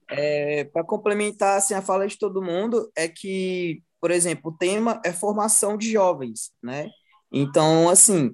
É, 0.09 0.63
Para 0.65 0.83
complementar 0.83 1.57
assim, 1.57 1.73
a 1.73 1.81
fala 1.81 2.07
de 2.07 2.17
todo 2.17 2.41
mundo, 2.41 2.91
é 2.95 3.07
que, 3.07 3.81
por 3.99 4.11
exemplo, 4.11 4.51
o 4.51 4.57
tema 4.57 5.01
é 5.03 5.11
formação 5.11 5.77
de 5.77 5.91
jovens, 5.91 6.51
né? 6.63 6.89
Então, 7.31 7.89
assim, 7.89 8.31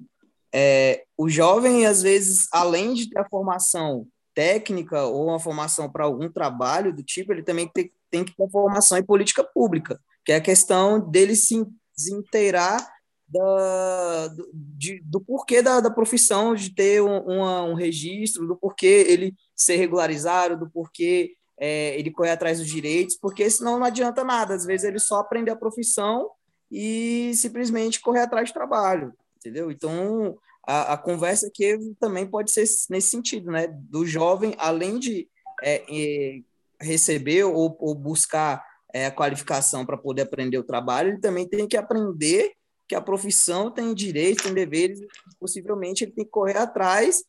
é, 0.54 1.04
o 1.16 1.28
jovem, 1.28 1.86
às 1.86 2.02
vezes, 2.02 2.46
além 2.52 2.94
de 2.94 3.08
ter 3.08 3.18
a 3.18 3.28
formação 3.28 4.06
técnica 4.34 5.04
ou 5.04 5.28
uma 5.28 5.40
formação 5.40 5.90
para 5.90 6.04
algum 6.04 6.30
trabalho 6.30 6.94
do 6.94 7.02
tipo, 7.02 7.32
ele 7.32 7.42
também 7.42 7.68
tem, 7.68 7.90
tem 8.10 8.24
que 8.24 8.34
ter 8.36 8.50
formação 8.50 8.98
em 8.98 9.04
política 9.04 9.44
pública, 9.44 10.00
que 10.24 10.32
é 10.32 10.36
a 10.36 10.40
questão 10.40 11.00
dele 11.00 11.34
se 11.34 11.64
desinteirar 11.96 12.86
da, 13.32 14.28
do, 14.28 14.50
de, 14.52 15.00
do 15.04 15.20
porquê 15.20 15.62
da, 15.62 15.80
da 15.80 15.90
profissão 15.90 16.54
de 16.54 16.74
ter 16.74 17.02
um, 17.02 17.18
uma, 17.20 17.62
um 17.64 17.74
registro, 17.74 18.46
do 18.46 18.56
porquê 18.56 19.06
ele 19.08 19.34
ser 19.56 19.76
regularizado, 19.76 20.58
do 20.58 20.70
porquê 20.70 21.34
é, 21.58 21.98
ele 21.98 22.10
correr 22.10 22.30
atrás 22.30 22.58
dos 22.58 22.68
direitos, 22.68 23.16
porque 23.16 23.48
senão 23.48 23.78
não 23.78 23.86
adianta 23.86 24.22
nada. 24.22 24.54
Às 24.54 24.66
vezes 24.66 24.84
ele 24.84 24.98
só 24.98 25.20
aprender 25.20 25.50
a 25.50 25.56
profissão 25.56 26.30
e 26.70 27.32
simplesmente 27.34 28.00
correr 28.00 28.20
atrás 28.20 28.48
de 28.48 28.54
trabalho, 28.54 29.12
entendeu? 29.36 29.70
Então, 29.70 30.36
a, 30.66 30.94
a 30.94 30.98
conversa 30.98 31.46
aqui 31.46 31.78
também 31.98 32.26
pode 32.26 32.50
ser 32.50 32.64
nesse 32.90 33.08
sentido, 33.08 33.50
né? 33.50 33.66
Do 33.66 34.04
jovem, 34.04 34.54
além 34.58 34.98
de 34.98 35.28
é, 35.62 35.82
é, 35.88 36.40
receber 36.80 37.44
ou, 37.44 37.76
ou 37.78 37.94
buscar 37.94 38.62
é, 38.92 39.06
a 39.06 39.10
qualificação 39.10 39.86
para 39.86 39.96
poder 39.96 40.22
aprender 40.22 40.58
o 40.58 40.64
trabalho, 40.64 41.10
ele 41.10 41.20
também 41.20 41.48
tem 41.48 41.66
que 41.66 41.76
aprender 41.76 42.52
que 42.92 42.96
a 42.96 43.00
profissão 43.00 43.70
tem 43.70 43.94
direitos, 43.94 44.44
tem 44.44 44.52
deveres, 44.52 45.00
possivelmente 45.40 46.04
ele 46.04 46.12
tem 46.12 46.26
que 46.26 46.30
correr 46.30 46.58
atrás, 46.58 47.24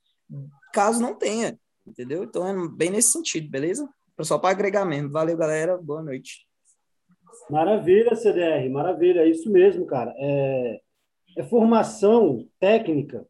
caso 0.74 1.02
não 1.02 1.16
tenha, 1.16 1.58
entendeu? 1.88 2.26
Então 2.26 2.46
é 2.46 2.68
bem 2.68 2.92
nesse 2.92 3.14
sentido, 3.14 3.50
beleza? 3.50 3.88
Só 4.24 4.38
para 4.38 4.50
agregar 4.50 4.84
mesmo. 4.84 5.10
Valeu, 5.10 5.38
galera. 5.38 5.78
Boa 5.78 6.04
noite. 6.04 6.46
Maravilha, 7.50 8.14
CDR, 8.14 8.70
maravilha, 8.70 9.22
é 9.22 9.30
isso 9.30 9.50
mesmo, 9.50 9.86
cara. 9.86 10.14
É, 10.18 10.82
é 11.38 11.44
formação 11.44 12.46
técnica 12.60 13.26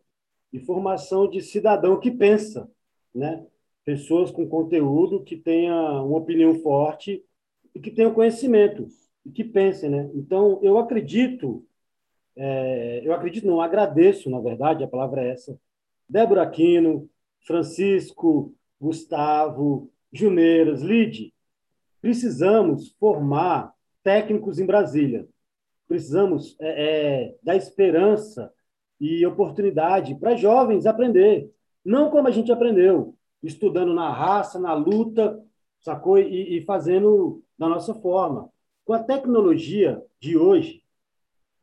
e 0.51 0.59
formação 0.59 1.29
de 1.29 1.39
cidadão 1.39 1.99
que 1.99 2.09
pensa, 2.09 2.67
né? 3.13 3.45
Pessoas 3.85 4.31
com 4.31 4.49
conteúdo 4.49 5.23
que 5.23 5.37
tenha 5.37 6.01
uma 6.01 6.17
opinião 6.17 6.55
forte 6.55 7.23
e 7.75 7.79
que 7.79 7.91
tenham 7.91 8.11
conhecimento 8.11 8.87
e 9.23 9.29
que 9.29 9.43
pensem, 9.43 9.91
né? 9.91 10.09
Então, 10.15 10.59
eu 10.63 10.79
acredito 10.79 11.63
é, 12.35 13.01
eu 13.03 13.13
acredito, 13.13 13.47
não, 13.47 13.61
agradeço, 13.61 14.29
na 14.29 14.39
verdade, 14.39 14.83
a 14.83 14.87
palavra 14.87 15.23
é 15.23 15.31
essa. 15.31 15.57
Débora 16.07 16.43
Aquino, 16.43 17.09
Francisco, 17.45 18.53
Gustavo, 18.79 19.91
Juneiras, 20.11 20.81
Lide, 20.81 21.33
precisamos 22.01 22.95
formar 22.99 23.73
técnicos 24.03 24.59
em 24.59 24.65
Brasília. 24.65 25.27
Precisamos 25.87 26.55
é, 26.59 26.67
é, 27.23 27.35
dar 27.41 27.55
esperança 27.55 28.51
e 28.99 29.25
oportunidade 29.25 30.15
para 30.15 30.35
jovens 30.35 30.85
aprender. 30.85 31.49
Não 31.83 32.09
como 32.09 32.27
a 32.27 32.31
gente 32.31 32.51
aprendeu, 32.51 33.15
estudando 33.41 33.93
na 33.93 34.11
raça, 34.11 34.59
na 34.59 34.73
luta, 34.73 35.41
sacou? 35.81 36.17
E, 36.17 36.57
e 36.57 36.65
fazendo 36.65 37.43
da 37.57 37.67
nossa 37.67 37.93
forma. 37.93 38.49
Com 38.85 38.93
a 38.93 39.03
tecnologia 39.03 40.01
de 40.19 40.37
hoje, 40.37 40.82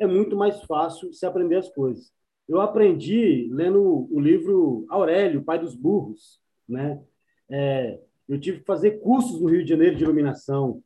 é 0.01 0.07
muito 0.07 0.35
mais 0.35 0.63
fácil 0.63 1.13
se 1.13 1.25
aprender 1.27 1.57
as 1.57 1.69
coisas. 1.69 2.11
Eu 2.49 2.61
aprendi 2.61 3.49
lendo 3.53 4.09
o 4.11 4.19
livro 4.19 4.85
Aurélio, 4.89 5.45
Pai 5.45 5.59
dos 5.59 5.77
Burros. 5.77 6.41
Né? 6.69 7.01
É, 7.49 8.01
eu 8.29 8.41
tive 8.41 8.61
que 8.61 8.65
fazer 8.65 8.99
cursos 9.01 9.41
no 9.41 9.49
Rio 9.49 9.63
de 9.63 9.69
Janeiro 9.69 9.95
de 9.95 10.03
iluminação. 10.03 10.83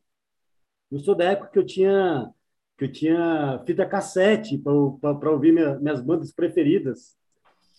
Eu 0.91 0.99
sou 0.99 1.15
da 1.15 1.24
época 1.24 1.51
que 1.51 1.59
eu 1.59 1.65
tinha 1.65 2.31
que 2.77 2.86
eu 2.86 2.93
tinha 2.93 3.62
fita 3.65 3.86
cassete 3.86 4.59
para 4.59 5.31
ouvir 5.31 5.53
minha, 5.53 5.78
minhas 5.78 6.03
bandas 6.03 6.32
preferidas. 6.32 7.16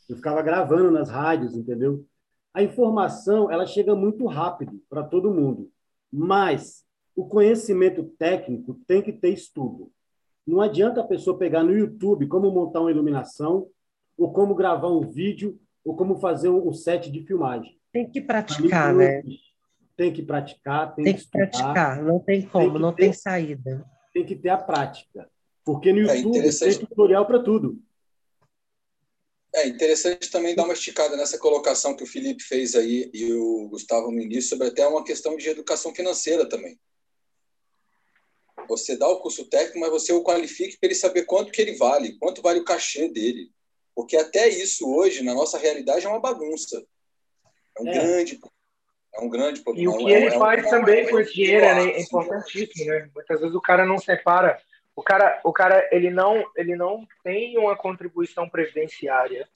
Eu 0.07 0.15
ficava 0.15 0.41
gravando 0.41 0.89
nas 0.89 1.09
rádios, 1.09 1.53
entendeu? 1.53 2.05
A 2.53 2.63
informação 2.63 3.51
ela 3.51 3.65
chega 3.65 3.93
muito 3.93 4.25
rápido 4.25 4.81
para 4.89 5.03
todo 5.03 5.33
mundo, 5.33 5.69
mas 6.09 6.85
o 7.13 7.27
conhecimento 7.27 8.05
técnico 8.17 8.79
tem 8.87 9.01
que 9.01 9.11
ter 9.11 9.29
estudo. 9.29 9.91
Não 10.45 10.61
adianta 10.61 11.01
a 11.01 11.07
pessoa 11.07 11.37
pegar 11.37 11.63
no 11.63 11.75
YouTube 11.75 12.27
como 12.27 12.51
montar 12.51 12.81
uma 12.81 12.91
iluminação, 12.91 13.67
ou 14.17 14.31
como 14.31 14.55
gravar 14.55 14.89
um 14.89 15.01
vídeo, 15.01 15.59
ou 15.83 15.95
como 15.95 16.19
fazer 16.19 16.49
um 16.49 16.73
set 16.73 17.11
de 17.11 17.21
filmagem. 17.25 17.77
Tem 17.91 18.09
que 18.09 18.21
praticar, 18.21 18.93
né? 18.93 19.23
Tem 19.95 20.11
que 20.11 20.21
praticar, 20.21 20.93
tem, 20.93 21.05
tem 21.05 21.13
que, 21.13 21.21
estudar, 21.21 21.49
praticar, 21.49 22.03
não 22.03 22.19
tem 22.19 22.41
como, 22.41 22.73
tem 22.73 22.81
não 22.81 22.93
ter, 22.93 23.03
tem 23.03 23.13
saída. 23.13 23.85
Tem 24.13 24.25
que 24.25 24.35
ter 24.35 24.49
a 24.49 24.57
prática. 24.57 25.29
Porque 25.63 25.91
no 25.93 26.09
é 26.09 26.17
YouTube 26.17 26.47
é 26.47 26.51
tem 26.51 26.79
tutorial 26.79 27.25
para 27.25 27.41
tudo. 27.41 27.81
É 29.55 29.67
interessante 29.67 30.29
também 30.29 30.53
dar 30.53 30.65
uma 30.65 30.73
esticada 30.73 31.15
nessa 31.15 31.37
colocação 31.37 31.95
que 31.95 32.03
o 32.03 32.07
Felipe 32.07 32.43
fez 32.43 32.75
aí 32.75 33.09
e 33.13 33.31
o 33.33 33.69
Gustavo 33.69 34.11
no 34.11 34.19
início 34.19 34.49
sobre 34.49 34.67
até 34.67 34.85
uma 34.85 35.03
questão 35.03 35.37
de 35.37 35.47
educação 35.47 35.95
financeira 35.95 36.47
também. 36.47 36.77
Você 38.67 38.97
dá 38.97 39.07
o 39.07 39.19
curso 39.19 39.45
técnico, 39.49 39.79
mas 39.79 39.89
você 39.89 40.13
o 40.13 40.23
qualifique 40.23 40.77
para 40.77 40.87
ele 40.87 40.95
saber 40.95 41.23
quanto 41.25 41.51
que 41.51 41.61
ele 41.61 41.75
vale, 41.75 42.17
quanto 42.17 42.41
vale 42.41 42.59
o 42.59 42.65
cachê 42.65 43.07
dele. 43.07 43.49
Porque 43.93 44.17
até 44.17 44.47
isso 44.47 44.89
hoje, 44.93 45.23
na 45.23 45.33
nossa 45.33 45.57
realidade, 45.57 46.05
é 46.05 46.09
uma 46.09 46.19
bagunça. 46.19 46.85
É 47.77 47.81
um 47.81 47.87
é. 47.87 47.93
grande 47.93 48.39
é 49.17 49.21
um 49.21 49.29
grande 49.29 49.61
problema. 49.61 49.91
E 49.91 49.95
o 49.95 49.97
que 49.97 50.13
é, 50.13 50.17
ele 50.17 50.25
é 50.27 50.37
faz 50.37 50.65
um, 50.65 50.69
também 50.69 51.09
com 51.09 51.17
esse 51.17 51.33
dinheiro 51.33 51.65
é, 51.65 51.91
é 51.91 52.01
importantíssimo, 52.01 52.85
né? 52.85 53.09
Muitas 53.15 53.39
vezes 53.39 53.55
o 53.55 53.61
cara 53.61 53.85
não 53.85 53.97
separa 53.97 54.59
o 54.95 55.03
cara, 55.03 55.41
o 55.43 55.51
cara 55.51 55.87
ele 55.91 56.09
não, 56.09 56.49
ele 56.55 56.75
não 56.75 57.05
tem 57.23 57.57
uma 57.57 57.75
contribuição 57.75 58.47
previdenciária, 58.47 59.47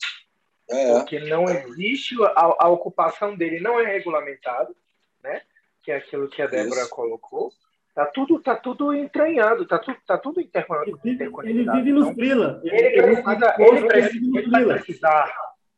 é. 0.70 0.92
porque 0.94 1.20
não 1.20 1.46
existe 1.46 2.16
a, 2.36 2.66
a, 2.66 2.70
ocupação 2.70 3.36
dele 3.38 3.60
não 3.60 3.80
é 3.80 3.86
regulamentado, 3.86 4.76
né? 5.24 5.42
Que 5.82 5.92
é 5.92 5.98
aquilo 5.98 6.30
que 6.30 6.42
a 6.42 6.48
Débora 6.48 6.82
Isso. 6.82 6.90
colocou. 6.90 7.54
Tá 8.00 8.06
tudo, 8.06 8.40
tá 8.40 8.56
tudo 8.56 8.94
entranhado, 8.94 9.66
tá 9.66 9.78
tudo, 9.78 9.98
tá 10.08 10.18
tudo 10.18 10.40
interconectado. 10.40 11.06
Ele 11.44 11.70
vive 11.70 11.92
nos 11.92 12.14
frila. 12.14 12.62
Ele, 12.64 12.78
ele, 12.78 13.02
precisa, 13.02 13.56
ele, 13.60 13.88
precisa, 13.88 14.40
ele 14.40 14.50
vai 14.50 14.66
precisar. 14.80 15.34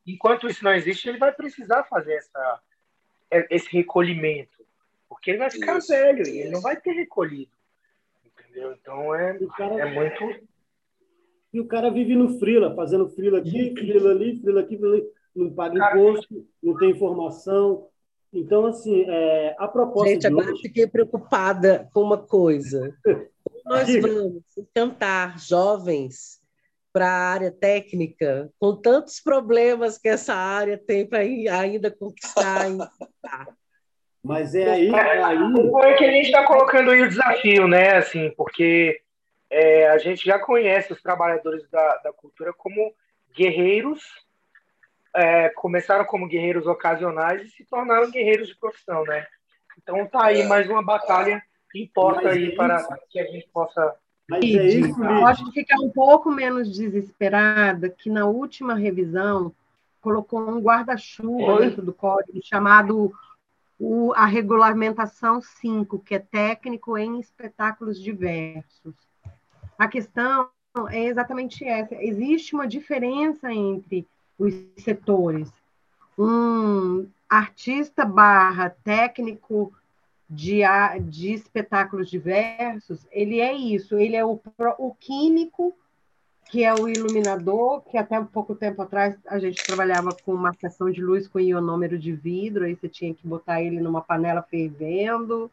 Enquanto 0.06 0.48
isso 0.48 0.64
não 0.64 0.72
existe, 0.72 1.10
ele 1.10 1.18
vai 1.18 1.31
precisar 1.31 1.84
fazer 1.85 2.14
essa, 2.14 2.60
esse 3.49 3.76
recolhimento, 3.76 4.64
porque 5.10 5.31
ele 5.31 5.39
vai 5.39 5.49
ficar 5.49 5.80
isso, 5.80 5.88
velho 5.88 6.27
e 6.27 6.41
ele 6.41 6.52
não 6.52 6.61
vai 6.61 6.80
ter 6.80 6.91
recolhido. 6.91 7.49
Entendeu? 8.23 8.77
Então 8.80 9.15
é, 9.15 9.39
cara, 9.57 9.81
é 9.81 9.91
muito. 9.91 10.48
E 11.52 11.60
o 11.60 11.65
cara 11.65 11.89
vive 11.89 12.15
no 12.15 12.38
frila, 12.38 12.76
fazendo 12.76 13.10
frila 13.10 13.39
aqui, 13.39 13.73
frila 13.73 14.11
ali, 14.11 14.39
frila 14.39 14.61
aqui, 14.61 14.77
frila 14.77 14.93
ali. 14.93 15.10
não 15.35 15.52
paga 15.52 15.80
cara, 15.80 15.99
imposto, 15.99 16.48
não 16.61 16.77
tem 16.77 16.91
informação. 16.91 17.89
Então, 18.34 18.66
assim, 18.66 19.06
é, 19.08 19.56
a 19.60 19.68
proposta. 19.68 20.10
Gente, 20.10 20.28
agora 20.28 20.52
hoje... 20.52 20.62
fiquei 20.62 20.88
preocupada 20.88 21.90
com 21.94 22.02
uma 22.02 22.18
coisa. 22.18 22.95
Nós 23.66 23.88
vamos 24.02 24.44
encantar 24.58 25.38
jovens 25.38 26.41
para 26.94 27.08
a 27.08 27.30
área 27.32 27.52
técnica, 27.52 28.52
com 28.60 28.76
tantos 28.76 29.20
problemas 29.22 29.98
que 29.98 30.10
essa 30.10 30.34
área 30.34 30.78
tem 30.78 31.06
para 31.06 31.20
ainda 31.20 31.90
conquistar. 31.90 32.68
Mas 34.24 34.53
é 34.56 34.70
aí. 34.70 34.90
É 34.90 35.24
aí... 35.24 35.38
é 35.84 35.94
que 35.94 36.06
a 36.06 36.12
gente 36.12 36.26
está 36.26 36.45
colocando 36.45 36.91
aí 36.91 37.02
o 37.02 37.10
desafio, 37.10 37.68
né? 37.68 37.98
Assim, 37.98 38.32
porque 38.36 38.99
é, 39.49 39.90
a 39.90 39.98
gente 39.98 40.26
já 40.26 40.38
conhece 40.40 40.94
os 40.94 41.02
trabalhadores 41.02 41.70
da, 41.70 41.98
da 41.98 42.14
cultura 42.14 42.53
como 42.53 42.94
guerreiros, 43.36 44.02
é, 45.15 45.49
começaram 45.49 46.05
como 46.05 46.27
guerreiros 46.27 46.65
ocasionais 46.65 47.43
e 47.43 47.49
se 47.49 47.65
tornaram 47.65 48.11
guerreiros 48.11 48.47
de 48.47 48.57
profissão, 48.57 49.03
né? 49.03 49.25
Então 49.77 50.05
tá 50.07 50.25
aí 50.25 50.41
é. 50.41 50.47
mais 50.47 50.69
uma 50.69 50.83
batalha 50.83 51.41
que 51.71 51.83
importa 51.83 52.23
Mas 52.23 52.38
aí 52.38 52.51
é 52.51 52.55
para 52.55 52.99
que 53.09 53.19
a 53.19 53.25
gente 53.25 53.47
possa. 53.51 53.95
Mas 54.29 54.43
é 54.43 54.47
isso, 54.47 55.03
Eu 55.03 55.25
acho 55.25 55.45
que 55.45 55.61
ficar 55.61 55.79
um 55.79 55.89
pouco 55.89 56.31
menos 56.31 56.71
desesperada 56.71 57.89
que 57.89 58.09
na 58.09 58.25
última 58.25 58.75
revisão 58.75 59.53
colocou 59.99 60.39
um 60.41 60.59
guarda-chuva 60.59 61.59
dentro 61.59 61.81
do 61.81 61.93
código 61.93 62.39
chamado 62.43 63.13
o, 63.79 64.13
a 64.13 64.25
regulamentação 64.25 65.41
5, 65.41 65.99
que 65.99 66.15
é 66.15 66.19
técnico 66.19 66.97
em 66.97 67.19
espetáculos 67.19 68.01
diversos. 68.01 68.93
A 69.77 69.88
questão 69.88 70.49
é 70.89 71.05
exatamente 71.05 71.65
essa: 71.65 71.95
existe 71.95 72.53
uma 72.53 72.67
diferença 72.67 73.51
entre 73.51 74.07
os 74.41 74.53
setores. 74.84 75.51
Um 76.18 77.07
artista 77.30 78.03
barra 78.03 78.69
técnico 78.69 79.73
de, 80.30 80.61
de 81.03 81.34
espetáculos 81.34 82.09
diversos, 82.09 83.05
ele 83.11 83.39
é 83.39 83.53
isso, 83.53 83.97
ele 83.97 84.15
é 84.15 84.26
o, 84.26 84.39
o 84.77 84.95
químico 84.95 85.76
que 86.49 86.65
é 86.65 86.73
o 86.73 86.85
iluminador, 86.85 87.81
que 87.81 87.97
até 87.97 88.19
um 88.19 88.26
pouco 88.26 88.53
tempo 88.53 88.81
atrás 88.81 89.15
a 89.26 89.39
gente 89.39 89.63
trabalhava 89.65 90.09
com 90.26 90.35
marcação 90.35 90.91
de 90.91 91.01
luz 91.01 91.26
com 91.26 91.39
ionômero 91.39 91.97
de 91.97 92.11
vidro, 92.11 92.65
aí 92.65 92.76
você 92.76 92.89
tinha 92.89 93.13
que 93.13 93.26
botar 93.26 93.61
ele 93.61 93.80
numa 93.80 94.01
panela 94.01 94.41
fervendo. 94.41 95.49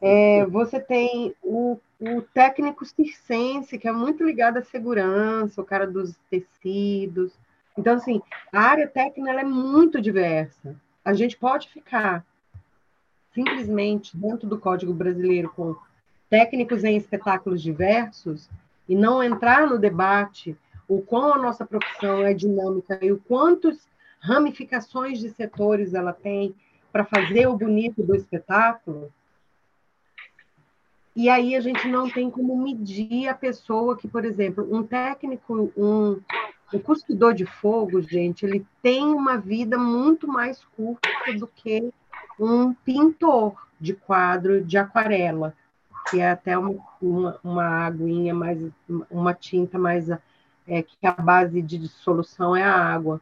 É, 0.00 0.46
você 0.46 0.80
tem 0.80 1.34
o, 1.42 1.78
o 2.00 2.22
técnico 2.22 2.86
circense, 2.86 3.78
que 3.78 3.86
é 3.86 3.92
muito 3.92 4.24
ligado 4.24 4.56
à 4.56 4.62
segurança, 4.62 5.60
o 5.60 5.66
cara 5.66 5.86
dos 5.86 6.16
tecidos. 6.30 7.38
Então, 7.80 7.94
assim, 7.94 8.20
a 8.52 8.60
área 8.60 8.86
técnica 8.86 9.40
é 9.40 9.42
muito 9.42 10.02
diversa. 10.02 10.76
A 11.02 11.14
gente 11.14 11.34
pode 11.34 11.70
ficar 11.70 12.26
simplesmente 13.32 14.14
dentro 14.14 14.46
do 14.46 14.58
Código 14.58 14.92
Brasileiro 14.92 15.48
com 15.56 15.74
técnicos 16.28 16.84
em 16.84 16.94
espetáculos 16.94 17.62
diversos 17.62 18.50
e 18.86 18.94
não 18.94 19.22
entrar 19.22 19.66
no 19.66 19.78
debate 19.78 20.54
o 20.86 21.00
quão 21.00 21.32
a 21.32 21.38
nossa 21.38 21.64
profissão 21.64 22.22
é 22.22 22.34
dinâmica 22.34 22.98
e 23.00 23.10
o 23.12 23.18
quantas 23.18 23.88
ramificações 24.20 25.18
de 25.18 25.30
setores 25.30 25.94
ela 25.94 26.12
tem 26.12 26.54
para 26.92 27.06
fazer 27.06 27.46
o 27.46 27.56
bonito 27.56 28.02
do 28.02 28.14
espetáculo. 28.14 29.10
E 31.16 31.30
aí 31.30 31.56
a 31.56 31.60
gente 31.60 31.88
não 31.88 32.10
tem 32.10 32.30
como 32.30 32.62
medir 32.62 33.28
a 33.28 33.34
pessoa 33.34 33.96
que, 33.96 34.06
por 34.06 34.26
exemplo, 34.26 34.68
um 34.70 34.82
técnico, 34.82 35.72
um, 35.76 36.20
um 36.72 36.78
cuspidor 36.78 37.34
de 37.34 37.46
fogo, 37.46 38.00
gente, 38.00 38.46
ele 38.46 38.66
tem 38.82 39.06
uma 39.06 39.36
vida 39.36 39.76
muito 39.76 40.28
mais 40.28 40.64
curta 40.76 41.08
do 41.38 41.46
que 41.46 41.92
um 42.38 42.72
pintor 42.72 43.54
de 43.80 43.94
quadro 43.94 44.62
de 44.64 44.78
aquarela 44.78 45.54
que 46.08 46.20
é 46.20 46.30
até 46.30 46.56
uma, 46.56 46.76
uma, 47.00 47.38
uma 47.42 47.86
aguinha 47.86 48.34
mais, 48.34 48.60
uma 49.10 49.34
tinta 49.34 49.78
mais, 49.78 50.08
é, 50.10 50.82
que 50.82 51.06
a 51.06 51.12
base 51.12 51.60
de 51.62 51.78
dissolução 51.78 52.56
é 52.56 52.62
a 52.62 52.74
água. 52.74 53.20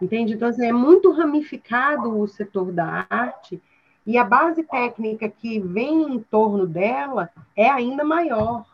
Entende? 0.00 0.34
Então, 0.34 0.48
assim, 0.48 0.66
é 0.66 0.72
muito 0.72 1.10
ramificado 1.12 2.18
o 2.18 2.26
setor 2.26 2.72
da 2.72 3.06
arte 3.08 3.62
e 4.06 4.18
a 4.18 4.24
base 4.24 4.62
técnica 4.62 5.28
que 5.28 5.60
vem 5.60 6.14
em 6.14 6.20
torno 6.20 6.66
dela 6.66 7.30
é 7.56 7.68
ainda 7.68 8.04
maior. 8.04 8.66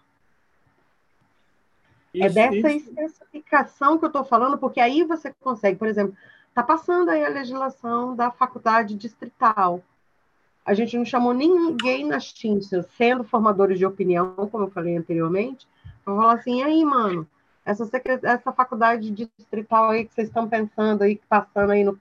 É 2.22 2.26
isso, 2.26 2.38
é 2.38 2.50
dessa 2.50 2.72
isso. 2.72 2.90
especificação 2.90 3.98
que 3.98 4.04
eu 4.04 4.08
estou 4.08 4.24
falando, 4.24 4.58
porque 4.58 4.80
aí 4.80 5.04
você 5.04 5.32
consegue, 5.40 5.78
por 5.78 5.88
exemplo, 5.88 6.16
está 6.48 6.62
passando 6.62 7.10
aí 7.10 7.24
a 7.24 7.28
legislação 7.28 8.16
da 8.16 8.30
faculdade 8.30 8.94
distrital 8.94 9.82
a 10.66 10.74
gente 10.74 10.98
não 10.98 11.04
chamou 11.04 11.32
ninguém 11.32 12.04
nas 12.04 12.32
tintas, 12.32 12.84
sendo 12.96 13.22
formadores 13.22 13.78
de 13.78 13.86
opinião, 13.86 14.34
como 14.50 14.64
eu 14.64 14.70
falei 14.70 14.96
anteriormente, 14.96 15.66
para 16.04 16.16
falar 16.16 16.32
assim, 16.34 16.58
e 16.58 16.62
aí, 16.64 16.84
mano, 16.84 17.26
essa, 17.64 17.88
essa 18.24 18.52
faculdade 18.52 19.08
distrital 19.10 19.90
aí 19.90 20.04
que 20.04 20.12
vocês 20.12 20.26
estão 20.26 20.48
pensando 20.48 21.02
aí, 21.02 21.20
passando 21.28 21.70
aí 21.70 21.84
no, 21.84 21.96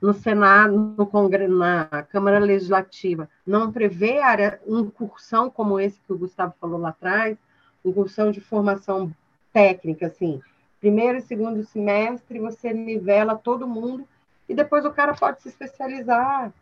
no 0.00 0.14
Senado, 0.14 0.94
no 0.96 1.06
Congresso, 1.06 1.52
na 1.52 1.86
Câmara 2.08 2.38
Legislativa, 2.38 3.28
não 3.44 3.72
prevê 3.72 4.20
área, 4.20 4.60
incursão 4.64 5.50
como 5.50 5.80
esse 5.80 6.00
que 6.00 6.12
o 6.12 6.18
Gustavo 6.18 6.54
falou 6.60 6.78
lá 6.78 6.90
atrás, 6.90 7.36
incursão 7.84 8.30
de 8.30 8.40
formação 8.40 9.12
técnica, 9.54 10.08
assim, 10.08 10.42
primeiro 10.80 11.16
e 11.16 11.22
segundo 11.22 11.64
semestre 11.64 12.38
você 12.38 12.74
nivela 12.74 13.36
todo 13.36 13.66
mundo 13.66 14.06
e 14.48 14.54
depois 14.54 14.84
o 14.84 14.90
cara 14.90 15.14
pode 15.14 15.40
se 15.40 15.48
especializar 15.48 16.52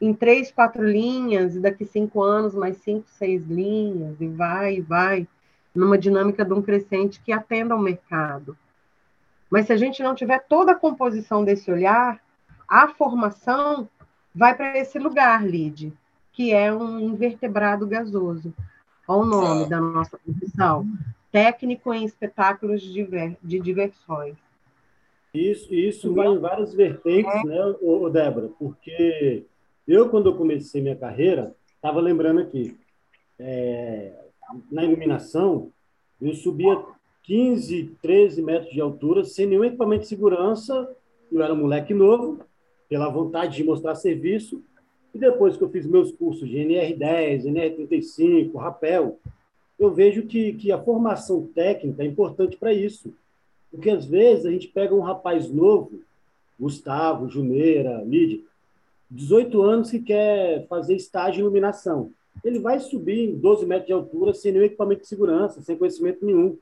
em 0.00 0.14
três, 0.14 0.50
quatro 0.50 0.82
linhas, 0.82 1.54
e 1.54 1.60
daqui 1.60 1.84
cinco 1.84 2.22
anos 2.22 2.54
mais 2.54 2.78
cinco, 2.78 3.04
seis 3.10 3.44
linhas, 3.46 4.18
e 4.18 4.26
vai, 4.26 4.76
e 4.76 4.80
vai, 4.80 5.28
numa 5.74 5.98
dinâmica 5.98 6.42
de 6.42 6.54
um 6.54 6.62
crescente 6.62 7.20
que 7.20 7.30
atenda 7.30 7.74
ao 7.74 7.80
mercado. 7.80 8.56
Mas 9.50 9.66
se 9.66 9.72
a 9.74 9.76
gente 9.76 10.02
não 10.02 10.14
tiver 10.14 10.38
toda 10.48 10.72
a 10.72 10.76
composição 10.76 11.44
desse 11.44 11.70
olhar, 11.70 12.18
a 12.66 12.88
formação 12.88 13.88
vai 14.34 14.54
para 14.54 14.78
esse 14.78 14.98
lugar, 14.98 15.46
Lid, 15.46 15.92
que 16.32 16.52
é 16.52 16.72
um 16.72 16.98
invertebrado 16.98 17.86
gasoso. 17.86 18.54
Olha 19.06 19.20
o 19.20 19.26
nome 19.26 19.68
da 19.68 19.80
nossa 19.80 20.18
profissão. 20.18 20.86
Técnico 21.30 21.92
em 21.94 22.04
espetáculos 22.04 22.82
de 22.82 23.60
diversões. 23.60 24.36
Isso, 25.32 25.72
isso 25.72 26.12
vai 26.12 26.26
em 26.26 26.38
várias 26.38 26.74
vertentes, 26.74 27.44
né, 27.44 27.74
ô, 27.80 28.08
Débora? 28.08 28.48
Porque 28.58 29.44
eu, 29.86 30.08
quando 30.08 30.28
eu 30.28 30.36
comecei 30.36 30.82
minha 30.82 30.96
carreira, 30.96 31.54
estava 31.76 32.00
lembrando 32.00 32.40
aqui, 32.40 32.76
é, 33.38 34.12
na 34.70 34.84
iluminação, 34.84 35.72
eu 36.20 36.34
subia 36.34 36.82
15, 37.22 37.96
13 38.02 38.42
metros 38.42 38.72
de 38.72 38.80
altura, 38.80 39.24
sem 39.24 39.46
nenhum 39.46 39.64
equipamento 39.64 40.02
de 40.02 40.08
segurança, 40.08 40.96
eu 41.30 41.42
era 41.42 41.54
um 41.54 41.58
moleque 41.58 41.94
novo, 41.94 42.40
pela 42.88 43.08
vontade 43.08 43.56
de 43.56 43.64
mostrar 43.64 43.94
serviço. 43.94 44.62
E 45.14 45.18
depois 45.18 45.56
que 45.56 45.62
eu 45.62 45.70
fiz 45.70 45.86
meus 45.86 46.10
cursos 46.12 46.48
de 46.48 46.56
NR10, 46.56 47.44
NR35, 47.44 48.54
rapel, 48.56 49.18
eu 49.80 49.90
vejo 49.90 50.26
que, 50.26 50.52
que 50.52 50.70
a 50.70 50.78
formação 50.78 51.48
técnica 51.54 52.02
é 52.02 52.06
importante 52.06 52.56
para 52.56 52.72
isso. 52.72 53.12
Porque 53.70 53.88
às 53.88 54.04
vezes 54.04 54.44
a 54.44 54.50
gente 54.50 54.68
pega 54.68 54.94
um 54.94 55.00
rapaz 55.00 55.50
novo, 55.50 56.02
Gustavo, 56.58 57.28
Jumeira, 57.28 58.02
Lídia, 58.04 58.40
18 59.10 59.62
anos 59.62 59.90
que 59.90 60.00
quer 60.00 60.66
fazer 60.66 60.94
estágio 60.94 61.36
de 61.36 61.40
iluminação. 61.40 62.12
Ele 62.44 62.58
vai 62.58 62.78
subir 62.78 63.30
em 63.30 63.36
12 63.36 63.64
metros 63.64 63.86
de 63.86 63.92
altura 63.92 64.34
sem 64.34 64.52
nenhum 64.52 64.64
equipamento 64.64 65.00
de 65.00 65.08
segurança, 65.08 65.62
sem 65.62 65.76
conhecimento 65.76 66.24
nenhum. 66.24 66.58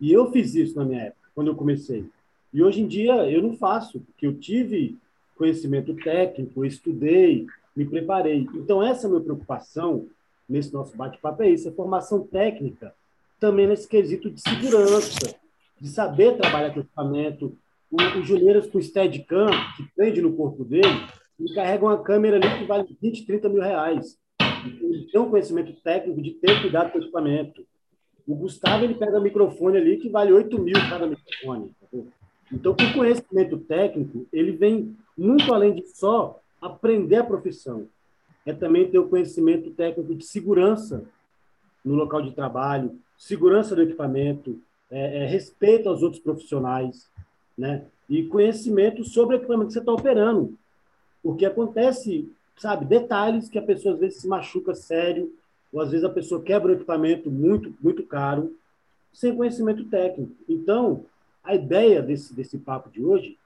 E 0.00 0.12
eu 0.12 0.30
fiz 0.32 0.54
isso 0.54 0.76
na 0.76 0.84
minha 0.84 1.02
época, 1.02 1.30
quando 1.34 1.48
eu 1.48 1.54
comecei. 1.54 2.04
E 2.52 2.62
hoje 2.62 2.82
em 2.82 2.88
dia 2.88 3.14
eu 3.30 3.40
não 3.40 3.56
faço, 3.56 4.00
porque 4.00 4.26
eu 4.26 4.34
tive 4.34 4.96
conhecimento 5.36 5.94
técnico, 5.94 6.64
estudei, 6.64 7.46
me 7.74 7.84
preparei. 7.84 8.48
Então, 8.54 8.82
essa 8.82 9.06
é 9.06 9.06
a 9.06 9.10
minha 9.10 9.22
preocupação 9.22 10.06
nesse 10.48 10.72
nosso 10.72 10.96
bate-papo, 10.96 11.42
é 11.42 11.50
isso, 11.50 11.68
a 11.68 11.72
formação 11.72 12.26
técnica, 12.26 12.94
também 13.38 13.66
nesse 13.66 13.86
quesito 13.86 14.30
de 14.30 14.40
segurança, 14.40 15.34
de 15.80 15.88
saber 15.88 16.36
trabalhar 16.36 16.72
com 16.72 16.80
equipamento. 16.80 17.56
O, 17.90 17.96
o 17.96 18.70
com 18.70 18.78
o 18.78 18.82
Steadicam, 18.82 19.50
que 19.76 19.84
prende 19.94 20.20
no 20.20 20.32
corpo 20.32 20.64
dele, 20.64 21.06
ele 21.38 21.54
carrega 21.54 21.84
uma 21.84 22.02
câmera 22.02 22.36
ali 22.36 22.58
que 22.58 22.64
vale 22.64 22.96
20, 23.00 23.26
30 23.26 23.48
mil 23.48 23.62
reais. 23.62 24.18
Ele 24.40 25.08
tem 25.12 25.20
um 25.20 25.30
conhecimento 25.30 25.72
técnico 25.82 26.20
de 26.20 26.32
ter 26.32 26.60
cuidado 26.60 26.90
com 26.90 26.98
o 26.98 27.02
equipamento. 27.02 27.64
O 28.26 28.34
Gustavo, 28.34 28.84
ele 28.84 28.94
pega 28.94 29.20
microfone 29.20 29.76
ali 29.76 29.98
que 29.98 30.08
vale 30.08 30.32
8 30.32 30.58
mil 30.58 30.74
cada 30.88 31.06
microfone. 31.06 31.72
Então, 32.52 32.74
com 32.74 32.92
conhecimento 32.92 33.58
técnico, 33.58 34.26
ele 34.32 34.52
vem 34.52 34.96
muito 35.16 35.52
além 35.52 35.74
de 35.74 35.86
só 35.86 36.40
aprender 36.60 37.16
a 37.16 37.24
profissão. 37.24 37.86
É 38.46 38.52
também 38.52 38.88
ter 38.88 38.98
o 38.98 39.08
conhecimento 39.08 39.70
técnico 39.70 40.14
de 40.14 40.24
segurança 40.24 41.04
no 41.84 41.94
local 41.94 42.22
de 42.22 42.32
trabalho, 42.32 42.96
segurança 43.18 43.74
do 43.74 43.82
equipamento, 43.82 44.58
é, 44.90 45.24
é, 45.24 45.26
respeito 45.26 45.88
aos 45.88 46.02
outros 46.02 46.22
profissionais, 46.22 47.10
né? 47.58 47.84
E 48.08 48.22
conhecimento 48.22 49.04
sobre 49.04 49.34
o 49.34 49.38
equipamento 49.38 49.68
que 49.68 49.72
você 49.72 49.80
está 49.80 49.92
operando. 49.92 50.56
Porque 51.22 51.44
acontece, 51.44 52.30
sabe, 52.56 52.84
detalhes 52.84 53.48
que 53.48 53.58
a 53.58 53.62
pessoa 53.62 53.94
às 53.94 54.00
vezes 54.00 54.20
se 54.20 54.28
machuca 54.28 54.74
sério, 54.74 55.32
ou 55.72 55.80
às 55.80 55.90
vezes 55.90 56.04
a 56.04 56.10
pessoa 56.10 56.42
quebra 56.42 56.72
o 56.72 56.74
equipamento 56.76 57.30
muito, 57.30 57.74
muito 57.82 58.04
caro, 58.04 58.54
sem 59.12 59.34
conhecimento 59.34 59.84
técnico. 59.86 60.32
Então, 60.48 61.04
a 61.42 61.54
ideia 61.54 62.00
desse, 62.00 62.34
desse 62.34 62.58
papo 62.58 62.90
de 62.90 63.02
hoje 63.02 63.36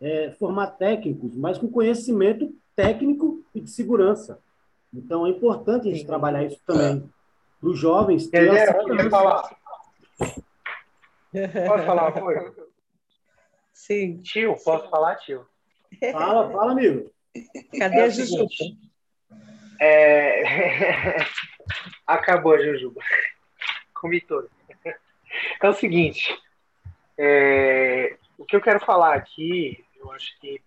é, 0.00 0.30
formar 0.38 0.68
técnicos, 0.68 1.34
mas 1.34 1.58
com 1.58 1.68
conhecimento 1.68 2.52
técnico 2.74 3.42
e 3.54 3.60
de 3.60 3.70
segurança. 3.70 4.38
Então, 4.96 5.26
é 5.26 5.30
importante 5.30 5.88
a 5.88 5.92
gente 5.92 6.06
trabalhar 6.06 6.44
isso 6.44 6.60
também. 6.66 7.10
Para 7.60 7.68
os 7.68 7.78
jovens 7.78 8.28
ter 8.28 8.48
é, 8.48 8.70
a 8.70 9.10
falar. 9.10 9.56
Posso 10.18 11.84
falar 11.84 12.02
uma 12.12 12.20
coisa? 12.20 12.54
Sim. 13.72 14.18
Tio, 14.22 14.56
posso 14.64 14.88
falar, 14.88 15.16
tio? 15.16 15.46
Fala, 16.12 16.50
fala, 16.50 16.72
amigo. 16.72 17.10
Cadê 17.78 17.96
é 17.96 18.02
a 18.04 18.08
Jujuba? 18.08 18.48
É... 19.80 21.16
Acabou 22.06 22.54
a 22.54 22.58
Jujuba. 22.58 23.00
Comi 23.94 24.20
todo. 24.20 24.50
É 25.62 25.68
o 25.68 25.74
seguinte, 25.74 26.34
é... 27.18 28.16
o 28.38 28.44
que 28.44 28.56
eu 28.56 28.60
quero 28.60 28.80
falar 28.80 29.14
aqui 29.14 29.84
eu 30.06 30.12
acho 30.12 30.38
que 30.40 30.62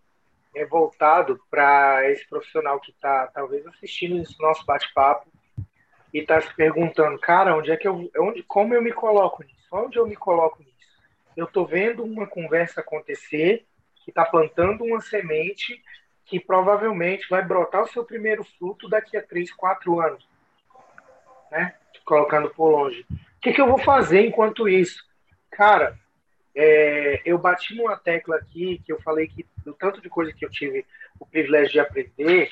é 0.56 0.66
voltado 0.66 1.40
para 1.50 2.10
esse 2.10 2.28
profissional 2.28 2.80
que 2.80 2.92
está 2.92 3.28
talvez 3.28 3.66
assistindo 3.68 4.22
esse 4.22 4.40
nosso 4.40 4.66
bate-papo 4.66 5.30
e 6.14 6.20
está 6.20 6.42
se 6.42 6.54
perguntando, 6.56 7.20
cara, 7.20 7.56
onde 7.56 7.72
é 7.72 7.78
que 7.78 7.88
eu, 7.88 8.10
onde, 8.18 8.44
como 8.44 8.74
eu 8.74 8.82
me 8.82 8.92
coloco 8.92 9.44
nisso? 9.44 9.68
Onde 9.72 9.98
eu 9.98 10.08
me 10.08 10.16
coloco 10.16 10.60
nisso? 10.60 10.74
Eu 11.38 11.46
estou 11.46 11.66
vendo 11.66 12.04
uma 12.04 12.26
conversa 12.26 12.82
acontecer 12.82 13.66
que 14.04 14.12
está 14.12 14.26
plantando 14.26 14.84
uma 14.84 15.02
semente 15.02 15.82
que 16.26 16.40
provavelmente 16.40 17.28
vai 17.30 17.44
brotar 17.44 17.84
o 17.84 17.88
seu 17.88 18.04
primeiro 18.04 18.44
fruto 18.44 18.88
daqui 18.88 19.18
a 19.18 19.22
três, 19.22 19.52
quatro 19.52 20.00
anos, 20.00 20.28
né? 21.52 21.76
Colocando 22.06 22.50
por 22.50 22.70
longe. 22.70 23.06
O 23.12 23.42
que, 23.42 23.52
que 23.52 23.62
eu 23.62 23.68
vou 23.68 23.80
fazer 23.80 24.26
enquanto 24.26 24.68
isso? 24.68 25.04
Cara, 25.52 25.98
é, 26.56 27.22
eu 27.26 27.38
bati 27.38 27.76
numa 27.76 27.98
tecla 27.98 28.36
aqui 28.36 28.82
que 28.86 28.92
eu 28.92 29.02
falei 29.02 29.28
que 29.28 29.46
do 29.70 29.74
tanto 29.76 30.02
de 30.02 30.10
coisa 30.10 30.34
que 30.34 30.44
eu 30.44 30.50
tive 30.50 30.86
o 31.20 31.26
privilégio 31.26 31.74
de 31.74 31.80
aprender, 31.80 32.52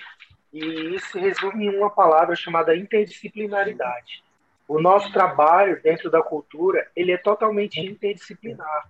e 0.54 0.96
isso 0.96 1.20
resume 1.20 1.66
em 1.66 1.76
uma 1.76 1.90
palavra 1.90 2.36
chamada 2.36 2.76
interdisciplinaridade. 2.76 4.24
O 4.68 4.80
nosso 4.80 5.12
trabalho 5.12 5.82
dentro 5.82 6.12
da 6.12 6.22
cultura, 6.22 6.88
ele 6.96 7.12
é 7.12 7.18
totalmente 7.18 7.80
interdisciplinar. 7.80 8.90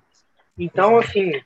Então, 0.57 0.97
assim, 0.97 1.41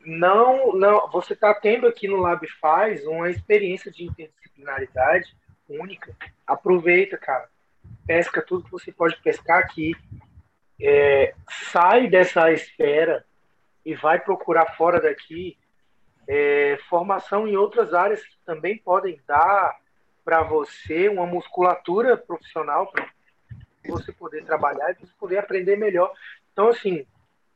não, 0.00 0.72
não, 0.72 1.10
você 1.10 1.34
está 1.34 1.52
tendo 1.52 1.86
aqui 1.86 2.08
no 2.08 2.16
LabFaz 2.16 3.04
uma 3.06 3.28
experiência 3.28 3.90
de 3.90 4.04
interdisciplinaridade 4.04 5.36
única. 5.68 6.16
Aproveita, 6.46 7.18
cara. 7.18 7.48
Pesca 8.06 8.40
tudo 8.40 8.64
que 8.64 8.70
você 8.70 8.90
pode 8.90 9.16
pescar 9.20 9.58
aqui 9.58 9.94
é, 10.80 11.34
sai 11.70 12.06
dessa 12.06 12.50
esfera 12.52 13.24
e 13.84 13.94
vai 13.94 14.20
procurar 14.20 14.76
fora 14.76 15.00
daqui 15.00 15.56
é, 16.26 16.78
formação 16.88 17.48
em 17.48 17.56
outras 17.56 17.94
áreas 17.94 18.22
que 18.22 18.36
também 18.44 18.76
podem 18.76 19.20
dar 19.26 19.76
para 20.24 20.42
você 20.42 21.08
uma 21.08 21.26
musculatura 21.26 22.16
profissional 22.16 22.92
para 22.92 23.06
você 23.86 24.12
poder 24.12 24.44
trabalhar 24.44 24.90
e 24.90 25.06
você 25.06 25.12
poder 25.18 25.38
aprender 25.38 25.76
melhor. 25.76 26.12
Então, 26.52 26.68
assim, 26.68 27.06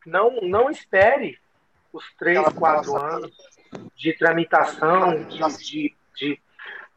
não, 0.07 0.41
não 0.41 0.71
espere 0.71 1.39
os 1.93 2.05
três, 2.15 2.43
quatro 2.55 2.97
anos 2.97 3.31
de 3.95 4.15
tramitação, 4.15 5.23
de, 5.25 5.39
de, 5.59 5.95
de 6.15 6.41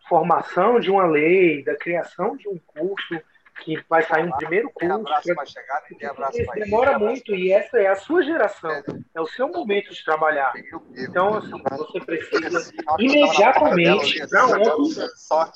formação 0.08 0.80
de 0.80 0.90
uma 0.90 1.06
lei, 1.06 1.62
da 1.62 1.76
criação 1.76 2.38
de 2.38 2.48
um 2.48 2.58
curso 2.58 3.22
que 3.64 3.84
vai 3.90 4.04
sair 4.04 4.26
um 4.26 4.32
primeiro 4.32 4.70
curso. 4.72 4.94
Abraço 4.94 5.34
pra... 5.34 5.46
chegar, 5.46 5.84
abraço 6.10 6.38
demora 6.56 7.00
muito 7.00 7.34
e 7.34 7.52
essa 7.52 7.78
é 7.80 7.88
a 7.88 7.96
sua 7.96 8.22
geração, 8.22 8.84
é 9.14 9.22
o 9.22 9.26
seu 9.28 9.48
momento 9.48 9.94
de 9.94 10.04
trabalhar. 10.04 10.54
Então, 10.96 11.36
assim, 11.36 11.62
você 11.78 12.00
precisa 12.02 12.74
imediatamente, 13.00 14.28
para 14.28 14.46
ontem, 14.48 15.08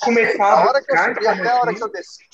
começar 0.01 0.53
a 0.53 0.73
buscar 0.73 1.15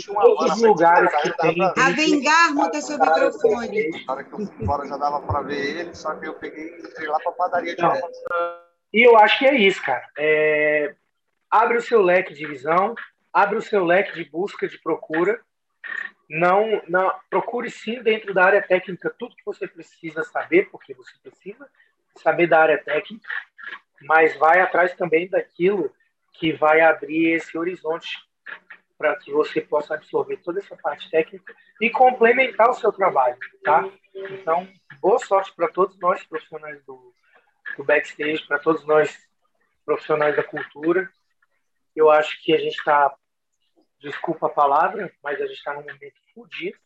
todos 0.05 0.53
os 0.53 0.61
lugares 0.61 1.11
que 1.21 1.37
tem. 1.37 1.61
A 1.61 1.89
Vengar, 1.91 2.53
muda 2.53 2.81
seu 2.81 2.97
microfone. 2.99 4.05
Na 4.05 4.13
hora 4.13 4.23
que 4.23 4.33
eu 4.33 4.45
fui 4.45 4.55
embora 4.61 4.87
já 4.87 4.97
dava 4.97 5.21
para 5.21 5.41
ver 5.41 5.79
ele, 5.79 5.95
só 5.95 6.13
que 6.15 6.27
eu 6.27 6.33
peguei 6.35 6.75
e 6.77 6.79
entrei 6.79 7.07
lá 7.07 7.19
para 7.19 7.31
a 7.31 7.35
padaria 7.35 7.75
direto. 7.75 8.07
E 8.93 9.05
eu 9.05 9.17
acho 9.17 9.39
que 9.39 9.45
é 9.45 9.55
isso, 9.55 9.81
cara. 9.83 10.07
É... 10.17 10.95
Abre 11.49 11.77
o 11.77 11.81
seu 11.81 12.01
leque 12.01 12.33
de 12.33 12.45
visão, 12.45 12.95
abre 13.31 13.57
o 13.57 13.61
seu 13.61 13.83
leque 13.83 14.13
de 14.13 14.29
busca, 14.29 14.67
de 14.67 14.77
procura, 14.81 15.39
não, 16.29 16.81
não 16.87 17.13
procure 17.29 17.69
sim 17.69 18.01
dentro 18.01 18.33
da 18.33 18.45
área 18.45 18.61
técnica 18.61 19.13
tudo 19.17 19.35
que 19.35 19.45
você 19.45 19.67
precisa 19.67 20.23
saber, 20.23 20.69
porque 20.69 20.93
você 20.93 21.13
precisa 21.21 21.69
saber 22.15 22.47
da 22.47 22.61
área 22.61 22.77
técnica, 22.77 23.27
mas 24.01 24.35
vai 24.37 24.61
atrás 24.61 24.93
também 24.95 25.29
daquilo 25.29 25.93
que 26.33 26.51
vai 26.53 26.81
abrir 26.81 27.33
esse 27.33 27.57
horizonte 27.57 28.09
para 28.97 29.15
que 29.17 29.31
você 29.31 29.61
possa 29.61 29.95
absorver 29.95 30.37
toda 30.37 30.59
essa 30.59 30.75
parte 30.75 31.09
técnica 31.09 31.53
e 31.81 31.89
complementar 31.89 32.69
o 32.69 32.73
seu 32.73 32.91
trabalho, 32.91 33.37
tá? 33.63 33.83
Então, 34.13 34.67
boa 35.01 35.19
sorte 35.19 35.53
para 35.53 35.67
todos 35.67 35.97
nós 35.99 36.23
profissionais 36.23 36.83
do, 36.85 37.13
do 37.77 37.83
backstage, 37.83 38.45
para 38.47 38.59
todos 38.59 38.85
nós 38.85 39.17
profissionais 39.85 40.35
da 40.35 40.43
cultura. 40.43 41.09
Eu 41.95 42.09
acho 42.09 42.41
que 42.41 42.53
a 42.53 42.57
gente 42.57 42.77
está, 42.77 43.13
desculpa 44.05 44.45
a 44.45 44.49
palavra, 44.49 45.11
mas 45.23 45.41
a 45.41 45.47
gente 45.47 45.57
está 45.57 45.73
num 45.73 45.81
momento 45.81 46.21
fodido, 46.33 46.77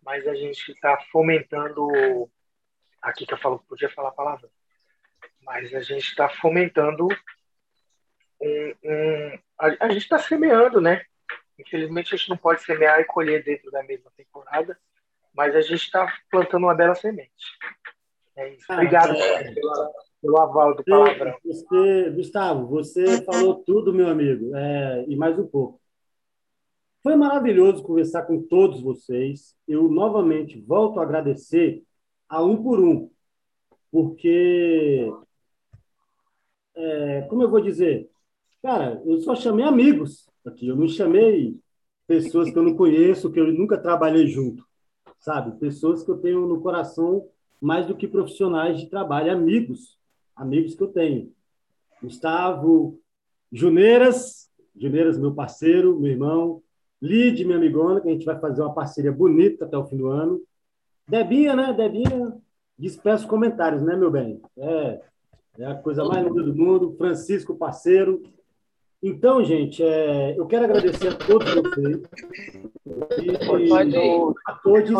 mas 0.00 0.26
a 0.28 0.34
gente 0.34 0.70
está 0.70 0.96
fomentando, 1.10 2.30
aqui 3.00 3.26
que 3.26 3.34
eu 3.34 3.38
falo, 3.38 3.58
podia 3.68 3.90
falar 3.90 4.10
a 4.10 4.12
palavra, 4.12 4.48
mas 5.42 5.74
a 5.74 5.80
gente 5.80 6.08
está 6.08 6.28
fomentando 6.28 7.08
um, 8.40 8.74
um 8.84 9.38
a, 9.58 9.86
a 9.86 9.88
gente 9.90 10.02
está 10.02 10.18
semeando, 10.18 10.80
né? 10.80 11.04
Infelizmente 11.58 12.14
a 12.14 12.16
gente 12.16 12.30
não 12.30 12.36
pode 12.36 12.62
semear 12.62 13.00
e 13.00 13.04
colher 13.04 13.42
dentro 13.42 13.70
da 13.70 13.82
mesma 13.82 14.10
temporada, 14.16 14.78
mas 15.34 15.54
a 15.56 15.60
gente 15.60 15.82
está 15.82 16.12
plantando 16.30 16.64
uma 16.64 16.74
bela 16.74 16.94
semente. 16.94 17.32
É 18.36 18.54
isso. 18.54 18.66
Ah, 18.68 18.74
Obrigado 18.74 19.14
é... 19.14 19.52
pelo, 19.52 19.92
pelo 20.22 20.40
aval 20.40 20.74
do 20.76 20.84
palavrão. 20.84 21.36
Você, 21.44 22.10
Gustavo, 22.10 22.66
você 22.68 23.22
falou 23.24 23.62
tudo, 23.64 23.92
meu 23.92 24.08
amigo, 24.08 24.56
é, 24.56 25.04
e 25.08 25.16
mais 25.16 25.38
um 25.38 25.46
pouco. 25.46 25.81
Foi 27.02 27.16
maravilhoso 27.16 27.82
conversar 27.82 28.22
com 28.22 28.40
todos 28.42 28.80
vocês. 28.80 29.56
Eu 29.66 29.88
novamente 29.88 30.60
volto 30.60 31.00
a 31.00 31.02
agradecer 31.02 31.82
a 32.28 32.42
um 32.42 32.62
por 32.62 32.80
um, 32.80 33.10
porque, 33.90 35.12
é, 36.74 37.22
como 37.22 37.42
eu 37.42 37.50
vou 37.50 37.60
dizer, 37.60 38.08
cara, 38.62 39.02
eu 39.04 39.20
só 39.20 39.34
chamei 39.34 39.64
amigos 39.64 40.30
aqui, 40.46 40.68
eu 40.68 40.76
não 40.76 40.88
chamei 40.88 41.58
pessoas 42.06 42.50
que 42.50 42.58
eu 42.58 42.62
não 42.62 42.76
conheço, 42.76 43.30
que 43.30 43.40
eu 43.40 43.52
nunca 43.52 43.76
trabalhei 43.76 44.26
junto, 44.26 44.66
sabe? 45.18 45.58
Pessoas 45.58 46.02
que 46.02 46.10
eu 46.10 46.18
tenho 46.18 46.46
no 46.46 46.62
coração 46.62 47.28
mais 47.60 47.86
do 47.86 47.96
que 47.96 48.08
profissionais 48.08 48.80
de 48.80 48.88
trabalho, 48.88 49.32
amigos, 49.32 49.98
amigos 50.34 50.74
que 50.74 50.82
eu 50.82 50.88
tenho. 50.88 51.32
Gustavo 52.02 52.98
Juneiras, 53.52 54.50
Juneiras, 54.74 55.18
meu 55.18 55.34
parceiro, 55.34 55.98
meu 55.98 56.10
irmão, 56.10 56.62
Lid, 57.02 57.44
minha 57.44 57.58
amigona, 57.58 58.00
que 58.00 58.08
a 58.08 58.12
gente 58.12 58.24
vai 58.24 58.38
fazer 58.38 58.62
uma 58.62 58.72
parceria 58.72 59.12
bonita 59.12 59.64
até 59.64 59.76
o 59.76 59.84
fim 59.84 59.96
do 59.96 60.06
ano. 60.06 60.40
Debinha, 61.06 61.56
né? 61.56 61.72
Debinha, 61.72 62.32
dispensa 62.78 63.26
comentários, 63.26 63.82
né, 63.82 63.96
meu 63.96 64.10
bem? 64.10 64.40
É, 64.56 65.00
é 65.58 65.66
a 65.66 65.74
coisa 65.74 66.04
mais 66.04 66.24
linda 66.24 66.42
do 66.42 66.54
mundo. 66.54 66.94
Francisco, 66.96 67.56
parceiro, 67.56 68.22
então, 69.02 69.42
gente, 69.42 69.82
é, 69.82 70.38
eu 70.38 70.46
quero 70.46 70.64
agradecer 70.64 71.08
a 71.08 71.14
todos 71.16 71.52
vocês. 71.52 72.02
E, 73.20 73.30
a 74.46 74.52
todos. 74.62 74.90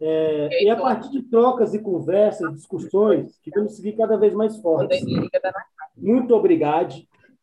É, 0.00 0.64
e 0.64 0.70
a 0.70 0.76
partir 0.76 1.10
de 1.10 1.22
trocas 1.22 1.74
e 1.74 1.80
conversas, 1.80 2.54
discussões, 2.54 3.36
que 3.42 3.50
vamos 3.50 3.74
seguir 3.74 3.96
cada 3.96 4.16
vez 4.16 4.32
mais 4.32 4.56
fortes. 4.58 5.02
Muito 5.96 6.32
obrigado. 6.36 6.94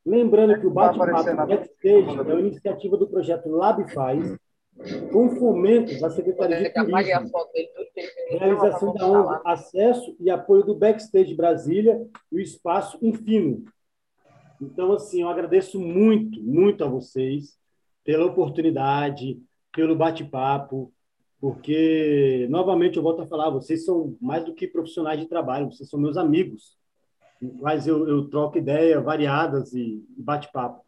Lembrando 0.10 0.60
que 0.60 0.68
o 0.68 0.72
Bate-Papo 0.72 1.36
Backstage 1.48 2.18
é 2.18 2.22
uma 2.22 2.40
iniciativa 2.40 2.98
do 2.98 3.07
projeto 3.07 3.49
Lab 3.49 3.94
Faz, 3.94 4.38
com 5.11 5.30
fomentos 5.36 5.99
da 5.99 6.10
Secretaria 6.10 6.57
de 6.57 6.69
Turismo, 6.69 7.31
realização 8.30 8.94
da 8.94 9.07
ONG 9.07 9.41
Acesso 9.45 10.15
e 10.19 10.30
apoio 10.30 10.64
do 10.64 10.76
Backstage 10.76 11.36
Brasília 11.36 12.02
e 12.31 12.38
o 12.38 12.40
Espaço 12.40 12.98
Infino, 13.02 13.64
então, 14.61 14.91
assim, 14.91 15.22
eu 15.22 15.30
agradeço 15.30 15.80
muito, 15.80 16.41
muito 16.44 16.84
a 16.84 16.88
vocês 16.88 17.57
pela 18.03 18.26
oportunidade, 18.26 19.41
pelo 19.72 19.95
bate-papo, 19.95 20.91
porque, 21.40 22.45
novamente, 22.49 22.98
eu 22.98 23.03
volto 23.03 23.22
a 23.22 23.27
falar, 23.27 23.49
vocês 23.49 23.86
são 23.86 24.18
mais 24.19 24.44
do 24.44 24.53
que 24.53 24.68
profissionais 24.68 25.19
de 25.19 25.27
trabalho, 25.27 25.72
vocês 25.72 25.90
são 25.90 25.99
meus 25.99 26.18
amigos, 26.18 26.77
mas 27.41 27.87
eu, 27.87 28.07
eu 28.07 28.29
troco 28.29 28.57
ideia 28.57 28.99
variadas 28.99 29.73
e, 29.73 30.03
e 30.17 30.21
bate-papo. 30.21 30.83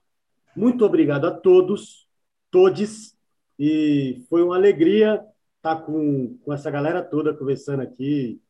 Muito 0.55 0.85
obrigado 0.85 1.25
a 1.25 1.31
todos, 1.31 2.07
todes, 2.49 3.17
e 3.57 4.23
foi 4.29 4.43
uma 4.43 4.55
alegria 4.55 5.23
estar 5.57 5.77
com, 5.77 6.37
com 6.43 6.53
essa 6.53 6.69
galera 6.69 7.01
toda 7.01 7.33
conversando 7.33 7.81
aqui. 7.81 8.41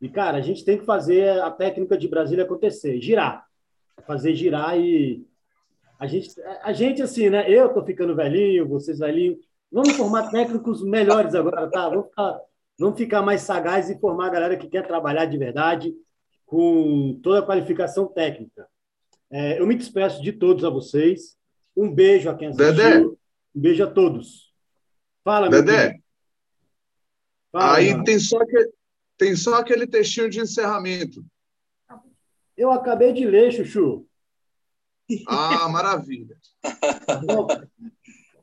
E, 0.00 0.08
cara, 0.08 0.36
a 0.36 0.40
gente 0.40 0.64
tem 0.64 0.76
que 0.76 0.84
fazer 0.84 1.40
a 1.40 1.50
técnica 1.50 1.96
de 1.96 2.08
Brasília 2.08 2.44
acontecer, 2.44 3.00
girar 3.00 3.46
fazer 4.04 4.34
girar 4.34 4.78
e 4.78 5.26
a 5.98 6.06
gente, 6.06 6.30
a 6.62 6.72
gente 6.72 7.02
assim, 7.02 7.30
né? 7.30 7.50
Eu 7.50 7.72
tô 7.72 7.82
ficando 7.82 8.14
velhinho, 8.14 8.68
vocês 8.68 8.98
velhinho. 8.98 9.38
Vamos 9.70 9.92
formar 9.92 10.30
técnicos 10.30 10.82
melhores 10.82 11.34
agora, 11.34 11.70
tá? 11.70 11.88
Vamos 11.88 12.06
ficar, 12.08 12.40
vamos 12.78 12.98
ficar 12.98 13.22
mais 13.22 13.40
sagazes 13.42 13.96
e 13.96 14.00
formar 14.00 14.26
a 14.26 14.30
galera 14.30 14.56
que 14.56 14.68
quer 14.68 14.86
trabalhar 14.86 15.24
de 15.24 15.38
verdade 15.38 15.94
com 16.46 17.18
toda 17.22 17.40
a 17.40 17.46
qualificação 17.46 18.06
técnica. 18.06 18.66
É, 19.30 19.60
eu 19.60 19.66
me 19.66 19.74
despeço 19.74 20.22
de 20.22 20.32
todos 20.32 20.64
a 20.64 20.70
vocês. 20.70 21.36
Um 21.76 21.92
beijo 21.92 22.30
a 22.30 22.34
quem 22.34 22.48
assistiu. 22.48 22.72
Dedé. 22.72 23.00
Um 23.04 23.16
beijo 23.54 23.84
a 23.84 23.90
todos. 23.90 24.54
Fala, 25.24 25.50
meu 25.50 25.62
Dedé. 25.62 26.00
Fala, 27.50 27.76
Aí 27.76 28.04
tem 28.04 28.18
só, 28.18 28.38
que, 28.46 28.70
tem 29.18 29.34
só 29.34 29.56
aquele 29.56 29.86
textinho 29.86 30.30
de 30.30 30.40
encerramento. 30.40 31.24
Eu 32.56 32.70
acabei 32.70 33.12
de 33.12 33.26
ler, 33.26 33.52
Chuchu. 33.52 34.06
Ah, 35.28 35.68
maravilha. 35.68 36.36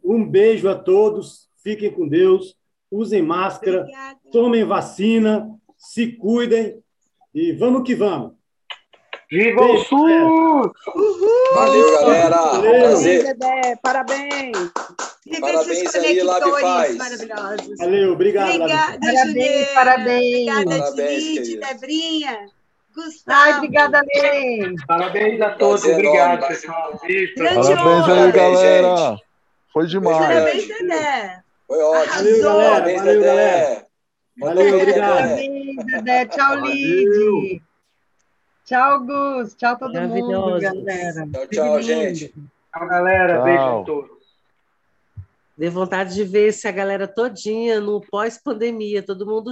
Um 0.03 0.29
beijo 0.29 0.67
a 0.67 0.75
todos, 0.75 1.49
fiquem 1.63 1.89
com 1.89 2.05
Deus, 2.05 2.57
usem 2.91 3.21
máscara, 3.21 3.83
Obrigada. 3.83 4.19
tomem 4.33 4.65
vacina, 4.65 5.49
se 5.77 6.11
cuidem 6.11 6.82
e 7.33 7.51
vamos 7.53 7.83
que 7.83 7.95
vamos. 7.95 8.33
Viva 9.29 9.61
o 9.65 9.77
SUS! 9.79 10.71
Valeu, 11.55 11.91
galera! 11.99 12.37
Valeu. 12.37 12.81
Prazer. 12.81 13.37
Parabéns! 13.81 14.71
Parabéns 15.41 15.95
aí, 15.95 16.21
Lab 16.21 16.51
Paz. 16.61 16.97
Valeu, 17.79 18.13
obrigado. 18.13 18.49
Obrigada, 18.49 18.99
Parabéns, 18.99 19.67
parabéns. 19.73 20.57
Obrigada, 20.57 20.95
Dinite, 20.95 21.57
Debrinha. 21.57 22.45
Gustavo. 22.93 23.41
Ai, 23.41 23.57
obrigada, 23.57 24.01
Lê. 24.01 24.75
Parabéns 24.87 25.41
a 25.41 25.49
todos. 25.51 25.83
Obrigado, 25.83 26.47
pessoal. 26.47 26.99
Beijo. 27.01 27.33
Parabéns 27.35 28.09
aí, 28.09 28.31
galera. 28.31 29.07
Gente. 29.07 29.23
Foi 29.73 29.87
demais. 29.87 30.17
Parabéns, 30.17 30.67
Dedé. 30.67 31.39
Foi 31.65 31.81
ótimo. 31.81 32.13
Valeu, 32.13 32.43
galera. 32.43 32.69
Parabéns, 32.69 32.99
Valeu, 32.99 33.13
Dedé. 33.15 33.25
Galera. 33.25 33.82
Valeu, 34.37 34.77
obrigado. 34.77 35.17
Parabéns, 35.17 35.85
Dedé. 35.85 36.25
Tchau, 36.27 36.55
Lid. 36.55 37.61
Tchau, 38.65 39.05
Gus. 39.05 39.55
Tchau, 39.55 39.77
todo 39.77 40.01
mundo, 40.01 40.59
galera. 40.59 41.27
Tchau, 41.31 41.47
tchau, 41.47 41.81
gente. 41.81 42.33
Tchau, 42.73 42.87
galera. 42.87 43.35
Tchau. 43.35 43.43
Beijo 43.43 43.63
a 43.63 43.83
todos. 43.83 44.23
Dê 45.55 45.69
vontade 45.69 46.15
de 46.15 46.23
ver 46.23 46.49
essa 46.49 46.71
galera 46.71 47.07
todinha 47.07 47.79
no 47.79 48.01
pós-pandemia, 48.01 49.03
todo 49.03 49.25
mundo 49.25 49.41